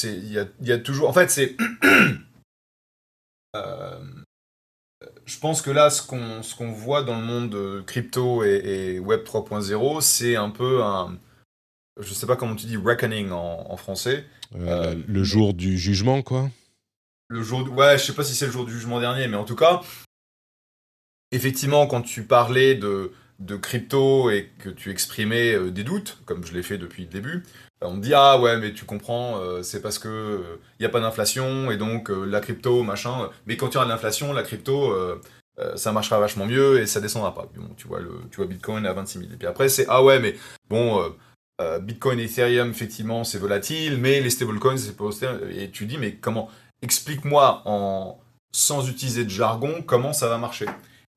il 0.02 0.24
y, 0.24 0.66
y 0.66 0.72
a, 0.72 0.78
toujours. 0.78 1.08
En 1.08 1.12
fait, 1.12 1.30
c'est. 1.30 1.56
Euh, 3.56 4.00
je 5.26 5.38
pense 5.38 5.62
que 5.62 5.70
là, 5.70 5.88
ce 5.88 6.04
qu'on 6.04 6.40
qu'on 6.58 6.72
voit 6.72 7.04
dans 7.04 7.20
le 7.20 7.24
monde 7.24 7.50
de 7.50 7.82
crypto 7.86 8.42
et, 8.42 8.98
Web 8.98 9.22
3.0, 9.22 10.00
c'est 10.00 10.34
un 10.34 10.50
peu 10.50 10.82
un. 10.82 11.16
Je 12.00 12.12
sais 12.12 12.26
pas 12.26 12.34
comment 12.34 12.56
tu 12.56 12.66
dis 12.66 12.76
reckoning 12.76 13.30
en, 13.30 13.76
français. 13.76 14.24
Euh, 14.56 15.00
le 15.06 15.22
jour 15.22 15.54
du 15.54 15.78
jugement, 15.78 16.22
quoi. 16.22 16.50
Le 17.28 17.42
jour. 17.42 17.70
Ouais, 17.70 17.96
je 17.96 18.04
sais 18.04 18.14
pas 18.14 18.24
si 18.24 18.34
c'est 18.34 18.46
le 18.46 18.52
jour 18.52 18.64
du 18.64 18.72
jugement 18.72 18.98
dernier, 18.98 19.28
mais 19.28 19.36
en 19.36 19.44
tout 19.44 19.54
cas, 19.54 19.82
effectivement, 21.30 21.86
quand 21.86 22.02
tu 22.02 22.24
parlais 22.24 22.74
de, 22.74 23.12
de 23.40 23.56
crypto 23.56 24.30
et 24.30 24.50
que 24.58 24.68
tu 24.68 24.90
exprimais 24.90 25.54
euh, 25.54 25.70
des 25.70 25.84
doutes, 25.84 26.18
comme 26.24 26.44
je 26.44 26.52
l'ai 26.54 26.62
fait 26.62 26.78
depuis 26.78 27.02
le 27.02 27.08
début, 27.08 27.42
on 27.84 27.94
me 27.94 28.00
dit 28.00 28.14
ah 28.14 28.38
ouais 28.38 28.56
mais 28.58 28.72
tu 28.72 28.84
comprends 28.84 29.38
euh, 29.38 29.62
c'est 29.62 29.80
parce 29.80 29.98
que 29.98 30.08
il 30.78 30.82
euh, 30.82 30.82
y 30.82 30.84
a 30.84 30.88
pas 30.88 31.00
d'inflation 31.00 31.70
et 31.70 31.76
donc 31.76 32.10
euh, 32.10 32.24
la 32.24 32.40
crypto 32.40 32.82
machin 32.82 33.30
mais 33.46 33.56
quand 33.56 33.68
il 33.70 33.74
y 33.74 33.76
aura 33.76 33.86
de 33.86 33.90
l'inflation 33.90 34.32
la 34.32 34.42
crypto 34.42 34.94
ça 35.76 35.92
marchera 35.92 36.18
vachement 36.18 36.46
mieux 36.46 36.80
et 36.80 36.86
ça 36.86 37.00
descendra 37.00 37.32
pas. 37.32 37.48
Bon, 37.54 37.68
tu 37.76 37.86
vois 37.86 38.00
le 38.00 38.10
tu 38.32 38.38
vois 38.38 38.46
Bitcoin 38.46 38.86
à 38.86 38.92
26 38.92 39.18
000 39.20 39.32
et 39.32 39.36
puis 39.36 39.46
après 39.46 39.68
c'est 39.68 39.86
ah 39.88 40.02
ouais 40.02 40.18
mais 40.18 40.34
bon 40.68 41.00
Bitcoin 41.82 42.18
et 42.18 42.24
Ethereum 42.24 42.70
effectivement 42.70 43.22
c'est 43.22 43.38
volatile 43.38 43.98
mais 43.98 44.20
les 44.20 44.30
stablecoins 44.30 44.76
c'est 44.76 44.96
pas 44.96 45.04
et 45.50 45.70
tu 45.70 45.86
dis 45.86 45.98
mais 45.98 46.14
comment? 46.16 46.50
Explique-moi 46.82 47.62
en 47.66 48.18
sans 48.52 48.88
utiliser 48.88 49.24
de 49.24 49.30
jargon 49.30 49.82
comment 49.86 50.12
ça 50.12 50.28
va 50.28 50.38
marcher 50.38 50.66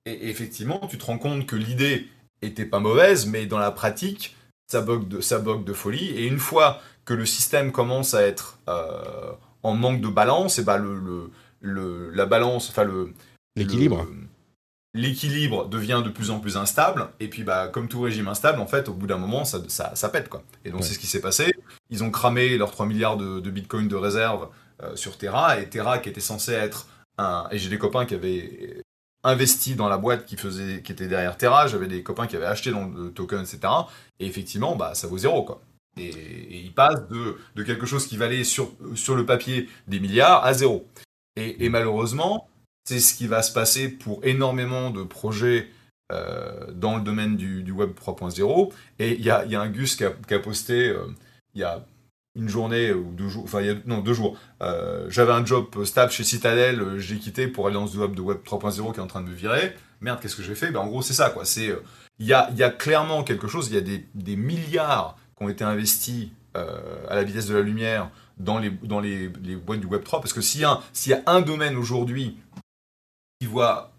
et 0.08 0.30
effectivement 0.30 0.88
tu 0.88 0.98
te 0.98 1.06
rends 1.06 1.18
compte 1.18 1.46
que 1.46 1.56
l'idée 1.56 2.08
était 2.42 2.66
pas 2.66 2.80
mauvaise 2.80 3.26
mais 3.26 3.46
dans 3.46 3.60
la 3.60 3.72
pratique 3.72 4.36
ça 4.68 4.82
bug 4.82 5.08
de, 5.08 5.22
ça 5.22 5.40
de 5.40 5.74
folie. 5.74 6.10
Et 6.10 6.28
une 6.28 6.40
fois 6.40 6.82
que 7.06 7.14
le 7.14 7.26
système 7.26 7.72
commence 7.72 8.14
à 8.14 8.22
être 8.22 8.60
euh, 8.68 9.32
en 9.64 9.74
manque 9.74 10.02
de 10.02 10.10
balance, 10.10 10.60
et 10.60 10.64
bah 10.64 10.78
le, 10.78 11.32
le, 11.62 12.12
la 12.12 12.26
balance, 12.26 12.70
enfin 12.70 12.84
le 12.84 13.14
l'équilibre. 13.56 14.06
L'équilibre 14.94 15.68
devient 15.68 16.02
de 16.04 16.10
plus 16.10 16.32
en 16.32 16.40
plus 16.40 16.58
instable, 16.58 17.10
et 17.20 17.28
puis 17.28 17.44
bah, 17.44 17.68
comme 17.68 17.88
tout 17.88 18.02
régime 18.02 18.28
instable, 18.28 18.60
en 18.60 18.68
fait, 18.68 18.90
au 18.90 18.94
bout 18.94 19.06
d'un 19.06 19.18
moment, 19.18 19.46
ça, 19.46 19.60
ça, 19.68 19.96
ça, 19.96 20.10
pète. 20.10 20.28
Quoi. 20.28 20.44
Et 20.66 20.72
donc 20.72 20.84
c'est 20.84 20.94
ce 20.94 21.00
qui 21.00 21.08
s'est 21.08 21.22
passé. 21.22 21.54
Ils 21.90 22.04
ont 22.04 22.10
cramé 22.10 22.58
leurs 22.58 22.72
3 22.72 22.86
milliards 22.86 23.18
de, 23.18 23.40
de 23.40 23.52
bitcoin 23.52 23.88
de 23.88 23.96
réserve 23.96 24.50
euh, 24.82 24.96
sur 24.96 25.18
Terra, 25.18 25.60
et 25.60 25.70
Terra 25.70 26.00
qui 26.00 26.10
était 26.10 26.22
censé 26.22 26.54
être 26.54 26.88
un... 27.18 27.48
Et 27.52 27.58
j'ai 27.60 27.70
des 27.70 27.78
copains 27.78 28.06
qui 28.06 28.16
avaient 28.16 28.82
investi 29.28 29.76
dans 29.76 29.90
la 29.90 29.98
boîte 29.98 30.26
qui 30.26 30.38
faisait, 30.38 30.82
qui 30.82 30.92
était 30.92 31.08
derrière 31.08 31.38
Terra, 31.38 31.68
j'avais 31.68 31.88
des 31.88 32.02
copains 32.02 32.28
qui 32.28 32.36
avaient 32.36 32.46
acheté 32.46 32.72
dans 32.72 32.88
le 32.88 33.12
token, 33.12 33.42
etc. 33.42 33.60
Et 34.20 34.26
effectivement, 34.26 34.76
bah, 34.76 34.96
ça 34.96 35.08
vaut 35.08 35.18
zéro, 35.18 35.44
quoi. 35.44 35.62
Et, 35.98 36.64
il 36.64 36.74
passe 36.74 37.08
de, 37.10 37.38
de, 37.56 37.64
quelque 37.64 37.86
chose 37.86 38.08
qui 38.08 38.18
valait 38.18 38.44
sur, 38.44 38.72
sur 38.96 39.16
le 39.16 39.26
papier 39.26 39.68
des 39.88 40.00
milliards 40.00 40.46
à 40.46 40.54
zéro. 40.54 40.88
Et, 41.36 41.70
malheureusement, 41.70 42.50
c'est 42.84 43.00
ce 43.00 43.14
qui 43.14 43.28
va 43.28 43.44
se 43.44 43.54
passer 43.54 43.90
pour 43.90 44.26
énormément 44.26 44.90
de 44.90 45.04
projets 45.04 45.68
euh, 46.12 46.72
dans 46.72 46.98
le 46.98 47.04
domaine 47.04 47.38
du, 47.38 47.72
Web 47.72 47.92
3.0. 47.92 48.74
Et 49.00 49.14
il 49.14 49.24
y 49.24 49.30
a, 49.30 49.46
y 49.46 49.56
a, 49.56 49.62
un 49.62 49.70
Gus 49.70 49.96
qui 49.96 50.06
a, 50.06 50.12
qui 50.12 50.34
a 50.34 50.40
posté, 50.40 50.90
euh, 50.90 51.06
il 51.54 51.62
y 51.62 51.64
a 51.64 51.86
une 52.38 52.48
journée 52.48 52.94
ou 52.94 53.12
deux 53.12 53.28
jours, 53.28 53.44
enfin, 53.44 53.62
il 53.62 53.68
y 53.68 53.70
a, 53.70 53.76
non, 53.86 54.00
deux 54.00 54.14
jours. 54.14 54.38
Euh, 54.62 55.08
j'avais 55.10 55.34
un 55.34 55.46
job 55.46 55.84
stable 55.84 56.12
chez 56.12 56.24
Citadel, 56.24 56.80
euh, 56.80 57.00
j'ai 57.00 57.18
quitté 57.18 57.48
pour 57.48 57.68
aller 57.68 57.74
dans 57.74 57.88
ce 57.88 57.98
web 57.98 58.14
de 58.14 58.22
Web 58.22 58.38
3.0 58.46 58.94
qui 58.94 59.00
est 59.00 59.04
en 59.04 59.08
train 59.08 59.22
de 59.22 59.28
me 59.28 59.34
virer. 59.34 59.76
Merde, 60.02 60.20
qu'est-ce 60.22 60.36
que 60.36 60.44
j'ai 60.44 60.56
fait? 60.56 60.72
Ben, 60.72 60.80
En 60.82 60.88
gros, 60.88 61.02
c'est 61.02 61.16
ça, 61.16 61.32
quoi. 61.32 61.44
C'est, 61.44 61.70
euh, 61.70 61.84
il 62.20 62.28
y, 62.28 62.34
a, 62.34 62.50
y 62.52 62.64
a 62.64 62.70
clairement 62.70 63.24
quelque 63.24 63.48
chose, 63.48 63.68
il 63.70 63.76
y 63.76 63.78
a 63.78 63.82
des, 63.82 64.06
des, 64.14 64.36
milliards 64.36 65.18
qui 65.36 65.44
ont 65.44 65.50
été 65.50 65.64
investis 65.64 66.30
à 66.56 67.14
la 67.14 67.24
vitesse 67.24 67.46
de 67.46 67.54
la 67.54 67.62
lumière 67.62 68.10
dans 68.40 68.58
les, 68.58 68.72
dans 68.72 69.00
les, 69.00 69.32
les 69.44 69.56
boîtes 69.56 69.80
du 69.80 69.86
Web 69.86 70.04
3, 70.04 70.22
parce 70.22 70.34
que 70.34 70.42
s'il 70.42 70.62
y, 70.62 71.10
y 71.10 71.14
a 71.14 71.22
un 71.28 71.42
domaine 71.42 71.78
aujourd'hui 71.78 72.36
qui 73.40 73.46
voit 73.46 73.92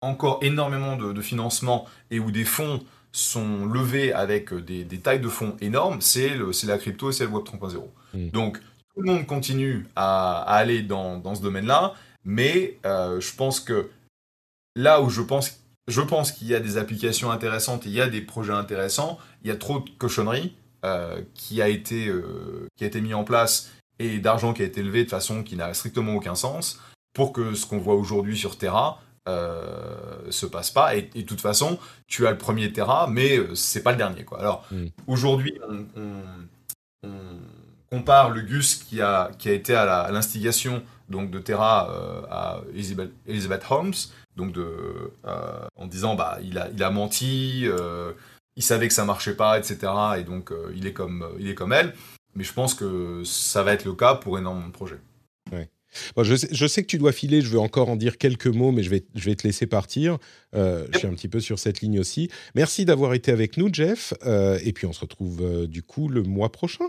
encore 0.00 0.38
énormément 0.40 0.96
de, 0.96 1.12
de 1.12 1.20
financement 1.20 1.84
et 2.10 2.18
où 2.18 2.30
des 2.30 2.46
fonds 2.46 2.82
sont 3.16 3.66
levés 3.66 4.12
avec 4.12 4.52
des, 4.52 4.86
tailles 4.98 5.20
de 5.20 5.28
fonds 5.28 5.56
énormes, 5.60 6.00
c'est 6.00 6.36
la 6.64 6.78
crypto 6.78 7.10
et 7.10 7.12
c'est 7.12 7.24
le 7.24 7.30
Web 7.30 7.44
3.0. 7.44 7.82
Hmm. 8.14 8.28
Donc, 8.30 8.58
tout 8.94 9.02
le 9.02 9.12
monde 9.12 9.26
continue 9.26 9.86
à, 9.96 10.42
aller 10.42 10.82
dans, 10.82 11.34
ce 11.34 11.42
domaine-là, 11.42 11.94
mais 12.24 12.78
euh, 12.84 13.20
je 13.20 13.34
pense 13.34 13.60
que 13.60 13.90
là 14.74 15.00
où 15.00 15.10
je 15.10 15.22
pense, 15.22 15.60
je 15.88 16.00
pense 16.00 16.32
qu'il 16.32 16.48
y 16.48 16.54
a 16.54 16.60
des 16.60 16.76
applications 16.76 17.30
intéressantes, 17.30 17.86
il 17.86 17.92
y 17.92 18.00
a 18.00 18.08
des 18.08 18.20
projets 18.20 18.52
intéressants, 18.52 19.18
il 19.42 19.48
y 19.48 19.50
a 19.50 19.56
trop 19.56 19.80
de 19.80 19.90
cochonneries 19.98 20.54
euh, 20.84 21.20
qui, 21.34 21.62
a 21.62 21.68
été, 21.68 22.08
euh, 22.08 22.66
qui 22.76 22.84
a 22.84 22.86
été 22.86 23.00
mis 23.00 23.14
en 23.14 23.24
place 23.24 23.70
et 23.98 24.18
d'argent 24.18 24.52
qui 24.52 24.62
a 24.62 24.66
été 24.66 24.82
levé 24.82 25.04
de 25.04 25.10
façon 25.10 25.42
qui 25.42 25.56
n'a 25.56 25.72
strictement 25.72 26.14
aucun 26.14 26.34
sens 26.34 26.80
pour 27.14 27.32
que 27.32 27.54
ce 27.54 27.64
qu'on 27.64 27.78
voit 27.78 27.94
aujourd'hui 27.94 28.36
sur 28.36 28.58
Terra 28.58 29.00
euh, 29.28 30.30
se 30.30 30.46
passe 30.46 30.70
pas. 30.70 30.94
Et, 30.94 31.02
de 31.02 31.22
toute 31.22 31.40
façon, 31.40 31.78
tu 32.06 32.26
as 32.26 32.30
le 32.30 32.38
premier 32.38 32.72
Terra, 32.72 33.08
mais 33.10 33.38
euh, 33.38 33.54
c'est 33.54 33.82
pas 33.82 33.90
le 33.90 33.96
dernier. 33.96 34.24
Quoi. 34.24 34.38
Alors, 34.38 34.64
mm. 34.70 34.86
aujourd'hui, 35.06 35.58
on, 35.96 37.08
compare 37.90 38.30
le 38.30 38.40
Gus 38.42 38.74
qui 38.74 39.00
a, 39.00 39.30
qui 39.38 39.48
a 39.48 39.52
été 39.52 39.74
à 39.74 40.10
l'instigation 40.10 40.82
donc 41.08 41.30
de 41.30 41.38
Terra 41.38 41.88
euh, 41.90 42.22
à 42.28 42.60
Elizabeth, 42.74 43.62
Holmes, 43.70 43.94
donc 44.36 44.52
de, 44.52 45.12
en 45.76 45.86
disant 45.86 46.16
bah 46.16 46.38
il 46.42 46.58
a, 46.58 46.68
il 46.74 46.82
a 46.82 46.90
menti, 46.90 47.64
il 48.56 48.62
savait 48.62 48.88
que 48.88 48.94
ça 48.94 49.04
marchait 49.04 49.36
pas, 49.36 49.56
etc. 49.56 49.92
Et 50.18 50.24
donc 50.24 50.52
il 50.74 50.84
est 50.84 50.92
comme 50.92 51.24
il 51.38 51.48
est 51.48 51.54
comme 51.54 51.72
elle. 51.72 51.94
mais 52.34 52.42
je 52.42 52.52
pense 52.52 52.74
que 52.74 53.22
ça 53.24 53.62
va 53.62 53.72
être 53.72 53.84
le 53.84 53.94
cas 53.94 54.16
pour 54.16 54.36
énormément 54.36 54.66
de 54.66 54.72
projets. 54.72 55.00
Je, 56.22 56.66
sais, 56.66 56.82
que 56.82 56.86
tu 56.86 56.98
dois 56.98 57.12
filer, 57.12 57.40
je 57.40 57.48
veux 57.48 57.58
encore 57.58 57.88
en 57.88 57.96
dire 57.96 58.18
quelques 58.18 58.46
mots, 58.46 58.72
mais 58.72 58.82
je 58.82 58.90
vais, 58.90 59.04
je 59.14 59.24
vais 59.24 59.36
te 59.36 59.46
laisser 59.46 59.66
partir. 59.66 60.18
Euh, 60.54 60.86
je 60.92 60.98
suis 60.98 61.06
un 61.06 61.14
petit 61.14 61.28
peu 61.28 61.40
sur 61.40 61.58
cette 61.58 61.80
ligne 61.80 62.00
aussi. 62.00 62.30
Merci 62.54 62.84
d'avoir 62.84 63.14
été 63.14 63.32
avec 63.32 63.56
nous, 63.56 63.72
Jeff. 63.72 64.14
Euh, 64.24 64.58
et 64.64 64.72
puis 64.72 64.86
on 64.86 64.92
se 64.92 65.00
retrouve 65.00 65.42
euh, 65.42 65.66
du 65.66 65.82
coup 65.82 66.08
le 66.08 66.22
mois 66.22 66.50
prochain. 66.50 66.86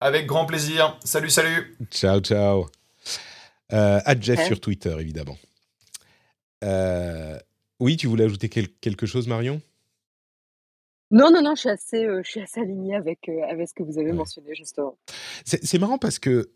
Avec 0.00 0.26
grand 0.26 0.46
plaisir. 0.46 0.98
Salut, 1.04 1.30
salut. 1.30 1.76
Ciao, 1.90 2.20
ciao. 2.20 2.66
à 3.70 4.20
Jeff 4.20 4.46
sur 4.46 4.60
Twitter, 4.60 4.94
évidemment. 4.98 5.38
oui, 7.80 7.96
tu 7.96 8.06
voulais 8.06 8.24
ajouter 8.24 8.48
quelque 8.48 9.06
chose, 9.06 9.28
Marion? 9.28 9.60
Non, 11.10 11.30
non, 11.30 11.42
non, 11.42 11.54
je 11.54 11.60
suis 11.60 11.68
assez, 11.68 12.06
je 12.24 12.28
suis 12.28 12.40
assez 12.40 12.60
alignée 12.60 12.94
avec, 12.96 13.28
avec 13.28 13.68
ce 13.68 13.74
que 13.74 13.82
vous 13.82 13.98
avez 13.98 14.12
mentionné, 14.12 14.54
justement. 14.54 14.96
C'est 15.44 15.78
marrant 15.78 15.98
parce 15.98 16.18
que 16.18 16.48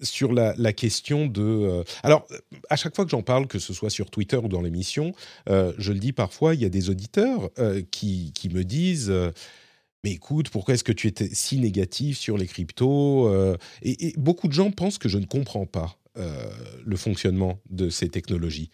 sur 0.00 0.32
la, 0.32 0.72
question 0.72 1.26
de... 1.26 1.42
Euh, 1.42 1.84
alors, 2.02 2.26
à 2.70 2.76
chaque 2.76 2.94
fois 2.94 3.04
que 3.04 3.10
j'en 3.10 3.22
parle, 3.22 3.46
que 3.46 3.58
ce 3.58 3.72
soit 3.72 3.90
sur 3.90 4.10
Twitter 4.10 4.36
ou 4.36 4.48
dans 4.48 4.62
l'émission, 4.62 5.12
euh, 5.48 5.72
je 5.78 5.92
le 5.92 5.98
dis 5.98 6.12
parfois, 6.12 6.54
il 6.54 6.60
y 6.60 6.64
a 6.64 6.68
des 6.68 6.90
auditeurs 6.90 7.50
euh, 7.58 7.82
qui, 7.90 8.32
me 8.52 8.62
disent... 8.62 9.12
mais 10.04 10.12
écoute, 10.12 10.50
pourquoi 10.50 10.74
est-ce 10.74 10.84
que 10.84 10.92
tu 10.92 11.06
étais 11.06 11.28
si 11.32 11.58
négatif 11.58 12.18
sur 12.18 12.36
les 12.36 12.46
cryptos 12.46 13.30
et, 13.82 14.14
beaucoup 14.16 14.48
de 14.48 14.52
gens 14.52 14.70
pensent 14.70 14.98
que 14.98 15.08
je 15.08 15.18
ne 15.18 15.26
comprends 15.26 15.66
pas 15.66 15.98
le 16.84 16.96
fonctionnement 16.96 17.60
de 17.68 17.90
ces 17.90 18.08
technologies. 18.08 18.70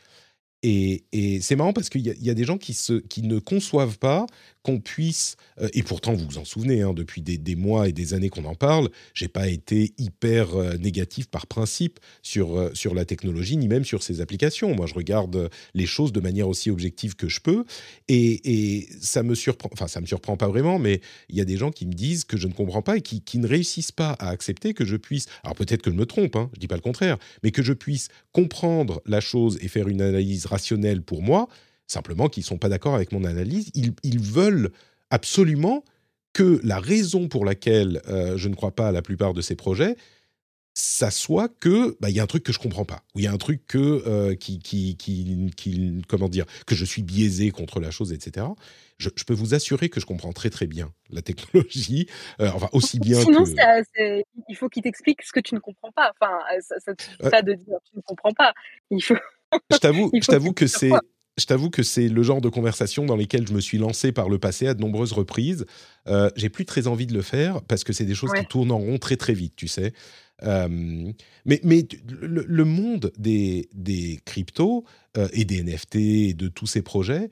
Et, 0.62 1.40
c'est 1.40 1.56
marrant 1.56 1.72
parce 1.72 1.88
qu'il 1.88 2.02
y, 2.02 2.30
a 2.30 2.34
des 2.34 2.44
gens 2.44 2.58
qui, 2.58 2.76
qui 3.08 3.22
ne 3.22 3.38
conçoivent 3.38 3.98
pas 3.98 4.26
qu'on 4.62 4.78
puisse, 4.80 5.36
euh, 5.60 5.68
et 5.74 5.82
pourtant 5.82 6.12
vous 6.14 6.26
vous 6.26 6.38
en 6.38 6.44
souvenez, 6.44 6.82
hein, 6.82 6.94
depuis 6.94 7.20
des, 7.20 7.56
mois 7.56 7.88
et 7.88 7.92
des 7.92 8.14
années 8.14 8.28
qu'on 8.28 8.44
en 8.44 8.54
parle, 8.54 8.88
j'ai 9.14 9.28
pas 9.28 9.48
été 9.48 9.92
hyper 9.98 10.54
euh, 10.54 10.76
négatif 10.76 11.28
par 11.28 11.46
principe 11.46 11.98
sur, 12.22 12.56
euh, 12.56 12.70
sur 12.74 12.94
la 12.94 13.04
technologie, 13.04 13.56
ni 13.56 13.68
même 13.68 13.84
sur 13.84 14.02
ses 14.02 14.20
applications. 14.20 14.74
Moi, 14.74 14.86
je 14.86 14.94
regarde 14.94 15.50
les 15.74 15.86
choses 15.86 16.12
de 16.12 16.20
manière 16.20 16.48
aussi 16.48 16.70
objective 16.70 17.16
que 17.16 17.28
je 17.28 17.40
peux, 17.40 17.64
et, 18.08 18.88
ça 19.00 19.22
me 19.22 19.34
surprend, 19.34 19.68
enfin 19.72 19.88
ça 19.88 20.00
me 20.00 20.06
surprend 20.06 20.36
pas 20.36 20.48
vraiment, 20.48 20.78
mais 20.78 21.00
il 21.28 21.36
y 21.36 21.40
a 21.40 21.44
des 21.44 21.56
gens 21.56 21.70
qui 21.70 21.86
me 21.86 21.92
disent 21.92 22.24
que 22.24 22.36
je 22.36 22.46
ne 22.46 22.52
comprends 22.52 22.82
pas 22.82 22.96
et 22.96 23.00
qui, 23.00 23.20
qui 23.20 23.38
ne 23.38 23.46
réussissent 23.46 23.92
pas 23.92 24.12
à 24.12 24.28
accepter 24.28 24.74
que 24.74 24.84
je 24.84 24.96
puisse, 24.96 25.26
alors 25.42 25.54
peut-être 25.54 25.82
que 25.82 25.90
je 25.90 25.96
me 25.96 26.06
trompe, 26.06 26.36
hein, 26.36 26.50
je 26.54 26.60
dis 26.60 26.68
pas 26.68 26.76
le 26.76 26.80
contraire, 26.80 27.18
mais 27.42 27.50
que 27.50 27.62
je 27.62 27.72
puisse 27.72 28.08
comprendre 28.32 29.02
la 29.06 29.20
chose 29.20 29.58
et 29.60 29.68
faire 29.68 29.88
une 29.88 30.02
analyse 30.02 30.46
rationnelle 30.46 31.02
pour 31.02 31.22
moi, 31.22 31.48
simplement 31.92 32.28
qu'ils 32.28 32.42
ne 32.42 32.46
sont 32.46 32.58
pas 32.58 32.68
d'accord 32.68 32.94
avec 32.94 33.12
mon 33.12 33.24
analyse. 33.24 33.70
Ils, 33.74 34.20
veulent 34.20 34.72
absolument 35.10 35.84
que 36.32 36.60
la 36.64 36.80
raison 36.80 37.28
pour 37.28 37.44
laquelle 37.44 38.00
euh, 38.08 38.36
je 38.36 38.48
ne 38.48 38.54
crois 38.54 38.72
pas 38.72 38.88
à 38.88 38.92
la 38.92 39.02
plupart 39.02 39.34
de 39.34 39.42
ces 39.42 39.54
projets, 39.54 39.96
ça 40.74 41.10
soit 41.10 41.48
que 41.48 41.98
bah, 42.00 42.08
il 42.08 42.16
y 42.16 42.20
a 42.20 42.22
un 42.22 42.26
truc 42.26 42.44
que 42.44 42.52
je 42.52 42.58
comprends 42.58 42.86
pas, 42.86 43.02
ou 43.14 43.18
il 43.18 43.24
y 43.24 43.26
a 43.26 43.32
un 43.32 43.36
truc 43.36 43.66
que 43.66 44.02
euh, 44.06 44.34
qui, 44.34 44.58
qui, 44.58 44.96
qui, 44.96 46.02
comment 46.08 46.30
dire 46.30 46.46
que 46.66 46.74
je 46.74 46.86
suis 46.86 47.02
biaisé 47.02 47.50
contre 47.50 47.78
la 47.78 47.90
chose, 47.90 48.14
etc. 48.14 48.46
Je, 48.96 49.10
peux 49.26 49.34
vous 49.34 49.52
assurer 49.52 49.90
que 49.90 50.00
je 50.00 50.06
comprends 50.06 50.32
très 50.32 50.48
très 50.48 50.66
bien 50.66 50.92
la 51.10 51.20
technologie, 51.20 52.06
euh, 52.40 52.50
enfin 52.54 52.70
aussi 52.72 53.00
bien. 53.00 53.20
Sinon, 53.20 53.44
il 54.48 54.56
faut 54.56 54.70
qu'il 54.70 54.82
t'explique 54.82 55.22
ce 55.22 55.32
que 55.32 55.40
tu 55.40 55.54
ne 55.54 55.60
comprends 55.60 55.92
pas. 55.92 56.12
Enfin, 56.18 56.38
ça, 56.60 56.76
ça 56.78 56.92
suffit 56.98 57.30
pas 57.30 57.42
de 57.42 57.52
dire 57.52 57.76
tu 57.90 57.96
ne 57.96 58.02
comprends 58.02 58.32
pas. 58.32 58.54
Il 58.90 59.02
faut. 59.02 59.16
je 59.70 59.76
t'avoue, 59.76 60.10
je 60.14 60.26
t'avoue 60.26 60.52
que 60.54 60.66
c'est 60.66 60.92
je 61.38 61.46
t'avoue 61.46 61.70
que 61.70 61.82
c'est 61.82 62.08
le 62.08 62.22
genre 62.22 62.40
de 62.40 62.48
conversation 62.48 63.06
dans 63.06 63.16
lesquelles 63.16 63.46
je 63.46 63.54
me 63.54 63.60
suis 63.60 63.78
lancé 63.78 64.12
par 64.12 64.28
le 64.28 64.38
passé 64.38 64.66
à 64.66 64.74
de 64.74 64.80
nombreuses 64.80 65.12
reprises. 65.12 65.64
Euh, 66.06 66.30
j'ai 66.36 66.50
plus 66.50 66.66
très 66.66 66.86
envie 66.86 67.06
de 67.06 67.14
le 67.14 67.22
faire 67.22 67.62
parce 67.62 67.84
que 67.84 67.92
c'est 67.92 68.04
des 68.04 68.14
choses 68.14 68.32
qui 68.32 68.44
tournent 68.46 68.72
en 68.72 68.78
rond 68.78 68.98
très 68.98 69.16
très 69.16 69.32
vite, 69.32 69.56
tu 69.56 69.68
sais. 69.68 69.92
Euh, 70.42 70.68
mais 71.44 71.60
mais 71.62 71.86
le, 72.08 72.64
monde 72.64 73.12
des, 73.16 73.68
des 73.72 74.18
cryptos 74.24 74.84
euh, 75.16 75.28
et 75.32 75.44
des 75.44 75.62
NFT 75.62 75.94
et 75.96 76.34
de 76.34 76.48
tous 76.48 76.66
ces 76.66 76.82
projets, 76.82 77.30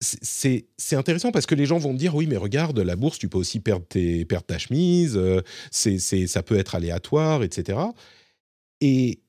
c'est 0.00 0.66
intéressant 0.92 1.30
parce 1.30 1.46
que 1.46 1.54
les 1.54 1.66
gens 1.66 1.78
vont 1.78 1.92
me 1.92 1.98
dire 1.98 2.14
oui 2.14 2.26
mais 2.26 2.36
regarde 2.36 2.76
la 2.78 2.96
bourse 2.96 3.20
tu 3.20 3.28
peux 3.28 3.38
aussi 3.38 3.60
perdre, 3.60 3.86
tes, 3.86 4.24
perdre 4.24 4.46
ta 4.46 4.58
chemise, 4.58 5.20
c'est 5.70 5.98
ça 5.98 6.42
peut 6.42 6.58
être 6.58 6.74
aléatoire, 6.74 7.42
etc. 7.42 7.78
Et 8.80 9.20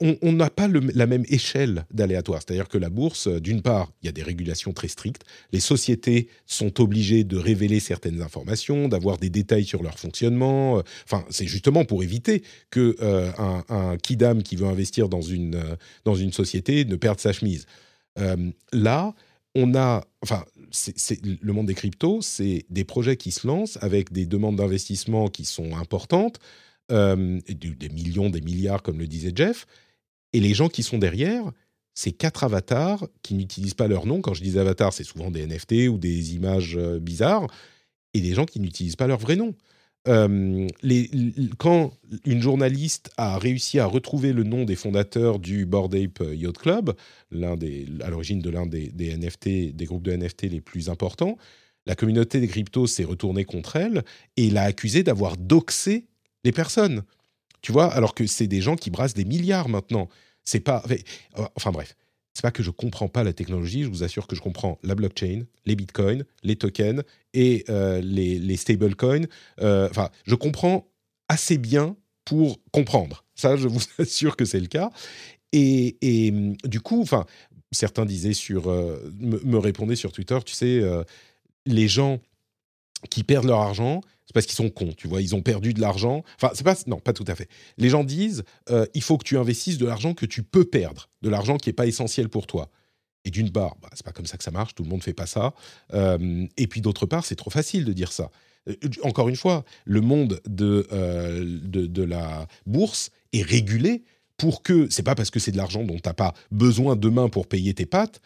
on 0.00 0.32
n'a 0.32 0.50
pas 0.50 0.68
la 0.68 1.06
même 1.06 1.24
échelle 1.28 1.84
d'aléatoire. 1.92 2.40
C'est-à-dire 2.42 2.68
que 2.68 2.78
la 2.78 2.90
bourse, 2.90 3.26
euh, 3.26 3.40
d'une 3.40 3.62
part, 3.62 3.92
il 4.02 4.06
y 4.06 4.08
a 4.08 4.12
des 4.12 4.22
régulations 4.22 4.72
très 4.72 4.88
strictes. 4.88 5.24
Les 5.52 5.60
sociétés 5.60 6.28
sont 6.46 6.80
obligées 6.80 7.24
de 7.24 7.36
révéler 7.36 7.80
certaines 7.80 8.22
informations, 8.22 8.88
d'avoir 8.88 9.18
des 9.18 9.30
détails 9.30 9.64
sur 9.64 9.82
leur 9.82 9.98
fonctionnement. 9.98 10.78
Euh, 10.78 10.82
enfin, 11.04 11.24
c'est 11.30 11.46
justement 11.46 11.84
pour 11.84 12.02
éviter 12.02 12.42
que 12.70 12.96
euh, 13.00 13.30
un, 13.68 13.96
kidam 13.98 14.42
qui 14.42 14.56
veut 14.56 14.66
investir 14.66 15.08
dans 15.08 15.22
une, 15.22 15.62
dans 16.04 16.14
une 16.14 16.32
société 16.32 16.84
ne 16.84 16.96
perde 16.96 17.20
sa 17.20 17.32
chemise. 17.32 17.66
là, 18.72 19.14
on 19.54 19.74
a, 19.74 20.04
enfin, 20.22 20.44
le 21.22 21.52
monde 21.52 21.66
des 21.66 21.74
cryptos, 21.74 22.22
c'est 22.22 22.64
des 22.70 22.84
projets 22.84 23.16
qui 23.16 23.32
se 23.32 23.46
lancent 23.46 23.78
avec 23.80 24.12
des 24.12 24.26
demandes 24.26 24.56
d'investissement 24.56 25.28
qui 25.28 25.44
sont 25.44 25.76
importantes. 25.76 26.38
Euh, 26.90 27.40
des 27.48 27.88
millions, 27.88 28.30
des 28.30 28.40
milliards, 28.40 28.82
comme 28.82 28.98
le 28.98 29.06
disait 29.06 29.32
Jeff. 29.34 29.66
Et 30.32 30.40
les 30.40 30.54
gens 30.54 30.68
qui 30.68 30.82
sont 30.82 30.98
derrière, 30.98 31.44
c'est 31.94 32.12
quatre 32.12 32.44
avatars 32.44 33.06
qui 33.22 33.34
n'utilisent 33.34 33.74
pas 33.74 33.88
leur 33.88 34.06
nom. 34.06 34.20
Quand 34.20 34.34
je 34.34 34.42
dis 34.42 34.58
avatars, 34.58 34.92
c'est 34.92 35.04
souvent 35.04 35.30
des 35.30 35.46
NFT 35.46 35.88
ou 35.88 35.98
des 35.98 36.34
images 36.34 36.76
euh, 36.76 36.98
bizarres. 36.98 37.46
Et 38.14 38.20
des 38.20 38.34
gens 38.34 38.44
qui 38.44 38.60
n'utilisent 38.60 38.96
pas 38.96 39.06
leur 39.06 39.18
vrai 39.18 39.36
nom. 39.36 39.54
Euh, 40.08 40.66
quand 41.58 41.92
une 42.24 42.40
journaliste 42.40 43.10
a 43.18 43.38
réussi 43.38 43.78
à 43.78 43.86
retrouver 43.86 44.32
le 44.32 44.44
nom 44.44 44.64
des 44.64 44.74
fondateurs 44.74 45.38
du 45.38 45.66
Bored 45.66 45.94
Ape 45.94 46.24
Yacht 46.32 46.58
Club, 46.58 46.94
des, 47.30 47.86
à 48.00 48.10
l'origine 48.10 48.40
de 48.40 48.50
l'un 48.50 48.66
des, 48.66 48.88
des, 48.88 49.14
NFT, 49.16 49.76
des 49.76 49.84
groupes 49.84 50.02
de 50.02 50.16
NFT 50.16 50.44
les 50.44 50.60
plus 50.60 50.88
importants, 50.88 51.36
la 51.86 51.94
communauté 51.94 52.40
des 52.40 52.48
cryptos 52.48 52.86
s'est 52.86 53.04
retournée 53.04 53.44
contre 53.44 53.76
elle 53.76 54.02
et 54.36 54.50
l'a 54.50 54.64
accusée 54.64 55.02
d'avoir 55.02 55.36
doxé 55.36 56.06
les 56.44 56.52
personnes. 56.52 57.02
Tu 57.62 57.72
vois, 57.72 57.92
alors 57.92 58.14
que 58.14 58.26
c'est 58.26 58.46
des 58.46 58.60
gens 58.60 58.76
qui 58.76 58.90
brassent 58.90 59.14
des 59.14 59.24
milliards 59.24 59.68
maintenant. 59.68 60.08
C'est 60.44 60.60
pas. 60.60 60.82
Euh, 60.90 61.46
enfin 61.56 61.70
bref, 61.70 61.94
c'est 62.32 62.42
pas 62.42 62.50
que 62.50 62.62
je 62.62 62.70
comprends 62.70 63.08
pas 63.08 63.22
la 63.24 63.32
technologie. 63.32 63.82
Je 63.82 63.88
vous 63.88 64.02
assure 64.02 64.26
que 64.26 64.34
je 64.34 64.40
comprends 64.40 64.78
la 64.82 64.94
blockchain, 64.94 65.44
les 65.66 65.76
bitcoins, 65.76 66.24
les 66.42 66.56
tokens 66.56 67.02
et 67.34 67.64
euh, 67.68 68.00
les, 68.00 68.56
stablecoins. 68.56 69.26
Euh, 69.60 69.88
enfin, 69.90 70.10
je 70.24 70.34
comprends 70.34 70.88
assez 71.28 71.58
bien 71.58 71.96
pour 72.24 72.58
comprendre. 72.72 73.24
Ça, 73.34 73.56
je 73.56 73.68
vous 73.68 73.80
assure 73.98 74.36
que 74.36 74.44
c'est 74.44 74.60
le 74.60 74.68
cas. 74.68 74.90
Et, 75.52 75.96
et 76.00 76.32
du 76.64 76.80
coup, 76.80 77.02
enfin, 77.02 77.26
certains 77.72 78.06
disaient 78.06 78.32
sur, 78.32 78.68
me, 78.68 79.58
répondaient 79.58 79.96
sur 79.96 80.12
Twitter, 80.12 80.38
tu 80.46 80.54
sais, 80.54 80.80
les 81.66 81.88
gens 81.88 82.20
qui 83.08 83.24
perdent 83.24 83.46
leur 83.46 83.60
argent, 83.60 84.02
c'est 84.26 84.34
parce 84.34 84.46
qu'ils 84.46 84.54
sont 84.54 84.70
cons, 84.70 84.92
tu 84.96 85.08
vois, 85.08 85.22
ils 85.22 85.34
ont 85.34 85.42
perdu 85.42 85.74
de 85.74 85.80
l'argent. 85.80 86.22
Enfin, 86.36 86.52
c'est 86.54 86.62
pas 86.62 86.76
non, 86.86 87.00
pas 87.00 87.12
tout 87.12 87.24
à 87.26 87.34
fait. 87.34 87.48
Les 87.78 87.88
gens 87.88 88.04
disent 88.04 88.44
euh, 88.70 88.86
il 88.94 89.02
faut 89.02 89.18
que 89.18 89.24
tu 89.24 89.36
investisses 89.36 89.78
de 89.78 89.86
l'argent 89.86 90.14
que 90.14 90.26
tu 90.26 90.42
peux 90.42 90.64
perdre, 90.64 91.08
de 91.22 91.28
l'argent 91.28 91.56
qui 91.56 91.68
n'est 91.68 91.74
pas 91.74 91.86
essentiel 91.86 92.28
pour 92.28 92.46
toi. 92.46 92.70
Et 93.24 93.30
d'une 93.30 93.50
part, 93.50 93.76
bah, 93.82 93.90
c'est 93.92 94.04
pas 94.04 94.12
comme 94.12 94.26
ça 94.26 94.36
que 94.36 94.44
ça 94.44 94.52
marche, 94.52 94.74
tout 94.74 94.84
le 94.84 94.88
monde 94.88 95.02
fait 95.02 95.12
pas 95.14 95.26
ça. 95.26 95.52
Euh, 95.94 96.46
et 96.56 96.66
puis 96.66 96.80
d'autre 96.80 97.06
part, 97.06 97.24
c'est 97.24 97.34
trop 97.34 97.50
facile 97.50 97.84
de 97.84 97.92
dire 97.92 98.12
ça. 98.12 98.30
Euh, 98.68 98.74
encore 99.02 99.28
une 99.28 99.36
fois, 99.36 99.64
le 99.84 100.00
monde 100.00 100.40
de, 100.46 100.86
de, 101.64 102.02
la 102.04 102.46
bourse 102.66 103.10
est 103.32 103.42
régulé 103.42 104.04
pour 104.36 104.62
que 104.62 104.88
c'est 104.90 105.02
pas 105.02 105.14
parce 105.14 105.30
que 105.30 105.40
c'est 105.40 105.50
de 105.50 105.56
l'argent 105.56 105.82
dont 105.82 105.96
tu 105.96 106.08
n'as 106.08 106.14
pas 106.14 106.34
besoin 106.52 106.94
demain 106.94 107.28
pour 107.28 107.48
payer 107.48 107.74
tes 107.74 107.84
pattes 107.84 108.20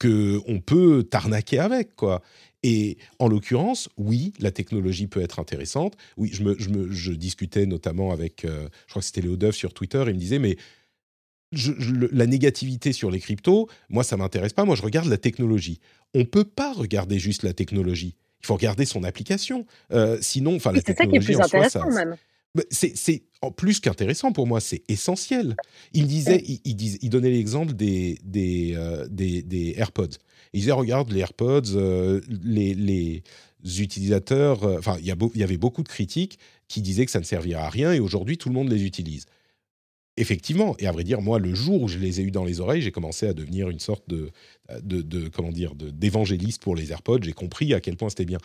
que 0.00 0.40
on 0.48 0.58
peut 0.58 1.04
t'arnaquer 1.08 1.60
avec 1.60 1.94
quoi. 1.94 2.22
Et 2.62 2.98
en 3.18 3.28
l'occurrence, 3.28 3.88
oui, 3.96 4.32
la 4.38 4.50
technologie 4.50 5.06
peut 5.06 5.22
être 5.22 5.38
intéressante. 5.38 5.96
Oui, 6.16 6.30
je, 6.32 6.42
me, 6.42 6.58
je, 6.58 6.68
me, 6.68 6.92
je 6.92 7.12
discutais 7.12 7.64
notamment 7.64 8.12
avec, 8.12 8.44
euh, 8.44 8.68
je 8.86 8.90
crois 8.90 9.00
que 9.00 9.06
c'était 9.06 9.22
Léo 9.22 9.36
Duff 9.36 9.54
sur 9.54 9.72
Twitter, 9.72 10.02
il 10.06 10.14
me 10.14 10.18
disait, 10.18 10.38
mais 10.38 10.56
la 12.12 12.26
négativité 12.26 12.92
sur 12.92 13.10
les 13.10 13.18
cryptos, 13.18 13.68
moi, 13.88 14.04
ça 14.04 14.16
m'intéresse 14.16 14.52
pas. 14.52 14.64
Moi, 14.64 14.76
je 14.76 14.82
regarde 14.82 15.08
la 15.08 15.16
technologie. 15.16 15.80
On 16.14 16.24
peut 16.24 16.44
pas 16.44 16.72
regarder 16.72 17.18
juste 17.18 17.42
la 17.42 17.52
technologie. 17.52 18.14
Il 18.42 18.46
faut 18.46 18.54
regarder 18.54 18.84
son 18.84 19.04
application. 19.04 19.66
Euh, 19.92 20.18
sinon, 20.20 20.56
enfin, 20.56 20.72
la 20.72 20.80
technologie 20.80 21.36
en 21.36 21.48
soi, 21.48 21.68
ça, 21.68 21.84
c'est 22.70 23.22
en 23.42 23.50
plus 23.50 23.80
qu'intéressant 23.80 24.32
pour 24.32 24.46
moi, 24.46 24.60
c'est 24.60 24.82
essentiel. 24.88 25.56
Il 25.92 26.06
disait, 26.06 26.42
il, 26.44 26.60
il, 27.02 27.10
donnait 27.10 27.30
l'exemple 27.30 27.72
des 27.72 28.18
des, 28.24 28.74
euh, 28.76 29.06
des, 29.08 29.42
des 29.42 29.74
AirPods. 29.76 30.18
Il 30.52 30.60
disait 30.60 30.72
regarde 30.72 31.12
les 31.12 31.20
AirPods, 31.20 31.74
euh, 31.74 32.20
les, 32.42 32.74
les, 32.74 33.22
utilisateurs, 33.78 34.64
euh, 34.64 34.78
enfin 34.78 34.96
il 35.00 35.04
y, 35.06 35.38
y, 35.38 35.42
avait 35.42 35.58
beaucoup 35.58 35.82
de 35.82 35.88
critiques 35.88 36.38
qui 36.66 36.80
disaient 36.80 37.04
que 37.04 37.10
ça 37.10 37.20
ne 37.20 37.24
servirait 37.24 37.60
à 37.60 37.68
rien 37.68 37.92
et 37.92 38.00
aujourd'hui 38.00 38.38
tout 38.38 38.48
le 38.48 38.54
monde 38.54 38.70
les 38.70 38.84
utilise. 38.84 39.26
Effectivement, 40.16 40.74
et 40.78 40.86
à 40.86 40.92
vrai 40.92 41.04
dire, 41.04 41.20
moi, 41.22 41.38
le 41.38 41.54
jour 41.54 41.82
où 41.82 41.88
je 41.88 41.98
les 41.98 42.20
ai 42.20 42.24
eus 42.24 42.30
dans 42.30 42.44
les 42.44 42.60
oreilles, 42.60 42.82
j'ai 42.82 42.90
commencé 42.90 43.26
à 43.26 43.32
devenir 43.32 43.70
une 43.70 43.78
sorte 43.78 44.08
de, 44.08 44.30
de, 44.82 45.02
de 45.02 45.28
comment 45.28 45.52
dire, 45.52 45.74
d'évangéliste 45.74 46.62
pour 46.62 46.74
les 46.74 46.90
AirPods. 46.90 47.22
J'ai 47.22 47.32
compris 47.32 47.72
à 47.74 47.80
quel 47.80 47.96
point 47.96 48.10
c'était 48.10 48.24
bien. 48.24 48.38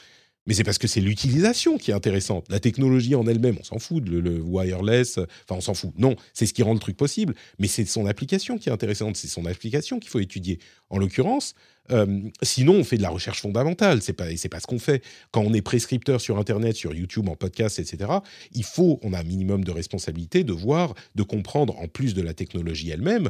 Mais 0.46 0.54
c'est 0.54 0.64
parce 0.64 0.78
que 0.78 0.88
c'est 0.88 1.02
l'utilisation 1.02 1.78
qui 1.78 1.92
est 1.92 1.94
intéressante. 1.94 2.46
La 2.50 2.60
technologie 2.60 3.16
en 3.16 3.26
elle-même, 3.28 3.58
on 3.60 3.64
s'en 3.64 3.80
fout, 3.80 4.08
le, 4.08 4.20
le, 4.20 4.40
wireless, 4.42 5.18
enfin 5.18 5.56
on 5.58 5.62
s'en 5.62 5.74
fout. 5.74 5.92
Non, 5.98 6.16
c'est 6.34 6.46
ce 6.46 6.54
qui 6.54 6.64
rend 6.64 6.74
le 6.74 6.80
truc 6.80 6.98
possible, 6.98 7.36
mais 7.60 7.68
c'est 7.68 7.86
son 7.86 8.06
application 8.06 8.58
qui 8.58 8.70
est 8.70 8.72
intéressante, 8.72 9.16
c'est 9.16 9.28
son 9.28 9.46
application 9.46 10.00
qu'il 10.00 10.10
faut 10.10 10.20
étudier. 10.20 10.60
En 10.90 10.98
l'occurrence, 10.98 11.56
euh, 11.92 12.22
sinon 12.42 12.74
on 12.76 12.84
fait 12.84 12.98
de 12.98 13.02
la 13.02 13.10
recherche 13.10 13.42
fondamentale, 13.42 14.02
c'est 14.02 14.14
pas 14.14 14.36
c'est 14.38 14.50
pas 14.50 14.60
ce 14.60 14.68
qu'on 14.68 14.80
fait. 14.80 15.04
Quand 15.32 15.42
on 15.42 15.54
est 15.54 15.62
prescripteur 15.62 16.22
sur 16.22 16.38
Internet, 16.38 16.76
sur 16.76 16.94
YouTube, 16.94 17.28
en 17.30 17.36
podcast, 17.36 17.80
etc., 17.80 18.12
il 18.52 18.64
faut, 18.64 19.00
on 19.04 19.14
a 19.14 19.20
un 19.20 19.24
minimum 19.24 19.64
de 19.64 19.72
responsabilité 19.72 20.44
de 20.44 20.54
voir, 20.54 20.94
de 21.16 21.24
comprendre, 21.24 21.78
en 21.80 21.88
plus 21.88 22.14
de 22.14 22.22
la 22.22 22.34
technologie 22.34 22.90
elle-même, 22.92 23.30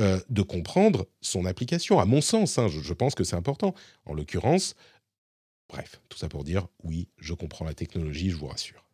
euh, 0.00 0.18
de 0.30 0.42
comprendre 0.42 1.06
son 1.20 1.44
application. 1.44 2.00
À 2.00 2.06
mon 2.06 2.22
sens, 2.22 2.58
hein, 2.58 2.68
je, 2.68 2.80
je, 2.80 2.94
pense 2.94 3.14
que 3.14 3.24
c'est 3.24 3.36
important. 3.36 3.74
En 4.06 4.14
l'occurrence, 4.14 4.74
Bref, 5.72 6.00
tout 6.10 6.18
ça 6.18 6.28
pour 6.28 6.44
dire, 6.44 6.68
oui, 6.84 7.08
je 7.18 7.32
comprends 7.32 7.64
la 7.64 7.72
technologie, 7.72 8.28
je 8.28 8.36
vous 8.36 8.46
rassure. 8.46 8.84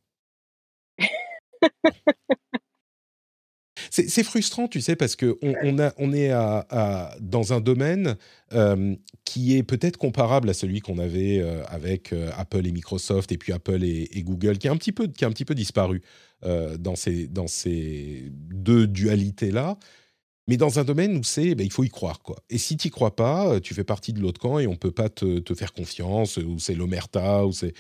c'est 3.91 4.22
frustrant, 4.22 4.68
tu 4.68 4.81
sais, 4.81 4.95
parce 4.95 5.16
qu'on 5.16 5.35
on, 5.43 5.91
on 5.99 6.12
est 6.12 6.31
à, 6.31 7.16
dans 7.20 7.53
un 7.53 7.61
domaine 7.61 8.16
euh, 8.53 8.95
qui 9.24 9.57
est 9.57 9.64
peut-être 9.64 9.97
comparable 9.97 10.49
à 10.49 10.55
celui 10.55 10.81
qu'on 10.81 10.99
avait 10.99 11.41
euh, 11.41 11.64
avec 11.66 12.12
euh, 12.12 12.31
Apple 12.37 12.64
et 12.64 12.70
Microsoft, 12.70 13.33
et 13.33 13.39
puis 13.39 13.53
Apple 13.53 13.83
et, 13.83 14.09
et, 14.12 14.22
Google, 14.22 14.59
qui 14.59 14.68
a 14.68 14.72
un 14.72 14.76
petit 14.76 14.93
peu, 14.93 15.09
qui 15.09 15.24
a 15.24 15.29
un 15.29 15.33
petit 15.33 15.45
peu 15.45 15.57
disparu 15.57 16.03
dans, 16.79 16.95
ces, 16.95 17.26
dans 17.26 17.49
ces 17.49 18.31
deux 18.31 18.87
dualités-là 18.87 19.76
mais 20.49 20.57
dans 20.57 20.80
un 20.80 20.84
domaine 20.84 21.16
où 21.16 21.22
c'est, 21.22 21.55
ben, 21.55 21.64
il 21.64 21.70
faut 21.70 21.84
y 21.84 21.90
croire. 21.90 22.20
quoi. 22.22 22.36
Et 22.51 22.59
si 22.59 22.76
tu 22.76 22.88
n'y 22.88 22.90
crois 22.90 23.14
pas, 23.14 23.46
euh, 23.46 23.61
tu 23.61 23.74
fais 23.74 23.84
partie 23.84 24.12
de 24.14 24.20
l'autre 24.20 24.40
camp 24.40 24.59
et 24.59 24.66
on 24.66 24.72
ne 24.72 24.76
peut 24.76 24.90
pas 24.90 25.11
te, 25.11 25.38
te, 25.38 25.55
faire 25.55 25.72
confiance, 25.72 26.38
ou 26.38 26.59
c'est 26.59 26.74
l'omerta, 26.74 27.46
ou 27.46 27.53
c'est... 27.53 27.74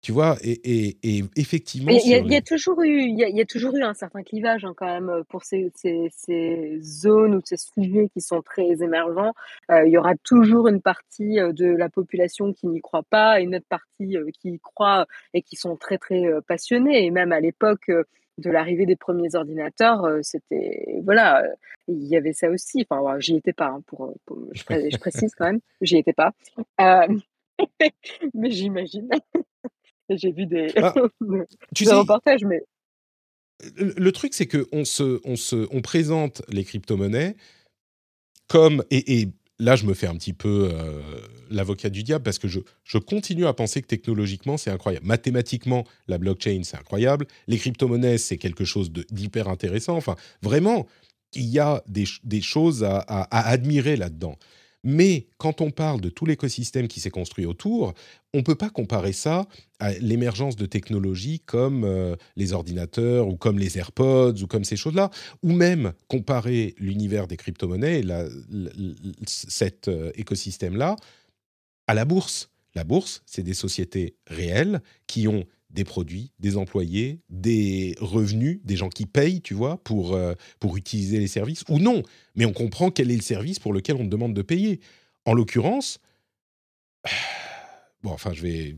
Tu 0.00 0.12
vois, 0.12 0.36
et, 0.42 0.60
et, 0.64 0.98
et 1.02 1.24
effectivement... 1.36 1.90
Il 1.90 2.06
y, 2.06 2.10
y, 2.10 2.36
a 2.36 2.42
toujours 2.42 2.82
eu, 2.82 3.00
il 3.00 3.18
y, 3.18 3.36
y, 3.36 3.40
a 3.40 3.46
toujours 3.46 3.74
eu 3.74 3.82
un 3.82 3.94
certain 3.94 4.22
clivage 4.22 4.62
hein, 4.62 4.74
quand 4.76 4.86
même 4.86 5.08
euh, 5.08 5.22
pour 5.30 5.44
ces, 5.44 5.72
ces, 5.74 6.08
ces, 6.14 6.78
zones 6.82 7.34
ou 7.34 7.40
ces 7.42 7.56
sujets 7.56 8.10
qui 8.12 8.20
sont 8.20 8.42
très 8.42 8.82
émergents. 8.82 9.32
Euh, 9.70 9.86
il 9.86 9.92
y 9.92 9.96
aura 9.96 10.14
toujours 10.16 10.68
une 10.68 10.82
partie 10.82 11.36
de 11.36 11.66
la 11.66 11.88
population 11.88 12.52
qui 12.52 12.66
n'y 12.66 12.82
croit 12.82 13.02
pas 13.02 13.40
et 13.40 13.44
une 13.44 13.56
autre 13.56 13.66
partie 13.66 14.18
qui 14.38 14.50
y 14.50 14.58
croit 14.58 15.06
et 15.32 15.40
qui 15.40 15.56
sont 15.56 15.76
très 15.76 15.96
très 15.96 16.22
passionnés. 16.46 17.06
Et 17.06 17.10
même 17.10 17.32
à 17.32 17.40
l'époque 17.40 17.90
de 18.38 18.50
l'arrivée 18.50 18.86
des 18.86 18.96
premiers 18.96 19.34
ordinateurs, 19.34 20.04
euh, 20.04 20.20
c'était 20.22 21.00
voilà, 21.04 21.42
euh, 21.42 21.54
il 21.88 22.06
y 22.06 22.16
avait 22.16 22.32
ça 22.32 22.50
aussi. 22.50 22.86
Enfin, 22.88 23.18
j'y 23.20 23.36
étais 23.36 23.52
pas, 23.52 23.68
hein, 23.68 23.82
pour, 23.86 24.12
je, 24.52 24.98
précise 24.98 25.34
quand 25.36 25.46
même, 25.46 25.60
j'y 25.80 25.96
étais 25.96 26.12
pas, 26.12 26.32
euh, 26.80 27.18
mais 28.34 28.50
j'imagine. 28.50 29.08
J'ai 30.10 30.32
vu 30.32 30.46
des, 30.46 30.72
ah, 30.76 30.94
tu 31.74 31.84
sais, 31.84 31.94
reportages, 31.94 32.44
mais 32.44 32.62
le, 33.76 34.10
truc 34.10 34.34
c'est 34.34 34.46
que 34.46 34.66
on 34.72 34.84
se, 34.84 35.20
on 35.24 35.36
se, 35.36 35.66
on 35.70 35.80
présente 35.80 36.42
les 36.48 36.64
crypto-monnaies 36.64 37.36
comme 38.48 38.84
et, 38.90 39.20
et 39.20 39.28
là, 39.58 39.76
je 39.76 39.84
me 39.86 39.94
fais 39.94 40.06
un 40.06 40.16
petit 40.16 40.32
peu 40.32 40.70
euh, 40.72 41.00
l'avocat 41.50 41.90
du 41.90 42.02
diable 42.02 42.24
parce 42.24 42.38
que 42.38 42.48
je, 42.48 42.60
je, 42.84 42.98
continue 42.98 43.46
à 43.46 43.52
penser 43.52 43.82
que 43.82 43.86
technologiquement, 43.86 44.56
c'est 44.56 44.70
incroyable. 44.70 45.06
Mathématiquement, 45.06 45.84
la 46.08 46.18
blockchain, 46.18 46.62
c'est 46.64 46.76
incroyable. 46.76 47.26
Les 47.46 47.58
crypto-monnaies, 47.58 48.18
c'est 48.18 48.36
quelque 48.36 48.64
chose 48.64 48.90
d'hyper 48.90 49.48
intéressant. 49.48 49.96
Enfin, 49.96 50.16
vraiment, 50.42 50.86
il 51.34 51.46
y 51.46 51.58
a 51.58 51.82
des, 51.86 52.04
des 52.24 52.40
choses 52.40 52.84
à, 52.84 52.98
à 52.98 53.48
admirer 53.48 53.96
là-dedans. 53.96 54.36
Mais 54.84 55.26
quand 55.38 55.62
on 55.62 55.70
parle 55.70 56.00
de 56.02 56.10
tout 56.10 56.26
l'écosystème 56.26 56.88
qui 56.88 57.00
s'est 57.00 57.10
construit 57.10 57.46
autour, 57.46 57.94
on 58.34 58.38
ne 58.38 58.42
peut 58.42 58.54
pas 58.54 58.68
comparer 58.68 59.14
ça 59.14 59.46
à 59.80 59.92
l'émergence 59.94 60.56
de 60.56 60.66
technologies 60.66 61.40
comme 61.40 61.84
euh, 61.84 62.16
les 62.36 62.52
ordinateurs 62.52 63.26
ou 63.28 63.36
comme 63.36 63.58
les 63.58 63.78
AirPods 63.78 64.42
ou 64.42 64.46
comme 64.46 64.64
ces 64.64 64.76
choses-là, 64.76 65.10
ou 65.42 65.52
même 65.52 65.94
comparer 66.08 66.74
l'univers 66.78 67.26
des 67.26 67.38
crypto-monnaies, 67.38 68.02
cet 69.26 69.88
euh, 69.88 70.12
écosystème-là, 70.16 70.96
à 71.86 71.94
la 71.94 72.04
bourse. 72.04 72.50
La 72.74 72.84
bourse, 72.84 73.22
c'est 73.24 73.42
des 73.42 73.54
sociétés 73.54 74.16
réelles 74.26 74.82
qui 75.06 75.28
ont 75.28 75.44
des 75.74 75.84
produits, 75.84 76.30
des 76.38 76.56
employés, 76.56 77.20
des 77.28 77.96
revenus, 78.00 78.60
des 78.64 78.76
gens 78.76 78.88
qui 78.88 79.06
payent, 79.06 79.42
tu 79.42 79.54
vois, 79.54 79.76
pour, 79.82 80.14
euh, 80.14 80.34
pour 80.60 80.76
utiliser 80.76 81.18
les 81.18 81.26
services, 81.26 81.64
ou 81.68 81.78
non. 81.78 82.02
Mais 82.36 82.44
on 82.46 82.52
comprend 82.52 82.90
quel 82.90 83.10
est 83.10 83.16
le 83.16 83.22
service 83.22 83.58
pour 83.58 83.72
lequel 83.72 83.96
on 83.96 84.04
demande 84.04 84.34
de 84.34 84.42
payer. 84.42 84.80
En 85.26 85.34
l'occurrence, 85.34 85.98
bon, 88.02 88.10
enfin, 88.10 88.32
je 88.32 88.42
vais, 88.42 88.76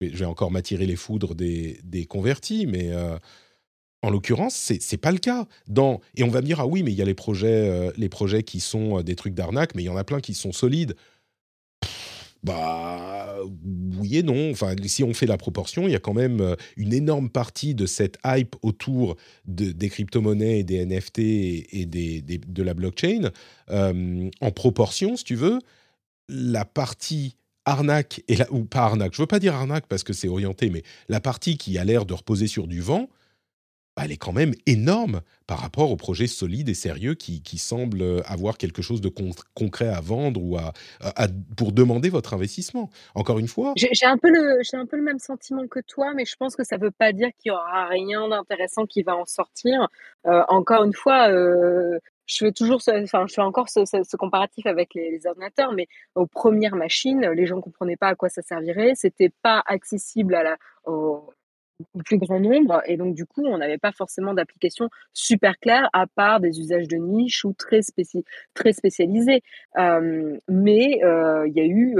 je 0.00 0.16
vais 0.16 0.24
encore 0.24 0.50
m'attirer 0.50 0.86
les 0.86 0.96
foudres 0.96 1.34
des, 1.34 1.78
des 1.84 2.06
convertis, 2.06 2.66
mais 2.66 2.90
euh, 2.90 3.18
en 4.02 4.08
l'occurrence, 4.08 4.54
c'est 4.54 4.80
n'est 4.92 4.98
pas 4.98 5.12
le 5.12 5.18
cas. 5.18 5.46
Dans, 5.68 6.00
et 6.16 6.24
on 6.24 6.28
va 6.28 6.40
me 6.40 6.46
dire, 6.46 6.60
ah 6.60 6.66
oui, 6.66 6.82
mais 6.82 6.90
il 6.90 6.96
y 6.96 7.02
a 7.02 7.06
les 7.06 7.14
projets, 7.14 7.68
euh, 7.68 7.92
les 7.98 8.08
projets 8.08 8.44
qui 8.44 8.60
sont 8.60 9.02
des 9.02 9.14
trucs 9.14 9.34
d'arnaque, 9.34 9.74
mais 9.74 9.82
il 9.82 9.86
y 9.86 9.90
en 9.90 9.96
a 9.96 10.04
plein 10.04 10.20
qui 10.20 10.32
sont 10.32 10.52
solides. 10.52 10.96
Bah 12.42 13.36
oui 13.98 14.16
et 14.18 14.22
non. 14.22 14.50
Enfin, 14.50 14.74
si 14.86 15.04
on 15.04 15.12
fait 15.12 15.26
la 15.26 15.36
proportion, 15.36 15.86
il 15.86 15.92
y 15.92 15.96
a 15.96 16.00
quand 16.00 16.14
même 16.14 16.40
euh, 16.40 16.56
une 16.76 16.94
énorme 16.94 17.28
partie 17.28 17.74
de 17.74 17.86
cette 17.86 18.18
hype 18.24 18.56
autour 18.62 19.16
de, 19.46 19.72
des 19.72 19.88
crypto-monnaies 19.88 20.60
et 20.60 20.64
des 20.64 20.84
NFT 20.86 21.18
et, 21.18 21.86
des, 21.86 22.22
de 22.22 22.62
la 22.62 22.74
blockchain. 22.74 23.30
Euh, 23.70 24.30
en 24.40 24.50
proportion, 24.52 25.16
si 25.16 25.24
tu 25.24 25.34
veux, 25.34 25.58
la 26.28 26.64
partie 26.64 27.36
arnaque, 27.66 28.22
et 28.28 28.38
ou 28.50 28.64
pas 28.64 28.84
arnaque, 28.84 29.14
je 29.14 29.20
veux 29.20 29.26
pas 29.26 29.38
dire 29.38 29.54
arnaque 29.54 29.86
parce 29.86 30.02
que 30.02 30.14
c'est 30.14 30.28
orienté, 30.28 30.70
mais 30.70 30.82
la 31.08 31.20
partie 31.20 31.58
qui 31.58 31.76
a 31.76 31.84
l'air 31.84 32.06
de 32.06 32.14
reposer 32.14 32.46
sur 32.46 32.66
du 32.66 32.80
vent, 32.80 33.08
elle 33.96 34.12
est 34.12 34.16
quand 34.16 34.32
même 34.32 34.52
énorme 34.66 35.20
par 35.46 35.58
rapport 35.58 35.90
aux 35.90 35.96
projets 35.96 36.26
solides 36.26 36.68
et 36.68 36.74
sérieux 36.74 37.14
qui, 37.14 37.58
semblent 37.58 38.22
avoir 38.24 38.56
quelque 38.56 38.82
chose 38.82 39.00
de 39.00 39.10
concret 39.54 39.88
à 39.88 40.00
vendre 40.00 40.42
ou 40.42 40.56
à, 40.56 40.72
pour 41.56 41.72
demander 41.72 42.08
votre 42.08 42.34
investissement. 42.34 42.90
Encore 43.14 43.38
une 43.38 43.48
fois. 43.48 43.74
J'ai 43.76 44.06
un, 44.06 44.16
peu 44.16 44.30
le, 44.30 45.02
même 45.02 45.18
sentiment 45.18 45.66
que 45.66 45.80
toi, 45.80 46.12
mais 46.14 46.24
je 46.24 46.36
pense 46.36 46.56
que 46.56 46.64
ça 46.64 46.78
ne 46.78 46.82
veut 46.82 46.90
pas 46.90 47.12
dire 47.12 47.28
qu'il 47.38 47.52
n'y 47.52 47.56
aura 47.56 47.88
rien 47.88 48.28
d'intéressant 48.28 48.86
qui 48.86 49.02
va 49.02 49.16
en 49.16 49.26
sortir. 49.26 49.88
Euh, 50.26 50.42
encore 50.48 50.84
une 50.84 50.94
fois, 50.94 51.28
euh, 51.30 51.98
je 52.26 52.36
fais 52.38 52.52
toujours, 52.52 52.80
enfin, 52.88 53.26
je 53.26 53.34
fais 53.34 53.42
encore 53.42 53.68
ce, 53.68 53.84
ce, 53.84 54.16
comparatif 54.16 54.66
avec 54.66 54.94
les, 54.94 55.10
les, 55.10 55.26
ordinateurs, 55.26 55.72
mais 55.72 55.88
aux 56.14 56.26
premières 56.26 56.76
machines, 56.76 57.28
les 57.28 57.46
gens 57.46 57.56
ne 57.56 57.60
comprenaient 57.60 57.96
pas 57.96 58.08
à 58.08 58.14
quoi 58.14 58.28
ça 58.28 58.42
servirait, 58.42 58.92
c'était 58.94 59.32
pas 59.42 59.62
accessible 59.66 60.34
à 60.34 60.42
la, 60.44 60.56
plus 62.04 62.18
grand 62.18 62.40
nombre. 62.40 62.82
Et 62.86 62.96
donc, 62.96 63.14
du 63.14 63.26
coup, 63.26 63.44
on 63.44 63.58
n'avait 63.58 63.78
pas 63.78 63.92
forcément 63.92 64.34
d'application 64.34 64.88
super 65.12 65.58
claire 65.58 65.88
à 65.92 66.06
part 66.06 66.40
des 66.40 66.60
usages 66.60 66.88
de 66.88 66.96
niche 66.96 67.44
ou 67.44 67.52
très, 67.52 67.82
spéci 67.82 68.24
très 68.54 68.72
spécialisés. 68.72 69.42
Mais 69.76 71.00
il 71.00 71.52
y 71.54 71.60
a 71.60 71.66
eu 71.66 71.96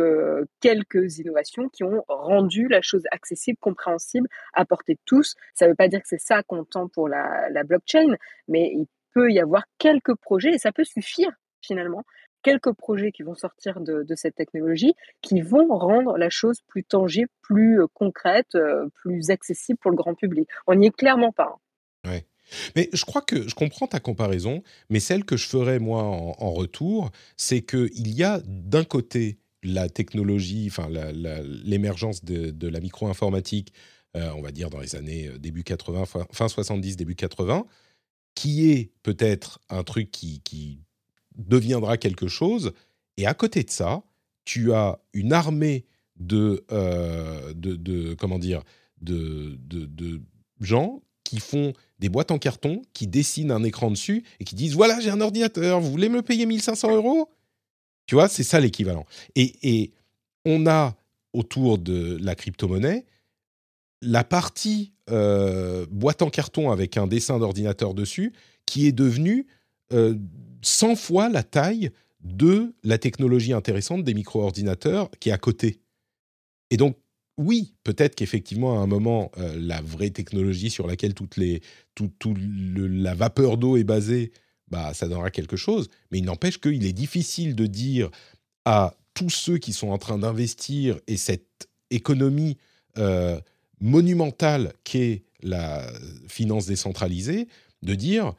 quelques 0.60 1.18
innovations 1.18 1.68
qui 1.68 1.84
ont 1.84 2.04
rendu 2.08 2.68
la 2.68 2.82
chose 2.82 3.04
accessible, 3.10 3.58
compréhensible, 3.60 4.28
à 4.52 4.64
portée 4.64 4.94
de 4.94 5.00
tous. 5.04 5.34
Ça 5.54 5.66
ne 5.66 5.70
veut 5.70 5.76
pas 5.76 5.88
dire 5.88 6.00
que 6.00 6.08
c'est 6.08 6.20
ça 6.20 6.42
qu'on 6.42 6.64
tend 6.64 6.88
pour 6.88 7.08
la, 7.08 7.48
la 7.50 7.64
blockchain, 7.64 8.16
mais 8.48 8.72
il 8.74 8.86
peut 9.14 9.30
y 9.30 9.40
avoir 9.40 9.64
quelques 9.78 10.14
projets 10.14 10.50
et 10.50 10.58
ça 10.58 10.72
peut 10.72 10.84
suffire 10.84 11.32
finalement 11.62 12.04
quelques 12.42 12.72
projets 12.72 13.12
qui 13.12 13.22
vont 13.22 13.34
sortir 13.34 13.80
de, 13.80 14.04
cette 14.14 14.34
technologie 14.34 14.94
qui 15.22 15.40
vont 15.40 15.68
rendre 15.68 16.16
la 16.16 16.30
chose 16.30 16.60
plus 16.66 16.84
tangible, 16.84 17.30
plus 17.42 17.80
euh, 17.80 17.86
concrète, 17.94 18.54
euh, 18.54 18.88
plus 18.94 19.30
accessible 19.30 19.78
pour 19.78 19.90
le 19.90 19.96
grand 19.96 20.14
public. 20.14 20.48
On 20.66 20.74
n'y 20.74 20.86
est 20.86 20.96
clairement 20.96 21.32
pas. 21.32 21.56
Hein. 22.04 22.10
Ouais. 22.10 22.26
Mais 22.74 22.88
je 22.92 23.04
crois 23.04 23.22
que 23.22 23.48
je 23.48 23.54
comprends 23.54 23.86
ta 23.86 24.00
comparaison, 24.00 24.62
mais 24.88 24.98
celle 25.00 25.24
que 25.24 25.36
je 25.36 25.46
ferais 25.46 25.78
moi 25.78 26.02
en, 26.02 26.52
retour, 26.52 27.12
c'est 27.36 27.62
qu'il 27.62 28.08
y 28.08 28.24
a 28.24 28.40
d'un 28.44 28.84
côté 28.84 29.38
la 29.62 29.88
technologie, 29.88 30.66
enfin 30.68 30.88
l'émergence 31.64 32.24
de, 32.24 32.68
la 32.68 32.80
micro-informatique, 32.80 33.72
euh, 34.16 34.32
on 34.34 34.42
va 34.42 34.50
dire 34.50 34.68
dans 34.68 34.80
les 34.80 34.96
années 34.96 35.30
début 35.38 35.62
80, 35.62 36.06
fin, 36.32 36.48
70, 36.48 36.96
début 36.96 37.14
80, 37.14 37.66
qui 38.34 38.72
est 38.72 38.90
peut-être 39.04 39.60
un 39.68 39.84
truc 39.84 40.10
qui, 40.10 40.40
qui 40.40 40.80
deviendra 41.36 41.96
quelque 41.96 42.28
chose. 42.28 42.72
Et 43.16 43.26
à 43.26 43.34
côté 43.34 43.62
de 43.62 43.70
ça, 43.70 44.02
tu 44.44 44.72
as 44.72 44.98
une 45.12 45.32
armée 45.32 45.84
de, 46.16 46.64
euh, 46.72 47.52
de, 47.54 48.14
comment 48.14 48.38
dire, 48.38 48.62
de, 49.00 49.58
de, 49.66 50.20
gens 50.60 51.02
qui 51.24 51.40
font 51.40 51.72
des 51.98 52.10
boîtes 52.10 52.30
en 52.30 52.38
carton, 52.38 52.82
qui 52.92 53.06
dessinent 53.06 53.50
un 53.50 53.62
écran 53.62 53.90
dessus 53.90 54.24
et 54.40 54.44
qui 54.44 54.54
disent 54.54 54.74
voilà, 54.74 55.00
j'ai 55.00 55.10
un 55.10 55.20
ordinateur, 55.20 55.80
vous 55.80 55.90
voulez 55.90 56.10
me 56.10 56.20
payer 56.20 56.44
1500 56.44 56.94
euros? 56.96 57.30
Tu 58.06 58.14
vois, 58.14 58.28
c'est 58.28 58.42
ça 58.42 58.60
l'équivalent. 58.60 59.06
Et, 59.36 59.54
et, 59.62 59.92
on 60.46 60.66
a 60.66 60.96
autour 61.34 61.76
de 61.76 62.16
la 62.20 62.34
crypto-monnaie 62.34 63.04
la 64.02 64.24
partie 64.24 64.92
euh, 65.10 65.86
boîte 65.90 66.22
en 66.22 66.30
carton 66.30 66.70
avec 66.70 66.96
un 66.96 67.06
dessin 67.06 67.38
d'ordinateur 67.38 67.94
dessus 67.94 68.32
qui 68.66 68.86
est 68.86 68.92
devenue 68.92 69.46
euh, 69.92 70.14
100 70.62 70.96
fois 70.96 71.28
la 71.28 71.42
taille 71.42 71.90
de 72.22 72.74
la 72.82 72.98
technologie 72.98 73.52
intéressante 73.52 74.04
des 74.04 74.14
micro-ordinateurs 74.14 75.10
qui 75.20 75.30
est 75.30 75.32
à 75.32 75.38
côté. 75.38 75.80
Et 76.70 76.76
donc, 76.76 76.96
oui, 77.38 77.74
peut-être 77.84 78.14
qu'effectivement, 78.14 78.78
à 78.78 78.82
un 78.82 78.86
moment, 78.86 79.32
la 79.36 79.80
vraie 79.80 80.10
technologie 80.10 80.68
sur 80.68 80.86
laquelle 80.86 81.14
toute 81.14 81.38
la 81.38 83.14
vapeur 83.14 83.56
d'eau 83.56 83.78
est 83.78 83.84
basée, 83.84 84.32
bah, 84.68 84.92
ça 84.92 85.08
donnera 85.08 85.30
quelque 85.30 85.56
chose. 85.56 85.88
Mais 86.10 86.18
il 86.18 86.24
n'empêche 86.24 86.60
qu'il 86.60 86.84
est 86.84 86.92
difficile 86.92 87.54
de 87.54 87.64
dire 87.66 88.10
à 88.66 88.94
tous 89.14 89.30
ceux 89.30 89.56
qui 89.56 89.72
sont 89.72 89.88
en 89.88 89.98
train 89.98 90.18
d'investir 90.18 91.00
et 91.06 91.16
cette 91.16 91.68
économie 91.90 92.58
monumentale 93.80 94.74
qu'est 94.84 95.24
la 95.42 95.90
finance 96.28 96.66
décentralisée, 96.66 97.48
de 97.82 97.94
dire, 97.94 98.34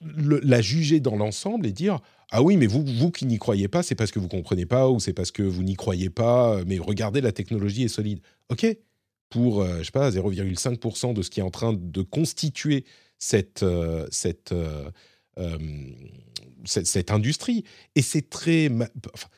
la 0.00 0.60
juger 0.60 1.00
dans 1.00 1.16
l'ensemble 1.16 1.66
et 1.66 1.72
dire 1.72 2.00
ah 2.30 2.42
oui, 2.42 2.56
mais 2.56 2.66
vous, 2.66 2.84
vous 2.84 3.10
qui 3.10 3.26
n'y 3.26 3.38
croyez 3.38 3.66
pas, 3.66 3.82
c'est 3.82 3.94
parce 3.94 4.12
que 4.12 4.18
vous 4.18 4.28
comprenez 4.28 4.66
pas 4.66 4.88
ou 4.88 5.00
c'est 5.00 5.12
parce 5.12 5.32
que 5.32 5.42
vous 5.42 5.62
n'y 5.62 5.74
croyez 5.74 6.10
pas. 6.10 6.62
Mais 6.64 6.78
regardez, 6.78 7.20
la 7.20 7.32
technologie 7.32 7.84
est 7.84 7.88
solide. 7.88 8.20
Ok, 8.50 8.66
pour 9.30 9.62
euh, 9.62 9.78
je 9.78 9.84
sais 9.84 9.90
pas 9.90 10.10
0,5% 10.10 11.14
de 11.14 11.22
ce 11.22 11.30
qui 11.30 11.40
est 11.40 11.42
en 11.42 11.50
train 11.50 11.72
de 11.72 12.02
constituer 12.02 12.84
cette 13.18 13.62
euh, 13.62 14.06
cette, 14.10 14.52
euh, 14.52 14.90
cette, 16.64 17.10
industrie. 17.10 17.64
Et 17.94 18.02
c'est 18.02 18.28
très, 18.28 18.68
enfin, 19.14 19.28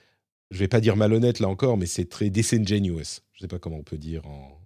je 0.50 0.58
vais 0.58 0.68
pas 0.68 0.80
dire 0.80 0.96
malhonnête 0.96 1.40
là 1.40 1.48
encore, 1.48 1.76
mais 1.76 1.86
c'est 1.86 2.08
très 2.08 2.30
disingenuous. 2.30 3.20
Je 3.32 3.40
sais 3.40 3.48
pas 3.48 3.58
comment 3.58 3.76
on 3.76 3.82
peut 3.84 3.98
dire 3.98 4.22
en, 4.26 4.58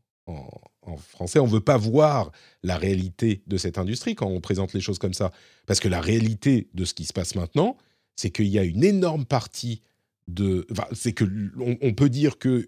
français, 0.96 1.38
on 1.38 1.46
ne 1.46 1.50
veut 1.50 1.60
pas 1.60 1.76
voir 1.76 2.32
la 2.62 2.76
réalité 2.76 3.42
de 3.46 3.56
cette 3.56 3.78
industrie 3.78 4.14
quand 4.14 4.28
on 4.28 4.40
présente 4.40 4.72
les 4.72 4.80
choses 4.80 4.98
comme 4.98 5.14
ça. 5.14 5.32
Parce 5.66 5.80
que 5.80 5.88
la 5.88 6.00
réalité 6.00 6.68
de 6.74 6.84
ce 6.84 6.94
qui 6.94 7.04
se 7.04 7.12
passe 7.12 7.34
maintenant, 7.34 7.76
c'est 8.14 8.30
qu'il 8.30 8.46
y 8.46 8.58
a 8.58 8.64
une 8.64 8.84
énorme 8.84 9.26
partie 9.26 9.82
de... 10.28 10.66
c'est 10.92 11.12
que 11.12 11.24
on, 11.58 11.94
peut 11.94 12.08
dire 12.08 12.38
que 12.38 12.66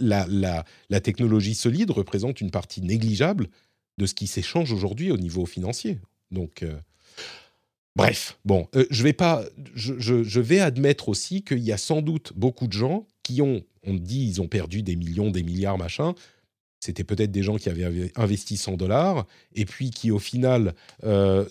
la, 0.00 0.26
la, 0.28 1.00
technologie 1.00 1.54
solide 1.54 1.90
représente 1.90 2.40
une 2.40 2.50
partie 2.50 2.80
négligeable 2.80 3.48
de 3.98 4.06
ce 4.06 4.14
qui 4.14 4.26
s'échange 4.26 4.72
aujourd'hui 4.72 5.10
au 5.10 5.16
niveau 5.16 5.46
financier. 5.46 5.98
Donc... 6.30 6.62
Euh, 6.62 6.78
bref, 7.96 8.38
bon, 8.44 8.68
euh, 8.74 8.86
je 8.90 9.02
vais 9.02 9.12
pas, 9.12 9.44
je, 9.74 9.94
je, 9.98 10.40
vais 10.40 10.60
admettre 10.60 11.08
aussi 11.08 11.42
qu'il 11.42 11.60
y 11.60 11.72
a 11.72 11.78
sans 11.78 12.02
doute 12.02 12.32
beaucoup 12.34 12.66
de 12.66 12.72
gens 12.72 13.06
qui 13.22 13.40
ont, 13.40 13.62
on 13.84 13.94
dit, 13.94 14.26
ils 14.26 14.40
ont 14.40 14.48
perdu 14.48 14.82
des 14.82 14.96
millions, 14.96 15.30
des 15.30 15.42
milliards, 15.42 15.78
machin, 15.78 16.14
c'était 16.84 17.04
peut-être 17.04 17.30
des 17.30 17.42
gens 17.42 17.56
qui 17.56 17.70
avaient 17.70 18.12
investi 18.14 18.58
100 18.58 18.76
dollars 18.76 19.26
et 19.54 19.64
puis 19.64 19.90
qui 19.90 20.10
au 20.10 20.18
final 20.18 20.74
euh, 21.04 21.46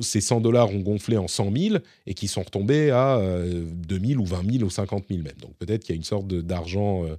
ces 0.00 0.22
100 0.22 0.40
dollars 0.40 0.70
ont 0.70 0.80
gonflé 0.80 1.18
en 1.18 1.28
100 1.28 1.54
000 1.54 1.76
et 2.06 2.14
qui 2.14 2.28
sont 2.28 2.42
retombés 2.42 2.90
à 2.90 3.18
euh, 3.18 3.64
2 3.66 4.00
000 4.02 4.20
ou 4.22 4.24
20 4.24 4.52
000 4.52 4.64
ou 4.64 4.70
50 4.70 5.04
000 5.10 5.22
même. 5.22 5.34
Donc 5.38 5.54
peut-être 5.58 5.84
qu'il 5.84 5.94
y 5.94 5.96
a 5.96 6.00
une 6.00 6.04
sorte 6.04 6.28
d'argent 6.28 7.04
euh, 7.04 7.16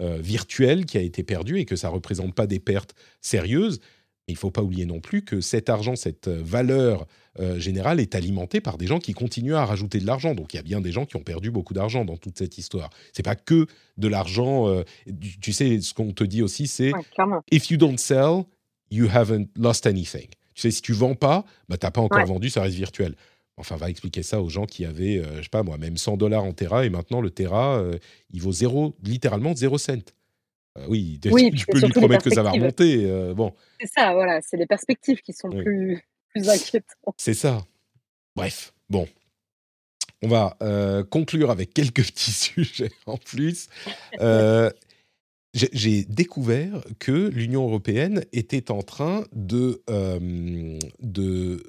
euh, 0.00 0.18
virtuel 0.20 0.86
qui 0.86 0.98
a 0.98 1.02
été 1.02 1.22
perdu 1.22 1.60
et 1.60 1.64
que 1.66 1.76
ça 1.76 1.88
représente 1.88 2.34
pas 2.34 2.48
des 2.48 2.58
pertes 2.58 2.96
sérieuses. 3.20 3.80
Il 4.26 4.34
ne 4.34 4.38
faut 4.38 4.50
pas 4.50 4.62
oublier 4.62 4.86
non 4.86 5.00
plus 5.00 5.22
que 5.22 5.40
cet 5.40 5.68
argent, 5.68 5.96
cette 5.96 6.28
valeur 6.28 7.06
euh, 7.40 7.58
générale 7.58 7.98
est 7.98 8.14
alimentée 8.14 8.60
par 8.60 8.78
des 8.78 8.86
gens 8.86 9.00
qui 9.00 9.12
continuent 9.12 9.54
à 9.54 9.66
rajouter 9.66 9.98
de 9.98 10.06
l'argent. 10.06 10.34
Donc 10.34 10.54
il 10.54 10.56
y 10.56 10.60
a 10.60 10.62
bien 10.62 10.80
des 10.80 10.92
gens 10.92 11.04
qui 11.04 11.16
ont 11.16 11.22
perdu 11.22 11.50
beaucoup 11.50 11.74
d'argent 11.74 12.04
dans 12.04 12.16
toute 12.16 12.38
cette 12.38 12.58
histoire. 12.58 12.90
C'est 13.12 13.24
pas 13.24 13.34
que 13.34 13.66
de 13.96 14.08
l'argent. 14.08 14.68
Euh, 14.68 14.84
tu, 15.40 15.52
sais, 15.52 15.80
ce 15.80 15.92
qu'on 15.94 16.12
te 16.12 16.22
dit 16.22 16.42
aussi, 16.42 16.68
c'est 16.68 16.92
if 17.50 17.70
you 17.70 17.76
don't 17.76 17.98
sell, 17.98 18.44
you 18.90 19.08
haven't 19.12 19.48
lost 19.56 19.86
anything. 19.86 20.28
Tu 20.54 20.62
sais, 20.62 20.70
si 20.70 20.80
tu 20.80 20.92
vends 20.92 21.16
pas, 21.16 21.44
bah 21.68 21.76
t'as 21.76 21.90
pas 21.90 22.00
encore 22.00 22.24
vendu, 22.24 22.50
ça 22.50 22.62
reste 22.62 22.76
virtuel. 22.76 23.16
Enfin, 23.56 23.76
va 23.76 23.90
expliquer 23.90 24.22
ça 24.22 24.40
aux 24.40 24.48
gens 24.48 24.66
qui 24.66 24.84
avaient, 24.84 25.18
euh, 25.18 25.38
je 25.38 25.42
sais 25.42 25.48
pas 25.48 25.64
moi, 25.64 25.76
même 25.76 25.96
100 25.96 26.16
dollars 26.16 26.44
en 26.44 26.52
Terra 26.52 26.86
et 26.86 26.90
maintenant 26.90 27.20
le 27.20 27.30
Terra, 27.30 27.82
il 28.32 28.40
vaut 28.40 28.52
zéro, 28.52 28.94
littéralement 29.02 29.56
zéro 29.56 29.76
cent. 29.76 30.14
Oui, 30.88 31.20
tu, 31.22 31.30
peux 31.30 31.78
lui 31.78 31.92
promettre 31.92 32.24
que 32.24 32.34
ça 32.34 32.42
va 32.42 32.50
remonter. 32.50 33.32
bon. 33.34 33.52
C'est 33.80 33.90
ça, 34.00 34.12
voilà, 34.12 34.40
c'est 34.42 34.56
les 34.56 34.66
perspectives 34.66 35.20
qui 35.22 35.32
sont 35.32 35.50
plus 35.50 36.02
c'est 37.16 37.34
ça. 37.34 37.64
Bref, 38.36 38.74
bon. 38.90 39.08
On 40.22 40.28
va 40.28 40.56
euh, 40.62 41.04
conclure 41.04 41.50
avec 41.50 41.74
quelques 41.74 42.04
petits 42.06 42.32
sujets 42.32 42.90
en 43.06 43.16
plus. 43.16 43.68
Euh, 44.20 44.70
j'ai 45.52 46.04
découvert 46.04 46.82
que 46.98 47.28
l'Union 47.28 47.64
européenne 47.64 48.24
était 48.32 48.72
en 48.72 48.82
train 48.82 49.24
de, 49.32 49.82
euh, 49.88 50.78
de, 51.00 51.62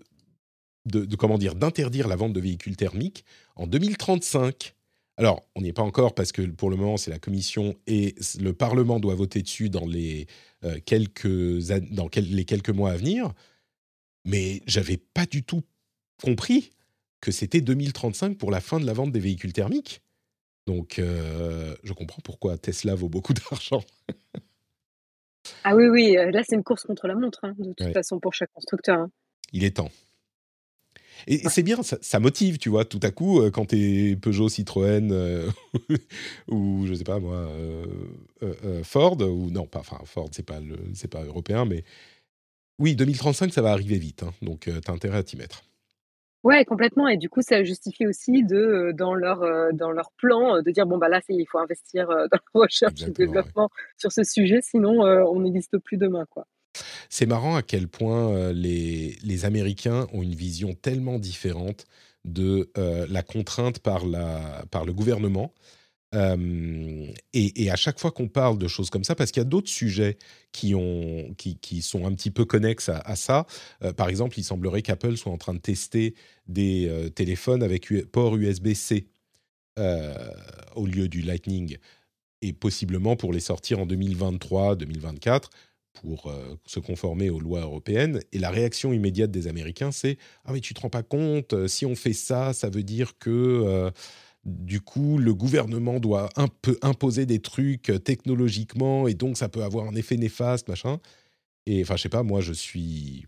de, 0.85 1.15
comment 1.15 1.37
dire 1.37 1.53
d'interdire 1.53 2.07
la 2.07 2.15
vente 2.15 2.33
de 2.33 2.39
véhicules 2.39 2.75
thermiques 2.75 3.25
en 3.55 3.67
2035. 3.67 4.74
Alors, 5.17 5.47
on 5.55 5.61
n'y 5.61 5.69
est 5.69 5.73
pas 5.73 5.81
encore 5.81 6.13
parce 6.13 6.31
que 6.31 6.41
pour 6.41 6.69
le 6.69 6.75
moment, 6.75 6.97
c'est 6.97 7.11
la 7.11 7.19
Commission 7.19 7.75
et 7.87 8.15
le 8.39 8.51
Parlement 8.53 8.99
doit 8.99 9.15
voter 9.15 9.41
dessus 9.41 9.69
dans 9.69 9.85
les, 9.85 10.27
quelques, 10.85 11.27
dans 11.91 12.09
les 12.15 12.45
quelques 12.45 12.69
mois 12.69 12.91
à 12.91 12.97
venir 12.97 13.33
mais 14.25 14.61
j'avais 14.65 14.97
pas 14.97 15.25
du 15.25 15.43
tout 15.43 15.63
compris 16.21 16.71
que 17.21 17.31
c'était 17.31 17.61
2035 17.61 18.37
pour 18.37 18.51
la 18.51 18.59
fin 18.59 18.79
de 18.79 18.85
la 18.85 18.93
vente 18.93 19.11
des 19.11 19.19
véhicules 19.19 19.53
thermiques. 19.53 20.01
Donc, 20.67 20.99
euh, 20.99 21.75
je 21.83 21.93
comprends 21.93 22.21
pourquoi 22.23 22.57
Tesla 22.57 22.95
vaut 22.95 23.09
beaucoup 23.09 23.33
d'argent. 23.51 23.83
ah 25.63 25.75
oui, 25.75 25.87
oui, 25.87 26.17
euh, 26.17 26.31
là, 26.31 26.41
c'est 26.47 26.55
une 26.55 26.63
course 26.63 26.83
contre 26.83 27.07
la 27.07 27.15
montre, 27.15 27.39
hein, 27.43 27.53
de 27.57 27.73
toute 27.73 27.93
façon, 27.93 28.19
pour 28.19 28.33
chaque 28.33 28.51
constructeur. 28.51 28.97
Hein. 28.97 29.11
Il 29.53 29.63
est 29.63 29.77
temps. 29.77 29.91
Et 31.27 31.47
c'est 31.49 31.63
bien, 31.63 31.81
ça, 31.83 32.19
motive, 32.19 32.57
tu 32.57 32.69
vois, 32.69 32.85
tout 32.85 32.99
à 33.01 33.11
coup, 33.11 33.41
euh, 33.41 33.51
quand 33.51 33.67
tu 33.67 34.11
es 34.11 34.15
Peugeot, 34.15 34.49
Citroën, 34.49 35.11
ou 36.47 36.85
je 36.85 36.93
sais 36.93 37.03
pas 37.03 37.19
moi, 37.19 37.49
Ford, 38.83 39.19
ou 39.21 39.49
non, 39.49 39.65
pas, 39.65 39.79
enfin, 39.79 39.99
Ford, 40.05 40.29
c'est 40.31 40.45
pas, 40.45 40.59
pas 41.11 41.23
européen, 41.23 41.65
mais 41.65 41.83
oui, 42.79 42.95
2035, 42.95 43.53
ça 43.53 43.61
va 43.61 43.71
arriver 43.71 43.97
vite, 43.97 44.23
hein, 44.23 44.33
donc 44.41 44.67
euh, 44.67 44.81
tu 44.83 44.91
as 44.91 44.93
intérêt 44.93 45.17
à 45.19 45.23
t'y 45.23 45.37
mettre. 45.37 45.63
Ouais, 46.43 46.63
complètement. 46.65 47.07
Et 47.07 47.17
du 47.17 47.29
coup, 47.29 47.41
ça 47.41 47.63
justifie 47.63 48.05
aussi 48.05 48.43
de, 48.43 48.55
euh, 48.55 48.93
dans 48.93 49.15
leur, 49.15 49.41
euh, 49.41 49.71
dans 49.71 49.91
leur 49.91 50.11
plan, 50.11 50.61
de 50.61 50.71
dire 50.71 50.85
bon 50.85 50.97
bah 50.97 51.09
là, 51.09 51.21
il 51.29 51.45
faut 51.49 51.57
investir 51.57 52.07
dans 52.09 52.27
la 52.53 52.61
recherche 52.61 53.01
et 53.01 53.07
le 53.07 53.11
développement 53.11 53.69
sur 53.97 54.11
ce 54.11 54.23
sujet, 54.23 54.59
sinon 54.61 55.01
on 55.01 55.39
n'existe 55.39 55.77
plus 55.77 55.97
demain, 55.97 56.25
quoi. 56.29 56.45
C'est 57.09 57.25
marrant 57.25 57.55
à 57.55 57.61
quel 57.61 57.87
point 57.87 58.51
les, 58.51 59.17
les 59.23 59.45
Américains 59.45 60.07
ont 60.13 60.21
une 60.21 60.35
vision 60.35 60.73
tellement 60.73 61.19
différente 61.19 61.85
de 62.25 62.71
la 63.09 63.23
contrainte 63.23 63.79
par, 63.79 64.05
le 64.05 64.91
gouvernement 64.91 65.53
et, 66.13 67.69
à 67.69 67.75
chaque 67.75 67.99
fois 67.99 68.11
qu'on 68.11 68.27
parle 68.27 68.57
de 68.57 68.67
choses 68.67 68.89
comme 68.89 69.03
ça, 69.03 69.15
parce 69.15 69.31
qu'il 69.31 69.41
y 69.41 69.45
a 69.45 69.49
d'autres 69.49 69.69
sujets 69.69 70.17
qui, 70.51 70.71
sont 71.81 72.05
un 72.05 72.13
petit 72.13 72.31
peu 72.31 72.45
connexes 72.45 72.89
à, 72.89 73.15
ça. 73.15 73.45
par 73.95 74.09
exemple, 74.09 74.39
il 74.39 74.43
semblerait 74.43 74.81
qu'Apple 74.81 75.17
soit 75.17 75.31
en 75.31 75.37
train 75.37 75.53
de 75.53 75.59
tester 75.59 76.15
des 76.47 77.11
téléphones 77.15 77.63
avec 77.63 77.91
port 78.11 78.35
USB-C 78.35 79.07
au 79.77 80.85
lieu 80.85 81.07
du 81.07 81.21
Lightning, 81.21 81.77
et 82.41 82.53
possiblement 82.53 83.15
pour 83.15 83.33
les 83.33 83.39
sortir 83.39 83.79
en 83.79 83.85
2023, 83.85 84.75
2024 84.75 85.49
pour 86.01 86.31
se 86.65 86.79
conformer 86.79 87.29
aux 87.29 87.39
lois 87.39 87.61
européennes. 87.61 88.19
Et 88.31 88.39
la 88.39 88.49
réaction 88.49 88.93
immédiate 88.93 89.31
des 89.31 89.47
Américains, 89.47 89.91
c'est 89.91 90.17
Ah, 90.45 90.53
mais 90.53 90.59
tu 90.59 90.73
te 90.73 90.81
rends 90.81 90.89
pas 90.89 91.03
compte, 91.03 91.67
si 91.67 91.85
on 91.85 91.95
fait 91.95 92.13
ça, 92.13 92.53
ça 92.53 92.69
veut 92.69 92.83
dire 92.83 93.17
que 93.17 93.91
du 94.45 94.79
coup, 94.79 95.17
le 95.17 95.33
gouvernement 95.33 95.99
doit 95.99 96.29
un 96.35 96.47
peu 96.47 96.77
imposer 96.81 97.25
des 97.25 97.39
trucs 97.39 97.89
euh, 97.89 97.97
technologiquement 97.97 99.07
et 99.07 99.15
donc 99.15 99.37
ça 99.37 99.49
peut 99.49 99.63
avoir 99.63 99.87
un 99.87 99.95
effet 99.95 100.17
néfaste, 100.17 100.69
machin. 100.69 100.99
Et 101.65 101.81
enfin, 101.81 101.95
je 101.97 102.03
sais 102.03 102.09
pas, 102.09 102.23
moi, 102.23 102.41
je 102.41 102.53
suis, 102.53 103.25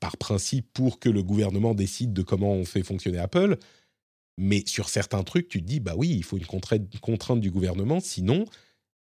par 0.00 0.16
principe 0.16 0.66
pour 0.72 0.98
que 0.98 1.08
le 1.08 1.22
gouvernement 1.22 1.74
décide 1.74 2.12
de 2.12 2.22
comment 2.22 2.52
on 2.52 2.64
fait 2.64 2.82
fonctionner 2.82 3.18
Apple. 3.18 3.58
Mais 4.36 4.64
sur 4.66 4.88
certains 4.88 5.22
trucs, 5.22 5.48
tu 5.48 5.62
te 5.62 5.66
dis, 5.66 5.78
bah 5.78 5.94
oui, 5.96 6.08
il 6.10 6.24
faut 6.24 6.36
une 6.36 6.46
contrainte 6.46 7.40
du 7.40 7.50
gouvernement, 7.52 8.00
sinon 8.00 8.44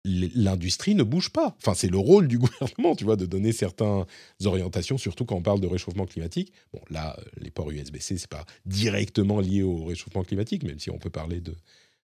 l'industrie 0.06 0.96
ne 0.96 1.04
bouge 1.04 1.30
pas. 1.30 1.56
Enfin, 1.58 1.74
c'est 1.74 1.90
le 1.90 1.98
rôle 1.98 2.28
du 2.28 2.38
gouvernement, 2.40 2.96
tu 2.96 3.06
vois, 3.06 3.16
de 3.16 3.26
donner 3.26 3.52
certaines 3.52 4.06
orientations, 4.46 4.98
surtout 4.98 5.26
quand 5.26 5.36
on 5.36 5.42
parle 5.42 5.62
de 5.62 5.68
réchauffement 5.68 6.06
climatique. 6.06 6.54
Bon, 6.74 6.82
là, 6.90 7.16
euh, 7.18 7.24
les 7.38 7.52
ports 7.52 7.72
USB-C, 7.72 8.18
c'est 8.18 8.30
pas 8.30 8.46
directement 8.66 9.40
lié 9.40 9.64
au 9.64 9.86
réchauffement 9.86 10.24
climatique, 10.24 10.64
même 10.64 10.80
si 10.80 10.90
on 10.90 10.98
peut 10.98 11.10
parler 11.10 11.42
de, 11.42 11.56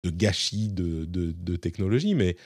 gâchis 0.06 0.68
de, 0.68 1.04
de, 1.06 1.56
technologie, 1.56 2.14
mais, 2.14 2.36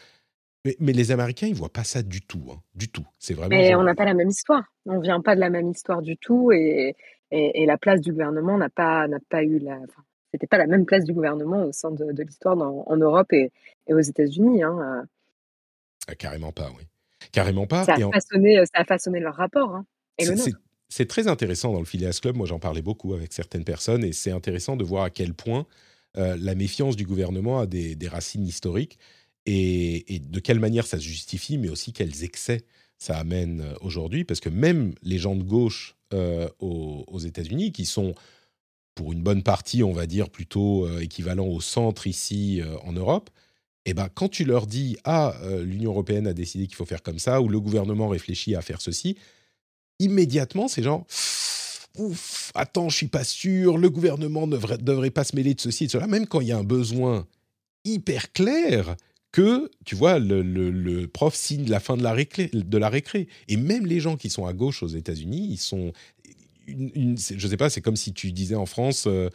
mais, 0.79 0.93
les 0.93 1.11
Américains, 1.11 1.47
ils 1.47 1.55
voient 1.55 1.73
pas 1.73 1.85
ça 1.85 2.03
du 2.03 2.23
tout, 2.23 2.43
hein, 2.51 2.61
du 2.75 2.89
tout. 2.89 3.07
C'est 3.19 3.35
vraiment. 3.35 3.51
Mais 3.51 3.75
on 3.75 3.83
n'a 3.83 3.95
pas 3.95 4.05
la 4.05 4.15
même 4.15 4.29
histoire. 4.29 4.65
On 4.87 5.01
vient 5.01 5.21
pas 5.21 5.35
de 5.35 5.41
la 5.41 5.51
même 5.51 5.71
histoire 5.71 6.03
du 6.03 6.17
tout, 6.17 6.51
et, 6.53 6.97
et, 7.31 7.67
la 7.67 7.79
place 7.79 8.01
du 8.01 8.13
gouvernement 8.13 8.59
n'a 8.59 8.69
pas, 8.69 9.07
n'a 9.07 9.19
pas 9.29 9.43
eu 9.43 9.59
la. 9.59 9.77
Enfin, 9.77 10.03
c'était 10.33 10.47
pas 10.47 10.59
la 10.59 10.67
même 10.67 10.87
place 10.87 11.05
du 11.05 11.13
gouvernement 11.13 11.65
au 11.65 11.73
sein 11.73 11.91
de, 11.91 12.23
l'histoire 12.23 12.57
en 12.59 12.97
Europe 12.97 13.33
et, 13.33 13.53
aux 13.89 14.01
États-Unis. 14.01 14.63
Hein. 14.63 15.07
Euh. 16.09 16.13
Ah, 16.13 16.15
carrément 16.15 16.53
pas, 16.53 16.71
oui. 16.77 16.85
Carrément 17.31 17.67
pas. 17.67 17.85
Ça 17.85 17.95
a, 17.95 18.11
façonné, 18.11 18.59
euh, 18.59 18.65
ça 18.65 18.81
a 18.81 18.85
façonné 18.85 19.21
leur 19.21 19.35
rapport. 19.35 19.77
Hein, 19.77 19.87
c'est 20.89 21.09
très 21.09 21.29
intéressant 21.29 21.73
dans 21.73 21.79
le 21.79 21.87
Phileas 21.87 22.19
Club. 22.21 22.37
Moi, 22.37 22.47
j'en 22.47 22.59
parlais 22.59 22.83
beaucoup 22.83 23.15
avec 23.15 23.33
certaines 23.33 23.65
personnes 23.65 24.05
et 24.05 24.13
c'est 24.13 24.33
intéressant 24.33 24.77
de 24.77 24.85
voir 24.85 25.05
à 25.05 25.11
quel 25.11 25.33
point 25.33 25.67
euh, 26.19 26.37
la 26.39 26.55
méfiance 26.55 26.97
du 26.97 27.07
gouvernement 27.07 27.61
a 27.61 27.67
des, 27.67 27.97
racines 28.09 28.47
historiques. 28.47 28.99
et, 29.47 30.21
de 30.21 30.41
quelle 30.41 30.61
manière 30.61 30.87
ça 30.87 30.99
se 30.99 31.05
justifie, 31.05 31.57
mais 31.57 31.69
aussi 31.69 31.93
quels 31.93 32.25
excès 32.25 32.63
ça 32.99 33.17
amène 33.17 33.65
aujourd'hui, 33.81 34.25
parce 34.25 34.39
que 34.39 34.49
même 34.49 34.95
les 35.03 35.19
gens 35.19 35.35
de 35.35 35.43
gauche 35.43 35.97
aux, 36.13 37.05
aux 37.07 37.19
États-Unis, 37.19 37.73
qui 37.73 37.87
sont 37.87 38.15
pour 38.95 39.13
une 39.13 39.23
bonne 39.23 39.43
partie, 39.43 39.83
on 39.83 39.93
va 39.93 40.07
dire, 40.07 40.29
plutôt 40.29 40.87
équivalent 40.99 41.47
au 41.47 41.61
centre 41.61 42.07
ici 42.07 42.61
en 42.85 42.93
Europe, 42.93 43.31
eh 43.85 43.95
ben, 43.95 44.09
quand 44.15 44.29
tu 44.29 44.45
leur 44.45 44.67
dis 44.67 44.97
Ah, 45.05 45.35
l'Union 45.63 45.91
européenne 45.91 46.27
a 46.27 46.35
décidé 46.35 46.67
qu'il 46.67 46.77
faut 46.77 46.87
faire 46.87 47.03
comme 47.03 47.19
ça, 47.19 47.41
ou 47.41 47.49
le 47.49 47.61
gouvernement 47.61 48.09
réfléchit 48.09 48.55
à 48.55 48.63
faire 48.63 48.81
ceci, 48.81 49.17
immédiatement, 49.99 50.69
ces 50.69 50.83
gens 50.83 51.07
Ouf, 51.99 52.53
attends, 52.55 52.89
je 52.89 52.97
suis 52.97 53.09
pas 53.09 53.25
sûr, 53.25 53.77
le 53.77 53.91
gouvernement 53.91 54.47
ne 54.47 54.57
devrait, 54.57 55.11
pas 55.11 55.25
se 55.25 55.37
mêler 55.37 55.53
de 55.53 55.61
ceci 55.61 55.85
et 55.85 55.87
de 55.89 55.93
cela, 55.93 56.07
même 56.07 56.27
quand 56.27 56.41
il 56.41 56.49
y 56.49 56.53
a 56.53 56.59
un 56.59 56.65
besoin 56.65 57.27
hyper 57.85 58.33
clair 58.33 58.97
que, 59.31 59.71
tu 59.85 59.95
vois, 59.95 60.19
le, 60.19 61.07
prof 61.07 61.35
signe 61.35 61.69
la 61.69 61.81
fin 61.81 61.97
de 61.99 62.03
la, 62.03 62.13
récré, 62.13 62.51
de 62.53 62.79
la 62.79 62.89
récré. 62.89 63.29
Et 63.49 63.57
même 63.57 63.87
les 63.87 64.01
gens 64.01 64.17
qui 64.17 64.31
sont 64.31 64.47
à 64.47 64.55
gauche 64.55 64.83
aux 64.83 64.89
États-Unis, 64.89 65.49
ils 65.51 65.59
sont. 65.59 65.93
Une, 66.67 67.19
je 67.19 67.49
sais 67.49 67.57
pas, 67.57 67.69
c'est 67.69 67.81
comme 67.81 67.97
si 67.97 68.13
tu 68.13 68.33
disais 68.33 68.55
en 68.55 68.67
France, 68.67 69.05
euh, 69.07 69.29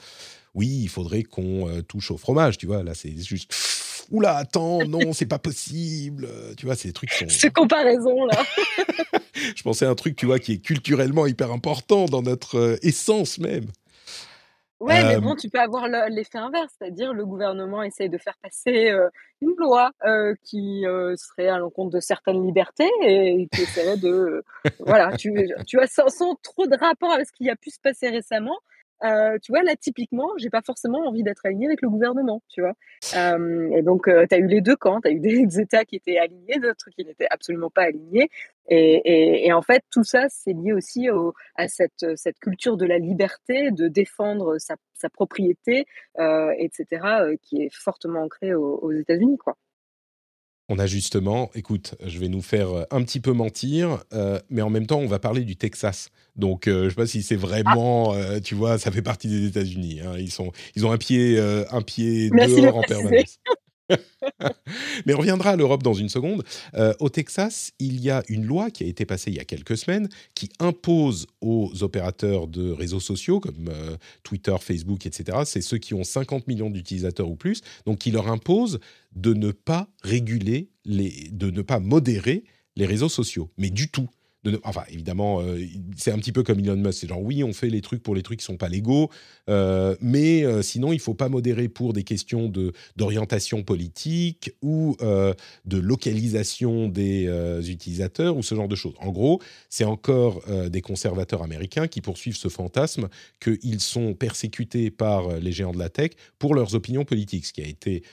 oui, 0.58 0.80
il 0.82 0.90
faudrait 0.90 1.22
qu'on 1.22 1.70
euh, 1.70 1.82
touche 1.84 2.10
au 2.10 2.18
fromage, 2.18 2.58
tu 2.58 2.66
vois. 2.66 2.82
Là, 2.82 2.96
c'est 2.96 3.16
juste 3.16 3.54
oula, 4.12 4.38
attends, 4.38 4.84
non, 4.86 5.00
c'est 5.14 5.28
pas 5.28 5.38
possible. 5.38 6.28
Tu 6.58 6.66
vois, 6.66 6.76
c'est 6.76 6.88
des 6.88 6.94
trucs 6.94 7.12
qui 7.12 7.18
sont. 7.20 7.30
Ces 7.30 7.52
comparaisons-là. 7.52 8.44
je 9.56 9.62
pensais 9.62 9.86
à 9.86 9.90
un 9.90 9.96
truc, 9.96 10.16
tu 10.16 10.26
vois, 10.26 10.40
qui 10.40 10.54
est 10.54 10.58
culturellement 10.58 11.28
hyper 11.28 11.52
important 11.52 12.06
dans 12.06 12.24
notre 12.24 12.58
euh, 12.58 12.78
essence 12.82 13.38
même. 13.38 13.68
Ouais, 14.80 15.04
mais 15.04 15.20
bon, 15.20 15.36
tu 15.36 15.50
peux 15.50 15.60
avoir 15.60 15.88
l'effet 15.88 16.38
inverse, 16.38 16.72
c'est-à-dire 16.78 17.12
le 17.12 17.26
gouvernement 17.26 17.82
essaye 17.82 18.10
de 18.10 18.18
faire 18.20 18.38
passer 18.44 18.92
euh, 18.92 19.10
une 19.42 19.56
loi 19.58 19.90
euh, 20.06 20.36
qui 20.44 20.84
serait 21.16 21.48
à 21.48 21.58
l'encontre 21.58 21.96
de 21.96 22.00
certaines 22.00 22.46
libertés 22.46 22.88
et 23.02 23.48
qui 23.52 23.64
essaierait 23.64 23.98
de, 23.98 24.44
voilà, 24.78 25.18
tu, 25.18 25.34
tu 25.66 25.78
vois, 25.78 25.88
sans, 25.88 26.10
sans, 26.10 26.36
trop 26.44 26.68
de 26.68 26.78
rapport 26.78 27.12
avec 27.12 27.26
ce 27.26 27.32
qui 27.32 27.50
a 27.50 27.56
pu 27.56 27.72
se 27.72 27.80
passer 27.80 28.10
récemment, 28.10 28.60
euh, 29.04 29.38
tu 29.42 29.52
vois, 29.52 29.64
là, 29.64 29.76
typiquement, 29.76 30.30
j'ai 30.38 30.50
pas 30.50 30.62
forcément 30.62 31.00
envie 31.00 31.24
d'être 31.24 31.46
aligné 31.46 31.68
avec 31.68 31.82
le 31.82 31.90
gouvernement, 31.90 32.42
tu 32.50 32.62
vois. 32.62 32.74
Euh, 33.16 33.70
et 33.72 33.82
donc, 33.84 34.08
euh, 34.08 34.26
tu 34.28 34.36
as 34.36 34.40
eu 34.40 34.48
les 34.48 34.62
deux 34.62 34.76
camps, 34.76 35.02
tu 35.02 35.10
as 35.10 35.12
eu 35.12 35.20
des 35.20 35.60
États 35.60 35.86
qui 35.86 35.98
étaient 35.98 36.18
alignés, 36.18 36.60
d'autres 36.60 36.90
qui 36.96 37.06
n'étaient 37.06 37.28
absolument 37.30 37.70
pas 37.70 37.84
alignés. 37.84 38.30
Et, 38.70 39.54
en 39.54 39.62
fait, 39.62 39.84
tout 39.92 40.04
ça, 40.04 40.26
c'est 40.28 40.52
lié 40.52 40.74
aussi 40.74 41.08
à 41.56 41.68
cette, 41.70 42.06
culture 42.42 42.76
de 42.76 42.86
la 42.86 42.98
liberté, 42.98 43.72
de 43.72 43.88
défendre 43.88 44.58
sa, 44.58 44.76
propriété, 45.10 45.86
etc., 46.18 47.38
qui 47.42 47.64
est 47.64 47.74
fortement 47.74 48.24
ancrée 48.24 48.54
aux, 48.54 48.78
aux 48.80 48.92
États-Unis, 48.92 49.38
quoi 49.38 49.56
on 50.70 50.80
a 50.80 50.86
justement, 50.86 51.50
écoute, 51.56 51.96
je 52.06 52.20
vais 52.20 52.28
nous 52.28 52.42
faire 52.42 52.70
euh, 52.70 52.84
un 52.92 53.02
petit 53.04 53.20
peu 53.20 53.32
mentir, 53.32 54.04
euh, 54.14 54.40
mais 54.50 54.62
en 54.62 54.70
même 54.70 54.86
temps, 54.86 55.00
on 55.00 55.08
va 55.08 55.20
parler 55.20 55.42
du 55.42 55.56
Texas. 55.56 56.10
Donc, 56.36 56.68
euh, 56.68 56.82
je 56.82 56.86
ne 56.86 56.90
sais 56.90 56.96
pas 56.96 57.08
si 57.08 57.24
c'est 57.24 57.36
vraiment, 57.36 58.16
tu 58.44 58.56
vois, 58.56 58.78
ça 58.78 58.92
fait 58.92 59.02
partie 59.02 59.28
des 59.28 59.46
États-Unis. 59.48 60.02
Hein. 60.02 60.18
Ils 60.18 60.32
sont, 60.32 60.52
ils 60.76 60.86
ont 60.86 60.92
un 60.92 60.98
pied, 60.98 61.40
un 61.40 61.82
pied 61.82 62.30
dehors 62.30 62.78
en 62.78 62.82
permanence. 62.82 63.40
Mais 65.06 65.14
on 65.14 65.20
reviendra 65.20 65.52
à 65.52 65.56
l'Europe 65.56 65.84
dans 65.84 65.94
une 65.94 66.10
seconde. 66.10 66.44
Euh, 66.76 66.94
au 67.00 67.10
Texas, 67.10 67.72
il 67.80 68.02
y 68.02 68.10
a 68.10 68.24
une 68.28 68.46
loi 68.46 68.72
qui 68.72 68.84
a 68.84 68.88
été 68.88 69.06
passée 69.06 69.32
il 69.32 69.38
y 69.38 69.40
a 69.40 69.46
quelques 69.46 69.78
semaines 69.78 70.10
qui 70.36 70.50
impose 70.60 71.28
aux 71.42 71.72
opérateurs 71.84 72.48
de 72.48 72.72
réseaux 72.72 73.00
sociaux 73.00 73.40
comme 73.40 73.70
euh, 73.70 73.98
Twitter, 74.24 74.56
Facebook, 74.60 75.06
etc., 75.06 75.40
c'est 75.46 75.62
ceux 75.62 75.78
qui 75.78 75.94
ont 75.94 76.04
50 76.04 76.48
millions 76.48 76.70
d'utilisateurs 76.70 77.30
ou 77.30 77.36
plus, 77.36 77.62
donc 77.86 78.00
qui 78.00 78.12
leur 78.12 78.28
impose 78.28 78.80
de 79.16 79.34
ne 79.34 79.52
pas 79.52 79.88
réguler, 80.04 80.70
de 80.86 81.50
ne 81.50 81.62
pas 81.62 81.80
modérer 81.80 82.44
les 82.76 82.86
réseaux 82.86 83.10
sociaux, 83.10 83.50
mais 83.58 83.70
du 83.70 83.90
tout 83.90 84.08
enfin, 84.64 84.84
évidemment, 84.90 85.42
euh, 85.42 85.60
c'est 85.96 86.12
un 86.12 86.18
petit 86.18 86.32
peu 86.32 86.44
comme 86.44 86.60
Elon 86.60 86.78
Musk. 86.78 87.00
C'est 87.00 87.08
genre, 87.08 87.22
oui, 87.22 87.44
on 87.44 87.54
fait 87.54 87.70
les 87.70 87.82
trucs 87.82 88.04
pour 88.04 88.16
les 88.16 88.24
trucs 88.24 88.40
qui 88.40 88.46
sont 88.46 88.58
pas 88.58 88.70
légaux, 88.70 89.10
euh, 89.50 89.96
mais 90.02 90.44
euh, 90.44 90.62
sinon, 90.62 90.94
il 90.94 91.00
faut 91.00 91.14
pas 91.14 91.30
modérer 91.30 91.68
pour 91.70 91.94
des 91.94 92.04
questions 92.04 92.50
de 92.50 92.74
d'orientation 92.96 93.64
politique 93.64 94.52
ou 94.62 94.96
de 95.00 95.78
localisation 95.78 96.88
des 96.88 97.28
utilisateurs 97.68 98.38
ou 98.38 98.44
ce 98.44 98.56
genre 98.56 98.68
de 98.68 98.76
choses. 98.76 98.94
En 99.00 99.12
gros, 99.12 99.42
c'est 99.70 99.84
encore 99.84 100.44
des 100.70 100.82
conservateurs 100.82 101.44
américains 101.44 101.88
qui 101.88 102.02
poursuivent 102.02 102.36
ce 102.36 102.48
fantasme 102.48 103.08
qu'ils 103.40 103.80
sont 103.80 104.14
persécutés 104.14 104.92
par 104.92 105.40
les 105.40 105.52
géants 105.52 105.72
de 105.72 105.80
la 105.80 105.90
tech 105.90 106.12
pour 106.40 106.56
leurs 106.56 106.76
opinions 106.76 107.06
politiques, 107.06 107.46
ce 107.46 107.54
qui 107.54 107.62
a 107.62 107.68
été 107.68 108.04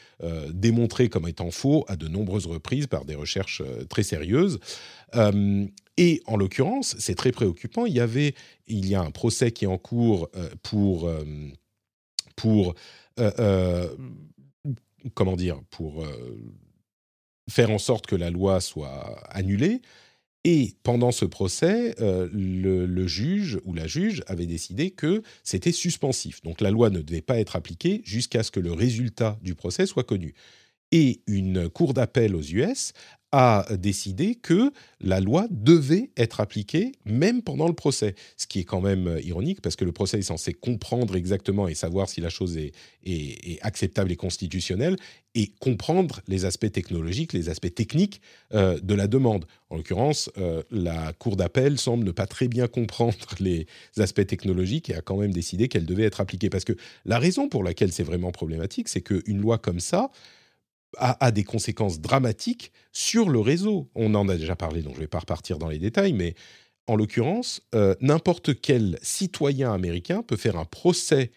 démontré 0.53 1.09
comme 1.09 1.29
étant 1.29 1.51
faux 1.51 1.85
à 1.89 1.97
de 1.97 2.09
nombreuses 2.09 2.47
reprises 2.47 2.87
par 2.87 3.05
des 3.05 3.15
recherches 3.15 3.63
très 3.89 4.03
sérieuses. 4.03 4.59
Et 5.97 6.23
en 6.27 6.37
l'occurrence, 6.37 6.97
c'est 6.99 7.15
très 7.15 7.33
préoccupant. 7.33 7.87
Il 7.87 7.95
y 7.95 8.01
avait, 8.01 8.35
il 8.67 8.87
y 8.87 8.95
a 8.95 9.01
un 9.01 9.11
procès 9.11 9.53
qui 9.53 9.65
est 9.65 9.69
en 9.69 9.79
cours 9.79 10.29
euh, 10.35 10.51
pour 10.63 11.07
euh, 11.07 11.25
pour 12.37 12.75
euh, 13.21 13.95
comment 15.15 15.37
dire 15.37 15.61
pour 15.71 16.05
faire 17.49 17.71
en 17.71 17.79
sorte 17.79 18.07
que 18.07 18.17
la 18.17 18.31
loi 18.31 18.61
soit 18.61 19.21
annulée. 19.29 19.83
Et 20.47 20.75
pendant 20.83 21.11
ce 21.11 21.25
procès, 21.25 21.95
le, 21.99 22.85
le, 22.85 23.07
juge 23.07 23.59
ou 23.65 23.73
la 23.73 23.87
juge 23.87 24.23
avait 24.27 24.45
décidé 24.45 24.91
que 24.91 25.23
c'était 25.43 25.73
suspensif. 25.73 26.43
Donc 26.43 26.61
la 26.61 26.71
loi 26.71 26.91
ne 26.91 27.01
devait 27.01 27.23
pas 27.23 27.39
être 27.39 27.57
appliquée 27.57 28.03
jusqu'à 28.05 28.43
ce 28.43 28.51
que 28.51 28.61
le 28.61 28.73
résultat 28.73 29.39
du 29.41 29.55
procès 29.55 29.87
soit 29.87 30.05
connu. 30.05 30.35
Et 30.93 31.21
une 31.27 31.69
cour 31.69 31.95
d'appel 31.95 32.35
aux 32.37 32.43
US 32.43 32.93
a 33.37 33.67
décidé 33.77 34.37
que 34.37 34.71
la 35.01 35.19
loi 35.19 35.49
devait 35.51 36.11
être 36.17 36.39
appliquée 36.39 36.93
même 37.05 37.43
pendant 37.43 37.67
le 37.67 37.75
procès, 37.75 38.15
ce 38.37 38.47
qui 38.47 38.61
est 38.61 38.65
quand 38.65 38.81
même 38.81 39.09
euh, 39.09 39.21
ironique 39.23 39.61
parce 39.61 39.75
que 39.75 39.85
le 39.85 39.91
procès 39.91 40.21
est 40.21 40.23
censé 40.23 40.55
comprendre 40.55 41.17
exactement 41.17 41.67
et 41.67 41.75
savoir 41.75 42.09
si 42.09 42.21
la 42.21 42.29
chose 42.29 42.57
est, 42.57 42.73
acceptable 43.63 44.13
et 44.13 44.17
constitutionnelle 44.17 44.97
et 45.35 45.49
comprendre 45.59 46.21
les 46.29 46.45
aspects 46.45 46.71
technologiques, 46.71 47.33
les 47.33 47.49
aspects 47.49 47.75
techniques 47.75 48.21
euh, 48.53 48.79
de 48.81 48.95
la 48.95 49.09
demande. 49.09 49.47
En 49.69 49.77
l'occurrence, 49.77 50.31
euh, 50.39 50.63
la 50.71 51.13
Cour 51.15 51.35
d'appel 51.35 51.77
semble 51.77 52.05
ne 52.05 52.13
pas 52.13 52.29
très 52.29 52.47
bien 52.47 52.69
comprendre 52.69 53.17
les 53.41 53.67
aspects 53.99 54.27
technologiques 54.27 54.91
et 54.91 54.95
a 54.95 55.01
quand 55.01 55.17
même 55.17 55.33
décidé 55.33 55.67
qu'elle 55.67 55.87
devait 55.87 56.05
être 56.05 56.21
appliquée. 56.21 56.51
Parce 56.51 56.65
que 56.65 56.75
la 57.05 57.19
raison 57.19 57.49
pour 57.49 57.65
laquelle 57.65 57.91
c'est 57.91 58.05
vraiment 58.05 58.31
problématique, 58.31 58.89
c'est 58.89 59.03
qu'une 59.03 59.41
loi 59.41 59.59
comme 59.59 59.81
ça, 59.81 60.13
a, 60.99 61.31
des 61.31 61.45
conséquences 61.45 62.01
dramatiques 62.01 62.73
sur 62.93 63.29
le 63.29 63.41
réseau. 63.41 63.89
On 63.95 64.15
en 64.15 64.29
a 64.29 64.37
déjà 64.37 64.57
parlé, 64.57 64.83
donc 64.83 64.95
je 64.95 64.99
ne 64.99 65.05
vais 65.05 65.09
pas 65.09 65.21
repartir 65.21 65.59
dans 65.59 65.69
les 65.69 65.79
détails, 65.79 66.13
mais 66.13 66.35
en 66.87 66.97
l'occurrence, 66.97 67.63
euh, 67.75 67.95
n'importe 68.01 68.61
quel 68.61 68.99
citoyen 69.03 69.73
américain 69.73 70.23
peut 70.23 70.37
faire 70.37 70.57
un 70.57 70.65
procès 70.65 71.31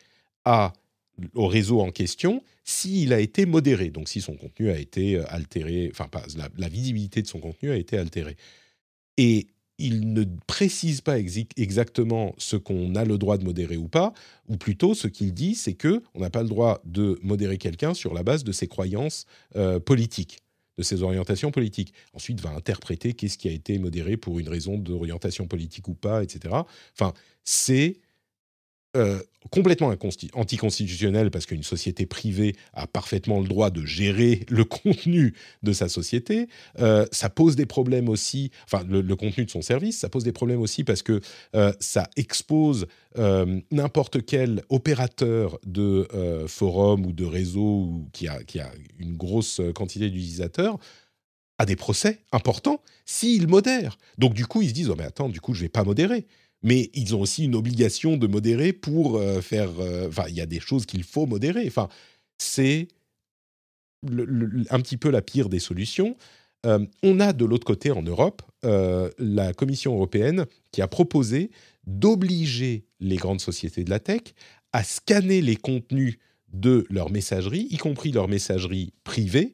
au 1.34 1.48
réseau 1.48 1.82
en 1.82 1.92
question 1.92 2.44
s'il 2.64 3.14
a 3.14 3.20
été 3.20 3.46
modéré, 3.46 3.90
donc 3.90 4.10
si 4.10 4.22
son 4.22 4.36
contenu 4.36 4.70
a 4.70 4.78
été 4.78 5.16
euh, 5.16 5.24
altéré, 5.30 5.90
enfin 5.92 6.08
pas, 6.08 6.24
la, 6.36 6.50
la, 6.58 6.70
visibilité 6.70 7.22
de 7.22 7.28
son 7.28 7.40
contenu 7.40 7.72
a 7.72 7.78
été 7.78 7.98
altérée. 7.98 8.36
Et 9.18 9.48
il 9.78 10.14
ne 10.14 10.24
précise 10.48 11.02
pas 11.02 11.20
exactement 11.20 12.34
ce 12.38 12.56
qu'on 12.56 12.95
a 12.95 13.06
le 13.06 13.18
droit 13.18 13.38
de 13.38 13.44
modérer 13.44 13.78
ou 13.78 13.88
pas, 13.88 14.14
ou 14.48 14.58
plutôt 14.58 14.95
ce 14.95 15.08
qu'il 15.08 15.34
dit, 15.34 15.56
c'est 15.56 15.74
que 15.74 16.02
on 16.16 16.20
n'a 16.20 16.30
pas 16.30 16.41
le 16.41 16.49
droit 16.49 16.82
de 16.86 17.20
modérer 17.22 17.58
quelqu'un 17.58 17.94
sur 17.94 18.14
la 18.14 18.24
base 18.24 18.44
de 18.44 18.52
ses 18.52 18.68
croyances 18.68 19.26
euh, 19.56 19.80
politiques, 19.80 20.40
de 20.78 20.84
ses 20.84 21.04
orientations 21.04 21.52
politiques. 21.52 21.94
Ensuite, 22.14 22.41
va 22.41 22.49
interpréter 22.49 23.14
qu'est-ce 23.14 23.38
qui 23.38 23.48
a 23.49 23.52
été 23.52 23.78
modéré 23.78 24.18
pour 24.18 24.40
une 24.40 24.49
raison 24.49 24.78
d'orientation 24.78 25.48
politique 25.48 25.88
ou 25.88 25.94
pas, 25.94 26.24
etc. 26.24 26.56
Enfin, 26.94 27.14
c'est 27.44 27.99
euh, 28.98 29.19
complètement 29.52 29.94
anticonstitutionnel 30.34 31.32
parce 31.32 31.45
qu'une 31.45 31.64
société 31.64 32.06
privée 32.06 32.53
a 32.74 32.86
parfaitement 32.86 33.40
le 33.40 33.48
droit 33.48 33.69
de 33.69 33.86
gérer 33.86 34.45
le 34.49 34.64
contenu 34.65 35.36
de 35.64 35.72
sa 35.72 35.88
société. 35.88 36.49
Euh, 36.80 37.06
ça 37.14 37.30
pose 37.30 37.56
des 37.56 37.65
problèmes 37.65 38.10
aussi, 38.10 38.52
enfin 38.65 38.84
le, 38.90 39.15
contenu 39.15 39.45
de 39.45 39.49
son 39.49 39.61
service, 39.61 39.99
ça 39.99 40.10
pose 40.10 40.26
des 40.26 40.34
problèmes 40.34 40.60
aussi 40.60 40.84
parce 40.84 41.02
que 41.02 41.22
euh, 41.56 41.72
ça 41.80 42.10
expose 42.18 42.88
n'importe 43.72 44.24
quel 44.24 44.61
opérateur 44.69 45.57
de 45.65 46.07
forum 46.48 47.03
ou 47.03 47.14
de 47.14 47.26
réseau 47.26 48.06
qui, 48.14 48.28
a, 48.28 48.40
une 48.99 49.18
grosse 49.18 49.60
quantité 49.74 50.11
d'utilisateurs 50.11 50.78
à 51.57 51.65
des 51.65 51.76
procès 51.76 52.19
importants 52.32 52.82
s'il 53.06 53.48
modère. 53.48 53.98
Donc 54.19 54.36
du 54.36 54.45
coup, 54.45 54.61
ils 54.61 54.69
se 54.69 54.74
disent, 54.74 54.90
oh 54.90 54.95
mais 54.95 55.06
attends, 55.06 55.30
du 55.30 55.41
coup, 55.41 55.56
je 55.56 55.61
vais 55.61 55.69
pas 55.69 55.84
modérer 55.84 56.28
mais 56.64 56.90
ils 56.94 57.16
ont 57.16 57.22
aussi 57.22 57.46
une 57.46 57.56
obligation 57.56 58.18
de 58.18 58.28
modérer 58.28 58.74
pour 58.74 59.18
euh, 59.18 59.42
faire. 59.42 59.70
Euh, 59.80 60.08
enfin, 60.08 60.26
il 60.30 60.36
y 60.36 60.42
a 60.42 60.46
des 60.46 60.60
choses 60.60 60.86
qu'il 60.86 61.04
faut 61.04 61.26
modérer. 61.26 61.66
Enfin, 61.68 61.88
c'est 62.38 62.88
un 64.06 64.80
petit 64.80 64.98
peu 64.98 65.10
la 65.10 65.22
pire 65.22 65.50
des 65.50 65.60
solutions. 65.60 66.16
Euh, 66.66 66.86
on 67.04 67.20
a 67.20 67.34
de 67.34 67.46
l'autre 67.46 67.66
côté 67.66 67.92
en 67.92 68.02
Europe 68.02 68.42
la 68.64 69.54
Commission 69.54 69.94
européenne 69.94 70.46
qui 70.72 70.82
a 70.82 70.90
proposé 70.90 71.52
d'obliger 71.86 72.86
les 73.00 73.16
grandes 73.16 73.40
sociétés 73.40 73.86
de 73.86 73.90
la 73.90 74.00
tech 74.00 74.22
à 74.74 74.84
scanner 74.84 75.42
les 75.42 75.56
contenus 75.56 76.18
de 76.52 76.86
leur 76.90 77.10
messagerie, 77.10 77.68
y 77.70 77.78
compris 77.78 78.12
leur 78.12 78.28
messagerie 78.28 78.92
privée, 79.06 79.54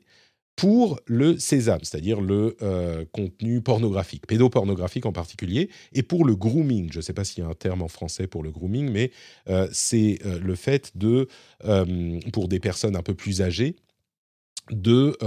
pour 0.56 1.00
le 1.08 1.38
sésame, 1.40 1.80
c'est-à-dire 1.82 2.22
le 2.22 2.56
euh, 2.62 3.06
contenu 3.12 3.62
pornographique, 3.62 4.28
pédopornographique 4.28 5.06
en 5.06 5.12
particulier, 5.12 5.70
et 5.94 6.04
pour 6.04 6.26
le 6.26 6.36
grooming. 6.36 6.92
Je 6.92 6.98
ne 6.98 7.02
sais 7.02 7.14
pas 7.14 7.24
s'il 7.24 7.44
y 7.44 7.48
a 7.48 7.50
un 7.50 7.56
terme 7.56 7.82
en 7.82 7.88
français 7.88 8.28
pour 8.28 8.44
le 8.44 8.52
grooming, 8.52 8.90
mais 8.90 9.12
euh, 9.50 9.68
c'est 9.72 10.20
euh, 10.26 10.40
le 10.40 10.56
fait 10.56 10.92
de, 10.96 11.28
pour 12.32 12.48
des 12.48 12.60
personnes 12.60 12.96
un 12.96 13.02
peu 13.02 13.16
plus 13.16 13.42
âgées, 13.42 13.76
de 14.72 15.18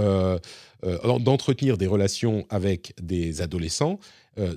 d'entretenir 1.19 1.77
des 1.77 1.85
relations 1.85 2.45
avec 2.49 2.93
des 2.99 3.41
adolescents 3.41 3.99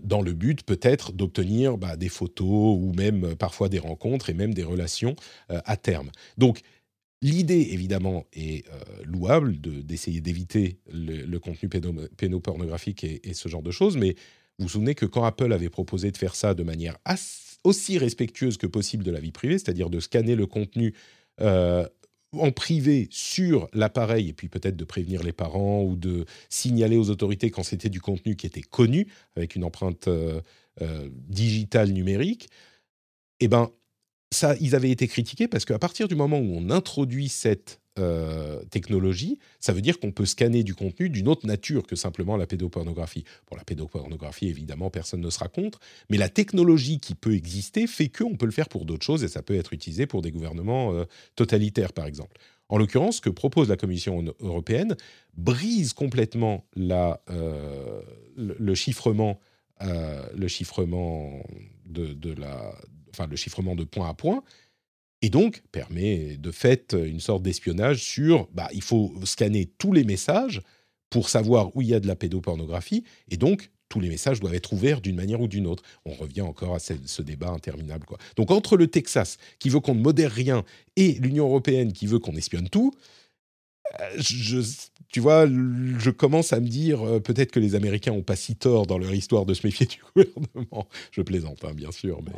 dans 0.02 0.22
le 0.22 0.32
but 0.32 0.62
peut-être 0.62 1.12
d'obtenir 1.12 1.76
bah, 1.76 1.96
des 1.96 2.08
photos 2.08 2.78
ou 2.78 2.92
même 2.96 3.34
parfois 3.36 3.68
des 3.68 3.78
rencontres 3.78 4.30
et 4.30 4.34
même 4.34 4.54
des 4.54 4.62
relations 4.62 5.16
à 5.48 5.76
terme. 5.76 6.10
Donc 6.38 6.62
L'idée, 7.22 7.68
évidemment, 7.72 8.24
est 8.32 8.66
euh, 8.68 8.80
louable 9.04 9.60
d'essayer 9.60 10.22
d'éviter 10.22 10.78
le, 10.90 11.38
contenu 11.38 11.68
pédopornographique 11.68 13.04
et, 13.04 13.34
ce 13.34 13.48
genre 13.48 13.62
de 13.62 13.70
choses, 13.70 13.98
mais 13.98 14.14
vous 14.58 14.64
vous 14.64 14.68
souvenez 14.70 14.94
que 14.94 15.04
quand 15.04 15.24
Apple 15.24 15.52
avait 15.52 15.68
proposé 15.68 16.10
de 16.10 16.16
faire 16.16 16.34
ça 16.34 16.54
de 16.54 16.62
manière 16.62 16.96
aussi 17.64 17.98
respectueuse 17.98 18.56
que 18.56 18.66
possible 18.66 19.04
de 19.04 19.10
la 19.10 19.20
vie 19.20 19.32
privée, 19.32 19.58
c'est-à-dire 19.58 19.90
de 19.90 20.00
scanner 20.00 20.34
le 20.34 20.46
contenu 20.46 20.94
euh, 21.42 21.86
en 22.32 22.52
privé 22.52 23.06
sur 23.10 23.68
l'appareil 23.74 24.30
et 24.30 24.32
puis 24.32 24.48
peut-être 24.48 24.76
de 24.76 24.84
prévenir 24.84 25.22
les 25.22 25.32
parents 25.32 25.82
ou 25.82 25.96
de 25.96 26.24
signaler 26.48 26.96
aux 26.96 27.10
autorités 27.10 27.50
quand 27.50 27.64
c'était 27.64 27.90
du 27.90 28.00
contenu 28.00 28.34
qui 28.34 28.46
était 28.46 28.62
connu 28.62 29.08
avec 29.36 29.56
une 29.56 29.64
empreinte 29.64 30.08
euh, 30.08 30.40
digitale 31.28 31.90
numérique, 31.90 32.48
eh 33.40 33.48
ben 33.48 33.70
ils 34.60 34.74
avaient 34.74 34.90
été 34.90 35.08
critiqués 35.08 35.48
parce 35.48 35.64
qu'à 35.64 35.78
partir 35.78 36.08
du 36.08 36.14
moment 36.14 36.38
où 36.38 36.54
on 36.56 36.70
introduit 36.70 37.28
cette 37.28 37.80
euh, 37.98 38.64
technologie, 38.70 39.38
ça 39.58 39.72
veut 39.72 39.80
dire 39.80 39.98
qu'on 39.98 40.12
peut 40.12 40.24
scanner 40.24 40.62
du 40.62 40.74
contenu 40.74 41.10
d'une 41.10 41.26
autre 41.26 41.46
nature 41.46 41.86
que 41.86 41.96
simplement 41.96 42.36
la 42.36 42.46
pédopornographie. 42.46 43.24
Pour 43.46 43.56
la 43.56 43.64
pédopornographie, 43.64 44.48
évidemment, 44.48 44.90
personne 44.90 45.20
ne 45.20 45.30
sera 45.30 45.48
contre, 45.48 45.80
mais 46.08 46.16
la 46.16 46.28
technologie 46.28 47.00
qui 47.00 47.16
peut 47.16 47.34
exister 47.34 47.88
fait 47.88 48.08
qu'on 48.08 48.36
peut 48.36 48.46
le 48.46 48.52
faire 48.52 48.68
pour 48.68 48.84
d'autres 48.84 49.04
choses 49.04 49.24
et 49.24 49.28
ça 49.28 49.42
peut 49.42 49.56
être 49.56 49.72
utilisé 49.72 50.06
pour 50.06 50.22
des 50.22 50.30
gouvernements 50.30 50.94
euh, 50.94 51.04
totalitaires, 51.34 51.92
par 51.92 52.06
exemple. 52.06 52.36
En 52.68 52.78
l'occurrence, 52.78 53.16
ce 53.16 53.20
que 53.20 53.30
propose 53.30 53.68
la 53.68 53.76
Commission 53.76 54.24
européenne 54.38 54.96
brise 55.36 55.92
complètement 55.92 56.64
euh, 56.78 58.02
le, 58.36 58.74
chiffrement, 58.76 59.40
le 59.80 60.46
chiffrement 60.46 61.42
de 61.86 62.32
la 62.34 62.72
enfin 63.10 63.26
le 63.26 63.36
chiffrement 63.36 63.74
de 63.74 63.84
point 63.84 64.08
à 64.08 64.14
point, 64.14 64.42
et 65.22 65.30
donc 65.30 65.62
permet 65.72 66.36
de 66.36 66.50
fait 66.50 66.94
une 66.94 67.20
sorte 67.20 67.42
d'espionnage 67.42 68.02
sur, 68.02 68.48
bah, 68.52 68.68
il 68.72 68.82
faut 68.82 69.12
scanner 69.24 69.66
tous 69.78 69.92
les 69.92 70.04
messages 70.04 70.62
pour 71.10 71.28
savoir 71.28 71.76
où 71.76 71.82
il 71.82 71.88
y 71.88 71.94
a 71.94 72.00
de 72.00 72.06
la 72.06 72.16
pédopornographie, 72.16 73.04
et 73.28 73.36
donc 73.36 73.70
tous 73.88 74.00
les 74.00 74.08
messages 74.08 74.40
doivent 74.40 74.54
être 74.54 74.72
ouverts 74.72 75.00
d'une 75.00 75.16
manière 75.16 75.40
ou 75.40 75.48
d'une 75.48 75.66
autre. 75.66 75.82
On 76.06 76.12
revient 76.12 76.42
encore 76.42 76.74
à 76.74 76.78
ce, 76.78 77.22
débat 77.22 77.50
interminable. 77.50 78.06
Quoi. 78.06 78.18
Donc 78.36 78.50
entre 78.52 78.76
le 78.76 78.86
Texas, 78.86 79.36
qui 79.58 79.68
veut 79.68 79.80
qu'on 79.80 79.96
ne 79.96 80.00
modère 80.00 80.30
rien, 80.30 80.64
et 80.96 81.12
l'Union 81.14 81.46
européenne, 81.46 81.92
qui 81.92 82.06
veut 82.06 82.20
qu'on 82.20 82.36
espionne 82.36 82.68
tout, 82.68 82.94
euh, 84.00 84.10
je, 84.18 84.60
tu 85.08 85.18
vois, 85.18 85.46
je 85.46 86.10
commence 86.10 86.52
à 86.52 86.60
me 86.60 86.68
dire 86.68 87.02
euh, 87.02 87.20
peut-être 87.20 87.50
que 87.50 87.58
les 87.58 87.74
Américains 87.74 88.12
n'ont 88.12 88.22
pas 88.22 88.36
si 88.36 88.54
tort 88.54 88.86
dans 88.86 88.98
leur 88.98 89.12
histoire 89.12 89.44
de 89.44 89.54
se 89.54 89.66
méfier 89.66 89.86
du 89.86 90.00
gouvernement. 90.14 90.88
Je 91.10 91.22
plaisante, 91.22 91.64
hein, 91.64 91.74
bien 91.74 91.90
sûr, 91.90 92.22
mais 92.22 92.32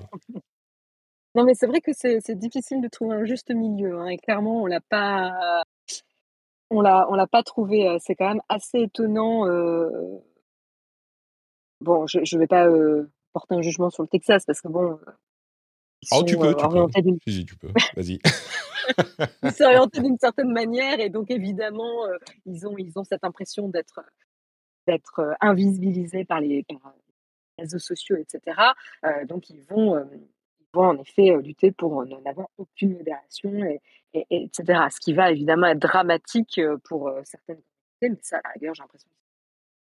Non, 1.34 1.44
mais 1.44 1.54
c'est 1.54 1.66
vrai 1.66 1.80
que 1.80 1.92
c'est 1.94 2.38
difficile 2.38 2.82
de 2.82 2.88
trouver 2.88 3.16
un 3.16 3.24
juste 3.24 3.50
milieu, 3.50 3.98
hein, 3.98 4.08
et 4.08 4.18
clairement, 4.18 4.62
on 4.62 4.66
l'a 4.66 4.80
pas 4.80 5.62
on 6.70 6.80
l'a 6.82 7.06
on 7.10 7.14
l'a 7.14 7.26
pas 7.26 7.42
trouvé, 7.42 7.96
c'est 8.00 8.14
quand 8.14 8.28
même 8.28 8.42
assez 8.48 8.80
étonnant, 8.80 9.46
euh 9.48 9.88
bon, 11.80 12.06
je 12.06 12.20
je 12.24 12.38
vais 12.38 12.46
pas, 12.46 12.66
euh, 12.66 13.10
porter 13.32 13.54
un 13.54 13.62
jugement 13.62 13.90
sur 13.90 14.02
le 14.02 14.08
Texas 14.08 14.44
parce 14.46 14.60
que 14.60 14.68
bon, 14.68 14.98
ils 16.02 16.08
Oh, 16.12 16.22
tu 16.24 16.36
peux, 16.36 16.54
tu 16.54 16.68
peux. 16.68 16.86
Si, 17.30 17.46
tu 17.46 17.56
peux. 17.56 17.68
Vas-y. 17.96 18.18
ils 19.44 19.52
sont 19.52 19.64
orientés 19.64 20.00
d'une 20.02 20.18
certaine 20.18 20.52
manière 20.52 21.00
et 21.00 21.08
donc 21.10 21.30
évidemment, 21.30 22.06
ils 22.44 22.66
ont 22.66 22.76
ils 22.76 22.98
ont 22.98 23.04
cette 23.04 23.24
impression 23.24 23.68
d'être, 23.68 24.00
d'être, 24.86 25.34
invisibilisés 25.40 26.24
par 26.24 26.40
les 26.40 26.64
par 26.64 26.92
les 27.56 27.62
réseaux 27.62 27.78
sociaux 27.78 28.16
etc. 28.16 28.56
donc 29.28 29.48
ils 29.50 29.62
vont, 29.62 30.04
en 30.80 30.98
effet 30.98 31.30
euh, 31.30 31.40
lutter 31.40 31.72
pour 31.72 32.00
euh, 32.00 32.06
n'en 32.06 32.22
avoir 32.24 32.48
aucune 32.58 32.96
modération, 32.96 33.52
et, 33.64 33.80
etc. 34.30 34.88
Ce 34.90 35.00
qui 35.00 35.14
va 35.14 35.30
évidemment 35.30 35.68
être 35.68 35.78
dramatique 35.78 36.58
euh, 36.58 36.76
pour 36.84 37.10
certaines 37.24 37.60
communautés, 38.00 38.10
mais 38.10 38.18
ça, 38.22 38.38
à 38.38 38.40
la 38.44 38.50
rigueur, 38.54 38.74
j'ai 38.74 38.82
l'impression 38.82 39.08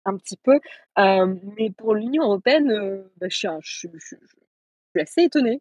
un 0.05 0.16
petit 0.16 0.38
peu. 0.38 0.59
mais 0.96 1.70
pour 1.76 1.94
l'Union 1.94 2.24
européenne, 2.24 3.05
bah, 3.18 3.26
je, 3.28 3.36
suis, 3.36 3.88
assez 4.98 5.22
étonnée. 5.22 5.60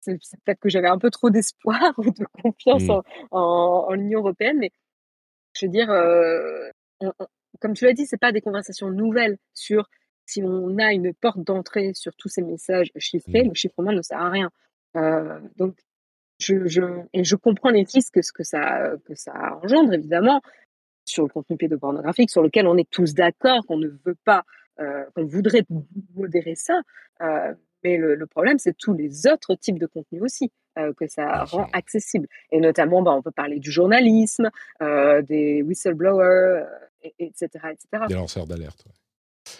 c'est 0.00 0.18
peut-être 0.44 0.60
que 0.60 0.70
j'avais 0.70 0.88
un 0.88 0.98
peu 0.98 1.10
trop 1.10 1.28
d'espoir 1.28 1.92
ou 1.98 2.10
de 2.10 2.24
confiance 2.42 2.84
mmh. 2.84 3.02
en, 3.32 3.92
l'Union 3.92 4.20
européenne, 4.20 4.58
mais 4.58 4.70
je 5.54 5.66
veux 5.66 5.72
dire, 5.72 5.88
comme 7.60 7.74
tu 7.74 7.84
l'as 7.84 7.92
dit, 7.92 8.06
c'est 8.06 8.16
pas 8.16 8.32
des 8.32 8.40
conversations 8.40 8.90
nouvelles 8.90 9.36
sur 9.52 9.90
si 10.26 10.42
on 10.42 10.78
a 10.78 10.92
une 10.92 11.12
porte 11.14 11.40
d'entrée 11.40 11.92
sur 11.94 12.14
tous 12.16 12.28
ces 12.28 12.42
messages 12.42 12.90
chiffrés, 12.96 13.44
mmh. 13.44 13.48
le 13.48 13.54
chiffrement 13.54 13.92
ne 13.92 14.02
sert 14.02 14.20
à 14.20 14.30
rien. 14.30 14.50
Euh, 14.96 15.40
donc, 15.56 15.76
je, 16.38 16.66
je, 16.66 16.82
et 17.12 17.24
je 17.24 17.36
comprends 17.36 17.70
les 17.70 17.84
risques 17.84 18.14
que, 18.14 18.32
que, 18.32 18.42
ça, 18.42 18.92
que 19.04 19.14
ça 19.14 19.58
engendre, 19.62 19.92
évidemment, 19.92 20.40
sur 21.04 21.24
le 21.24 21.28
contenu 21.28 21.56
pédopornographique, 21.56 22.30
sur 22.30 22.42
lequel 22.42 22.66
on 22.66 22.76
est 22.76 22.88
tous 22.90 23.14
d'accord 23.14 23.64
qu'on 23.66 23.78
ne 23.78 23.88
veut 24.04 24.16
pas, 24.24 24.44
euh, 24.80 25.04
qu'on 25.14 25.26
voudrait 25.26 25.64
modérer 26.14 26.54
ça. 26.54 26.80
Euh, 27.20 27.54
mais 27.84 27.98
le, 27.98 28.26
problème, 28.26 28.58
c'est 28.58 28.76
tous 28.76 28.94
les 28.94 29.26
autres 29.26 29.54
types 29.56 29.78
de 29.78 29.86
contenus 29.86 30.22
aussi 30.22 30.50
que 30.96 31.06
ça 31.06 31.44
rend 31.44 31.68
accessible. 31.74 32.26
Et 32.50 32.58
notamment, 32.58 33.02
bah, 33.02 33.12
on 33.12 33.20
peut 33.20 33.30
parler 33.30 33.60
du 33.60 33.70
journalisme, 33.70 34.50
des 34.80 35.62
whistleblowers, 35.62 36.64
etc., 37.18 37.48
etc. 37.72 38.04
Des 38.08 38.14
lanceurs 38.14 38.46
d'alerte. 38.46 38.86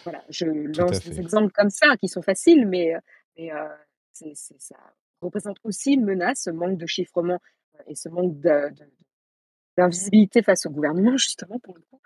Voilà, 0.05 0.23
je 0.29 0.45
lance 0.45 1.03
des 1.03 1.19
exemples 1.19 1.51
comme 1.51 1.69
ça 1.69 1.97
qui 1.97 2.07
sont 2.07 2.21
faciles, 2.21 2.65
mais, 2.67 2.93
mais 3.37 3.51
ça 4.13 4.77
représente 5.21 5.57
aussi 5.63 5.93
une 5.93 6.05
menace, 6.05 6.43
ce 6.43 6.51
manque 6.51 6.77
de 6.77 6.85
chiffrement 6.85 7.39
et 7.87 7.95
ce 7.95 8.07
manque 8.09 8.39
d'invisibilité 9.77 10.43
face 10.43 10.65
au 10.65 10.69
gouvernement, 10.69 11.17
justement, 11.17 11.59
pour 11.59 11.75
le 11.75 11.81
coup. 11.81 11.99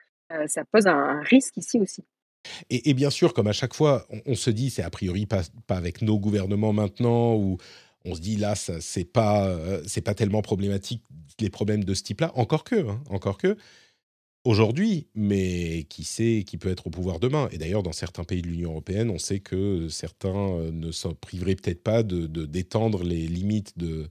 ça 0.48 0.64
pose 0.66 0.88
un, 0.88 1.22
risque 1.22 1.58
ici 1.58 1.80
aussi. 1.80 2.04
Et, 2.70 2.94
bien 2.94 3.10
sûr, 3.10 3.34
comme 3.34 3.48
à 3.48 3.54
chaque 3.54 3.74
fois, 3.74 4.08
on, 4.26 4.34
se 4.34 4.50
dit, 4.50 4.70
c'est 4.70 4.82
a 4.82 4.90
priori 4.90 5.26
pas, 5.26 5.42
pas, 5.68 5.76
avec 5.76 6.02
nos 6.02 6.18
gouvernements 6.18 6.72
maintenant, 6.72 7.36
ou 7.36 7.58
on 8.06 8.16
se 8.16 8.22
dit 8.22 8.38
là, 8.38 8.56
c'est 8.56 9.04
pas, 9.04 9.54
c'est 9.86 10.02
pas 10.02 10.16
tellement 10.16 10.42
problématique 10.42 11.04
les 11.42 11.50
problèmes 11.50 11.84
de 11.84 11.94
ce 11.94 12.04
type-là. 12.04 12.32
Encore 12.36 12.64
que, 12.64 12.88
hein, 12.88 13.02
encore 13.10 13.38
que 13.38 13.58
aujourd'hui, 14.46 15.08
mais 15.16 15.84
qui 15.90 16.04
sait 16.04 16.44
qui 16.46 16.58
peut 16.58 16.70
être 16.70 16.88
au 16.88 16.90
pouvoir 16.90 17.20
demain. 17.20 17.50
Et 17.52 17.58
d'ailleurs, 17.58 17.84
dans 17.84 17.92
certains 17.92 18.24
pays 18.24 18.42
de 18.42 18.48
l'Union 18.48 18.72
européenne, 18.72 19.10
on 19.10 19.18
sait 19.18 19.40
que 19.40 19.90
certains 19.90 20.54
euh, 20.54 20.72
ne 20.72 20.92
s'en 20.92 21.14
priveraient 21.14 21.56
peut-être 21.56 21.84
pas 21.84 22.04
de 22.04 22.28
d'étendre 22.28 23.04
les 23.04 23.28
limites 23.28 23.78
de 23.78 24.08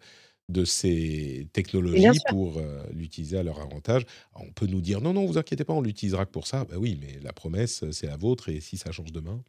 de 0.48 0.64
ces 0.64 1.46
technologies 1.52 2.20
pour 2.30 2.56
euh, 2.56 2.82
l'utiliser 2.94 3.36
à 3.36 3.42
leur 3.42 3.60
avantage. 3.60 4.06
on 4.34 4.50
peut 4.50 4.66
nous 4.66 4.80
dire 4.80 5.02
non, 5.02 5.12
non, 5.12 5.26
vous 5.26 5.36
inquiétez 5.36 5.64
pas, 5.64 5.74
on 5.74 5.82
l'utilisera 5.82 6.24
que 6.24 6.30
pour 6.30 6.46
ça. 6.46 6.64
Ben 6.64 6.78
oui, 6.78 6.98
mais 7.00 7.20
la 7.22 7.34
promesse, 7.34 7.84
c'est 7.90 8.06
la 8.06 8.16
vôtre, 8.16 8.48
et 8.48 8.60
si 8.60 8.78
ça 8.78 8.90
change 8.90 9.12
demain 9.12 9.42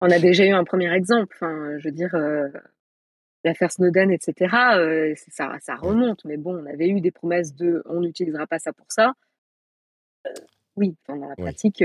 On 0.00 0.10
a 0.10 0.18
déjà 0.18 0.46
eu 0.46 0.52
un 0.52 0.64
premier 0.64 0.90
exemple. 0.94 1.36
Enfin, 1.36 1.76
je 1.78 1.88
veux 1.88 1.92
dire, 1.94 2.14
euh, 2.14 2.48
l'affaire 3.44 3.70
Snowden, 3.70 4.10
etc. 4.10 4.34
ça, 5.30 5.58
ça 5.60 5.76
remonte. 5.76 6.24
Mais 6.24 6.38
bon, 6.38 6.56
on 6.56 6.64
avait 6.64 6.88
eu 6.88 7.02
des 7.02 7.10
promesses 7.10 7.54
de 7.54 7.82
on 7.84 8.00
n'utilisera 8.00 8.46
pas 8.46 8.58
ça 8.58 8.72
pour 8.72 8.90
ça 8.90 9.12
oui, 10.76 10.96
dans 11.08 11.16
la 11.16 11.34
pratique, 11.36 11.82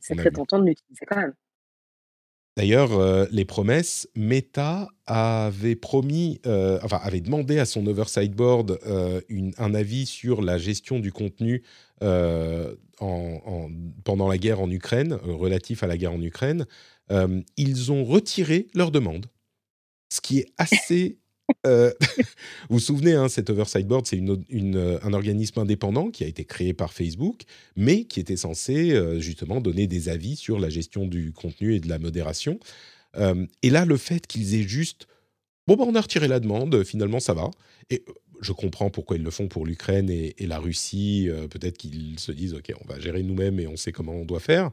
c'est 0.00 0.16
très 0.16 0.30
tentant 0.30 0.58
de 0.58 0.66
l'utiliser 0.66 1.06
quand 1.06 1.16
même. 1.16 1.34
D'ailleurs, 2.56 3.26
les 3.30 3.46
promesses, 3.46 4.08
Meta 4.14 4.88
avait 5.06 5.76
promis, 5.76 6.40
enfin 6.82 6.98
avait 7.02 7.22
demandé 7.22 7.58
à 7.58 7.64
son 7.64 7.86
oversight 7.86 8.32
board 8.32 8.78
un 9.58 9.74
avis 9.74 10.04
sur 10.04 10.42
la 10.42 10.58
gestion 10.58 10.98
du 10.98 11.12
contenu 11.12 11.62
pendant 12.98 14.28
la 14.28 14.36
guerre 14.38 14.60
en 14.60 14.70
Ukraine, 14.70 15.14
relatif 15.14 15.82
à 15.82 15.86
la 15.86 15.96
guerre 15.96 16.12
en 16.12 16.20
Ukraine. 16.20 16.66
ils 17.56 17.92
ont 17.92 18.04
retiré 18.04 18.66
leur 18.74 18.90
demande, 18.90 19.26
ce 20.12 20.20
qui 20.20 20.40
est 20.40 20.52
assez 20.58 21.21
euh, 21.66 21.92
vous 22.68 22.76
vous 22.76 22.80
souvenez, 22.80 23.12
hein, 23.12 23.28
cet 23.28 23.50
Oversight 23.50 23.86
Board, 23.86 24.06
c'est 24.06 24.20
euh, 24.20 24.98
un 25.02 25.12
organisme 25.12 25.60
indépendant 25.60 26.10
qui 26.10 26.24
a 26.24 26.26
été 26.26 26.44
créé 26.44 26.72
par 26.72 26.92
Facebook, 26.92 27.42
mais 27.76 28.04
qui 28.04 28.20
était 28.20 28.36
censé 28.36 28.92
euh, 28.92 29.20
justement 29.20 29.60
donner 29.60 29.86
des 29.86 30.08
avis 30.08 30.36
sur 30.36 30.58
la 30.58 30.68
gestion 30.68 31.06
du 31.06 31.32
contenu 31.32 31.74
et 31.74 31.80
de 31.80 31.88
la 31.88 31.98
modération. 31.98 32.58
et 33.62 33.70
là, 33.70 33.84
le 33.84 33.96
fait 33.98 34.26
qu'ils 34.26 34.54
aient 34.54 34.66
juste, 34.66 35.06
bon, 35.66 35.76
bah, 35.76 35.84
on 35.86 35.94
a 35.94 36.00
retiré 36.00 36.28
la 36.28 36.40
demande, 36.40 36.82
finalement, 36.84 37.20
ça 37.20 37.34
va. 37.34 37.50
Et 37.90 38.04
je 38.40 38.52
comprends 38.52 38.90
pourquoi 38.90 39.16
ils 39.16 39.22
le 39.22 39.30
font 39.30 39.48
pour 39.48 39.66
l'Ukraine 39.66 40.08
et, 40.10 40.34
la 40.40 40.58
Russie. 40.58 41.28
Peut-être 41.50 41.76
qu'ils 41.76 42.18
se 42.18 42.32
disent, 42.32 42.54
OK, 42.54 42.72
on 42.82 42.88
va 42.88 42.98
gérer 42.98 43.22
nous-mêmes 43.22 43.60
et 43.60 43.66
on 43.66 43.76
sait 43.76 43.92
comment 43.92 44.14
on 44.14 44.24
doit 44.24 44.40
faire. 44.40 44.70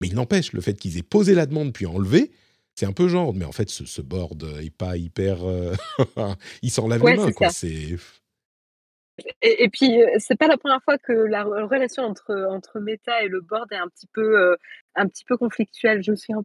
Mais 0.00 0.08
il 0.08 0.14
n'empêche, 0.14 0.52
le 0.52 0.60
fait 0.60 0.74
qu'ils 0.74 0.98
aient 0.98 1.02
posé 1.02 1.34
la 1.34 1.46
demande 1.46 1.72
puis 1.72 1.86
enlevé, 1.86 2.32
c'est 2.76 2.86
un 2.86 2.92
peu 2.92 3.08
genre, 3.08 3.34
mais 3.34 3.44
en 3.44 3.52
fait, 3.52 3.68
ce, 3.68 4.02
board 4.02 4.44
est 4.62 4.74
pas 4.74 4.96
hyper. 4.96 5.38
il 6.62 6.70
s'en 6.70 6.88
lave 6.88 7.04
les 7.04 7.16
mains, 7.16 7.32
quoi. 7.32 7.50
C'est. 7.50 7.96
Et, 9.40 9.64
et, 9.64 9.68
puis, 9.70 9.98
c'est 10.18 10.36
pas 10.36 10.46
la 10.46 10.58
première 10.58 10.82
fois 10.82 10.98
que 10.98 11.12
la 11.12 11.42
relation 11.42 12.02
entre, 12.02 12.34
entre 12.50 12.80
Meta 12.80 13.22
et 13.22 13.28
le 13.28 13.40
board 13.40 13.72
est 13.72 13.76
un 13.76 13.88
petit 13.88 14.06
peu, 14.06 14.56
un 14.94 15.08
petit 15.08 15.24
peu 15.24 15.36
conflictuelle. 15.38 16.02
Je 16.02 16.10
me 16.10 16.16
souviens 16.16 16.42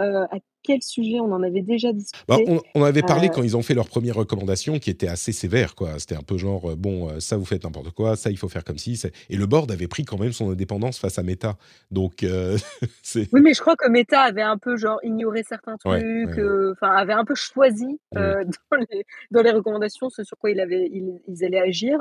euh, 0.00 0.26
à 0.30 0.38
quel 0.66 0.82
sujet 0.82 1.20
on 1.20 1.32
en 1.32 1.42
avait 1.42 1.62
déjà 1.62 1.92
discuté 1.92 2.24
bah, 2.26 2.38
on, 2.74 2.82
avait 2.82 3.02
parlé 3.02 3.28
euh, 3.28 3.30
quand 3.30 3.42
ils 3.42 3.56
ont 3.56 3.62
fait 3.62 3.74
leurs 3.74 3.88
premières 3.88 4.16
recommandations 4.16 4.78
qui 4.78 4.90
étaient 4.90 5.06
assez 5.06 5.30
sévères. 5.32 5.74
quoi. 5.74 5.98
C'était 5.98 6.16
un 6.16 6.22
peu 6.22 6.36
genre, 6.36 6.72
euh, 6.72 6.76
bon, 6.76 7.20
ça 7.20 7.36
vous 7.36 7.44
faites 7.44 7.64
n'importe 7.64 7.92
quoi, 7.92 8.16
ça 8.16 8.30
il 8.30 8.36
faut 8.36 8.48
faire 8.48 8.64
comme 8.64 8.78
si. 8.78 9.00
Et 9.30 9.36
le 9.36 9.46
board 9.46 9.70
avait 9.70 9.86
pris 9.86 10.04
quand 10.04 10.18
même 10.18 10.32
son 10.32 10.50
indépendance 10.50 10.98
face 10.98 11.18
à 11.18 11.22
Meta. 11.22 11.56
Donc, 11.90 12.24
c'est... 13.02 13.28
Oui, 13.32 13.40
mais 13.40 13.54
je 13.54 13.60
crois 13.60 13.76
que 13.76 13.88
Meta 13.88 14.22
avait 14.22 14.42
un 14.42 14.58
peu 14.58 14.76
genre 14.76 14.98
ignoré 15.04 15.44
certains 15.44 15.76
trucs, 15.76 16.38
enfin 16.72 16.90
avait 16.90 17.12
un 17.12 17.24
peu 17.24 17.36
choisi 17.36 18.00
dans, 18.12 18.44
les, 18.90 19.04
dans, 19.30 19.42
les, 19.42 19.50
recommandations 19.52 20.10
ce 20.10 20.24
sur 20.24 20.36
quoi 20.36 20.50
il 20.50 20.58
avait, 20.58 20.90
ils, 20.92 21.44
allaient 21.44 21.60
agir. 21.60 21.98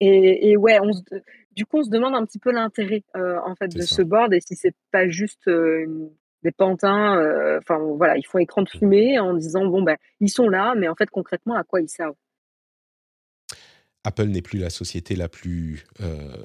Et, 0.00 0.50
et, 0.50 0.56
ouais, 0.56 0.78
on 0.80 0.90
du 1.56 1.66
coup, 1.66 1.78
on 1.78 1.82
se 1.82 1.90
demande 1.90 2.14
un 2.14 2.24
petit 2.24 2.38
peu 2.38 2.52
l'intérêt 2.52 3.02
en 3.14 3.56
fait 3.56 3.68
de 3.68 3.82
ce 3.82 4.02
board 4.02 4.32
et 4.32 4.40
si 4.40 4.54
c'est 4.54 4.74
pas 4.92 5.08
juste 5.08 5.50
des 6.42 6.52
pantins. 6.52 7.16
Euh, 7.16 7.58
enfin, 7.58 7.78
voilà, 7.78 8.16
ils 8.16 8.26
font 8.26 8.38
écran 8.38 8.62
de 8.62 8.68
fumée 8.68 9.18
en 9.18 9.34
disant 9.34 9.66
bon, 9.66 9.82
ben, 9.82 9.96
ils 10.20 10.30
sont 10.30 10.48
là, 10.48 10.74
mais 10.76 10.88
en 10.88 10.94
fait, 10.94 11.10
concrètement, 11.10 11.54
à 11.54 11.64
quoi 11.64 11.80
ils 11.80 11.88
servent? 11.88 12.16
Apple 14.04 14.26
n'est 14.26 14.42
plus 14.42 14.58
la 14.58 14.70
société 14.70 15.16
la 15.16 15.28
plus, 15.28 15.84
euh, 16.00 16.44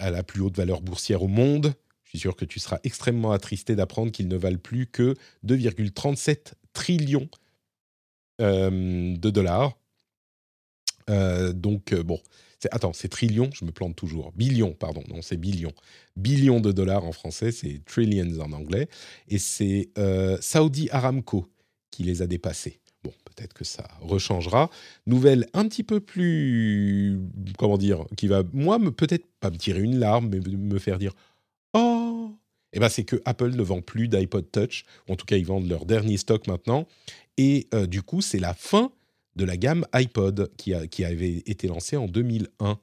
à 0.00 0.10
la 0.10 0.22
plus 0.22 0.40
haute 0.40 0.56
valeur 0.56 0.80
boursière 0.80 1.22
au 1.22 1.28
monde. 1.28 1.74
Je 2.04 2.10
suis 2.10 2.18
sûr 2.18 2.36
que 2.36 2.46
tu 2.46 2.58
seras 2.58 2.78
extrêmement 2.84 3.32
attristé 3.32 3.76
d'apprendre 3.76 4.10
qu'ils 4.10 4.28
ne 4.28 4.36
valent 4.36 4.58
plus 4.58 4.86
que 4.86 5.14
2,37 5.44 6.54
trillions 6.72 7.28
euh, 8.40 9.14
de 9.16 9.30
dollars. 9.30 9.78
donc, 11.08 11.94
bon, 11.94 12.20
attends, 12.70 12.92
c'est 12.92 13.08
trillions, 13.08 13.50
je 13.52 13.64
me 13.64 13.70
plante 13.70 13.96
toujours. 13.96 14.32
Billions, 14.32 14.72
pardon, 14.72 15.02
non, 15.08 15.22
c'est 15.22 15.36
billions. 15.36 15.72
Billions 16.16 16.60
de 16.60 16.72
dollars 16.72 17.04
en 17.04 17.12
français, 17.12 17.52
c'est 17.52 17.84
trillions 17.84 18.40
en 18.40 18.52
anglais. 18.52 18.88
Et 19.28 19.38
c'est 19.38 19.90
euh, 19.98 20.38
Saudi 20.40 20.88
Aramco 20.90 21.48
qui 21.90 22.02
les 22.02 22.22
a 22.22 22.26
dépassés. 22.26 22.80
Bon, 23.04 23.12
peut-être 23.24 23.54
que 23.54 23.64
ça 23.64 23.86
rechangera. 24.00 24.70
Nouvelle 25.06 25.46
un 25.54 25.68
petit 25.68 25.84
peu 25.84 26.00
plus, 26.00 27.20
comment 27.56 27.78
dire, 27.78 28.04
qui 28.16 28.26
va, 28.26 28.42
moi, 28.52 28.78
peut-être 28.96 29.26
pas 29.40 29.50
me 29.50 29.56
tirer 29.56 29.80
une 29.80 29.98
larme, 29.98 30.28
mais 30.28 30.40
me 30.40 30.78
faire 30.78 30.98
dire 30.98 31.14
Oh 31.74 32.34
eh 32.72 32.80
ben, 32.80 32.88
c'est 32.88 33.04
que 33.04 33.16
Apple 33.24 33.50
ne 33.50 33.62
vend 33.62 33.80
plus 33.80 34.08
d'iPod 34.08 34.50
Touch. 34.50 34.84
En 35.08 35.16
tout 35.16 35.24
cas, 35.24 35.36
ils 35.36 35.46
vendent 35.46 35.68
leur 35.68 35.86
dernier 35.86 36.16
stock 36.16 36.46
maintenant. 36.46 36.86
Et 37.36 37.68
euh, 37.74 37.86
du 37.86 38.02
coup, 38.02 38.20
c'est 38.20 38.38
la 38.38 38.54
fin 38.54 38.92
de 39.38 39.44
la 39.44 39.56
gamme 39.56 39.86
iPod 39.92 40.50
qui, 40.56 40.74
a, 40.74 40.86
qui 40.86 41.04
avait 41.04 41.42
été 41.46 41.68
lancée 41.68 41.96
en 41.96 42.06
2001. 42.06 42.78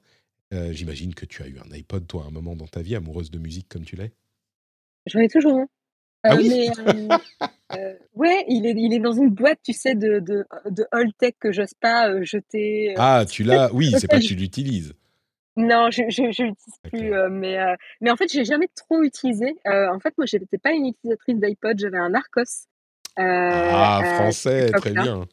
Euh, 0.54 0.72
j'imagine 0.72 1.14
que 1.14 1.26
tu 1.26 1.42
as 1.42 1.46
eu 1.46 1.58
un 1.58 1.70
iPod, 1.70 2.06
toi, 2.06 2.24
à 2.24 2.28
un 2.28 2.30
moment 2.30 2.56
dans 2.56 2.66
ta 2.66 2.80
vie, 2.80 2.96
amoureuse 2.96 3.30
de 3.30 3.38
musique 3.38 3.68
comme 3.68 3.84
tu 3.84 3.94
l'es? 3.94 4.12
J'en 5.06 5.20
ai 5.20 5.28
toujours 5.28 5.58
un. 5.58 5.66
Ah 6.22 6.34
euh, 6.34 6.38
oui 6.38 6.68
euh, 7.76 7.94
ouais, 8.14 8.44
il 8.48 8.66
est, 8.66 8.74
il 8.76 8.92
est 8.94 8.98
dans 8.98 9.12
une 9.12 9.28
boîte, 9.28 9.60
tu 9.62 9.72
sais, 9.72 9.94
de, 9.94 10.18
de, 10.18 10.44
de 10.70 10.84
tech 11.18 11.34
que 11.38 11.52
j'ose 11.52 11.74
pas 11.78 12.22
jeter. 12.22 12.94
ah, 12.96 13.24
tu 13.28 13.44
l'as 13.44 13.70
Oui, 13.74 13.92
c'est 13.98 14.08
pas 14.08 14.18
que 14.18 14.24
tu 14.24 14.34
l'utilises. 14.34 14.94
Non, 15.56 15.90
je 15.90 16.02
ne 16.02 16.26
l'utilise 16.28 16.56
plus. 16.84 17.12
mais, 17.30 17.58
mais 18.00 18.10
en 18.10 18.16
fait, 18.16 18.32
j'ai 18.32 18.44
jamais 18.44 18.68
trop 18.74 19.02
utilisé. 19.02 19.56
en 19.66 20.00
fait, 20.00 20.16
moi, 20.16 20.26
je 20.26 20.38
n'étais 20.38 20.58
pas 20.58 20.72
une 20.72 20.86
utilisatrice 20.86 21.36
d'iPod, 21.38 21.78
j'avais 21.78 21.98
un 21.98 22.14
Arcos. 22.14 22.66
ah, 23.16 24.00
français, 24.16 24.70
très 24.70 24.92
bien. 24.92 25.26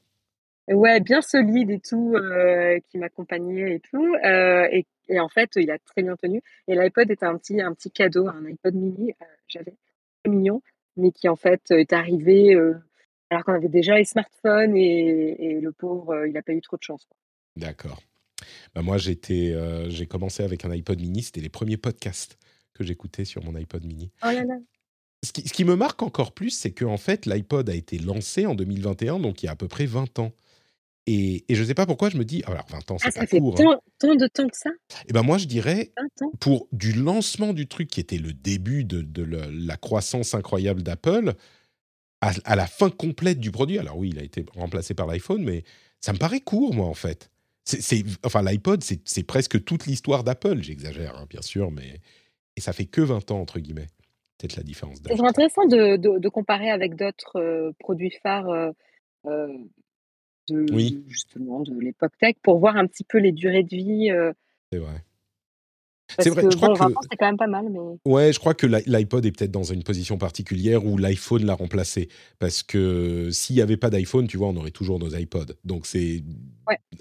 Ouais, 0.69 1.02
bien 1.02 1.22
solide 1.22 1.69
et 1.72 1.80
tout, 1.80 2.15
euh, 2.15 2.80
qui 2.90 2.98
m'accompagnait 2.98 3.76
et 3.76 3.80
tout. 3.80 4.15
Euh, 4.23 4.68
et, 4.72 4.85
et, 5.10 5.19
en 5.19 5.27
fait, 5.27 5.52
il 5.57 5.69
a 5.69 5.77
très 5.77 6.03
bien 6.03 6.15
tenu. 6.15 6.41
Et 6.68 6.76
l'iPod 6.76 7.11
était 7.11 7.26
un 7.26 7.38
petit, 7.38 7.60
un 7.61 7.73
petit 7.73 7.91
cadeau, 7.91 8.27
un 8.27 8.45
iPod 8.45 8.73
mini, 8.73 9.11
euh, 9.11 9.26
j'avais, 9.48 9.76
très 10.23 10.31
mignon, 10.31 10.61
mais 10.95 11.11
qui 11.11 11.27
en 11.27 11.35
fait 11.35 11.72
est 11.72 11.91
arrivé 11.91 12.56
alors 13.30 13.44
qu'on 13.44 13.53
avait 13.53 13.68
déjà 13.68 13.98
les 13.98 14.06
smartphones 14.06 14.77
et, 14.77 15.35
et 15.40 15.60
le 15.60 15.72
pauvre, 15.72 16.26
il 16.27 16.34
n'a 16.34 16.44
pas 16.44 16.53
eu 16.53 16.61
trop 16.61 16.77
de 16.77 16.84
chance. 16.84 17.07
D'accord. 17.57 18.02
Bah 18.76 18.81
moi, 18.81 18.98
j'étais, 18.98 19.53
j'ai 19.90 20.06
commencé 20.06 20.44
avec 20.44 20.65
un 20.65 20.72
iPod 20.72 20.99
mini, 20.99 21.23
c'était 21.23 21.41
les 21.41 21.49
premiers 21.49 21.77
podcasts 21.77 22.38
que 22.73 22.84
j'écoutais 22.84 23.26
sur 23.26 23.44
mon 23.44 23.56
iPod 23.56 23.84
mini. 23.84 24.11
Oh 24.23 24.27
là 24.27 24.44
là. 24.44 24.57
Ce 25.23 25.31
qui, 25.31 25.48
ce 25.48 25.53
qui, 25.53 25.64
me 25.64 25.76
marque 25.76 26.03
encore 26.03 26.34
plus, 26.34 26.49
c'est 26.49 26.72
qu'en 26.72 26.94
en 26.94 26.98
fait, 26.98 27.26
l'iPod 27.26 27.69
a 27.69 27.73
été 27.73 27.98
lancé 27.98 28.45
en 28.45 28.56
2021, 28.56 29.19
donc 29.19 29.41
il 29.41 29.45
y 29.45 29.49
a 29.49 29.53
à 29.53 29.56
peu 29.56 29.68
près 29.69 29.85
20 29.85 30.19
ans. 30.19 30.34
Et, 31.06 31.44
je 31.50 31.62
ne 31.62 31.68
sais 31.68 31.74
pas 31.74 31.86
pourquoi 31.86 32.10
je 32.10 32.18
me 32.18 32.24
dis, 32.24 32.44
alors 32.46 32.66
20 32.70 32.92
ans, 32.92 32.98
c'est 32.98 33.08
ah, 33.08 33.12
pas 33.12 33.28
ça 33.28 33.40
court. 33.40 33.58
Fait 33.58 33.66
hein. 33.66 33.80
tant, 34.00 34.16
de 34.16 34.28
temps 34.28 34.48
que 34.48 34.58
ça? 34.58 34.70
Eh 35.08 35.12
ben 35.12 35.22
moi, 35.22 35.38
je 35.38 35.48
dirais, 35.48 35.92
pour 36.40 36.68
du 36.72 36.94
lancement 36.94 37.54
du 37.54 37.68
truc 37.68 37.90
qui 37.90 38.00
était 38.00 38.18
le 38.18 38.32
début 38.32 38.86
de, 38.86 39.02
de 39.02 39.24
la 39.24 39.76
croissance 39.76 40.34
incroyable 40.34 40.82
d'Apple, 40.82 41.36
à, 42.46 42.56
la 42.56 42.68
fin 42.68 42.90
complète 42.90 43.40
du 43.40 43.52
produit, 43.52 43.80
alors 43.80 43.98
oui, 43.98 44.10
il 44.14 44.20
a 44.20 44.24
été 44.24 44.46
remplacé 44.56 44.94
par 44.94 45.08
l'iPhone, 45.08 45.44
mais 45.44 45.64
ça 46.00 46.14
me 46.14 46.18
paraît 46.18 46.40
court, 46.40 46.74
moi, 46.74 46.88
en 46.88 46.94
fait. 46.94 47.30
Enfin, 48.24 48.42
l'iPod, 48.42 48.84
c'est 48.84 49.24
presque 49.24 49.64
toute 49.64 49.86
l'histoire 49.86 50.24
d'Apple, 50.24 50.62
j'exagère, 50.62 51.18
hein, 51.18 51.26
bien 51.30 51.42
sûr, 51.42 51.72
mais. 51.72 52.00
Et 52.56 52.62
ça 52.62 52.72
fait 52.72 52.86
que 52.86 53.02
20 53.02 53.32
ans, 53.32 53.40
entre 53.40 53.60
guillemets. 53.60 53.88
Peut-être 54.38 54.58
la 54.58 54.64
différence 54.64 54.98
C'est 55.06 55.20
intéressant 55.20 55.66
de, 55.66 55.98
de, 55.98 56.30
comparer 56.30 56.70
avec 56.70 56.96
d'autres 56.96 57.40
euh, 57.40 57.72
produits 57.80 58.14
phares. 58.22 58.50
Euh, 58.50 58.70
euh, 59.26 59.48
de, 60.49 60.65
oui. 60.74 61.03
justement 61.07 61.61
de 61.61 61.80
l'époque 61.80 62.14
tech 62.20 62.36
pour 62.41 62.60
voir 62.60 62.78
un 62.78 62.88
petit 62.88 63.03
peu 63.03 63.18
les 63.18 63.32
durées 63.32 63.64
de 63.64 63.76
vie. 63.76 64.11
Euh, 64.11 64.32
c'est 64.72 64.80
vrai. 64.80 65.03
C'est 66.20 66.30
vrai, 66.30 66.44
je 66.44 66.56
crois 66.56 66.76
que 66.76 66.94
c'est 67.10 67.18
quand 67.18 67.26
même 67.26 67.38
pas 67.38 67.48
mal. 67.48 67.70
Mais... 67.70 67.80
Ouais, 68.06 68.34
je 68.34 68.40
crois 68.40 68.53
que 68.53 68.68
l'iPod 68.68 69.26
est 69.26 69.32
peut-être 69.32 69.52
dans 69.52 69.64
une 69.64 69.84
position 69.84 70.18
particulière 70.18 70.86
où 70.86 70.98
l'iPhone 70.98 71.45
l'a 71.45 71.56
remplacé. 71.56 72.10
Parce 72.40 72.61
que 72.61 73.30
s'il 73.32 73.56
n'y 73.56 73.61
avait 73.61 73.78
pas 73.78 73.90
d'iPhone, 73.90 74.28
tu 74.28 74.38
vois, 74.38 74.49
on 74.49 74.56
aurait 74.57 74.72
toujours 74.72 74.99
nos 74.99 75.10
iPods. 75.10 75.53
Donc 75.64 75.86
c'est 75.86 76.24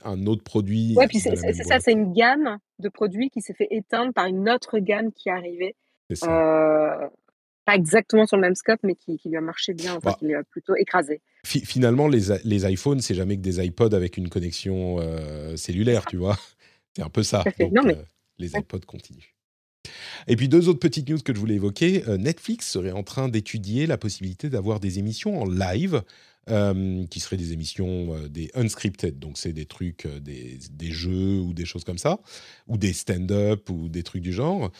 un 0.05 0.27
autre 0.27 0.43
produit. 0.43 0.95
Ouais, 0.97 1.09
puis 1.09 1.19
c'est 1.19 1.37
ça, 1.37 1.81
c'est 1.81 1.93
une 1.93 2.13
gamme 2.13 2.59
de 2.79 2.89
produits 2.89 3.31
qui 3.31 3.41
s'est 3.41 3.55
fait 3.55 3.69
éteindre 3.71 4.13
par 4.13 4.27
une 4.27 4.49
autre 4.49 4.79
gamme 4.79 5.13
qui 5.13 5.29
est 5.29 5.33
arrivée. 5.33 5.77
C'est 6.09 6.17
ça. 6.17 7.03
Euh, 7.05 7.09
pas 7.65 7.75
exactement 7.75 8.27
sur 8.27 8.37
le 8.37 8.43
même 8.43 8.55
scope, 8.55 8.81
mais 8.83 8.95
qui, 8.95 9.19
lui 9.25 9.37
a 9.37 9.41
marché 9.41 9.75
bien, 9.75 9.93
enfin, 9.93 10.11
bah, 10.11 10.17
qui 10.19 10.27
l'a 10.27 10.43
plutôt 10.45 10.75
écrasé. 10.77 11.21
finalement, 11.45 12.09
les, 12.09 12.35
les 12.45 12.71
iPhones, 12.71 13.01
c'est 13.01 13.15
jamais 13.15 13.37
que 13.37 13.43
des 13.43 13.65
iPods 13.65 13.95
avec 13.95 14.17
une 14.17 14.29
connexion 14.29 14.97
euh, 15.01 15.57
cellulaire, 15.57 16.05
tu 16.07 16.17
vois. 16.17 16.39
C'est 16.97 17.03
un 17.03 17.09
peu 17.09 17.23
ça. 17.23 17.43
Donc, 17.59 17.87
euh, 17.87 17.95
les 18.39 18.49
iPods 18.49 18.81
continuent. 18.81 19.33
Et 20.29 20.37
puis 20.37 20.47
deux 20.49 20.69
autres 20.69 20.79
petites 20.79 21.09
news 21.09 21.19
que 21.19 21.35
je 21.35 21.41
voulais 21.41 21.55
évoquer. 21.55 22.07
Euh, 22.07 22.19
Netflix 22.19 22.69
serait 22.69 22.93
en 22.93 23.03
train 23.03 23.31
d'étudier 23.31 23.87
la 23.87 23.97
possibilité 23.97 24.51
d'avoir 24.51 24.79
des 24.79 24.99
émissions 24.99 25.41
en 25.41 25.47
live, 25.47 26.03
qui 27.09 27.21
seraient 27.21 27.37
des 27.37 27.53
émissions 27.53 28.29
des 28.29 28.51
unscripted, 28.55 29.21
donc 29.21 29.39
c'est 29.39 29.53
des 29.53 29.65
trucs, 29.65 30.09
des, 30.09 30.59
des, 30.73 30.91
jeux 30.91 31.39
ou 31.39 31.55
des 31.55 31.65
choses 31.65 31.85
comme 31.85 31.99
ça, 31.99 32.19
ou 32.67 32.77
des 32.77 32.93
stand-up 32.93 33.71
ou 33.71 33.89
des 33.89 34.03
trucs 34.03 34.23
du 34.23 34.33
genre, 34.33 34.73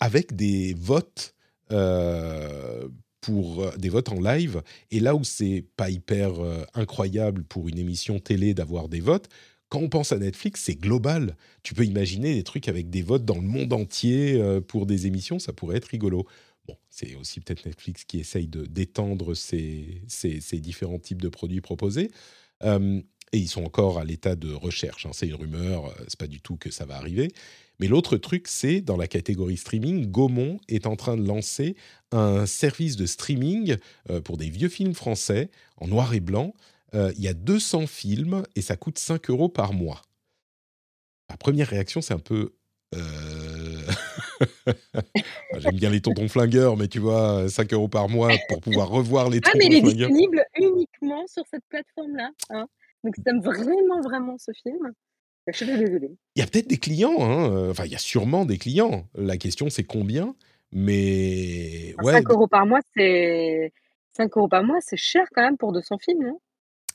avec 0.00 0.34
des 0.34 0.74
votes 0.76 1.32
euh, 1.72 2.88
pour 3.20 3.62
euh, 3.62 3.76
des 3.76 3.90
votes 3.90 4.08
en 4.08 4.20
live. 4.20 4.62
Et 4.90 4.98
là 4.98 5.14
où 5.14 5.24
c'est 5.24 5.64
pas 5.76 5.90
hyper 5.90 6.40
euh, 6.40 6.64
incroyable 6.74 7.44
pour 7.44 7.68
une 7.68 7.78
émission 7.78 8.18
télé 8.18 8.54
d'avoir 8.54 8.88
des 8.88 9.00
votes, 9.00 9.28
quand 9.68 9.80
on 9.80 9.88
pense 9.88 10.12
à 10.12 10.18
Netflix, 10.18 10.62
c'est 10.62 10.74
global. 10.74 11.36
Tu 11.62 11.74
peux 11.74 11.84
imaginer 11.84 12.34
des 12.34 12.42
trucs 12.42 12.66
avec 12.66 12.90
des 12.90 13.02
votes 13.02 13.24
dans 13.24 13.36
le 13.36 13.42
monde 13.42 13.72
entier 13.72 14.42
pour 14.66 14.84
des 14.84 15.06
émissions, 15.06 15.38
ça 15.38 15.52
pourrait 15.52 15.76
être 15.76 15.84
rigolo. 15.84 16.26
Bon, 16.66 16.76
c'est 16.88 17.14
aussi 17.14 17.38
peut-être 17.38 17.66
Netflix 17.66 18.04
qui 18.04 18.18
essaye 18.18 18.48
de 18.48 18.66
d'étendre 18.66 19.34
ces, 19.34 20.02
ces, 20.08 20.58
différents 20.58 20.98
types 20.98 21.22
de 21.22 21.28
produits 21.28 21.60
proposés. 21.60 22.10
Et 23.32 23.38
ils 23.38 23.48
sont 23.48 23.64
encore 23.64 23.98
à 23.98 24.04
l'état 24.04 24.36
de 24.36 24.52
recherche. 24.52 25.06
Hein. 25.06 25.10
C'est 25.12 25.28
une 25.28 25.34
rumeur, 25.34 25.94
c'est 26.08 26.18
pas 26.18 26.26
du 26.26 26.40
tout 26.40 26.56
que 26.56 26.70
ça 26.70 26.84
va 26.84 26.96
arriver. 26.96 27.32
Mais 27.80 27.88
l'autre 27.88 28.18
truc, 28.18 28.46
c'est 28.46 28.82
dans 28.82 28.98
la 28.98 29.08
catégorie 29.08 29.56
streaming, 29.56 30.06
Gaumont 30.10 30.60
est 30.68 30.86
en 30.86 30.96
train 30.96 31.16
de 31.16 31.26
lancer 31.26 31.76
un 32.12 32.44
service 32.44 32.96
de 32.96 33.06
streaming 33.06 33.78
euh, 34.10 34.20
pour 34.20 34.36
des 34.36 34.50
vieux 34.50 34.68
films 34.68 34.92
français 34.92 35.50
en 35.78 35.88
noir 35.88 36.12
et 36.12 36.20
blanc. 36.20 36.54
Euh, 36.94 37.10
il 37.16 37.24
y 37.24 37.28
a 37.28 37.32
200 37.32 37.86
films 37.86 38.42
et 38.54 38.60
ça 38.60 38.76
coûte 38.76 38.98
5 38.98 39.30
euros 39.30 39.48
par 39.48 39.72
mois. 39.72 40.02
La 41.30 41.38
première 41.38 41.68
réaction, 41.68 42.02
c'est 42.02 42.12
un 42.12 42.18
peu... 42.18 42.52
Euh, 42.94 43.86
j'aime 45.58 45.76
bien 45.76 45.88
les 45.88 46.02
tontons 46.02 46.28
flingueurs, 46.28 46.76
mais 46.76 46.88
tu 46.88 46.98
vois, 46.98 47.48
5 47.48 47.72
euros 47.72 47.88
par 47.88 48.10
mois 48.10 48.32
pour 48.50 48.60
pouvoir 48.60 48.90
revoir 48.90 49.30
les 49.30 49.40
ah, 49.42 49.52
tontons 49.52 49.58
flingueurs. 49.58 49.80
Ah, 49.84 49.86
mais 49.88 49.90
il 49.90 50.02
est 50.02 50.06
disponible 50.06 50.44
uniquement 50.58 51.26
sur 51.28 51.44
cette 51.50 51.64
plateforme-là. 51.70 52.30
Hein 52.50 52.66
Donc 53.04 53.16
si 53.16 53.22
t'aimes 53.22 53.40
vraiment, 53.40 54.00
vraiment 54.02 54.36
ce 54.38 54.52
film, 54.52 54.92
je 55.46 55.56
suis 55.56 55.66
désolé. 55.66 56.10
Il 56.36 56.40
y 56.40 56.42
a 56.42 56.46
peut-être 56.46 56.68
des 56.68 56.78
clients, 56.78 57.16
hein, 57.20 57.50
euh, 57.50 57.70
enfin 57.70 57.84
il 57.84 57.92
y 57.92 57.94
a 57.94 57.98
sûrement 57.98 58.44
des 58.44 58.58
clients. 58.58 59.06
La 59.14 59.36
question 59.36 59.70
c'est 59.70 59.84
combien, 59.84 60.34
mais 60.72 61.94
ouais. 62.02 62.12
5 62.12 62.30
euros 62.30 62.46
par 62.46 62.66
mois, 62.66 62.80
c'est 62.94 63.72
5 64.16 64.36
euros 64.36 64.48
par 64.48 64.64
mois, 64.64 64.78
c'est 64.80 64.96
cher 64.96 65.26
quand 65.34 65.42
même 65.42 65.56
pour 65.56 65.72
200 65.72 65.98
films, 65.98 66.24
non? 66.24 66.40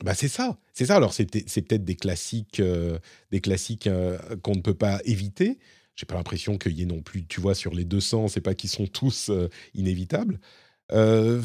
Bah 0.04 0.14
c'est 0.14 0.28
ça, 0.28 0.58
c'est 0.74 0.86
ça. 0.86 0.98
Alors 0.98 1.14
c'est 1.14 1.26
peut-être 1.26 1.86
des 1.86 1.96
classiques, 1.96 2.60
euh, 2.60 3.00
des 3.32 3.40
classiques 3.40 3.88
euh, 3.88 4.18
qu'on 4.44 4.56
ne 4.56 4.62
peut 4.62 4.74
pas 4.74 5.00
éviter. 5.06 5.58
J'ai 5.96 6.06
pas 6.06 6.16
l'impression 6.16 6.58
qu'il 6.58 6.74
y 6.74 6.82
ait 6.82 6.86
non 6.86 7.02
plus, 7.02 7.26
tu 7.26 7.40
vois, 7.40 7.56
sur 7.56 7.74
les 7.74 7.86
200, 7.86 8.28
c'est 8.28 8.42
pas 8.42 8.54
qu'ils 8.54 8.70
sont 8.70 8.86
tous 8.86 9.32
inévitables. 9.74 10.42
je 10.92 11.42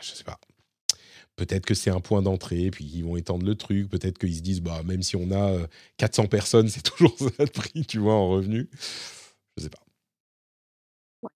sais 0.00 0.24
pas 0.24 0.40
peut-être 1.36 1.66
que 1.66 1.74
c'est 1.74 1.90
un 1.90 2.00
point 2.00 2.22
d'entrée, 2.22 2.70
puis 2.70 2.84
ils 2.84 3.04
vont 3.04 3.16
étendre 3.16 3.44
le 3.44 3.54
truc. 3.54 3.88
Peut-être 3.88 4.18
qu'ils 4.18 4.36
se 4.36 4.42
disent, 4.42 4.60
bah, 4.60 4.82
même 4.84 5.02
si 5.02 5.16
on 5.16 5.30
a 5.32 5.66
400 5.96 6.24
euh, 6.24 6.26
personnes, 6.26 6.68
c'est 6.68 6.82
toujours 6.82 7.16
ça 7.18 7.30
le 7.38 7.46
prix, 7.46 7.84
tu 7.86 7.98
vois, 7.98 8.14
en 8.14 8.28
revenu. 8.28 8.68
Je 9.56 9.64
sais 9.64 9.70
pas. 9.70 9.80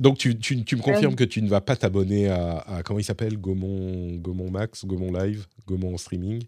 Donc, 0.01 0.19
tu, 0.19 0.39
tu, 0.39 0.65
tu 0.65 0.77
me 0.77 0.83
confirmes 0.83 1.17
que 1.17 1.25
tu 1.25 1.41
ne 1.41 1.49
vas 1.49 1.63
pas 1.63 1.75
t'abonner 1.75 2.29
à, 2.29 2.83
comment 2.85 2.99
il 2.99 3.05
s'appelle? 3.05 3.39
Gaumont, 3.39 4.17
Gaumont 4.17 4.51
Max, 4.51 4.85
Gaumont 4.85 5.13
Live, 5.13 5.47
Gaumont 5.67 5.97
Streaming 5.97 6.45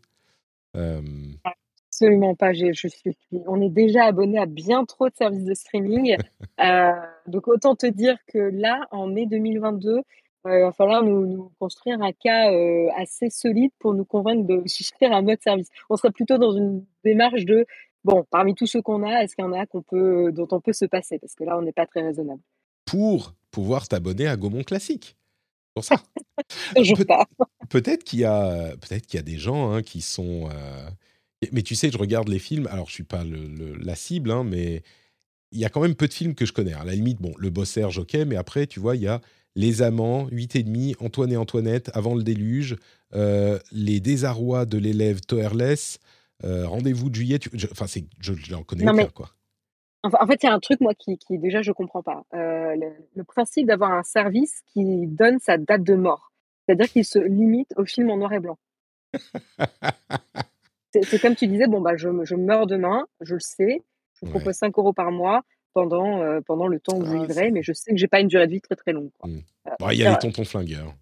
euh... 0.76 1.00
Absolument 1.88 2.34
pas. 2.34 2.52
Je, 2.52 2.72
je 2.72 2.86
suis, 2.86 3.16
on 3.46 3.60
est 3.60 3.70
déjà 3.70 4.04
abonné 4.04 4.38
à 4.38 4.46
bien 4.46 4.84
trop 4.84 5.08
de 5.08 5.14
services 5.14 5.44
de 5.44 5.54
streaming. 5.54 6.16
euh, 6.60 6.92
donc, 7.26 7.48
autant 7.48 7.74
te 7.74 7.86
dire 7.86 8.16
que 8.26 8.38
là, 8.38 8.86
en 8.90 9.06
mai 9.06 9.26
2022, 9.26 10.02
il 10.46 10.60
va 10.62 10.72
falloir 10.72 11.02
nous, 11.02 11.50
construire 11.58 12.00
un 12.02 12.12
cas 12.12 12.52
euh, 12.52 12.88
assez 12.96 13.30
solide 13.30 13.72
pour 13.78 13.94
nous 13.94 14.04
convaincre 14.04 14.46
de 14.46 14.62
souscrire 14.66 15.12
à 15.12 15.16
un 15.16 15.22
mode 15.22 15.40
service. 15.42 15.68
On 15.88 15.96
serait 15.96 16.12
plutôt 16.12 16.38
dans 16.38 16.52
une 16.52 16.84
démarche 17.04 17.44
de 17.44 17.66
bon, 18.04 18.24
parmi 18.30 18.54
tous 18.54 18.66
ceux 18.66 18.82
qu'on 18.82 19.02
a, 19.02 19.22
est-ce 19.22 19.34
qu'il 19.36 19.44
y 19.44 19.48
en 19.48 19.52
a 19.52 19.66
qu'on 19.66 19.82
peut, 19.82 20.32
dont 20.32 20.48
on 20.52 20.60
peut 20.60 20.72
se 20.72 20.84
passer? 20.86 21.18
Parce 21.18 21.34
que 21.34 21.44
là, 21.44 21.58
on 21.58 21.62
n'est 21.62 21.72
pas 21.72 21.86
très 21.86 22.02
raisonnable. 22.02 22.40
Pour 22.84 23.34
pouvoir 23.50 23.88
t'abonner 23.88 24.26
à 24.26 24.36
Gaumont 24.36 24.62
Classique. 24.62 25.16
Pour 25.74 25.84
ça. 25.84 25.96
Peut- 26.74 27.04
pas. 27.04 27.26
Peut-être 27.68 28.02
qu'il 28.02 28.20
y 28.20 28.24
a, 28.24 28.74
peut-être 28.76 29.06
qu'il 29.06 29.18
y 29.18 29.20
a 29.20 29.24
des 29.24 29.38
gens 29.38 29.72
hein, 29.72 29.82
qui 29.82 30.00
sont. 30.00 30.48
Euh, 30.50 30.90
mais 31.52 31.62
tu 31.62 31.74
sais, 31.74 31.90
je 31.90 31.98
regarde 31.98 32.28
les 32.28 32.38
films. 32.38 32.66
Alors, 32.70 32.88
je 32.88 32.94
suis 32.94 33.04
pas 33.04 33.22
le, 33.24 33.76
la 33.76 33.94
cible, 33.94 34.30
hein, 34.30 34.42
mais 34.42 34.82
il 35.52 35.60
y 35.60 35.64
a 35.64 35.68
quand 35.68 35.80
même 35.80 35.94
peu 35.94 36.08
de 36.08 36.12
films 36.12 36.34
que 36.34 36.44
je 36.44 36.52
connais. 36.52 36.72
À 36.72 36.84
la 36.84 36.92
limite, 36.92 37.20
bon, 37.20 37.32
le 37.38 37.50
boss 37.50 37.70
Serge, 37.70 37.98
ok, 37.98 38.14
mais 38.26 38.36
après, 38.36 38.66
tu 38.66 38.80
vois, 38.80 38.96
il 38.96 39.02
y 39.02 39.08
a 39.08 39.20
les 39.56 39.82
Amants, 39.82 40.28
8 40.30 40.56
et 40.56 40.62
demi, 40.62 40.94
Antoine 41.00 41.32
et 41.32 41.36
Antoinette, 41.36 41.90
Avant 41.94 42.14
le 42.14 42.22
déluge, 42.22 42.76
euh, 43.14 43.58
Les 43.72 44.00
désarrois 44.00 44.66
de 44.66 44.78
l'élève 44.78 45.20
Toerless, 45.20 45.98
euh, 46.44 46.66
Rendez-vous 46.66 47.10
de 47.10 47.14
juillet. 47.14 47.38
enfin, 47.72 47.86
c'est, 47.86 48.04
je, 48.20 48.32
n'en 48.52 48.62
connais 48.62 48.84
pas, 48.84 49.10
quoi. 49.10 49.30
En 50.02 50.26
fait, 50.26 50.42
il 50.42 50.46
y 50.46 50.48
a 50.48 50.54
un 50.54 50.60
truc, 50.60 50.80
moi, 50.80 50.94
qui, 50.94 51.18
qui 51.18 51.38
déjà, 51.38 51.60
je 51.60 51.72
comprends 51.72 52.02
pas. 52.02 52.24
Euh, 52.32 52.74
le, 53.14 53.24
principe 53.24 53.66
d'avoir 53.66 53.92
un 53.92 54.02
service 54.02 54.62
qui 54.72 55.06
donne 55.06 55.38
sa 55.40 55.58
date 55.58 55.82
de 55.82 55.94
mort. 55.94 56.32
C'est-à-dire 56.64 56.88
qu'il 56.88 57.04
se 57.04 57.18
limite 57.18 57.74
au 57.76 57.84
film 57.84 58.08
en 58.10 58.16
noir 58.16 58.32
et 58.32 58.40
blanc. 58.40 58.58
c'est, 60.92 61.20
comme 61.20 61.34
tu 61.34 61.46
disais, 61.48 61.66
bon, 61.66 61.82
bah, 61.82 61.96
je, 61.96 62.08
je 62.22 62.34
meurs 62.34 62.66
demain, 62.66 63.06
je 63.20 63.34
le 63.34 63.40
sais, 63.40 63.82
je 64.14 64.26
vous 64.26 64.30
propose 64.30 64.54
5 64.54 64.78
euros 64.78 64.94
par 64.94 65.10
mois, 65.10 65.42
pendant, 65.72 66.20
euh, 66.22 66.40
pendant 66.40 66.66
le 66.66 66.80
temps 66.80 66.98
où 66.98 67.04
je 67.04 67.12
vivrai, 67.12 67.46
ah, 67.48 67.50
mais 67.52 67.62
je 67.62 67.72
sais 67.72 67.92
que 67.92 67.96
j'ai 67.96 68.08
pas 68.08 68.20
une 68.20 68.28
durée 68.28 68.46
de 68.46 68.52
vie 68.52 68.60
très 68.60 68.76
très 68.76 68.92
longue. 68.92 69.10
Mmh. 69.24 69.38
Euh, 69.68 69.92
il 69.92 69.98
y 69.98 70.04
a 70.04 70.10
les 70.10 70.18
tontons 70.18 70.44
flingueurs. 70.44 70.94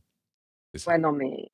Ouais, 0.86 0.98
non, 0.98 1.12
mais. 1.12 1.48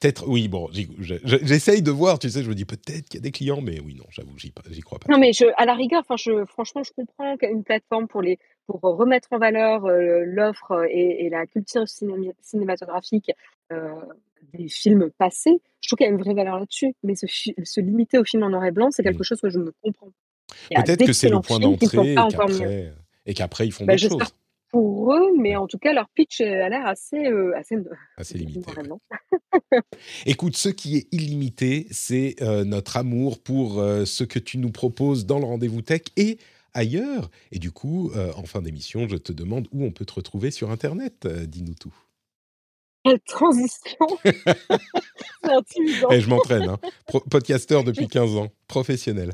peut-être, 0.00 0.28
oui, 0.28 0.48
bon, 0.48 0.68
j'essaye 0.72 1.82
de 1.82 1.90
voir, 1.90 2.18
tu 2.18 2.28
sais, 2.28 2.42
je 2.42 2.48
me 2.48 2.54
dis 2.54 2.64
peut-être 2.64 3.08
qu'il 3.08 3.14
y 3.14 3.18
a 3.18 3.22
des 3.22 3.30
clients, 3.30 3.60
mais 3.60 3.80
oui, 3.80 3.94
non, 3.94 4.04
j'avoue, 4.10 4.36
j'y 4.36 4.80
crois 4.80 4.98
pas. 4.98 5.10
Non, 5.10 5.18
mais 5.18 5.32
je, 5.32 5.44
à 5.56 5.64
la 5.64 5.74
rigueur, 5.74 6.02
je, 6.16 6.44
franchement, 6.44 6.82
je 6.82 6.92
comprends 6.92 7.36
qu'une 7.36 7.62
plateforme 7.62 8.08
pour, 8.08 8.20
les, 8.20 8.38
pour 8.66 8.80
remettre 8.80 9.28
en 9.30 9.38
valeur 9.38 9.86
euh, 9.86 10.24
l'offre 10.26 10.86
et, 10.90 11.28
la 11.30 11.46
culture 11.46 11.84
cinématographique 12.42 13.30
des 14.52 14.68
films 14.68 15.10
passés, 15.18 15.60
je 15.80 15.88
trouve 15.88 15.98
qu'il 15.98 16.06
y 16.06 16.10
a 16.10 16.12
une 16.12 16.20
vraie 16.20 16.34
valeur 16.34 16.58
là-dessus. 16.58 16.94
Mais 17.02 17.14
se, 17.14 17.26
se, 17.26 17.80
limiter 17.80 18.18
aux 18.18 18.24
films 18.24 18.42
en 18.42 18.50
noir 18.50 18.64
et 18.64 18.70
blanc, 18.70 18.90
c'est 18.90 19.02
quelque 19.02 19.20
mmh. 19.20 19.24
chose 19.24 19.40
que 19.40 19.50
je 19.50 19.58
ne 19.58 19.70
comprends 19.82 20.06
pas. 20.06 20.27
Peut-être 20.74 21.06
que 21.06 21.12
c'est 21.12 21.28
le 21.28 21.40
point 21.40 21.58
d'entrée 21.58 22.16
et 23.28 23.34
qu'après, 23.34 23.66
ils 23.66 23.72
font 23.72 23.84
bah, 23.84 23.94
d'autres 23.94 24.18
choses. 24.18 24.32
Pour 24.70 25.14
eux, 25.14 25.30
mais 25.38 25.56
en 25.56 25.66
tout 25.66 25.78
cas, 25.78 25.92
leur 25.92 26.08
pitch 26.10 26.40
a 26.40 26.68
l'air 26.68 26.86
assez, 26.86 27.26
euh, 27.26 27.56
assez, 27.56 27.76
assez 28.16 28.36
limité. 28.36 28.70
Écoute, 30.26 30.56
ce 30.56 30.68
qui 30.68 30.96
est 30.96 31.08
illimité, 31.12 31.86
c'est 31.90 32.36
euh, 32.42 32.64
notre 32.64 32.96
amour 32.98 33.38
pour 33.38 33.80
euh, 33.80 34.04
ce 34.04 34.24
que 34.24 34.38
tu 34.38 34.58
nous 34.58 34.70
proposes 34.70 35.24
dans 35.24 35.38
le 35.38 35.46
rendez-vous 35.46 35.80
tech 35.80 36.02
et 36.16 36.38
ailleurs. 36.74 37.30
Et 37.50 37.58
du 37.58 37.70
coup, 37.70 38.12
en 38.36 38.42
fin 38.44 38.60
d'émission, 38.60 39.08
je 39.08 39.16
te 39.16 39.32
demande 39.32 39.68
où 39.72 39.84
on 39.84 39.90
peut 39.90 40.04
te 40.04 40.12
retrouver 40.12 40.50
sur 40.50 40.70
Internet. 40.70 41.26
Dis-nous 41.26 41.74
tout. 41.74 41.94
Quelle 43.04 43.20
transition 43.20 44.06
C'est 44.24 45.50
intimidant. 45.50 46.10
Et 46.10 46.16
eh, 46.16 46.20
je 46.20 46.28
m'entraîne, 46.28 46.68
hein. 46.68 46.78
podcasteur 47.30 47.84
depuis 47.84 48.06
15 48.06 48.36
ans, 48.36 48.48
professionnel 48.68 49.32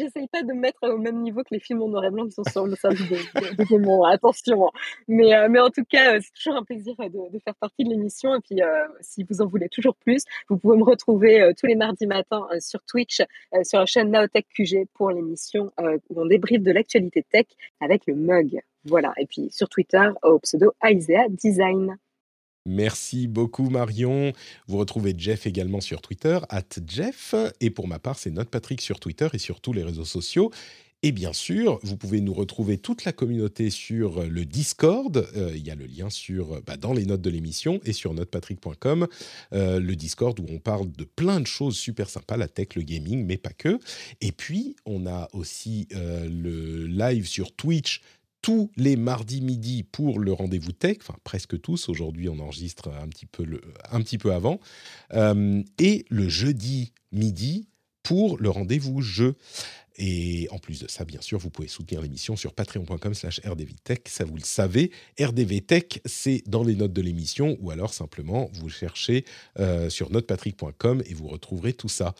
j'essaye 0.00 0.28
pas 0.28 0.42
de 0.42 0.52
me 0.52 0.60
mettre 0.60 0.82
au 0.82 0.98
même 0.98 1.20
niveau 1.22 1.42
que 1.42 1.52
les 1.52 1.60
films 1.60 1.82
en 1.82 1.88
noir 1.88 2.04
et 2.04 2.10
blanc 2.10 2.26
qui 2.26 2.32
sont 2.32 2.44
sur 2.44 2.66
le 2.66 2.76
service 2.76 3.08
de, 3.08 3.16
de, 3.16 4.12
Attention. 4.12 4.66
Hein. 4.66 4.70
Mais, 5.08 5.34
euh, 5.34 5.48
mais 5.48 5.60
en 5.60 5.70
tout 5.70 5.84
cas, 5.84 6.14
euh, 6.14 6.20
c'est 6.22 6.32
toujours 6.32 6.56
un 6.56 6.64
plaisir 6.64 6.94
euh, 7.00 7.08
de, 7.08 7.38
faire 7.38 7.54
partie 7.54 7.84
de 7.84 7.90
l'émission. 7.90 8.34
Et 8.34 8.40
puis, 8.40 8.60
si 9.00 9.24
vous 9.24 9.40
en 9.40 9.46
voulez 9.46 9.68
toujours 9.68 9.94
plus, 9.94 10.24
vous 10.48 10.58
pouvez 10.58 10.76
me 10.76 10.84
retrouver 10.84 11.52
tous 11.58 11.66
les 11.66 11.74
mardis 11.74 12.06
matins 12.06 12.46
sur 12.58 12.82
Twitch, 12.82 13.22
sur 13.62 13.78
la 13.78 13.86
chaîne 13.86 14.10
Naotech 14.10 14.46
QG 14.54 14.86
pour 14.94 15.10
l'émission 15.10 15.72
où 15.78 16.20
on 16.20 16.26
débriefe 16.26 16.62
de 16.62 16.72
l'actualité 16.72 17.22
tech 17.22 17.46
avec 17.80 18.06
le 18.06 18.14
mug. 18.14 18.60
Voilà. 18.84 19.12
Et 19.18 19.26
puis 19.26 19.50
sur 19.50 19.68
Twitter 19.68 20.08
au 20.22 20.38
pseudo 20.38 20.72
Isaiah 20.84 21.28
Design. 21.28 21.96
Merci 22.70 23.26
beaucoup 23.26 23.68
Marion. 23.68 24.32
Vous 24.68 24.78
retrouvez 24.78 25.12
Jeff 25.18 25.44
également 25.44 25.80
sur 25.80 26.00
Twitter, 26.00 26.38
at 26.50 26.62
Jeff. 26.86 27.34
Et 27.60 27.70
pour 27.70 27.88
ma 27.88 27.98
part, 27.98 28.16
c'est 28.16 28.30
Note 28.30 28.48
Patrick 28.48 28.80
sur 28.80 29.00
Twitter 29.00 29.26
et 29.32 29.38
sur 29.38 29.60
tous 29.60 29.72
les 29.72 29.82
réseaux 29.82 30.04
sociaux. 30.04 30.52
Et 31.02 31.10
bien 31.10 31.32
sûr, 31.32 31.80
vous 31.82 31.96
pouvez 31.96 32.20
nous 32.20 32.34
retrouver 32.34 32.78
toute 32.78 33.04
la 33.04 33.12
communauté 33.12 33.70
sur 33.70 34.22
le 34.22 34.44
Discord. 34.44 35.26
Euh, 35.34 35.50
il 35.56 35.66
y 35.66 35.70
a 35.70 35.74
le 35.74 35.86
lien 35.86 36.10
sur, 36.10 36.62
bah, 36.62 36.76
dans 36.76 36.92
les 36.92 37.06
notes 37.06 37.22
de 37.22 37.30
l'émission 37.30 37.80
et 37.84 37.92
sur 37.92 38.14
notepatrick.com. 38.14 39.08
Euh, 39.52 39.80
le 39.80 39.96
Discord 39.96 40.38
où 40.38 40.46
on 40.48 40.58
parle 40.58 40.92
de 40.92 41.04
plein 41.04 41.40
de 41.40 41.46
choses 41.46 41.76
super 41.76 42.08
sympas, 42.08 42.36
la 42.36 42.48
tech, 42.48 42.68
le 42.76 42.82
gaming, 42.82 43.24
mais 43.24 43.38
pas 43.38 43.52
que. 43.52 43.80
Et 44.20 44.30
puis, 44.30 44.76
on 44.84 45.06
a 45.06 45.28
aussi 45.32 45.88
euh, 45.94 46.28
le 46.28 46.86
live 46.86 47.26
sur 47.26 47.50
Twitch 47.50 48.02
tous 48.42 48.70
les 48.76 48.96
mardis 48.96 49.40
midi 49.40 49.82
pour 49.82 50.18
le 50.18 50.32
rendez-vous 50.32 50.72
tech, 50.72 50.98
enfin 51.00 51.18
presque 51.24 51.60
tous. 51.60 51.88
Aujourd'hui, 51.88 52.28
on 52.28 52.38
enregistre 52.38 52.90
un 53.00 53.08
petit 53.08 53.26
peu, 54.18 54.32
avant. 54.32 54.60
Euh, 55.12 55.62
et 55.78 56.04
le 56.08 56.28
jeudi 56.28 56.92
midi 57.12 57.68
pour 58.02 58.38
le 58.38 58.50
rendez-vous 58.50 59.02
jeu. 59.02 59.36
Et 59.96 60.48
en 60.50 60.58
plus 60.58 60.80
de 60.80 60.88
ça, 60.88 61.04
bien 61.04 61.20
sûr, 61.20 61.38
vous 61.38 61.50
pouvez 61.50 61.68
soutenir 61.68 62.00
l'émission 62.00 62.34
sur 62.34 62.54
patreon.com 62.54 63.12
slash 63.12 63.40
rdvtech. 63.44 64.08
Ça, 64.08 64.24
vous 64.24 64.36
le 64.36 64.42
savez. 64.42 64.92
rdvtech, 65.20 66.00
c'est 66.06 66.42
dans 66.46 66.64
les 66.64 66.74
notes 66.74 66.94
de 66.94 67.02
l'émission 67.02 67.58
ou 67.60 67.70
alors 67.70 67.92
simplement, 67.92 68.48
vous 68.54 68.70
cherchez 68.70 69.26
euh, 69.58 69.90
sur 69.90 70.10
notepatrick.com 70.10 71.02
et 71.04 71.12
vous 71.12 71.28
retrouverez 71.28 71.74
tout 71.74 71.90
ça 71.90 72.14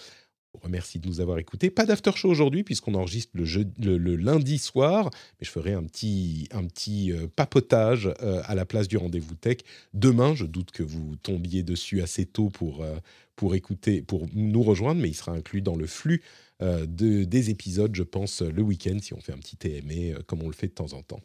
vous 0.55 0.60
remercie 0.60 0.98
de 0.98 1.06
nous 1.06 1.20
avoir 1.20 1.39
écoutés. 1.39 1.70
Pas 1.70 1.86
d'after 1.86 2.12
show 2.14 2.28
aujourd'hui 2.28 2.64
puisqu'on 2.64 2.94
enregistre 2.94 3.32
le, 3.35 3.97
le, 3.97 4.16
lundi 4.16 4.59
soir, 4.59 5.10
mais 5.40 5.47
je 5.47 5.51
ferai 5.51 5.72
un 5.72 5.85
petit, 5.85 6.48
un 6.52 6.64
petit 6.64 7.12
euh, 7.12 7.27
papotage 7.35 8.12
euh, 8.22 8.43
à 8.44 8.55
la 8.55 8.64
place 8.64 8.89
du 8.89 8.97
rendez-vous 8.97 9.35
tech 9.35 9.59
demain. 9.94 10.35
Je 10.35 10.44
doute 10.44 10.70
que 10.70 10.82
vous 10.82 11.16
tombiez 11.16 11.62
dessus 11.62 12.02
assez 12.02 12.27
tôt 12.27 12.48
pour, 12.48 12.82
euh, 12.82 12.97
pour 13.36 13.55
écouter, 13.55 14.02
pour 14.02 14.27
nous 14.35 14.62
rejoindre, 14.62 15.01
mais 15.01 15.09
il 15.09 15.14
sera 15.14 15.32
inclus 15.32 15.62
dans 15.62 15.77
le 15.77 15.86
flux 15.86 16.22
de, 16.62 17.24
des 17.24 17.48
épisodes, 17.48 17.94
je 17.94 18.02
pense, 18.02 18.43
le 18.43 18.60
week-end 18.60 18.98
si 19.01 19.14
on 19.14 19.20
fait 19.20 19.32
un 19.32 19.39
petit 19.39 19.56
TME 19.56 20.22
comme 20.24 20.43
on 20.43 20.47
le 20.47 20.52
fait 20.52 20.66
de 20.66 20.74
temps 20.74 20.93
en 20.93 21.01
temps. 21.02 21.22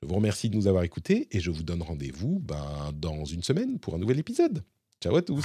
Je 0.00 0.06
vous 0.06 0.14
remercie 0.14 0.48
de 0.48 0.56
nous 0.56 0.66
avoir 0.66 0.82
écoutés 0.82 1.28
et 1.30 1.40
je 1.40 1.50
vous 1.50 1.62
donne 1.62 1.82
rendez-vous 1.82 2.38
ben, 2.40 2.90
dans 2.94 3.26
une 3.26 3.42
semaine 3.42 3.78
pour 3.78 3.94
un 3.94 3.98
nouvel 3.98 4.18
épisode. 4.18 4.64
Ciao 5.02 5.14
à 5.14 5.20
tous. 5.20 5.44